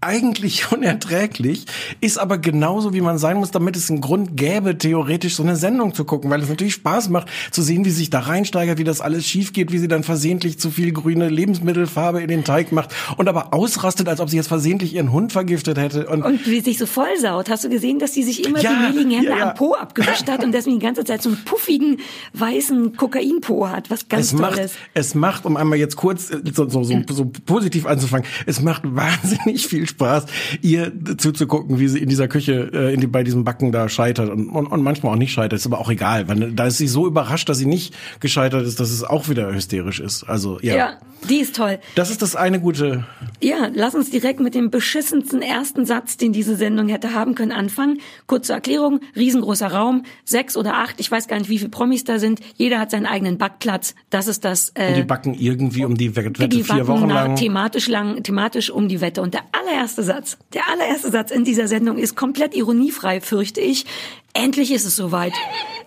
eigentlich 0.00 0.70
unerträglich, 0.72 1.66
ist 2.00 2.18
aber 2.18 2.38
genauso, 2.38 2.92
wie 2.92 3.00
man 3.00 3.18
sein 3.18 3.38
muss, 3.38 3.50
damit 3.50 3.76
es 3.76 3.90
einen 3.90 4.00
Grund 4.00 4.36
gäbe, 4.36 4.78
theoretisch 4.78 5.36
so 5.36 5.42
eine 5.42 5.56
Sendung 5.56 5.94
zu 5.94 6.04
gucken, 6.04 6.30
weil 6.30 6.42
es 6.42 6.48
natürlich 6.48 6.74
Spaß 6.74 7.08
macht, 7.08 7.28
zu 7.50 7.62
sehen, 7.62 7.84
wie 7.84 7.90
sie 7.90 7.98
sich 7.98 8.10
da 8.10 8.20
reinsteigert, 8.20 8.78
wie 8.78 8.84
das 8.84 9.00
alles 9.00 9.26
schief 9.26 9.52
geht, 9.52 9.72
wie 9.72 9.78
sie 9.78 9.88
dann 9.88 10.02
versehentlich 10.02 10.58
zu 10.58 10.70
viel 10.70 10.92
grüne 10.92 11.28
Lebensmittelfarbe 11.28 12.20
in 12.20 12.28
den 12.28 12.44
Teig 12.44 12.72
macht 12.72 12.94
und 13.16 13.28
aber 13.28 13.54
ausrastet, 13.54 14.08
als 14.08 14.20
ob 14.20 14.30
sie 14.30 14.36
jetzt 14.36 14.48
versehentlich 14.48 14.94
ihren 14.94 15.12
Hund 15.12 15.32
vergiftet 15.32 15.78
hätte. 15.78 16.06
Und, 16.06 16.22
Und 16.22 16.46
wie 16.46 16.60
sich 16.60 16.78
so 16.78 16.86
vollsaut. 16.86 17.48
Hast 17.48 17.64
du 17.64 17.68
gesehen, 17.68 17.98
dass 17.98 18.12
sie 18.12 18.22
sich 18.22 18.46
immer 18.46 18.60
Ja, 18.60 18.72
die 18.72 18.92
mehligen 18.92 19.10
Hände 19.12 19.30
ja, 19.30 19.38
ja. 19.38 19.50
am 19.50 19.54
Po 19.54 19.74
abgewischt 19.74 20.28
hat 20.28 20.44
und 20.44 20.52
deswegen 20.52 20.78
die 20.78 20.84
ganze 20.84 21.04
Zeit 21.04 21.22
so 21.22 21.30
einen 21.30 21.44
puffigen, 21.44 21.98
weißen 22.34 22.96
Kokainpo 22.96 23.68
hat, 23.68 23.90
was 23.90 24.08
ganz 24.08 24.26
es 24.26 24.32
macht, 24.34 24.54
Tolles. 24.56 24.72
es 24.94 25.14
macht, 25.14 25.46
um 25.46 25.56
einmal 25.56 25.78
jetzt 25.78 25.96
kurz 25.96 26.30
äh, 26.30 26.40
so, 26.52 26.68
so, 26.68 26.84
so, 26.84 27.02
so 27.10 27.30
positiv 27.46 27.86
anzufangen, 27.86 28.26
es 28.46 28.60
macht 28.60 28.82
wahnsinnig 28.84 29.66
viel 29.66 29.85
Spaß, 29.86 30.26
ihr 30.62 30.92
zuzugucken, 31.16 31.78
wie 31.78 31.88
sie 31.88 31.98
in 31.98 32.08
dieser 32.08 32.28
Küche, 32.28 32.70
äh, 32.72 32.94
in 32.94 33.00
die, 33.00 33.06
bei 33.06 33.22
diesem 33.24 33.44
Backen 33.44 33.72
da 33.72 33.88
scheitert 33.88 34.30
und, 34.30 34.48
und, 34.48 34.66
und 34.66 34.82
manchmal 34.82 35.12
auch 35.14 35.18
nicht 35.18 35.32
scheitert, 35.32 35.58
ist 35.58 35.66
aber 35.66 35.78
auch 35.80 35.90
egal, 35.90 36.28
weil 36.28 36.52
da 36.52 36.66
ist 36.66 36.78
sie 36.78 36.88
so 36.88 37.06
überrascht, 37.06 37.48
dass 37.48 37.58
sie 37.58 37.66
nicht 37.66 37.94
gescheitert 38.20 38.66
ist, 38.66 38.80
dass 38.80 38.90
es 38.90 39.04
auch 39.04 39.28
wieder 39.28 39.52
hysterisch 39.54 40.00
ist. 40.00 40.24
Also 40.24 40.58
ja, 40.62 40.76
Ja, 40.76 40.92
die 41.28 41.36
ist 41.38 41.56
toll. 41.56 41.78
das 41.94 42.10
ist 42.10 42.22
das 42.22 42.36
eine 42.36 42.60
gute. 42.60 43.04
Ja, 43.42 43.68
lass 43.74 43.94
uns 43.94 44.10
direkt 44.10 44.40
mit 44.40 44.54
dem 44.54 44.70
beschissensten 44.70 45.42
ersten 45.42 45.84
Satz, 45.86 46.16
den 46.16 46.32
diese 46.32 46.56
Sendung 46.56 46.88
hätte 46.88 47.14
haben 47.14 47.34
können, 47.34 47.52
anfangen. 47.52 48.00
Kurze 48.26 48.52
Erklärung, 48.52 49.00
riesengroßer 49.14 49.66
Raum, 49.68 50.04
sechs 50.24 50.56
oder 50.56 50.74
acht, 50.74 51.00
ich 51.00 51.10
weiß 51.10 51.28
gar 51.28 51.38
nicht, 51.38 51.48
wie 51.48 51.58
viele 51.58 51.70
Promis 51.70 52.04
da 52.04 52.18
sind. 52.18 52.40
Jeder 52.56 52.78
hat 52.78 52.90
seinen 52.90 53.06
eigenen 53.06 53.38
Backplatz. 53.38 53.94
Das 54.10 54.28
ist 54.28 54.44
das. 54.44 54.70
Äh, 54.74 54.88
Und 54.88 54.96
die 54.96 55.02
backen 55.02 55.34
irgendwie 55.34 55.84
um 55.84 55.96
die 55.96 56.14
Wette 56.16 56.48
die 56.48 56.62
vier 56.62 56.86
Wochen 56.86 57.08
lang. 57.08 57.36
thematisch 57.36 57.88
lang, 57.88 58.22
thematisch 58.22 58.70
um 58.70 58.88
die 58.88 59.00
Wette. 59.00 59.22
Und 59.22 59.34
der 59.34 59.42
allererste 59.76 60.02
Satz, 60.02 60.38
der 60.54 60.68
allererste 60.68 61.10
Satz 61.10 61.30
in 61.30 61.44
dieser 61.44 61.68
Sendung 61.68 61.98
ist 61.98 62.16
komplett 62.16 62.54
ironiefrei, 62.54 63.20
fürchte 63.20 63.60
ich. 63.60 63.84
Endlich 64.32 64.72
ist 64.72 64.86
es 64.86 64.96
soweit. 64.96 65.34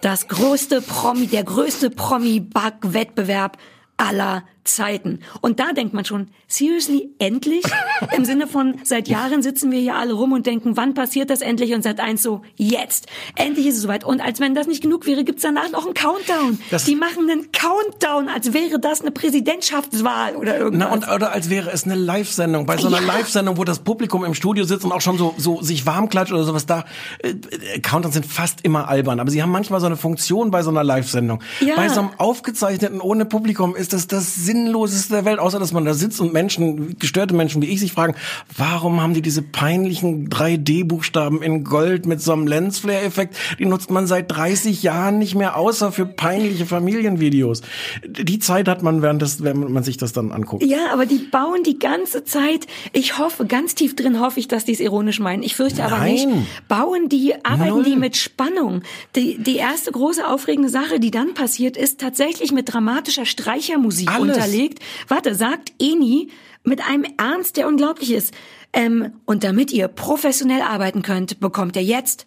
Das 0.01 0.27
größte 0.27 0.81
Promi, 0.81 1.27
der 1.27 1.43
größte 1.43 1.89
Promi-Back-Wettbewerb 1.89 3.57
aller 3.97 4.43
Zeiten. 4.75 5.19
Und 5.41 5.59
da 5.59 5.71
denkt 5.73 5.93
man 5.93 6.05
schon, 6.05 6.27
seriously, 6.47 7.09
endlich? 7.19 7.63
Im 8.15 8.25
Sinne 8.25 8.47
von, 8.47 8.75
seit 8.83 9.07
Jahren 9.07 9.41
sitzen 9.41 9.71
wir 9.71 9.79
hier 9.79 9.95
alle 9.95 10.13
rum 10.13 10.31
und 10.33 10.45
denken, 10.45 10.77
wann 10.77 10.93
passiert 10.93 11.29
das 11.29 11.41
endlich? 11.41 11.73
Und 11.73 11.83
seit 11.83 11.99
eins 11.99 12.21
so, 12.23 12.41
jetzt. 12.55 13.07
Endlich 13.35 13.67
ist 13.67 13.75
es 13.77 13.81
soweit. 13.83 14.03
Und 14.03 14.21
als 14.21 14.39
wenn 14.39 14.55
das 14.55 14.67
nicht 14.67 14.81
genug 14.81 15.05
wäre, 15.05 15.23
gibt's 15.23 15.41
danach 15.43 15.71
noch 15.71 15.85
einen 15.85 15.93
Countdown. 15.93 16.59
Das- 16.71 16.85
Die 16.85 16.95
machen 16.95 17.29
einen 17.29 17.51
Countdown, 17.51 18.29
als 18.29 18.53
wäre 18.53 18.79
das 18.79 19.01
eine 19.01 19.11
Präsidentschaftswahl 19.11 20.35
oder 20.35 20.57
irgendwas. 20.57 20.89
Na, 20.89 20.93
und, 21.07 21.15
oder 21.15 21.31
als 21.31 21.49
wäre 21.49 21.71
es 21.71 21.83
eine 21.83 21.95
Live-Sendung. 21.95 22.65
Bei 22.65 22.77
so 22.77 22.87
einer 22.87 23.01
Ja. 23.01 23.07
Live-Sendung, 23.07 23.57
wo 23.57 23.63
das 23.63 23.79
Publikum 23.79 24.23
im 24.25 24.33
Studio 24.33 24.63
sitzt 24.63 24.85
und 24.85 24.91
auch 24.91 25.01
schon 25.01 25.17
so, 25.17 25.33
so 25.37 25.61
sich 25.61 25.85
warm 25.85 26.09
klatscht 26.09 26.31
oder 26.33 26.43
sowas 26.43 26.65
da. 26.65 26.85
Äh, 27.19 27.29
äh, 27.29 27.79
Countdowns 27.79 28.13
sind 28.13 28.25
fast 28.25 28.59
immer 28.63 28.87
albern, 28.87 29.19
aber 29.19 29.31
sie 29.31 29.41
haben 29.41 29.51
manchmal 29.51 29.79
so 29.79 29.85
eine 29.85 29.97
Funktion 29.97 30.51
bei 30.51 30.61
so 30.63 30.69
einer 30.69 30.83
Live-Sendung. 30.83 31.41
Ja. 31.59 31.75
Bei 31.75 31.89
so 31.89 31.99
einem 32.01 32.09
aufgezeichneten 32.17 33.01
ohne 33.01 33.25
Publikum 33.25 33.75
ist 33.75 33.93
das 33.93 34.07
das 34.07 34.35
Sinnloseste 34.59 35.13
der 35.13 35.25
Welt, 35.25 35.39
außer 35.39 35.59
dass 35.59 35.71
man 35.71 35.85
da 35.85 35.93
sitzt 35.93 36.19
und 36.19 36.33
Menschen, 36.33 36.97
gestörte 36.99 37.33
Menschen 37.33 37.61
wie 37.61 37.67
ich 37.67 37.79
sich 37.79 37.91
fragen, 37.91 38.15
warum 38.57 39.01
haben 39.01 39.13
die 39.13 39.21
diese 39.21 39.41
peinlichen 39.41 40.29
3D-Buchstaben 40.29 41.41
in 41.41 41.63
Gold 41.63 42.05
mit 42.05 42.21
so 42.21 42.33
einem 42.33 42.47
Lensflare-Effekt? 42.47 43.35
Die 43.57 43.65
nutzt 43.65 43.89
man 43.89 44.07
seit 44.07 44.31
30 44.31 44.83
Jahren 44.83 45.17
nicht 45.19 45.35
mehr, 45.35 45.55
außer 45.55 45.91
für 45.91 46.05
peinliche 46.05 46.65
Familienvideos. 46.65 47.61
Die 48.05 48.39
Zeit 48.39 48.67
hat 48.67 48.83
man, 48.83 49.01
während 49.01 49.21
das, 49.21 49.43
wenn 49.43 49.71
man 49.71 49.83
sich 49.83 49.97
das 49.97 50.13
dann 50.13 50.31
anguckt. 50.31 50.63
Ja, 50.63 50.91
aber 50.91 51.05
die 51.05 51.19
bauen 51.19 51.63
die 51.63 51.79
ganze 51.79 52.23
Zeit. 52.23 52.67
Ich 52.93 53.17
hoffe, 53.17 53.45
ganz 53.45 53.75
tief 53.75 53.95
drin 53.95 54.19
hoffe 54.19 54.39
ich, 54.39 54.47
dass 54.47 54.65
die 54.65 54.73
es 54.73 54.79
ironisch 54.79 55.19
meinen. 55.19 55.43
Ich 55.43 55.55
fürchte 55.55 55.83
aber 55.83 55.99
Nein. 55.99 56.13
nicht. 56.13 56.27
Bauen 56.67 57.09
die, 57.09 57.33
arbeiten 57.43 57.69
Null. 57.69 57.83
die 57.83 57.95
mit 57.95 58.17
Spannung. 58.17 58.81
Die, 59.15 59.37
die 59.37 59.57
erste 59.57 59.91
große 59.91 60.27
aufregende 60.27 60.69
Sache, 60.69 60.99
die 60.99 61.11
dann 61.11 61.33
passiert, 61.33 61.77
ist 61.77 61.99
tatsächlich 61.99 62.51
mit 62.51 62.71
dramatischer 62.73 63.25
Streichermusik 63.25 64.09
Alles. 64.09 64.19
Unterlegt. 64.49 64.79
Warte, 65.07 65.35
sagt 65.35 65.73
Eni 65.79 66.29
mit 66.63 66.85
einem 66.87 67.05
Ernst, 67.17 67.57
der 67.57 67.67
unglaublich 67.67 68.11
ist. 68.11 68.33
Ähm, 68.73 69.13
und 69.25 69.43
damit 69.43 69.71
ihr 69.71 69.87
professionell 69.87 70.61
arbeiten 70.61 71.01
könnt, 71.01 71.39
bekommt 71.39 71.75
ihr 71.75 71.83
jetzt 71.83 72.25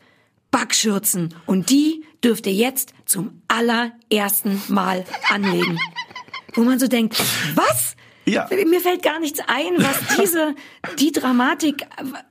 Backschürzen. 0.51 1.35
Und 1.47 1.71
die 1.71 2.05
dürft 2.25 2.47
ihr 2.47 2.53
jetzt 2.53 2.95
zum 3.07 3.43
allerersten 3.49 4.63
Mal 4.69 5.05
anlegen. 5.31 5.79
Wo 6.55 6.63
man 6.63 6.79
so 6.79 6.89
denkt, 6.89 7.17
was? 7.55 7.97
Ja. 8.25 8.49
Mir 8.67 8.81
fällt 8.81 9.03
gar 9.03 9.19
nichts 9.19 9.41
ein, 9.47 9.73
was 9.79 10.17
diese, 10.21 10.55
die 10.99 11.11
Dramatik, 11.13 11.83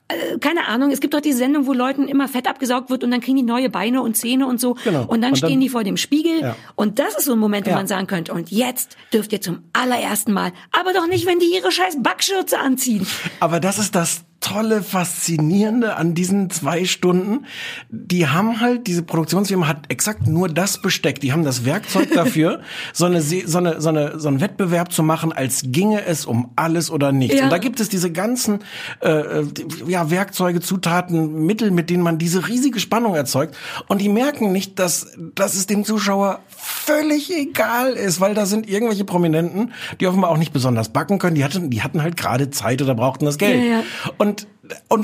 äh, 0.08 0.38
keine 0.40 0.68
Ahnung, 0.68 0.92
es 0.92 1.00
gibt 1.02 1.14
doch 1.14 1.20
die 1.22 1.34
Sendung, 1.34 1.68
wo 1.68 1.74
Leuten 1.74 2.08
immer 2.08 2.28
Fett 2.28 2.48
abgesaugt 2.48 2.90
wird 2.90 3.04
und 3.04 3.12
dann 3.12 3.20
kriegen 3.22 3.38
die 3.38 3.44
neue 3.44 3.70
Beine 3.70 4.02
und 4.02 4.16
Zähne 4.16 4.48
und 4.48 4.60
so. 4.62 4.76
Genau. 4.84 5.06
Und 5.06 5.22
dann 5.22 5.32
Und 5.32 5.38
stehen 5.38 5.50
dann- 5.52 5.60
die 5.60 5.70
vor 5.70 5.84
dem 5.84 5.98
Spiegel. 5.98 6.40
Ja. 6.42 6.56
Und 6.76 7.00
das 7.00 7.16
ist 7.18 7.26
so 7.26 7.34
ein 7.34 7.40
Moment, 7.40 7.66
wo 7.66 7.72
Ja. 7.72 7.76
man 7.76 7.88
sagen 7.88 8.08
könnte, 8.08 8.34
und 8.34 8.52
jetzt 8.52 8.96
dürft 9.14 9.34
ihr 9.34 9.42
zum 9.42 9.64
allerersten 9.74 10.32
Mal, 10.32 10.54
aber 10.72 10.94
doch 10.94 11.08
nicht, 11.08 11.26
wenn 11.26 11.40
die 11.40 11.54
ihre 11.54 11.72
scheiß 11.72 11.98
Backschürze 12.02 12.58
anziehen. 12.60 13.06
Aber 13.40 13.60
das 13.60 13.78
ist 13.78 13.94
das 13.96 14.24
tolle, 14.42 14.84
faszinierende 14.84 15.96
an 15.96 16.14
diesen 16.14 16.50
zwei 16.50 16.86
Stunden. 16.86 17.46
Die 17.90 18.28
haben 18.28 18.60
halt, 18.60 18.88
diese 18.88 19.04
Produktionsfirma 19.04 19.68
hat 19.68 19.86
exakt 19.90 20.28
nur 20.28 20.50
das 20.50 20.82
Besteck. 20.82 21.22
Die 21.22 21.32
haben 21.32 21.46
das 21.46 21.64
Werkzeug 21.64 22.12
dafür, 22.14 22.62
so 22.92 23.06
eine, 23.06 23.22
so 23.22 23.58
eine, 23.60 23.80
so 23.80 23.90
eine, 23.90 24.20
so 24.20 24.28
einen 24.28 24.42
Wettbewerb 24.42 24.92
zu 24.92 25.04
machen, 25.04 25.32
als 25.32 25.62
ginge 25.68 26.04
es 26.04 26.26
um 26.26 26.52
alles 26.56 26.90
oder 26.92 27.12
nichts. 27.12 27.38
Ja. 27.38 27.46
Und 27.46 27.52
da 27.52 27.60
gibt 27.60 27.80
es 27.80 27.88
diese 27.88 28.12
ganzen, 28.12 28.60
äh, 29.02 29.44
ja, 29.88 30.10
Werkzeuge, 30.10 30.60
Zutaten, 30.60 31.46
Mittel, 31.46 31.72
mit 31.72 31.90
denen 31.90 32.04
man 32.04 32.18
diese 32.18 32.48
riesige 32.48 32.80
Spannung 32.80 33.16
erzeugt. 33.16 33.56
Und 33.88 34.02
die 34.02 34.10
merken 34.10 34.52
nicht, 34.52 34.80
dass, 34.80 35.16
dass 35.36 35.54
es 35.54 35.68
dem 35.68 35.86
Zuschauer 35.86 36.40
völlig 36.48 37.32
egal 37.32 37.94
ist, 37.94 38.20
weil 38.20 38.34
da 38.34 38.48
sind 38.48 38.68
irgendwelche 38.68 39.06
Prominenten, 39.06 39.72
die 40.00 40.08
offenbar 40.08 40.32
auch 40.32 40.38
nicht 40.38 40.52
besonders 40.52 40.90
backen 40.90 41.20
können. 41.20 41.36
Die 41.36 41.44
hatten, 41.44 41.70
die 41.70 41.84
hatten 41.84 42.02
halt 42.02 42.18
gerade 42.18 42.50
Zeit 42.50 42.82
oder 42.82 42.96
brauchten 42.96 43.26
das 43.26 43.38
Geld. 43.38 43.64
Ja, 43.64 43.70
ja. 43.72 43.84
Und 44.18 44.31
und 44.32 44.48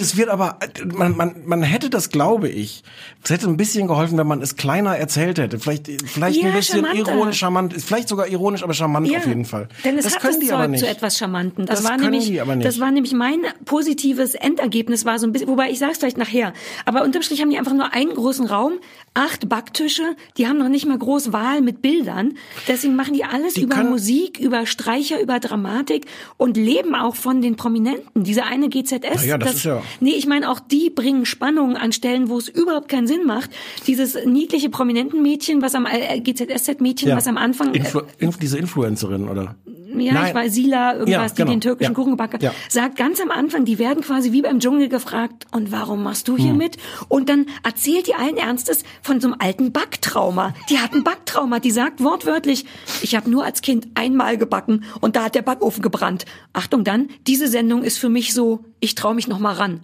es 0.02 0.18
wird 0.18 0.30
aber, 0.30 0.60
man, 0.94 1.18
man, 1.18 1.36
man 1.46 1.64
hätte 1.64 1.90
das, 1.90 2.10
glaube 2.10 2.48
ich, 2.48 2.84
es 3.24 3.32
hätte 3.32 3.48
ein 3.48 3.58
bisschen 3.58 3.88
geholfen, 3.88 4.18
wenn 4.18 4.28
man 4.28 4.42
es 4.42 4.56
kleiner 4.56 4.96
erzählt 4.98 5.40
hätte. 5.40 5.60
Vielleicht, 5.60 5.88
vielleicht 6.06 6.40
Ja, 6.42 6.48
ein 6.50 6.54
bisschen 6.54 6.86
charmanter. 6.86 7.12
ironisch, 7.14 7.38
charmant, 7.40 7.74
vielleicht 7.74 8.08
sogar 8.08 8.28
ironisch, 8.28 8.62
aber 8.64 8.74
charmant 8.74 9.08
auf 9.10 9.26
jeden 9.26 9.46
Fall. 9.46 9.68
Denn 9.84 9.98
es 9.98 10.04
das 10.06 10.16
hat 10.16 10.22
können 10.22 10.34
das 10.34 10.40
die 10.42 10.48
Zeug 10.48 10.56
aber 10.56 10.68
nicht. 10.68 10.80
zu 10.84 10.88
etwas 10.90 11.18
Charmanten. 11.18 11.66
Das, 11.66 11.82
Das 11.82 11.90
war 11.90 11.98
nämlich, 11.98 12.32
das 12.62 12.80
war 12.80 12.92
nämlich 12.92 13.14
mein 13.14 13.40
positives 13.66 14.36
Endergebnis 14.36 15.06
war 15.06 15.18
so 15.18 15.26
ein 15.26 15.32
bisschen, 15.32 15.48
wobei 15.50 15.72
ich 15.72 15.80
sag's 15.80 15.98
vielleicht 15.98 16.18
nachher. 16.18 16.54
Aber 16.86 17.04
unterm 17.04 17.24
Strich 17.24 17.42
haben 17.42 17.50
die 17.50 17.58
einfach 17.58 17.74
nur 17.74 17.94
einen 17.94 18.14
großen 18.14 18.46
Raum, 18.46 18.74
acht 19.16 19.50
Backtische, 19.50 20.16
die 20.38 20.48
haben 20.48 20.60
noch 20.60 20.70
nicht 20.70 20.86
mal 20.86 20.98
groß 20.98 21.34
Wahl 21.34 21.62
mit 21.62 21.82
Bildern. 21.82 22.36
Deswegen 22.68 22.96
machen 22.96 23.16
die 23.16 23.24
alles 23.24 23.56
Die 23.56 23.62
über 23.64 23.84
Musik, 23.84 24.40
über 24.40 24.66
Streicher, 24.68 25.20
über 25.20 25.40
Dramatik 25.40 26.06
und 26.38 26.58
leben 26.58 26.94
auch 26.94 27.16
von 27.16 27.42
den 27.42 27.56
Prominenten. 27.56 28.24
Diese 28.24 28.44
eine 28.44 28.70
GZS. 28.70 29.26
Ja, 29.26 29.38
das 29.48 29.56
ist 29.58 29.66
ja- 29.66 29.82
Nee, 30.00 30.12
ich 30.12 30.28
meine, 30.28 30.50
auch 30.50 30.60
die 30.60 30.90
bringen 30.90 31.26
Spannung 31.26 31.76
an 31.78 31.92
Stellen, 31.92 32.30
wo 32.30 32.38
es 32.38 32.48
überhaupt 32.48 32.90
keinen 32.90 33.08
Sinn 33.08 33.26
macht. 33.26 33.50
Dieses 33.88 34.18
niedliche 34.26 34.70
Prominentenmädchen, 34.70 35.62
was 35.62 35.76
am 35.76 35.86
äh, 35.86 36.20
GZSZ-Mädchen, 36.20 37.10
was 37.16 37.28
am 37.28 37.38
Anfang 37.38 37.74
äh, 37.74 37.78
Influ 37.80 38.02
Inf 38.20 38.38
diese 38.38 38.58
Influencerin, 38.58 39.28
oder? 39.30 39.56
Ja, 40.00 40.14
Nein. 40.14 40.28
ich 40.30 40.34
weiß, 40.36 40.54
Sila, 40.54 40.94
irgendwas, 40.94 41.12
Ja, 41.12 41.28
die 41.28 41.36
genau. 41.36 41.52
den 41.52 41.62
türkischen 41.62 41.92
Ja. 41.92 41.96
Kuchen 41.96 42.12
gebacken 42.12 42.34
hat, 42.36 42.44
Ja. 42.44 42.54
sagt 42.70 42.96
ganz 42.96 43.20
am 43.22 43.32
Anfang, 43.32 43.66
die 43.66 43.80
werden 43.80 44.04
quasi 44.04 44.32
wie 44.32 44.42
beim 44.42 44.60
Dschungel 44.60 44.90
gefragt, 44.90 45.46
und 45.52 45.72
warum 45.72 46.04
machst 46.04 46.28
du 46.28 46.38
hier 46.38 46.52
Hm. 46.52 46.58
mit? 46.58 46.78
Und 47.10 47.30
dann 47.30 47.46
erzählt 47.64 48.08
die 48.08 48.16
allen 48.16 48.38
Ernstes 48.38 48.84
von 49.02 49.20
so 49.20 49.28
einem 49.28 49.38
alten 49.40 49.72
Backtrauma. 49.72 50.54
Die 50.70 50.80
hat 50.80 50.94
ein 50.94 51.04
Backtrauma, 51.04 51.60
die 51.60 51.72
sagt 51.72 52.04
wortwörtlich, 52.04 52.66
ich 53.02 53.16
habe 53.16 53.30
nur 53.30 53.44
als 53.46 53.62
Kind 53.62 53.88
einmal 53.96 54.38
gebacken 54.38 54.84
und 55.02 55.16
da 55.16 55.24
hat 55.26 55.36
der 55.36 55.42
Backofen 55.42 55.82
gebrannt. 55.82 56.26
Achtung 56.54 56.84
dann, 56.84 57.10
diese 57.28 57.48
Sendung 57.48 57.84
ist 57.84 57.98
für 57.98 58.10
mich 58.10 58.34
so, 58.34 58.64
ich 58.80 58.96
traue 58.96 59.16
mich 59.16 59.28
noch 59.28 59.40
mal 59.40 59.54
ran. 59.54 59.82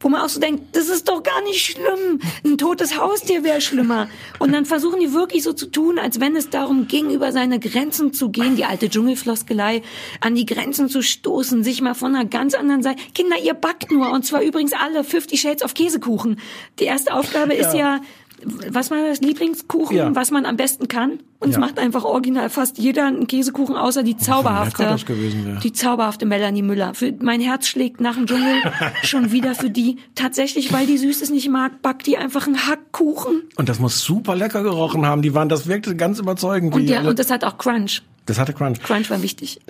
Wo 0.00 0.08
man 0.08 0.20
auch 0.20 0.28
so 0.28 0.40
denkt, 0.40 0.76
das 0.76 0.88
ist 0.88 1.08
doch 1.08 1.22
gar 1.22 1.42
nicht 1.42 1.64
schlimm. 1.64 2.20
Ein 2.44 2.58
totes 2.58 2.98
Haustier 2.98 3.44
wäre 3.44 3.60
schlimmer. 3.60 4.08
Und 4.38 4.52
dann 4.52 4.64
versuchen 4.64 5.00
die 5.00 5.12
wirklich 5.12 5.42
so 5.42 5.52
zu 5.52 5.66
tun, 5.66 5.98
als 5.98 6.20
wenn 6.20 6.36
es 6.36 6.50
darum 6.50 6.86
ging, 6.86 7.10
über 7.10 7.32
seine 7.32 7.58
Grenzen 7.58 8.12
zu 8.12 8.30
gehen, 8.30 8.56
die 8.56 8.64
alte 8.64 8.88
Dschungelfloskelei, 8.88 9.82
an 10.20 10.34
die 10.34 10.46
Grenzen 10.46 10.88
zu 10.88 11.02
stoßen, 11.02 11.64
sich 11.64 11.80
mal 11.80 11.94
von 11.94 12.14
einer 12.14 12.24
ganz 12.24 12.54
anderen 12.54 12.82
Seite. 12.82 13.02
Kinder, 13.14 13.36
ihr 13.42 13.54
backt 13.54 13.90
nur. 13.90 14.10
Und 14.10 14.24
zwar 14.24 14.42
übrigens 14.42 14.72
alle 14.72 15.04
50 15.04 15.40
Shades 15.40 15.62
of 15.62 15.74
Käsekuchen. 15.74 16.40
Die 16.78 16.84
erste 16.84 17.14
Aufgabe 17.14 17.54
ist 17.54 17.74
ja, 17.74 18.00
was 18.70 18.90
war 18.90 18.98
das 19.08 19.20
Lieblingskuchen, 19.20 19.96
Ja. 19.96 20.14
was 20.14 20.30
man 20.30 20.44
am 20.46 20.56
besten 20.56 20.88
kann? 20.88 21.18
Und 21.38 21.50
es 21.50 21.54
Ja. 21.56 21.60
macht 21.60 21.78
einfach 21.78 22.04
original 22.04 22.48
fast 22.50 22.78
jeder 22.78 23.06
einen 23.06 23.26
Käsekuchen, 23.26 23.76
außer 23.76 24.02
die 24.02 24.16
zauberhafte, 24.16 24.84
das 24.84 25.04
gewesen 25.04 25.46
wäre. 25.46 25.60
die 25.60 25.72
zauberhafte 25.72 26.26
Melanie 26.26 26.62
Müller. 26.62 26.94
Für, 26.94 27.12
mein 27.20 27.40
Herz 27.40 27.66
schlägt 27.66 28.00
nach 28.00 28.14
dem 28.16 28.26
Dschungel 28.26 28.56
schon 29.02 29.32
wieder 29.32 29.54
für 29.54 29.70
die. 29.70 29.96
Tatsächlich, 30.14 30.72
weil 30.72 30.86
die 30.86 30.98
Süßes 30.98 31.30
nicht 31.30 31.48
mag, 31.48 31.82
backt 31.82 32.06
die 32.06 32.16
einfach 32.16 32.46
einen 32.46 32.66
Hackkuchen. 32.66 33.42
Und 33.56 33.68
das 33.68 33.78
muss 33.78 34.00
super 34.02 34.34
lecker 34.36 34.62
gerochen 34.62 35.04
haben. 35.06 35.22
Die 35.22 35.34
waren, 35.34 35.48
das 35.48 35.66
wirkte 35.66 35.94
ganz 35.96 36.18
überzeugend. 36.18 36.74
Und, 36.74 36.84
ja, 36.88 37.00
und 37.02 37.18
das 37.18 37.30
hat 37.30 37.44
auch 37.44 37.58
Crunch. 37.58 38.02
das 38.26 38.38
hatte 38.38 38.52
Crunch. 38.52 38.80
Crunch 38.82 39.10
war 39.10 39.22
wichtig. 39.22 39.60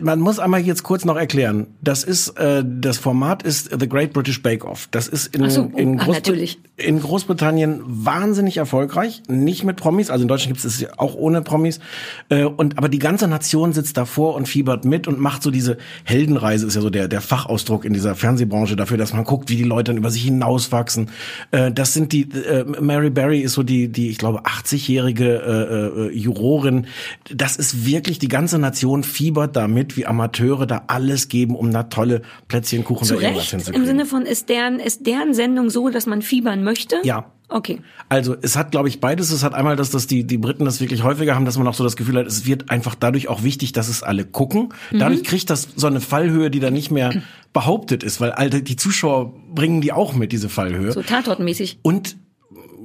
Man 0.00 0.20
muss 0.20 0.38
einmal 0.38 0.60
jetzt 0.60 0.82
kurz 0.82 1.06
noch 1.06 1.16
erklären. 1.16 1.66
Das 1.80 2.04
ist 2.04 2.38
äh, 2.38 2.62
das 2.62 2.98
Format 2.98 3.42
ist 3.42 3.70
The 3.78 3.88
Great 3.88 4.12
British 4.12 4.42
Bake 4.42 4.66
Off. 4.66 4.86
Das 4.90 5.08
ist 5.08 5.34
in, 5.34 5.48
so, 5.48 5.72
in, 5.74 5.98
Großbr- 5.98 6.12
natürlich. 6.12 6.60
in 6.76 7.00
Großbritannien 7.00 7.80
wahnsinnig 7.86 8.58
erfolgreich. 8.58 9.22
Nicht 9.28 9.64
mit 9.64 9.76
Promis, 9.76 10.10
also 10.10 10.22
in 10.22 10.28
Deutschland 10.28 10.54
gibt 10.54 10.64
es 10.66 10.82
es 10.82 10.98
auch 10.98 11.14
ohne 11.14 11.40
Promis. 11.40 11.80
Äh, 12.28 12.44
und 12.44 12.76
aber 12.76 12.90
die 12.90 12.98
ganze 12.98 13.28
Nation 13.28 13.72
sitzt 13.72 13.96
davor 13.96 14.34
und 14.34 14.46
fiebert 14.46 14.84
mit 14.84 15.08
und 15.08 15.18
macht 15.20 15.42
so 15.42 15.50
diese 15.50 15.78
Heldenreise 16.04 16.66
ist 16.66 16.74
ja 16.74 16.82
so 16.82 16.90
der 16.90 17.08
der 17.08 17.22
Fachausdruck 17.22 17.86
in 17.86 17.94
dieser 17.94 18.14
Fernsehbranche 18.14 18.76
dafür, 18.76 18.98
dass 18.98 19.14
man 19.14 19.24
guckt, 19.24 19.48
wie 19.48 19.56
die 19.56 19.64
Leute 19.64 19.84
dann 19.92 19.96
über 19.96 20.10
sich 20.10 20.22
hinauswachsen. 20.24 21.10
Äh, 21.50 21.72
das 21.72 21.94
sind 21.94 22.12
die 22.12 22.28
äh, 22.30 22.64
Mary 22.78 23.08
Berry 23.08 23.40
ist 23.40 23.54
so 23.54 23.62
die 23.62 23.88
die 23.88 24.10
ich 24.10 24.18
glaube 24.18 24.42
80-jährige 24.42 25.24
äh, 25.24 26.08
äh, 26.08 26.14
Jurorin. 26.14 26.86
Das 27.34 27.56
ist 27.56 27.86
wirklich 27.86 28.18
die 28.18 28.28
ganze 28.28 28.58
Nation 28.58 29.02
fiebert 29.02 29.56
damit, 29.56 29.77
wie 29.96 30.06
Amateure 30.06 30.66
da 30.66 30.84
alles 30.86 31.28
geben, 31.28 31.54
um 31.54 31.72
da 31.72 31.84
tolle 31.84 32.22
Plätzchenkuchen 32.48 33.06
Zu 33.06 33.14
oder 33.16 33.24
irgendwas 33.24 33.50
hinzukriegen. 33.50 33.82
im 33.82 33.86
Sinne 33.86 34.06
von, 34.06 34.26
ist 34.26 34.48
deren, 34.48 34.80
ist 34.80 35.06
deren 35.06 35.34
Sendung 35.34 35.70
so, 35.70 35.88
dass 35.90 36.06
man 36.06 36.22
fiebern 36.22 36.64
möchte? 36.64 36.96
Ja. 37.04 37.32
Okay. 37.50 37.80
Also 38.10 38.36
es 38.42 38.56
hat, 38.56 38.72
glaube 38.72 38.88
ich, 38.88 39.00
beides. 39.00 39.30
Es 39.30 39.42
hat 39.42 39.54
einmal, 39.54 39.74
dass 39.74 39.90
das 39.90 40.06
die, 40.06 40.26
die 40.26 40.36
Briten 40.36 40.66
das 40.66 40.80
wirklich 40.80 41.02
häufiger 41.02 41.34
haben, 41.34 41.46
dass 41.46 41.56
man 41.56 41.66
auch 41.66 41.72
so 41.72 41.82
das 41.82 41.96
Gefühl 41.96 42.18
hat, 42.18 42.26
es 42.26 42.44
wird 42.44 42.70
einfach 42.70 42.94
dadurch 42.94 43.28
auch 43.28 43.42
wichtig, 43.42 43.72
dass 43.72 43.88
es 43.88 44.02
alle 44.02 44.26
gucken. 44.26 44.74
Mhm. 44.90 44.98
Dadurch 44.98 45.24
kriegt 45.24 45.48
das 45.48 45.68
so 45.74 45.86
eine 45.86 46.00
Fallhöhe, 46.00 46.50
die 46.50 46.60
dann 46.60 46.74
nicht 46.74 46.90
mehr 46.90 47.22
behauptet 47.54 48.02
ist, 48.02 48.20
weil 48.20 48.32
alte, 48.32 48.62
die 48.62 48.76
Zuschauer 48.76 49.32
bringen 49.54 49.80
die 49.80 49.92
auch 49.92 50.12
mit, 50.12 50.32
diese 50.32 50.50
Fallhöhe. 50.50 50.92
So 50.92 51.02
tatortmäßig. 51.02 51.78
Und 51.82 52.16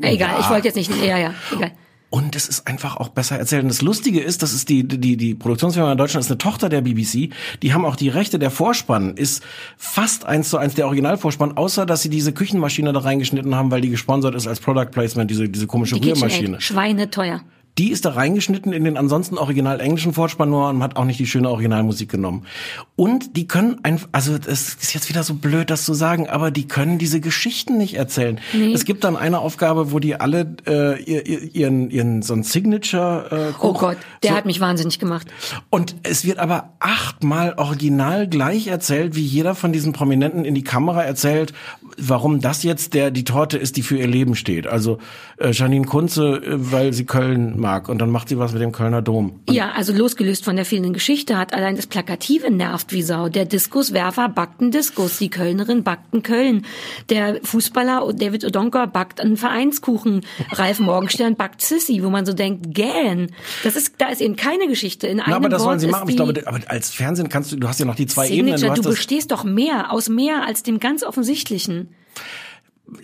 Egal, 0.01 0.37
ich 0.39 0.49
wollte 0.49 0.67
jetzt 0.67 0.75
nicht, 0.75 0.91
ja, 1.03 1.17
ja, 1.17 1.33
egal. 1.55 1.71
Und 2.13 2.35
es 2.35 2.47
ist 2.47 2.67
einfach 2.67 2.97
auch 2.97 3.09
besser 3.09 3.39
erzählt. 3.39 3.63
Und 3.63 3.69
das 3.69 3.81
Lustige 3.81 4.21
ist, 4.21 4.43
das 4.43 4.53
ist 4.53 4.69
die, 4.69 4.87
die, 4.87 5.17
die 5.17 5.33
Produktionsfirma 5.33 5.93
in 5.93 5.97
Deutschland 5.97 6.23
ist 6.23 6.29
eine 6.29 6.37
Tochter 6.37 6.69
der 6.69 6.81
BBC. 6.81 7.31
Die 7.63 7.73
haben 7.73 7.85
auch 7.85 7.95
die 7.95 8.07
Rechte. 8.07 8.37
Der 8.37 8.51
Vorspann 8.51 9.15
ist 9.15 9.41
fast 9.77 10.23
eins 10.23 10.51
zu 10.51 10.59
eins 10.59 10.75
der 10.75 10.85
Originalvorspann, 10.85 11.57
außer 11.57 11.87
dass 11.87 12.03
sie 12.03 12.09
diese 12.09 12.31
Küchenmaschine 12.31 12.93
da 12.93 12.99
reingeschnitten 12.99 13.55
haben, 13.55 13.71
weil 13.71 13.81
die 13.81 13.89
gesponsert 13.89 14.35
ist 14.35 14.45
als 14.45 14.59
Product 14.59 14.91
Placement, 14.91 15.31
diese, 15.31 15.49
diese 15.49 15.65
komische 15.65 15.99
Die 15.99 16.11
Rührmaschine. 16.11 16.61
Schweine 16.61 17.09
teuer. 17.09 17.41
Die 17.77 17.91
ist 17.91 18.05
da 18.05 18.11
reingeschnitten 18.11 18.71
in 18.71 18.83
den 18.83 18.97
ansonsten 18.97 19.37
original 19.37 19.79
englischen 19.79 20.13
Vorspann 20.13 20.49
nur 20.49 20.69
und 20.69 20.83
hat 20.83 20.95
auch 20.95 21.05
nicht 21.05 21.19
die 21.19 21.25
schöne 21.25 21.49
Originalmusik 21.49 22.09
genommen. 22.09 22.45
Und 22.95 23.35
die 23.35 23.47
können 23.47 23.79
einfach, 23.83 24.07
also 24.11 24.35
es 24.35 24.75
ist 24.75 24.93
jetzt 24.93 25.09
wieder 25.09 25.23
so 25.23 25.33
blöd, 25.33 25.69
das 25.71 25.83
zu 25.83 25.93
sagen, 25.95 26.29
aber 26.29 26.51
die 26.51 26.67
können 26.67 26.99
diese 26.99 27.19
Geschichten 27.19 27.77
nicht 27.79 27.95
erzählen. 27.95 28.39
Nee. 28.53 28.73
Es 28.73 28.85
gibt 28.85 29.03
dann 29.03 29.15
eine 29.15 29.39
Aufgabe, 29.39 29.91
wo 29.91 29.97
die 29.99 30.15
alle 30.19 30.55
äh, 30.67 31.01
ihr- 31.03 31.25
ihr- 31.25 31.55
ihren, 31.55 31.89
ihren 31.89 32.21
so 32.21 32.33
ein 32.35 32.43
Signature 32.43 33.53
äh, 33.57 33.63
Oh 33.65 33.73
Gott, 33.73 33.97
der 34.21 34.31
so, 34.31 34.37
hat 34.37 34.45
mich 34.45 34.59
wahnsinnig 34.59 34.99
gemacht. 34.99 35.27
und 35.71 35.95
es 36.03 36.25
wird 36.25 36.37
aber 36.39 36.73
achtmal 36.79 37.53
original 37.57 38.27
gleich 38.27 38.67
erzählt, 38.67 39.15
wie 39.15 39.21
jeder 39.25 39.55
von 39.55 39.73
diesen 39.73 39.93
Prominenten 39.93 40.45
in 40.45 40.53
die 40.53 40.63
Kamera 40.63 41.01
erzählt, 41.03 41.53
warum 41.97 42.41
das 42.41 42.63
jetzt 42.63 42.93
der 42.93 43.11
die 43.11 43.23
Torte 43.23 43.57
ist, 43.57 43.77
die 43.77 43.81
für 43.81 43.97
ihr 43.97 44.07
Leben 44.07 44.35
steht. 44.35 44.67
Also 44.67 44.99
äh, 45.37 45.51
Janine 45.51 45.85
Kunze, 45.85 46.37
äh, 46.37 46.71
weil 46.71 46.93
sie 46.93 47.05
Köln 47.05 47.59
mag 47.59 47.89
und 47.89 47.99
dann 47.99 48.09
macht 48.09 48.29
sie 48.29 48.37
was 48.37 48.53
mit 48.53 48.61
dem 48.61 48.71
Kölner 48.71 49.01
Dom. 49.01 49.39
Ja, 49.49 49.71
also 49.71 49.93
losgelöst 49.93 50.45
von 50.45 50.55
der 50.55 50.65
fehlenden 50.65 50.93
Geschichte 50.93 51.37
hat 51.37 51.53
allein 51.53 51.75
das 51.75 51.87
Plakative 51.87 52.51
nervt 52.51 52.91
wie 52.93 53.01
Sau. 53.01 53.29
Der 53.29 53.45
Diskuswerfer 53.45 54.29
backt 54.29 54.61
einen 54.61 54.71
Diskus, 54.71 55.17
die 55.17 55.29
Kölnerin 55.29 55.83
backt 55.83 56.13
einen 56.13 56.23
Köln. 56.23 56.65
Der 57.09 57.39
Fußballer 57.43 58.11
David 58.13 58.45
Odonka 58.45 58.85
backt 58.85 59.21
einen 59.21 59.37
Vereinskuchen. 59.37 60.21
Ralf 60.51 60.79
Morgenstern 60.79 61.35
backt 61.35 61.61
Sissy, 61.61 62.03
wo 62.03 62.09
man 62.09 62.25
so 62.25 62.33
denkt, 62.33 62.73
gähn. 62.73 63.31
Das 63.63 63.75
ist, 63.75 63.95
da 63.97 64.09
ist 64.09 64.21
eben 64.21 64.35
keine 64.35 64.67
Geschichte. 64.67 65.07
In 65.07 65.17
Na, 65.17 65.25
einem 65.25 65.35
aber 65.35 65.49
das 65.49 65.61
Wort 65.61 65.69
wollen 65.69 65.79
sie 65.79 65.87
machen. 65.87 66.09
Ich 66.09 66.15
glaube, 66.15 66.41
aber 66.45 66.59
als 66.67 66.91
Fernsehen 66.91 67.29
kannst 67.29 67.51
du, 67.51 67.57
du 67.57 67.67
hast 67.67 67.79
ja 67.79 67.85
noch 67.85 67.95
die 67.95 68.07
zwei 68.07 68.29
Ebenen. 68.29 68.57
Signature, 68.57 68.75
Du 68.75 68.81
du, 68.81 68.89
das, 68.89 68.97
bestehst 68.97 69.31
doch 69.31 69.43
mehr, 69.43 69.91
aus 69.91 70.09
mehr 70.09 70.45
als 70.45 70.63
dem 70.63 70.79
ganz 70.79 71.03
offensichtlichen. 71.03 71.92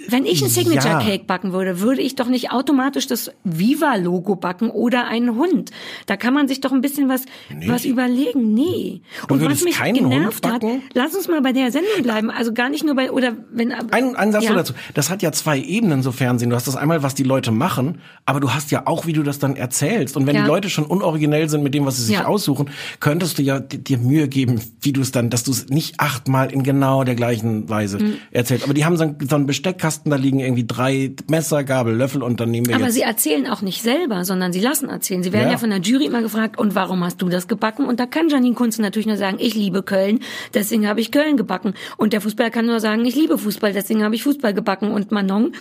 Wenn 0.10 0.26
ich 0.26 0.42
ein 0.44 0.50
Signature 0.50 0.96
Ja. 0.96 1.00
Cake 1.00 1.24
backen 1.24 1.54
würde, 1.54 1.80
würde 1.80 2.02
ich 2.02 2.16
doch 2.16 2.28
nicht 2.28 2.52
automatisch 2.52 3.08
das 3.08 3.32
Viva 3.46 3.96
Logo 3.96 4.36
backen 4.36 4.70
oder 4.70 5.08
einen 5.08 5.36
Hund. 5.38 5.72
Da 6.06 6.18
kann 6.18 6.34
man 6.34 6.50
sich 6.50 6.60
doch 6.60 6.74
ein 6.74 6.82
bisschen 6.82 7.08
was 7.08 7.24
was 7.66 7.86
überlegen. 7.86 8.54
Nee. 8.54 9.02
Du 9.28 9.34
Und 9.36 9.40
was 9.40 9.46
würdest 9.48 9.64
mich 9.64 9.76
keinen 9.78 10.02
Hund 10.02 10.10
genervt 10.12 10.46
hat, 10.46 10.62
backen? 10.62 10.82
lass 10.94 11.16
uns 11.16 11.30
mal 11.30 11.42
bei 11.42 11.54
der 11.54 11.72
Sendung 11.72 12.04
bleiben, 12.04 12.30
also 12.30 12.54
gar 12.54 12.68
nicht 12.70 12.84
nur 12.84 12.94
bei 12.96 13.10
oder 13.10 13.38
wenn 13.54 13.72
Ein, 13.72 14.16
ein 14.18 14.32
Satz 14.34 14.44
ja. 14.44 14.50
nur 14.50 14.58
dazu. 14.60 14.74
Das 14.96 15.10
hat 15.10 15.22
ja 15.22 15.32
zwei 15.32 15.58
Ebenen, 15.58 16.04
so 16.04 16.12
Fernsehen. 16.12 16.50
Du 16.50 16.58
hast 16.58 16.68
das 16.68 16.76
einmal, 16.76 17.02
was 17.02 17.16
die 17.16 17.24
Leute 17.24 17.52
machen, 17.52 18.02
aber 18.26 18.42
du 18.42 18.52
hast 18.54 18.72
ja 18.72 18.86
auch, 18.86 19.06
wie 19.08 19.14
du 19.14 19.24
das 19.24 19.40
dann 19.40 19.56
erzählst. 19.56 20.18
Und 20.18 20.28
wenn 20.28 20.36
Ja. 20.36 20.42
die 20.42 20.48
Leute 20.48 20.70
schon 20.70 20.86
unoriginell 20.86 21.48
sind 21.50 21.64
mit 21.64 21.74
dem, 21.74 21.86
was 21.86 21.96
sie 21.96 22.04
sich 22.04 22.16
Ja. 22.16 22.26
aussuchen, 22.26 22.70
könntest 23.00 23.38
du 23.40 23.44
ja 23.44 23.60
di- 23.62 23.78
dir 23.78 23.98
Mühe 23.98 24.28
geben, 24.28 24.60
wie 24.82 24.92
du 24.92 25.00
es 25.00 25.14
dann, 25.14 25.30
dass 25.30 25.46
du 25.46 25.52
es 25.52 25.70
nicht 25.70 26.00
achtmal 26.02 26.52
in 26.52 26.64
genau 26.64 27.06
der 27.06 27.16
gleichen 27.16 27.70
Weise 27.70 27.98
Mhm. 28.00 28.14
erzählst. 28.32 28.66
Aber 28.66 28.74
die 28.74 28.84
haben 28.84 28.98
so 28.98 29.04
einen, 29.04 29.16
so 29.28 29.36
einen 29.36 29.48
Besteckkasten, 29.74 30.10
da 30.10 30.18
liegen 30.18 30.40
irgendwie 30.40 30.66
drei 30.66 31.12
Messer, 31.30 31.64
Gabel, 31.64 31.96
Löffel 31.96 32.24
und 32.24 32.40
dann 32.40 32.50
nehmen 32.52 32.68
wir 32.68 32.76
Aber 32.76 32.86
jetzt. 32.86 32.96
sie 32.96 33.02
erzählen 33.02 33.48
auch 33.48 33.62
nicht 33.62 33.82
selber, 33.82 34.26
sondern 34.26 34.52
sie 34.52 34.60
lassen 34.62 34.90
erzählen. 34.90 35.22
Sie 35.24 35.32
werden 35.34 35.46
Ja. 35.46 35.52
ja. 35.54 35.58
von 35.58 35.70
der 35.70 35.80
Jury 35.80 36.06
immer 36.06 36.22
gefragt, 36.22 36.58
und 36.58 36.76
warum 36.76 37.04
hast 37.04 37.22
du 37.22 37.30
das 37.30 37.48
gebacken? 37.48 37.86
Und 37.86 38.00
da 38.00 38.06
kann 38.06 38.30
Janine 38.30 38.56
Kunze 38.56 38.82
natürlich 38.82 39.06
nur 39.08 39.18
sagen, 39.18 39.38
ich 39.40 39.54
liebe 39.56 39.84
Köln, 39.84 40.20
deswegen 40.54 40.88
habe 40.88 41.02
ich 41.02 41.12
Köln 41.12 41.38
gebacken. 41.38 41.74
Und 41.98 42.14
der 42.14 42.22
Fußballer 42.22 42.50
kann 42.50 42.66
nur 42.66 42.80
sagen, 42.80 43.06
ich 43.06 43.16
liebe 43.16 43.38
Fußball, 43.38 43.74
deswegen 43.74 44.04
habe 44.04 44.16
ich 44.16 44.24
Fußball 44.24 44.54
gebacken. 44.54 44.92
Und 44.92 45.12
Manon, 45.12 45.52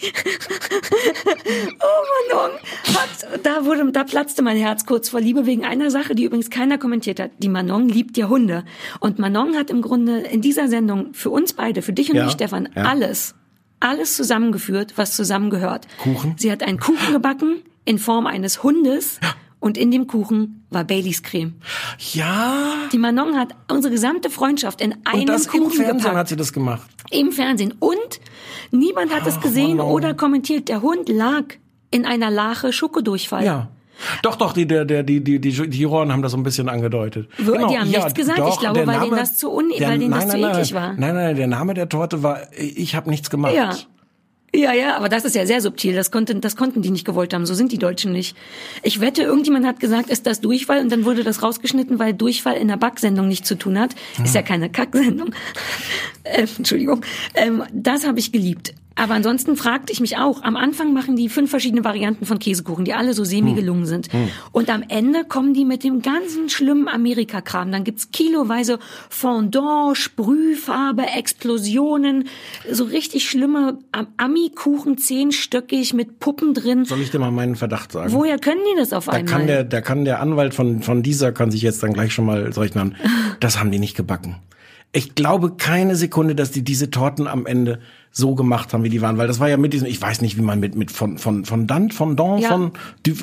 oh 1.80 2.30
Manon, 2.30 2.50
hat, 2.96 3.44
da 3.44 3.64
wurde, 3.64 3.90
da 3.92 4.04
platzte 4.04 4.42
mein 4.42 4.56
Herz 4.56 4.86
kurz 4.86 5.08
vor 5.08 5.20
Liebe 5.20 5.46
wegen 5.46 5.64
einer 5.64 5.90
Sache, 5.90 6.14
die 6.14 6.24
übrigens 6.24 6.50
keiner 6.50 6.78
kommentiert 6.78 7.20
hat. 7.20 7.30
Die 7.38 7.48
Manon 7.48 7.88
liebt 7.88 8.16
ja 8.16 8.28
Hunde. 8.28 8.64
Und 9.00 9.18
Manon 9.18 9.56
hat 9.56 9.70
im 9.70 9.82
Grunde 9.82 10.18
in 10.20 10.40
dieser 10.40 10.68
Sendung 10.68 11.14
für 11.14 11.30
uns 11.30 11.52
beide, 11.52 11.82
für 11.82 11.92
dich 11.92 12.10
und 12.10 12.16
Ja, 12.16 12.24
mich, 12.24 12.32
Stefan, 12.34 12.68
ja. 12.74 12.82
alles 12.84 13.34
alles 13.82 14.16
zusammengeführt, 14.16 14.94
was 14.96 15.14
zusammengehört. 15.16 15.86
Kuchen? 16.02 16.34
Sie 16.38 16.50
hat 16.50 16.62
einen 16.62 16.78
Kuchen 16.78 17.12
gebacken 17.12 17.62
in 17.84 17.98
Form 17.98 18.26
eines 18.26 18.62
Hundes 18.62 19.18
und 19.60 19.76
in 19.76 19.90
dem 19.90 20.06
Kuchen 20.06 20.64
war 20.70 20.84
Baileys 20.84 21.22
Creme. 21.22 21.54
ja. 22.14 22.74
Die 22.92 22.98
Manon 22.98 23.36
hat 23.36 23.54
unsere 23.70 23.92
gesamte 23.92 24.30
Freundschaft 24.30 24.80
in 24.80 24.94
einen 25.04 25.20
Und 25.20 25.28
das 25.28 25.46
im 25.46 25.50
Kuchen 25.52 25.70
Fernsehen 25.72 25.98
gepackt. 25.98 26.16
hat 26.16 26.28
sie 26.28 26.36
das 26.36 26.52
gemacht. 26.52 26.88
Im 27.10 27.32
Fernsehen. 27.32 27.74
Und 27.78 28.20
niemand 28.70 29.12
hat 29.14 29.26
es 29.26 29.40
gesehen 29.40 29.76
Manon. 29.78 29.92
oder 29.92 30.14
kommentiert. 30.14 30.68
Der 30.68 30.82
Hund 30.82 31.08
lag 31.08 31.44
in 31.90 32.06
einer 32.06 32.30
Lache 32.30 32.72
Schokodurchfall. 32.72 33.44
Ja. 33.44 33.68
Doch, 34.22 34.36
doch, 34.36 34.52
die, 34.52 34.66
der, 34.66 34.84
der, 34.84 35.02
die, 35.02 35.22
die, 35.22 35.40
die, 35.40 35.50
die 35.68 35.78
Juroren 35.78 36.12
haben 36.12 36.22
das 36.22 36.32
so 36.32 36.38
ein 36.38 36.42
bisschen 36.42 36.68
angedeutet. 36.68 37.28
Wir- 37.38 37.66
die 37.68 37.78
haben 37.78 37.90
nichts 37.90 38.14
gesagt. 38.14 38.40
Ich 38.48 38.58
glaube, 38.58 38.78
der 38.78 38.86
weil 38.86 39.00
denen 39.00 39.16
das 39.16 39.36
zu 39.36 39.50
un- 39.52 39.70
weil 39.78 39.98
denen 39.98 40.10
das 40.10 40.28
zu 40.28 40.36
nein, 40.38 40.50
eklig 40.52 40.72
nein, 40.72 40.82
war. 40.82 40.94
Nein, 40.94 41.14
nein, 41.14 41.36
der 41.36 41.46
Name 41.46 41.74
der 41.74 41.88
Torte 41.88 42.22
war, 42.22 42.40
ich 42.56 42.94
habe 42.94 43.10
nichts 43.10 43.30
gemacht. 43.30 43.54
Ja. 43.54 43.70
Ja, 44.54 44.74
ja, 44.74 44.98
aber 44.98 45.08
das 45.08 45.24
ist 45.24 45.34
ja 45.34 45.46
sehr 45.46 45.62
subtil. 45.62 45.94
Das 45.94 46.10
konnten, 46.10 46.42
das 46.42 46.56
konnten 46.56 46.82
die 46.82 46.90
nicht 46.90 47.06
gewollt 47.06 47.32
haben. 47.32 47.46
So 47.46 47.54
sind 47.54 47.72
die 47.72 47.78
Deutschen 47.78 48.12
nicht. 48.12 48.36
Ich 48.82 49.00
wette, 49.00 49.22
irgendjemand 49.22 49.64
hat 49.64 49.80
gesagt, 49.80 50.10
ist 50.10 50.26
das 50.26 50.42
Durchfall? 50.42 50.80
Und 50.82 50.92
dann 50.92 51.06
wurde 51.06 51.24
das 51.24 51.42
rausgeschnitten, 51.42 51.98
weil 51.98 52.12
Durchfall 52.12 52.56
in 52.56 52.68
der 52.68 52.76
Backsendung 52.76 53.28
nichts 53.28 53.48
zu 53.48 53.54
tun 53.54 53.78
hat. 53.78 53.94
Ist 54.22 54.34
ja 54.34 54.42
keine 54.42 54.68
Kacksendung. 54.68 55.30
äh, 56.24 56.46
Entschuldigung. 56.58 57.00
Ähm, 57.34 57.62
das 57.72 58.06
habe 58.06 58.18
ich 58.18 58.30
geliebt. 58.30 58.74
Aber 58.96 59.14
ansonsten 59.14 59.56
fragte 59.56 59.92
ich 59.92 60.00
mich 60.00 60.18
auch, 60.18 60.42
am 60.42 60.56
Anfang 60.56 60.92
machen 60.92 61.16
die 61.16 61.28
fünf 61.28 61.50
verschiedene 61.50 61.84
Varianten 61.84 62.26
von 62.26 62.38
Käsekuchen, 62.38 62.84
die 62.84 62.92
alle 62.94 63.14
so 63.14 63.24
semi 63.24 63.54
gelungen 63.54 63.86
sind. 63.86 64.08
Und 64.52 64.68
am 64.70 64.82
Ende 64.88 65.24
kommen 65.24 65.54
die 65.54 65.64
mit 65.64 65.82
dem 65.84 66.02
ganzen 66.02 66.48
schlimmen 66.48 66.88
Amerika-Kram. 66.88 67.72
Dann 67.72 67.84
gibt's 67.84 68.10
kiloweise 68.12 68.78
Fondant, 69.08 69.96
Sprühfarbe, 69.96 71.02
Explosionen, 71.06 72.28
so 72.70 72.84
richtig 72.84 73.28
schlimme 73.28 73.78
Am- 73.92 74.08
Ami-Kuchen, 74.16 74.98
zehnstöckig 74.98 75.94
mit 75.94 76.18
Puppen 76.20 76.54
drin. 76.54 76.84
Soll 76.84 77.00
ich 77.00 77.10
dir 77.10 77.18
mal 77.18 77.30
meinen 77.30 77.56
Verdacht 77.56 77.92
sagen? 77.92 78.12
Woher 78.12 78.38
können 78.38 78.60
die 78.72 78.78
das 78.78 78.92
auf 78.92 79.06
Da 79.06 79.12
einmal? 79.12 79.32
kann 79.32 79.46
der, 79.46 79.64
da 79.64 79.80
kann 79.80 80.04
der 80.04 80.20
Anwalt 80.20 80.54
von, 80.54 80.82
von 80.82 81.02
dieser, 81.02 81.32
kann 81.32 81.50
sich 81.50 81.62
jetzt 81.62 81.82
dann 81.82 81.92
gleich 81.92 82.12
schon 82.12 82.26
mal 82.26 82.52
solchen 82.52 82.94
Das 83.40 83.58
haben 83.58 83.70
die 83.70 83.78
nicht 83.78 83.96
gebacken. 83.96 84.36
Ich 84.92 85.14
glaube 85.14 85.52
keine 85.56 85.96
Sekunde, 85.96 86.34
dass 86.34 86.50
die 86.50 86.62
diese 86.62 86.90
Torten 86.90 87.26
am 87.26 87.46
Ende 87.46 87.80
so 88.14 88.34
gemacht 88.34 88.72
haben, 88.74 88.84
wie 88.84 88.90
die 88.90 89.00
waren, 89.00 89.16
weil 89.16 89.26
das 89.26 89.40
war 89.40 89.48
ja 89.48 89.56
mit 89.56 89.72
diesem, 89.72 89.86
ich 89.88 90.00
weiß 90.00 90.20
nicht, 90.20 90.36
wie 90.36 90.42
man 90.42 90.60
mit, 90.60 90.74
mit 90.76 90.90
von, 90.90 91.16
von, 91.16 91.46
von 91.46 91.66
Dant, 91.66 91.94
von 91.94 92.14
Don, 92.14 92.38
Ja. 92.40 92.48
von, 92.48 92.72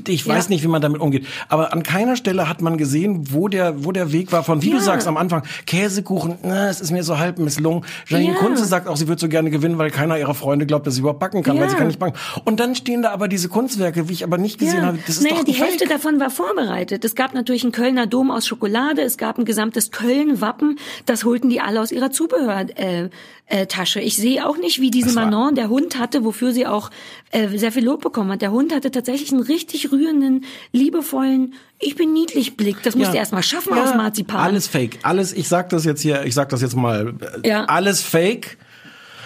ich 0.08 0.28
weiß 0.28 0.46
Ja. 0.46 0.50
nicht, 0.50 0.64
wie 0.64 0.68
man 0.68 0.82
damit 0.82 1.00
umgeht. 1.00 1.28
Aber 1.48 1.72
an 1.74 1.84
keiner 1.84 2.16
Stelle 2.16 2.50
hat 2.50 2.62
man 2.64 2.78
gesehen, 2.80 3.32
wo 3.32 3.48
der, 3.48 3.86
wo 3.86 3.92
der 3.92 4.12
Weg 4.12 4.32
war 4.32 4.44
von, 4.44 4.64
wie 4.64 4.72
du 4.72 4.78
Ja. 4.78 4.82
sagst 4.82 5.08
am 5.08 5.16
Anfang, 5.18 5.44
Käsekuchen, 5.68 6.36
na, 6.42 6.70
es 6.70 6.82
ist 6.82 6.92
mir 6.92 7.04
so 7.04 7.20
halb 7.20 7.38
misslungen. 7.38 7.86
Janine 8.08 8.34
Ja. 8.34 8.40
Kunze 8.40 8.66
sagt 8.66 8.88
auch, 8.88 8.98
sie 8.98 9.08
würde 9.08 9.22
so 9.22 9.30
gerne 9.30 9.52
gewinnen, 9.52 9.78
weil 9.78 9.92
keiner 9.92 10.18
ihrer 10.18 10.34
Freunde 10.34 10.66
glaubt, 10.66 10.88
dass 10.88 10.96
sie 10.96 11.02
überhaupt 11.02 11.20
backen 11.20 11.44
kann, 11.44 11.60
weil 11.60 11.70
sie 11.70 11.76
kann 11.76 11.88
nicht 11.88 12.00
backen. 12.00 12.18
Und 12.46 12.60
dann 12.60 12.74
stehen 12.74 13.04
da 13.04 13.12
aber 13.12 13.28
diese 13.28 13.48
Kunstwerke, 13.48 14.10
wie 14.10 14.14
ich 14.14 14.24
aber 14.24 14.40
nicht 14.40 14.58
gesehen 14.58 14.84
habe, 14.86 14.98
das 15.06 15.18
ist 15.18 15.24
naja, 15.24 15.36
doch 15.36 15.44
die 15.44 15.54
Fake. 15.54 15.70
Hälfte 15.70 15.88
davon 15.88 16.20
war 16.20 16.32
vorbereitet. 16.32 17.06
Es 17.06 17.14
gab 17.14 17.36
natürlich 17.36 17.62
einen 17.64 17.72
Kölner 17.74 18.08
Dom 18.08 18.32
aus 18.32 18.48
Schokolade, 18.48 19.04
es 19.04 19.18
gab 19.18 19.38
ein 19.38 19.46
gesamtes 19.46 19.92
Köln-Wappen, 19.92 20.80
das 21.06 21.26
holten 21.26 21.50
die 21.50 21.62
alle 21.62 21.80
aus 21.80 21.92
ihrer 21.92 22.10
Zubehörtasche. 22.12 22.76
Äh, 22.80 23.10
äh, 23.50 23.66
Tasche. 23.66 24.00
ich 24.00 24.16
sehe 24.16 24.48
auch 24.48 24.58
nicht, 24.58 24.80
wie 24.80 24.92
diese 24.92 25.12
Manon 25.14 25.56
der 25.56 25.70
Hund 25.70 25.98
hatte, 25.98 26.24
wofür 26.24 26.52
sie 26.52 26.68
auch 26.68 26.92
äh, 27.32 27.48
sehr 27.58 27.72
viel 27.72 27.84
Lob 27.84 28.02
bekommen 28.02 28.32
hat. 28.32 28.42
Der 28.42 28.52
Hund 28.52 28.74
hatte 28.74 28.92
tatsächlich 28.92 29.32
einen 29.32 29.42
richtig 29.42 29.92
rührenden, 29.92 30.46
liebevollen, 30.72 31.56
ich 31.80 31.96
bin 31.96 32.14
niedlich 32.14 32.58
Blick. 32.58 32.84
Das 32.84 32.96
musste 32.96 33.16
er 33.16 33.22
erst 33.22 33.32
mal 33.32 33.42
schaffen 33.42 33.74
aus 33.74 33.96
Marzipan. 33.96 34.40
Alles 34.40 34.68
Fake. 34.68 35.00
Alles, 35.02 35.34
ich 35.34 35.48
sag 35.48 35.70
das 35.70 35.86
jetzt 35.86 36.02
hier, 36.02 36.26
ich 36.26 36.36
sag 36.36 36.50
das 36.50 36.62
jetzt 36.62 36.76
mal. 36.76 37.14
Ja. 37.44 37.66
Alles 37.66 38.02
Fake. 38.02 38.58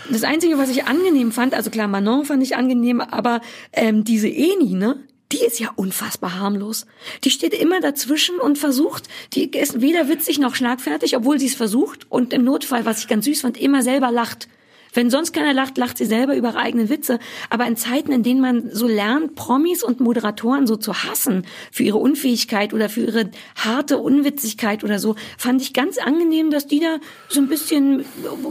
Das 0.09 0.23
Einzige, 0.23 0.57
was 0.57 0.69
ich 0.69 0.85
angenehm 0.85 1.31
fand, 1.31 1.53
also 1.53 1.69
klar, 1.69 1.87
Manon 1.87 2.25
fand 2.25 2.43
ich 2.43 2.55
angenehm, 2.55 3.01
aber 3.01 3.41
ähm, 3.71 4.03
diese 4.03 4.27
Eni, 4.27 4.73
ne? 4.73 4.97
Die 5.33 5.43
ist 5.43 5.59
ja 5.59 5.71
unfassbar 5.75 6.39
harmlos. 6.39 6.85
Die 7.23 7.31
steht 7.31 7.55
immer 7.55 7.81
dazwischen 7.81 8.37
und 8.39 8.59
versucht, 8.59 9.07
die 9.33 9.49
ist 9.49 9.81
weder 9.81 10.07
witzig 10.07 10.37
noch 10.37 10.53
schlagfertig, 10.53 11.17
obwohl 11.17 11.39
sie 11.39 11.47
es 11.47 11.55
versucht 11.55 12.05
und 12.09 12.33
im 12.33 12.43
Notfall, 12.43 12.85
was 12.85 12.99
ich 12.99 13.07
ganz 13.07 13.25
süß 13.25 13.41
fand, 13.41 13.57
immer 13.57 13.81
selber 13.81 14.11
lacht. 14.11 14.47
Wenn 14.93 15.09
sonst 15.09 15.33
keiner 15.33 15.53
lacht, 15.53 15.77
lacht 15.77 15.97
sie 15.97 16.05
selber 16.05 16.35
über 16.35 16.49
ihre 16.49 16.59
eigenen 16.59 16.89
Witze. 16.89 17.19
Aber 17.49 17.65
in 17.65 17.75
Zeiten, 17.75 18.11
in 18.11 18.23
denen 18.23 18.41
man 18.41 18.69
so 18.71 18.87
lernt, 18.87 19.35
Promis 19.35 19.83
und 19.83 19.99
Moderatoren 19.99 20.67
so 20.67 20.75
zu 20.75 21.03
hassen 21.03 21.45
für 21.71 21.83
ihre 21.83 21.97
Unfähigkeit 21.97 22.73
oder 22.73 22.89
für 22.89 23.01
ihre 23.01 23.31
harte 23.55 23.97
Unwitzigkeit 23.97 24.83
oder 24.83 24.99
so, 24.99 25.15
fand 25.37 25.61
ich 25.61 25.73
ganz 25.73 25.97
angenehm, 25.97 26.51
dass 26.51 26.67
die 26.67 26.79
da 26.79 26.97
so 27.27 27.41
ein 27.41 27.47
bisschen 27.47 28.05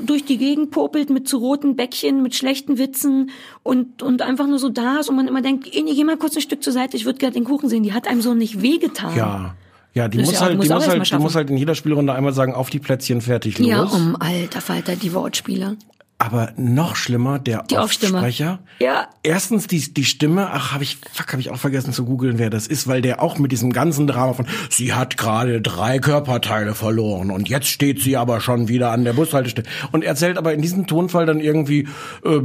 durch 0.05 0.25
die 0.25 0.39
Gegend 0.39 0.71
popelt 0.71 1.11
mit 1.11 1.29
zu 1.29 1.39
roten 1.39 1.77
Bäckchen, 1.77 2.23
mit 2.23 2.35
schlechten 2.35 2.79
Witzen 2.79 3.31
und, 3.63 4.03
und 4.03 4.23
einfach 4.23 4.47
nur 4.47 4.59
so 4.59 4.69
da 4.69 4.99
ist 4.99 5.09
und 5.09 5.17
man 5.17 5.29
immer 5.29 5.43
denkt, 5.43 5.73
Eni, 5.75 5.95
geh 5.95 6.05
mal 6.05 6.17
kurz 6.17 6.37
ein 6.37 6.43
Stück 6.43 6.63
zur 6.63 6.73
Seite, 6.73 6.97
ich 6.97 7.05
würde 7.05 7.19
gerne 7.19 7.35
den 7.35 7.45
Kuchen 7.45 7.69
sehen. 7.69 7.83
Die 7.83 7.93
hat 7.93 8.09
einem 8.09 8.23
so 8.23 8.35
nicht 8.35 8.63
wehgetan. 8.63 9.17
Ja. 9.17 9.55
Ja, 9.95 10.09
die 10.09 10.19
Das 10.19 10.27
muss 10.27 10.35
ja 10.37 10.41
halt, 10.41 10.57
muss 10.57 10.69
die 10.69 10.73
muss 10.73 10.89
halt, 10.89 11.11
die 11.11 11.19
muss 11.19 11.35
halt 11.35 11.51
in 11.51 11.59
jeder 11.59 11.75
Spielrunde 11.75 12.15
einmal 12.15 12.33
sagen, 12.33 12.55
auf 12.55 12.71
die 12.71 12.79
Plätzchen 12.79 13.21
fertig 13.21 13.59
los. 13.59 13.69
Ja, 13.69 13.83
um 13.83 14.17
alter 14.19 14.63
Falter, 14.63 14.97
die 14.97 15.13
Wortspiele. 15.13 15.77
Aber 16.23 16.53
noch 16.57 16.95
schlimmer, 16.95 17.41
der 17.41 17.65
Die 17.65 17.77
Aufstimme. 17.77 18.19
Aufsprecher. 18.19 18.61
Ja. 18.79 19.09
Erstens 19.25 19.67
die, 19.67 19.93
die 19.93 20.05
Stimme, 20.05 20.51
ach, 20.53 20.73
habe 20.73 20.85
ich, 20.85 20.99
fuck, 21.13 21.33
habe 21.33 21.41
ich 21.41 21.51
auch 21.51 21.57
vergessen 21.57 21.93
zu 21.93 22.05
googeln, 22.05 22.39
wer 22.39 22.49
das 22.49 22.69
ist, 22.69 22.87
weil 22.87 23.03
der 23.03 23.21
auch 23.21 23.39
mit 23.39 23.51
diesem 23.51 23.73
ganzen 23.73 24.07
Drama 24.07 24.33
von, 24.33 24.47
sie 24.71 24.93
hat 24.93 25.17
gerade 25.17 25.61
drei 25.61 25.99
Körperteile 25.99 26.77
verloren 26.77 27.33
und 27.33 27.49
jetzt 27.49 27.67
steht 27.67 28.01
sie 28.01 28.17
aber 28.17 28.41
schon 28.41 28.69
wieder 28.69 28.93
an 28.93 29.03
der 29.03 29.15
Bushaltestelle 29.15 29.67
und 29.91 30.05
erzählt 30.05 30.39
aber 30.39 30.55
in 30.55 30.63
diesem 30.63 30.87
Tonfall 30.87 31.27
dann 31.27 31.41
irgendwie, 31.41 31.89
äh, 32.25 32.39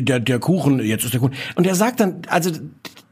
der, 0.00 0.20
der 0.20 0.38
Kuchen, 0.38 0.80
jetzt 0.80 1.04
ist 1.04 1.12
der 1.12 1.20
Kuchen. 1.20 1.34
Und 1.56 1.66
er 1.66 1.74
sagt 1.74 2.00
dann, 2.00 2.22
also 2.28 2.52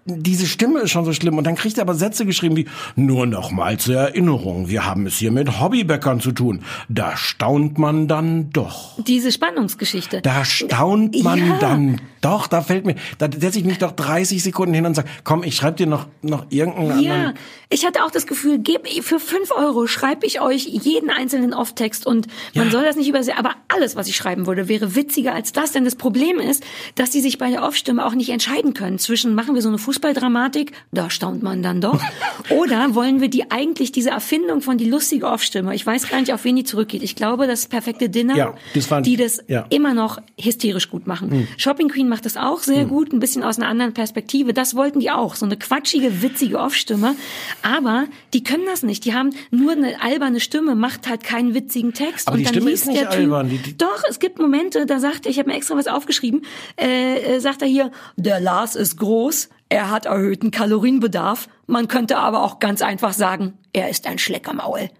diese 0.06 0.46
Stimme 0.46 0.80
ist 0.80 0.90
schon 0.92 1.04
so 1.04 1.12
schlimm. 1.12 1.36
Und 1.36 1.44
dann 1.44 1.56
kriegt 1.56 1.78
er 1.78 1.82
aber 1.82 1.94
Sätze 1.94 2.24
geschrieben 2.26 2.56
wie, 2.56 2.66
nur 2.94 3.26
noch 3.26 3.50
mal 3.50 3.76
zur 3.78 3.96
Erinnerung, 3.96 4.68
wir 4.68 4.86
haben 4.86 5.06
es 5.06 5.16
hier 5.18 5.32
mit 5.32 5.60
Hobbybäckern 5.60 6.20
zu 6.20 6.32
tun. 6.32 6.62
Da 6.88 7.16
staunt 7.16 7.78
man 7.78 8.08
dann 8.08 8.50
doch. 8.50 8.98
Diese 9.04 9.32
Spannungsgeschichte. 9.32 10.20
Da 10.22 10.44
staunt 10.44 11.22
man 11.22 11.38
Ja. 11.46 11.58
dann 11.58 12.00
doch, 12.20 12.46
da 12.48 12.60
fällt 12.62 12.86
mir, 12.86 12.96
da 13.18 13.28
setze 13.30 13.58
ich 13.60 13.64
mich 13.64 13.78
doch 13.78 13.92
30 13.92 14.42
Sekunden 14.42 14.74
hin 14.74 14.84
und 14.86 14.94
sage, 14.94 15.08
komm, 15.22 15.44
ich 15.44 15.54
schreibe 15.54 15.76
dir 15.76 15.86
noch, 15.86 16.06
noch 16.22 16.46
irgendeinen 16.50 17.00
Ja, 17.04 17.12
anderen. 17.14 17.34
ich 17.68 17.86
hatte 17.86 18.04
auch 18.04 18.10
das 18.10 18.26
Gefühl, 18.26 18.58
geb, 18.58 18.88
für 19.02 19.20
fünf 19.20 19.50
Euro 19.52 19.86
schreibe 19.86 20.26
ich 20.26 20.40
euch 20.40 20.66
jeden 20.66 21.10
einzelnen 21.10 21.54
Off-Text 21.54 22.04
und 22.06 22.26
man 22.54 22.66
Ja. 22.66 22.70
soll 22.72 22.84
das 22.84 22.96
nicht 22.96 23.08
übersehen, 23.08 23.36
aber 23.38 23.52
alles, 23.68 23.94
was 23.94 24.08
ich 24.08 24.16
schreiben 24.16 24.46
würde, 24.46 24.66
wäre 24.68 24.96
witziger 24.96 25.34
als 25.34 25.52
das, 25.52 25.70
denn 25.72 25.84
das 25.84 25.94
Problem 25.94 26.40
ist, 26.40 26.64
dass 26.96 27.10
die 27.10 27.20
sich 27.20 27.38
bei 27.38 27.50
der 27.50 27.62
Off-Stimme 27.62 28.04
auch 28.04 28.14
nicht 28.14 28.30
entscheiden 28.30 28.74
können 28.74 28.98
zwischen, 28.98 29.34
machen 29.36 29.54
wir 29.54 29.62
so 29.62 29.68
eine 29.68 29.78
Fußballdramatik, 30.00 30.72
da 30.92 31.08
staunt 31.08 31.42
man 31.42 31.62
dann 31.62 31.80
doch, 31.80 31.98
oder 32.50 32.94
wollen 32.94 33.20
wir 33.22 33.28
die 33.28 33.50
eigentlich, 33.50 33.92
diese 33.92 34.10
Erfindung 34.10 34.60
von 34.60 34.76
die 34.76 34.84
lustige 34.88 35.26
Off-Stimme, 35.26 35.74
ich 35.74 35.86
weiß 35.86 36.08
gar 36.10 36.20
nicht, 36.20 36.32
auf 36.34 36.44
wen 36.44 36.54
die 36.56 36.64
zurückgeht, 36.64 37.02
ich 37.02 37.16
glaube, 37.16 37.46
das 37.46 37.66
perfekte 37.66 38.10
Dinner, 38.10 38.36
Ja, 38.36 38.54
das 38.74 38.90
waren- 38.90 39.02
die 39.02 39.16
das 39.16 39.42
ja. 39.48 39.64
immer 39.70 39.94
noch 39.94 40.20
hysterisch 40.38 40.90
gut 40.90 41.06
machen. 41.06 41.48
Shopping 41.56 41.88
Queen 41.88 42.08
macht 42.10 42.26
das 42.26 42.36
auch 42.36 42.60
sehr 42.60 42.84
gut, 42.84 43.12
ein 43.12 43.20
bisschen 43.20 43.42
aus 43.42 43.56
einer 43.58 43.68
anderen 43.68 43.94
Perspektive. 43.94 44.52
Das 44.52 44.74
wollten 44.74 45.00
die 45.00 45.10
auch, 45.10 45.34
so 45.34 45.46
eine 45.46 45.56
quatschige, 45.56 46.20
witzige 46.22 46.58
Off-Stimme. 46.58 47.14
Aber 47.62 48.04
die 48.34 48.42
können 48.42 48.64
das 48.66 48.82
nicht. 48.82 49.04
Die 49.06 49.14
haben 49.14 49.30
nur 49.50 49.72
eine 49.72 50.02
alberne 50.02 50.40
Stimme, 50.40 50.74
macht 50.74 51.08
halt 51.08 51.24
keinen 51.24 51.54
witzigen 51.54 51.94
Text. 51.94 52.28
Aber 52.28 52.34
und 52.34 52.40
die 52.40 52.44
dann 52.44 52.54
Stimme 52.54 52.70
liest 52.70 52.82
ist 52.82 52.88
nicht 52.90 53.00
der 53.00 53.10
typ, 53.10 53.20
albern, 53.20 53.48
die- 53.48 53.58
die- 53.58 53.76
Doch, 53.78 54.02
es 54.08 54.18
gibt 54.18 54.38
Momente, 54.38 54.84
da 54.86 54.98
sagt 55.00 55.24
er, 55.26 55.30
ich 55.30 55.38
habe 55.38 55.48
mir 55.50 55.56
extra 55.56 55.74
was 55.76 55.86
aufgeschrieben, 55.86 56.42
äh, 56.80 57.36
äh, 57.36 57.40
sagt 57.40 57.62
er 57.62 57.68
hier, 57.68 57.90
der 58.16 58.40
Lars 58.40 58.76
ist 58.76 58.96
groß, 58.98 59.48
er 59.68 59.90
hat 59.90 60.06
erhöhten 60.06 60.50
Kalorienbedarf. 60.50 61.48
Man 61.66 61.88
könnte 61.88 62.18
aber 62.18 62.42
auch 62.42 62.58
ganz 62.58 62.82
einfach 62.82 63.12
sagen, 63.12 63.58
er 63.72 63.88
ist 63.88 64.06
ein 64.06 64.18
Schleckermaul. 64.18 64.90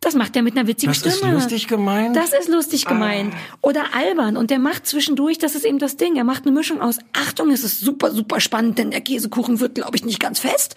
Das 0.00 0.14
macht 0.14 0.36
er 0.36 0.42
mit 0.42 0.56
einer 0.56 0.68
witzigen 0.68 0.92
Das 0.94 1.04
ist 1.04 1.18
Stimme. 1.18 1.32
lustig 1.34 1.66
gemeint? 1.66 2.14
Das 2.14 2.32
ist 2.32 2.48
lustig 2.48 2.84
gemeint. 2.86 3.34
Oder 3.62 3.96
albern. 3.96 4.36
Und 4.36 4.50
der 4.50 4.60
macht 4.60 4.86
zwischendurch, 4.86 5.38
das 5.38 5.56
ist 5.56 5.64
eben 5.64 5.80
das 5.80 5.96
Ding, 5.96 6.14
er 6.14 6.22
macht 6.22 6.44
eine 6.46 6.52
Mischung 6.52 6.80
aus, 6.80 6.98
Achtung, 7.12 7.50
es 7.50 7.64
ist 7.64 7.80
super, 7.80 8.12
super 8.12 8.38
spannend, 8.38 8.78
denn 8.78 8.92
der 8.92 9.00
Käsekuchen 9.00 9.58
wird, 9.58 9.74
glaube 9.74 9.96
ich, 9.96 10.04
nicht 10.04 10.20
ganz 10.20 10.38
fest. 10.38 10.76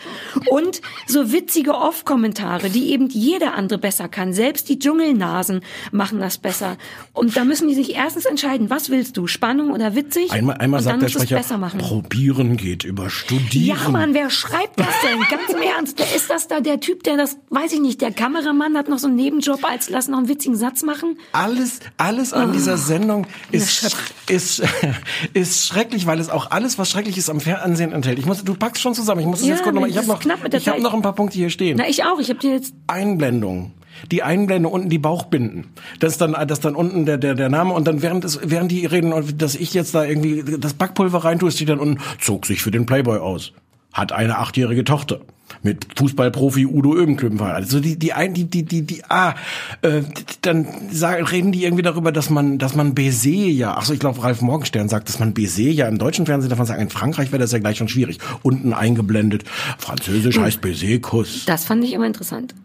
Und 0.49 0.81
so 1.05 1.31
witzige 1.31 1.75
Off-Kommentare, 1.75 2.71
die 2.71 2.89
eben 2.91 3.09
jeder 3.09 3.53
andere 3.53 3.77
besser 3.77 4.07
kann. 4.09 4.33
Selbst 4.33 4.69
die 4.69 4.79
Dschungelnasen 4.79 5.61
machen 5.91 6.19
das 6.19 6.39
besser. 6.39 6.77
Und 7.13 7.37
da 7.37 7.43
müssen 7.45 7.67
die 7.67 7.75
sich 7.75 7.93
erstens 7.93 8.25
entscheiden, 8.25 8.71
was 8.71 8.89
willst 8.89 9.17
du, 9.17 9.27
Spannung 9.27 9.71
oder 9.71 9.95
witzig? 9.95 10.31
Einmal, 10.31 10.57
einmal 10.57 10.79
und 10.79 10.83
sagt 10.83 11.01
der 11.03 11.09
Sprecher, 11.09 11.35
besser 11.37 11.59
machen. 11.59 11.79
probieren 11.79 12.57
geht 12.57 12.83
über 12.83 13.11
studieren. 13.11 13.77
Ja, 13.83 13.89
Mann, 13.89 14.15
wer 14.15 14.31
schreibt 14.31 14.79
das 14.79 14.87
denn? 15.03 15.19
Ganz 15.29 15.49
im 15.53 15.61
Ernst. 15.77 15.99
Wer 15.99 16.15
ist 16.15 16.27
das 16.31 16.47
da? 16.47 16.59
Der 16.59 16.79
Typ, 16.79 17.03
der 17.03 17.17
das, 17.17 17.37
weiß 17.51 17.71
ich 17.73 17.81
nicht, 17.81 18.01
der 18.01 18.11
Kameramann 18.11 18.75
hat 18.75 18.89
noch 18.89 18.97
so 18.97 19.10
einen 19.11 19.17
Nebenjob 19.17 19.63
als 19.63 19.89
lass 19.89 20.07
noch 20.07 20.17
einen 20.17 20.27
witzigen 20.27 20.55
Satz 20.55 20.83
machen. 20.83 21.17
Alles, 21.31 21.79
alles 21.97 22.33
an 22.33 22.53
dieser 22.53 22.77
Sendung 22.77 23.27
ist, 23.51 23.95
ist, 24.27 24.63
ist 25.33 25.67
schrecklich, 25.67 26.05
weil 26.05 26.19
es 26.19 26.29
auch 26.29 26.51
alles, 26.51 26.77
was 26.77 26.89
schrecklich 26.89 27.17
ist, 27.17 27.29
am 27.29 27.39
Fernsehen 27.39 27.91
enthält. 27.91 28.19
Ich 28.19 28.25
muss, 28.25 28.43
du 28.43 28.55
packst 28.55 28.81
schon 28.81 28.93
zusammen. 28.95 29.21
Ich 29.21 29.27
muss 29.27 29.41
es 29.41 29.47
Ja, 29.47 29.53
jetzt 29.53 29.63
kurz 29.63 29.73
nochmal. 29.75 29.89
Ich 29.89 29.97
habe 29.97 30.05
ist 30.05 30.25
noch, 30.25 30.45
ich 30.45 30.53
habe 30.53 30.59
Zeit. 30.59 30.81
noch 30.81 30.93
ein 30.93 31.01
paar 31.01 31.15
Punkte 31.15 31.37
hier 31.37 31.49
stehen. 31.49 31.77
Na, 31.77 31.87
ich 31.87 32.03
auch. 32.03 32.19
Ich 32.19 32.29
habe 32.29 32.39
dir 32.39 32.53
jetzt 32.53 32.73
Einblendung. 32.87 33.73
Die 34.11 34.23
Einblendung 34.23 34.71
unten 34.71 34.89
die 34.89 34.97
Bauchbinden. 34.97 35.67
Das 35.99 36.13
ist 36.13 36.21
dann, 36.21 36.31
das 36.33 36.59
ist 36.59 36.65
dann 36.65 36.75
unten 36.75 37.05
der, 37.05 37.17
der, 37.17 37.35
der 37.35 37.49
Name 37.49 37.73
und 37.73 37.87
dann 37.87 38.01
während 38.01 38.23
es, 38.25 38.39
während 38.43 38.71
die 38.71 38.85
reden, 38.85 39.13
und 39.13 39.41
dass 39.41 39.55
ich 39.55 39.73
jetzt 39.73 39.93
da 39.93 40.03
irgendwie 40.03 40.43
das 40.57 40.73
Backpulver 40.73 41.23
reintue, 41.23 41.51
steht 41.51 41.69
dann 41.69 41.79
unten, 41.79 42.01
zog 42.19 42.45
sich 42.45 42.61
für 42.61 42.71
den 42.71 42.85
Playboy 42.85 43.19
aus. 43.19 43.53
Hat 43.93 44.11
eine 44.11 44.37
achtjährige 44.37 44.83
Tochter. 44.83 45.21
Mit 45.63 45.85
Fußballprofi 45.97 46.65
Udo 46.65 46.93
verheiratet. 46.93 47.65
Also 47.65 47.81
die, 47.81 47.99
die, 47.99 48.13
ein, 48.13 48.33
die, 48.33 48.45
die, 48.45 48.63
die, 48.63 48.83
die, 48.83 49.03
ah, 49.09 49.35
äh, 49.81 50.01
dann 50.41 50.65
sagen, 50.91 51.25
reden 51.25 51.51
die 51.51 51.65
irgendwie 51.65 51.83
darüber, 51.83 52.13
dass 52.13 52.29
man, 52.29 52.57
dass 52.57 52.73
man 52.73 52.95
Baiser 52.95 53.29
ja, 53.29 53.75
ach 53.77 53.83
so, 53.83 53.93
ich 53.93 53.99
glaube, 53.99 54.23
Ralf 54.23 54.41
Morgenstern 54.41 54.87
sagt, 54.87 55.09
dass 55.09 55.19
man 55.19 55.33
Baiser 55.33 55.63
ja 55.63 55.89
im 55.89 55.97
deutschen 55.97 56.25
Fernsehen 56.25 56.49
davon 56.49 56.65
sagen, 56.65 56.81
in 56.81 56.89
Frankreich 56.89 57.33
wäre 57.33 57.41
das 57.41 57.51
ja 57.51 57.59
gleich 57.59 57.77
schon 57.77 57.89
schwierig. 57.89 58.19
Unten 58.43 58.73
eingeblendet, 58.73 59.43
Französisch 59.77 60.39
heißt 60.39 60.61
Baiser-Kuss. 60.61 61.45
Das 61.45 61.65
fand 61.65 61.83
ich 61.83 61.91
immer 61.91 62.07
interessant. 62.07 62.55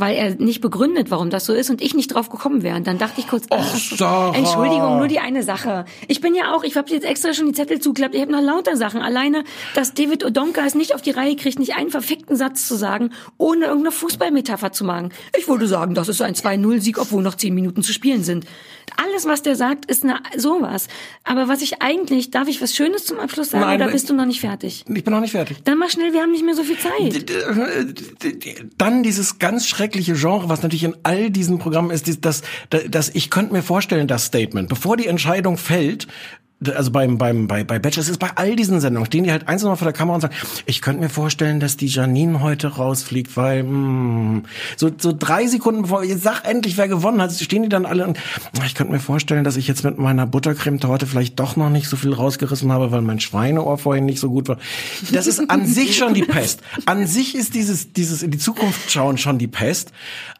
Weil 0.00 0.16
er 0.16 0.34
nicht 0.36 0.62
begründet, 0.62 1.10
warum 1.10 1.28
das 1.28 1.44
so 1.44 1.52
ist 1.52 1.68
und 1.68 1.82
ich 1.82 1.94
nicht 1.94 2.14
drauf 2.14 2.30
gekommen 2.30 2.62
wäre. 2.62 2.76
Und 2.76 2.86
dann 2.86 2.96
dachte 2.96 3.20
ich 3.20 3.28
kurz, 3.28 3.44
ach, 3.50 3.76
Sarah. 3.76 4.34
Entschuldigung, 4.34 4.96
nur 4.96 5.08
die 5.08 5.18
eine 5.18 5.42
Sache. 5.42 5.84
Ich 6.08 6.20
bin 6.20 6.34
ja 6.34 6.54
auch, 6.54 6.64
ich 6.64 6.76
habe 6.76 6.90
jetzt 6.90 7.04
extra 7.04 7.34
schon 7.34 7.46
die 7.46 7.52
Zettel 7.52 7.80
zugeklappt, 7.80 8.14
ich 8.14 8.22
habe 8.22 8.32
noch 8.32 8.40
lauter 8.40 8.76
Sachen. 8.76 9.02
Alleine, 9.02 9.44
dass 9.74 9.92
David 9.92 10.24
Odonka 10.24 10.64
es 10.64 10.74
nicht 10.74 10.94
auf 10.94 11.02
die 11.02 11.10
Reihe 11.10 11.36
kriegt, 11.36 11.58
nicht 11.58 11.76
einen 11.76 11.90
verfickten 11.90 12.34
Satz 12.34 12.66
zu 12.66 12.76
sagen, 12.76 13.10
ohne 13.36 13.66
irgendeine 13.66 13.92
Fußballmetapher 13.92 14.72
zu 14.72 14.84
machen. 14.84 15.12
Ich 15.38 15.46
würde 15.48 15.66
sagen, 15.66 15.94
das 15.94 16.08
ist 16.08 16.22
ein 16.22 16.34
2-0-Sieg, 16.34 16.98
obwohl 16.98 17.22
noch 17.22 17.34
10 17.34 17.54
Minuten 17.54 17.82
zu 17.82 17.92
spielen 17.92 18.24
sind. 18.24 18.46
Alles, 18.96 19.26
was 19.26 19.42
der 19.42 19.56
sagt, 19.56 19.90
ist 19.90 20.04
eine, 20.04 20.20
sowas. 20.36 20.88
Aber 21.24 21.48
was 21.48 21.62
ich 21.62 21.82
eigentlich, 21.82 22.30
darf 22.30 22.48
ich 22.48 22.60
was 22.62 22.74
Schönes 22.74 23.04
zum 23.04 23.18
Abschluss 23.18 23.50
sagen 23.50 23.64
Nein, 23.64 23.76
oder 23.76 23.86
weil- 23.86 23.92
bist 23.92 24.08
du 24.10 24.14
noch 24.14 24.26
nicht 24.26 24.40
fertig? 24.40 24.84
Ich 24.88 25.04
bin 25.04 25.12
noch 25.12 25.20
nicht 25.20 25.32
fertig. 25.32 25.58
Dann 25.64 25.78
mach 25.78 25.90
schnell, 25.90 26.12
wir 26.12 26.22
haben 26.22 26.32
nicht 26.32 26.44
mehr 26.44 26.54
so 26.54 26.62
viel 26.62 26.78
Zeit. 26.78 27.30
Dann 28.78 29.02
dieses 29.02 29.38
ganz 29.38 29.66
schreckliche 29.66 30.14
Genre, 30.14 30.48
was 30.48 30.62
natürlich 30.62 30.84
in 30.84 30.96
all 31.02 31.30
diesen 31.30 31.58
Programmen 31.58 31.90
ist, 31.90 32.24
das, 32.24 32.42
das 32.88 33.10
ich 33.14 33.30
könnte 33.30 33.52
mir 33.52 33.62
vorstellen, 33.62 34.06
das 34.06 34.26
Statement, 34.26 34.68
bevor 34.68 34.96
die 34.96 35.06
Entscheidung 35.06 35.56
fällt, 35.56 36.06
also 36.74 36.90
beim 36.90 37.16
beim 37.16 37.46
bei 37.46 37.64
bei 37.64 37.78
Bachelor, 37.78 38.02
es 38.02 38.08
ist 38.08 38.18
bei 38.18 38.30
all 38.34 38.54
diesen 38.54 38.80
Sendungen 38.80 39.06
stehen 39.06 39.24
die 39.24 39.32
halt 39.32 39.48
einzeln 39.48 39.70
mal 39.70 39.76
vor 39.76 39.86
der 39.86 39.94
Kamera 39.94 40.16
und 40.16 40.20
sagen, 40.20 40.34
ich 40.66 40.82
könnte 40.82 41.00
mir 41.00 41.08
vorstellen, 41.08 41.58
dass 41.58 41.76
die 41.76 41.86
Janine 41.86 42.40
heute 42.40 42.68
rausfliegt, 42.68 43.36
weil 43.36 43.60
hm, 43.60 44.42
so 44.76 44.90
so 44.96 45.14
drei 45.16 45.46
Sekunden 45.46 45.82
bevor 45.82 46.04
jetzt 46.04 46.22
sag 46.22 46.44
endlich 46.44 46.76
wer 46.76 46.88
gewonnen 46.88 47.22
hat, 47.22 47.32
stehen 47.32 47.62
die 47.62 47.68
dann 47.68 47.86
alle 47.86 48.06
und 48.06 48.18
ich 48.66 48.74
könnte 48.74 48.92
mir 48.92 49.00
vorstellen, 49.00 49.44
dass 49.44 49.56
ich 49.56 49.68
jetzt 49.68 49.84
mit 49.84 49.98
meiner 49.98 50.26
Buttercremetorte 50.26 51.06
vielleicht 51.06 51.40
doch 51.40 51.56
noch 51.56 51.70
nicht 51.70 51.88
so 51.88 51.96
viel 51.96 52.12
rausgerissen 52.12 52.70
habe, 52.70 52.92
weil 52.92 53.00
mein 53.00 53.20
Schweineohr 53.20 53.78
vorhin 53.78 54.04
nicht 54.04 54.20
so 54.20 54.28
gut 54.28 54.48
war. 54.48 54.58
Das 55.12 55.26
ist 55.26 55.48
an 55.50 55.66
sich 55.66 55.96
schon 55.96 56.12
die 56.14 56.24
Pest. 56.24 56.60
An 56.84 57.06
sich 57.06 57.34
ist 57.34 57.54
dieses 57.54 57.92
dieses 57.92 58.22
in 58.22 58.30
die 58.30 58.38
Zukunft 58.38 58.90
schauen 58.90 59.16
schon 59.16 59.38
die 59.38 59.48
Pest, 59.48 59.92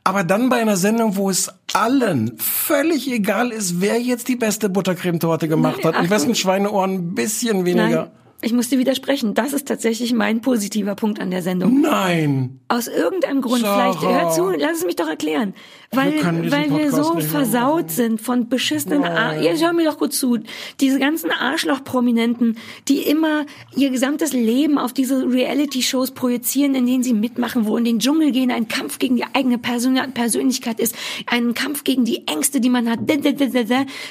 aber 0.05 0.25
dann 0.25 0.49
bei 0.49 0.57
einer 0.57 0.77
Sendung, 0.77 1.17
wo 1.17 1.31
es 1.31 1.53
allen 1.73 2.37
völlig 2.39 3.11
egal 3.11 3.51
ist, 3.51 3.81
wer 3.81 4.01
jetzt 4.01 4.29
die 4.29 4.37
beste 4.37 4.69
Buttercremetorte 4.69 5.49
gemacht 5.49 5.81
Nein, 5.85 5.95
hat 5.95 6.03
und 6.03 6.11
wessen 6.11 6.35
Schweineohren 6.35 6.95
ein 6.95 7.15
bisschen 7.15 7.65
weniger. 7.65 8.05
Nein, 8.05 8.11
ich 8.43 8.53
muss 8.53 8.69
dir 8.69 8.79
widersprechen. 8.79 9.35
Das 9.35 9.53
ist 9.53 9.69
tatsächlich 9.69 10.13
mein 10.13 10.41
positiver 10.41 10.95
Punkt 10.95 11.21
an 11.21 11.31
der 11.31 11.43
Sendung. 11.43 11.81
Nein. 11.81 12.61
Aus 12.69 12.89
irgendeinem 12.89 13.43
Grund, 13.43 13.63
Sarah. 13.63 13.93
vielleicht, 13.93 14.23
hör 14.23 14.31
zu, 14.31 14.51
lass 14.51 14.79
es 14.79 14.85
mich 14.85 14.97
doch 14.97 15.09
erklären. 15.09 15.55
Weil, 15.93 16.13
diesen 16.13 16.53
weil 16.53 16.71
wir 16.71 16.93
so 16.93 17.19
versaut 17.19 17.91
sind 17.91 18.21
von 18.21 18.49
beschissenen, 18.49 19.05
Ar 19.05 19.35
hör 19.35 19.73
mir 19.73 19.85
doch 19.85 19.99
gut 19.99 20.13
zu. 20.13 20.39
Diese 20.81 20.99
ganzen 20.99 21.33
Arschloch-Prominenten, 21.33 22.57
die 22.89 22.99
immer 22.99 23.45
ihr 23.77 23.91
gesamtes 23.91 24.33
Leben 24.33 24.79
auf 24.79 24.93
diese 24.93 25.31
Reality-Shows 25.31 26.13
projizieren, 26.13 26.75
in 26.75 26.87
denen 26.87 27.03
sie 27.03 27.13
mitmachen, 27.13 27.67
wo 27.67 27.77
in 27.77 27.85
den 27.85 27.99
Dschungel 27.99 28.31
gehen, 28.31 28.51
ein 28.51 28.69
Kampf 28.69 28.99
gegen 28.99 29.17
die 29.17 29.25
eigene 29.33 29.59
Persön 29.59 29.99
Persönlichkeit 30.15 30.81
ist, 30.81 30.95
ein 31.27 31.55
Kampf 31.55 31.85
gegen 31.85 32.05
die 32.05 32.27
Ängste, 32.29 32.61
die 32.61 32.71
man 32.71 32.89
hat, 32.89 33.01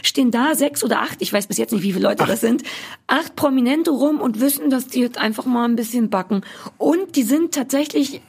stehen 0.03 0.31
da 0.31 0.53
sechs 0.55 0.83
oder 0.83 0.99
acht, 0.99 1.21
ich 1.21 1.31
weiß 1.31 1.47
bis 1.47 1.57
jetzt 1.57 1.71
nicht, 1.71 1.83
wie 1.83 1.93
viele 1.93 2.07
Leute 2.09 2.25
das 2.25 2.41
sind, 2.41 2.63
acht 3.07 3.35
Prominente 3.35 3.91
rum 3.91 4.18
und 4.21 4.39
wissen, 4.39 4.69
dass 4.69 4.87
die 4.87 5.01
jetzt 5.01 5.17
einfach 5.17 5.45
mal 5.45 5.65
ein 5.65 5.75
bisschen 5.75 6.09
backen. 6.09 6.41
Und 6.77 7.15
die 7.15 7.23
sind 7.23 7.53
tatsächlich 7.53 8.21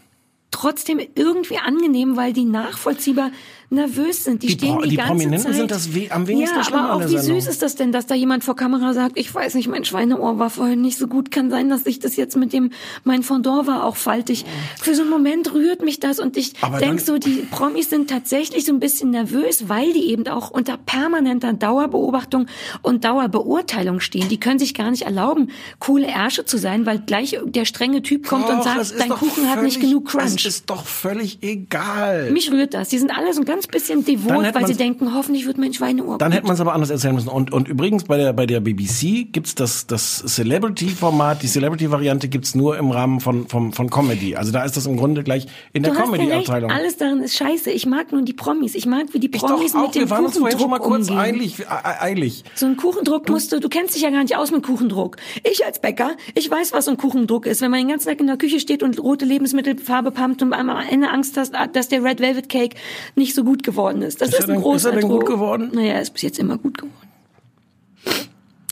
trotzdem 0.50 1.00
irgendwie 1.14 1.58
angenehm, 1.58 2.16
weil 2.16 2.32
die 2.32 2.44
nachvollziehbar 2.44 3.30
nervös 3.70 4.24
sind. 4.24 4.42
Die, 4.42 4.48
Die 4.48 4.52
stehen 4.54 4.78
die, 4.82 4.90
die 4.90 4.96
ganze 4.96 5.10
Prominenten 5.12 5.46
Zeit. 5.46 5.54
sind 5.54 5.70
das 5.70 5.94
we- 5.94 6.10
am 6.10 6.26
wenigsten 6.26 6.58
ja, 6.58 6.66
aber 6.78 6.94
auch 6.94 7.00
wie 7.08 7.16
Sendung. 7.18 7.40
süß 7.40 7.46
ist 7.48 7.62
das 7.62 7.76
denn, 7.76 7.92
dass 7.92 8.06
da 8.06 8.14
jemand 8.14 8.42
vor 8.44 8.56
Kamera 8.56 8.92
sagt, 8.94 9.16
ich 9.18 9.32
weiß 9.34 9.54
nicht, 9.54 9.68
mein 9.68 9.84
Schweineohr 9.84 10.38
war 10.38 10.50
vorhin 10.50 10.80
nicht 10.82 10.98
so 10.98 11.06
gut. 11.06 11.30
Kann 11.30 11.50
sein, 11.50 11.68
dass 11.68 11.86
ich 11.86 11.98
das 12.00 12.16
jetzt 12.16 12.36
mit 12.36 12.52
dem, 12.52 12.70
mein 13.04 13.22
Fondant 13.22 13.66
war 13.66 13.84
auch 13.84 13.96
faltig. 13.96 14.44
Für 14.80 14.94
so 14.94 15.02
einen 15.02 15.10
Moment 15.10 15.54
rührt 15.54 15.82
mich 15.82 16.00
das 16.00 16.18
und 16.18 16.36
ich 16.36 16.54
Aber 16.60 16.78
denk 16.78 16.96
dann- 16.98 17.06
so, 17.06 17.18
die 17.18 17.46
Promis 17.50 17.90
sind 17.90 18.10
tatsächlich 18.10 18.64
so 18.64 18.72
ein 18.72 18.80
bisschen 18.80 19.10
nervös, 19.10 19.68
weil 19.68 19.92
die 19.92 20.10
eben 20.10 20.26
auch 20.28 20.50
unter 20.50 20.76
permanenter 20.76 21.52
Dauerbeobachtung 21.52 22.46
und 22.82 23.04
Dauerbeurteilung 23.04 24.00
stehen. 24.00 24.28
Die 24.28 24.40
können 24.40 24.58
sich 24.58 24.74
gar 24.74 24.90
nicht 24.90 25.02
erlauben, 25.02 25.50
coole 25.78 26.06
Ärsche 26.08 26.44
zu 26.44 26.58
sein, 26.58 26.86
weil 26.86 26.98
gleich 27.00 27.38
der 27.44 27.64
strenge 27.64 28.02
Typ 28.02 28.26
kommt 28.26 28.48
und 28.48 28.58
Doch, 28.58 28.64
sagt, 28.64 28.94
dein 28.98 29.10
Kuchen 29.10 29.48
hat 29.48 29.62
nicht 29.62 29.74
völlig- 29.76 29.88
genug 29.90 30.08
Crunch. 30.08 30.24
Es 30.24 30.44
ist 30.44 30.70
doch 30.70 30.84
völlig 30.84 31.38
egal. 31.42 32.30
Mich 32.32 32.50
rührt 32.50 32.74
das. 32.74 32.88
Die 32.88 32.98
sind 32.98 33.10
alle 33.16 33.32
so 33.32 33.42
ganz 33.44 33.59
ganz 33.60 33.66
bisschen 33.66 34.04
Dann 34.04 34.14
devot, 34.14 34.44
hätte 34.44 34.60
weil 34.60 34.66
sie 34.66 34.76
denken, 34.76 35.14
hoffentlich 35.14 35.46
wird 35.46 35.58
mein 35.58 35.72
Schweineohr 35.72 36.18
Dann 36.18 36.32
hätte 36.32 36.46
man 36.46 36.54
es 36.54 36.60
aber 36.60 36.72
anders 36.72 36.90
erzählen 36.90 37.14
müssen. 37.14 37.28
Und, 37.28 37.52
und 37.52 37.68
übrigens 37.68 38.04
bei 38.04 38.16
der, 38.16 38.32
bei 38.32 38.46
der 38.46 38.60
BBC 38.60 39.32
gibt's 39.32 39.54
das, 39.54 39.86
das 39.86 40.22
Celebrity-Format, 40.26 41.42
die 41.42 41.46
Celebrity-Variante 41.46 42.28
gibt's 42.28 42.54
nur 42.54 42.78
im 42.78 42.90
Rahmen 42.90 43.20
von, 43.20 43.48
von, 43.48 43.72
von 43.72 43.90
Comedy. 43.90 44.36
Also 44.36 44.52
da 44.52 44.64
ist 44.64 44.76
das 44.76 44.86
im 44.86 44.96
Grunde 44.96 45.22
gleich 45.22 45.46
in 45.72 45.82
der 45.82 45.92
Du 45.92 45.98
recht, 45.98 46.10
Comedy-Abteilung. 46.10 46.70
alles 46.70 46.96
darin 46.96 47.20
ist 47.20 47.36
scheiße. 47.36 47.70
Ich 47.70 47.86
mag 47.86 48.12
nur 48.12 48.22
die 48.22 48.32
Promis. 48.32 48.74
Ich 48.74 48.86
mag, 48.86 49.12
wie 49.12 49.20
die 49.20 49.30
Ich 49.32 49.40
Promis 49.40 49.72
doch 49.72 49.80
auch, 49.80 49.86
mit 49.86 49.94
dem 49.94 50.02
wir 50.02 50.10
waren 50.10 50.24
uns 50.24 50.38
vorhin 50.38 50.58
schon 50.58 50.70
mal 50.70 50.78
kurz 50.78 51.10
umgehen. 51.10 51.18
eilig, 51.18 51.56
eilig. 51.68 52.44
So 52.54 52.66
ein 52.66 52.76
Kuchendruck 52.76 53.28
musst 53.28 53.52
du, 53.52 53.60
du 53.60 53.68
kennst 53.68 53.94
dich 53.94 54.02
ja 54.02 54.10
gar 54.10 54.22
nicht 54.22 54.36
aus 54.36 54.50
mit 54.50 54.62
Kuchendruck. 54.62 55.16
Ich 55.50 55.64
als 55.64 55.80
Bäcker, 55.80 56.12
ich 56.34 56.50
weiß, 56.50 56.72
was 56.72 56.86
so 56.86 56.92
ein 56.92 56.96
Kuchendruck 56.96 57.46
ist. 57.46 57.60
Wenn 57.60 57.70
man 57.70 57.80
den 57.80 57.88
ganzen 57.88 58.08
Tag 58.08 58.20
in 58.20 58.26
der 58.26 58.36
Küche 58.36 58.60
steht 58.60 58.82
und 58.82 58.98
rote 58.98 59.24
Lebensmittelfarbe 59.24 60.10
pumpt 60.10 60.42
und 60.42 60.52
am 60.52 60.70
Ende 60.70 61.10
Angst 61.10 61.36
hast, 61.36 61.52
dass 61.72 61.88
der 61.88 62.02
Red 62.02 62.20
Velvet 62.20 62.48
Cake 62.48 62.76
nicht 63.16 63.34
so 63.34 63.44
gut 63.44 63.49
geworden 63.58 64.02
ist. 64.02 64.20
Das 64.20 64.28
Ist 64.30 64.38
ist, 64.38 64.44
ein 64.44 64.52
denn- 64.54 64.62
großer 64.62 64.90
ist 64.90 64.94
er 64.96 65.00
denn 65.00 65.10
gut 65.10 65.26
geworden? 65.26 65.70
Naja, 65.74 65.94
er 65.94 66.02
ist 66.02 66.12
bis 66.12 66.22
jetzt 66.22 66.38
immer 66.38 66.56
gut 66.58 66.78
geworden. 66.78 66.94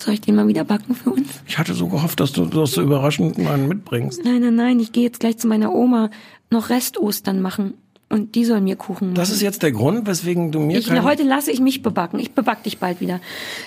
Soll 0.01 0.15
ich 0.15 0.21
den 0.21 0.37
mal 0.37 0.47
wieder 0.49 0.65
backen 0.65 0.95
für 0.95 1.11
uns? 1.11 1.29
Ich 1.47 1.59
hatte 1.59 1.75
so 1.75 1.89
gehofft, 1.89 2.21
dass 2.21 2.33
du 2.33 2.47
das 2.47 2.73
so 2.73 2.83
überraschend 2.83 3.37
mal 3.37 3.59
mitbringst. 3.59 4.25
Nein, 4.25 4.41
nein, 4.41 4.55
nein, 4.55 4.81
ich 4.81 4.93
gehe 4.93 5.03
jetzt 5.03 5.21
gleich 5.21 5.37
zu 5.39 5.49
meiner 5.49 5.75
Oma 5.75 6.11
noch 6.51 6.71
Restostern 6.71 7.43
machen. 7.43 7.75
Und 8.11 8.37
die 8.37 8.47
soll 8.47 8.63
mir 8.63 8.77
Kuchen 8.77 9.09
machen. 9.09 9.17
Das 9.17 9.29
ist 9.29 9.43
jetzt 9.43 9.63
der 9.63 9.71
Grund, 9.73 10.07
weswegen 10.07 10.51
du 10.51 10.61
mir 10.61 10.79
Ich, 10.79 10.87
kein... 10.87 11.03
heute 11.05 11.25
lasse 11.25 11.51
ich 11.51 11.61
mich 11.61 11.83
bebacken. 11.83 12.19
Ich 12.21 12.33
beback 12.33 12.63
dich 12.63 12.79
bald 12.79 13.03
wieder. 13.03 13.21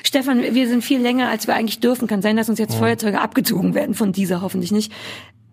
Stefan, 0.03 0.41
wir 0.41 0.67
sind 0.67 0.83
viel 0.83 0.99
länger, 0.99 1.27
als 1.29 1.45
wir 1.45 1.53
eigentlich 1.55 1.79
dürfen. 1.79 2.07
Kann 2.07 2.23
sein, 2.23 2.38
dass 2.38 2.49
uns 2.49 2.57
jetzt 2.57 2.73
Feuerzeuge 2.73 3.21
abgezogen 3.21 3.75
werden 3.75 3.93
von 3.93 4.13
dieser, 4.13 4.41
hoffentlich 4.41 4.71
nicht. 4.71 4.91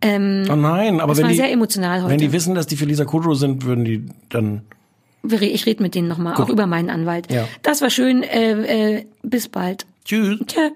Ähm, 0.01 0.44
Oh 0.51 0.56
nein, 0.56 1.01
aber 1.01 1.09
Das 1.09 1.18
wenn 1.18 1.24
war 1.24 1.30
die, 1.32 1.36
sehr 1.36 1.52
emotional 1.52 2.01
heute. 2.02 2.12
wenn 2.12 2.18
die 2.18 2.32
wissen, 2.32 2.55
dass 2.55 2.66
die 2.66 2.76
für 2.76 2.86
Lisa 2.86 3.05
Kudrow 3.05 3.36
sind, 3.36 3.64
würden 3.66 3.85
die 3.85 4.06
dann... 4.30 4.62
ich 5.23 5.66
rede 5.66 5.82
mit 5.82 5.95
denen 5.95 6.09
nochmal, 6.09 6.35
auch 6.35 6.49
über 6.49 6.66
meinen 6.66 6.90
Anwalt. 6.90 7.31
Ja. 7.31 7.49
Das 7.62 7.82
war 7.82 7.90
schön. 7.90 8.23
Äh, 8.23 8.97
äh, 8.99 9.07
bis 9.23 9.49
bald. 9.49 9.86
Tschüss. 10.05 10.39
Tschö. 10.47 10.70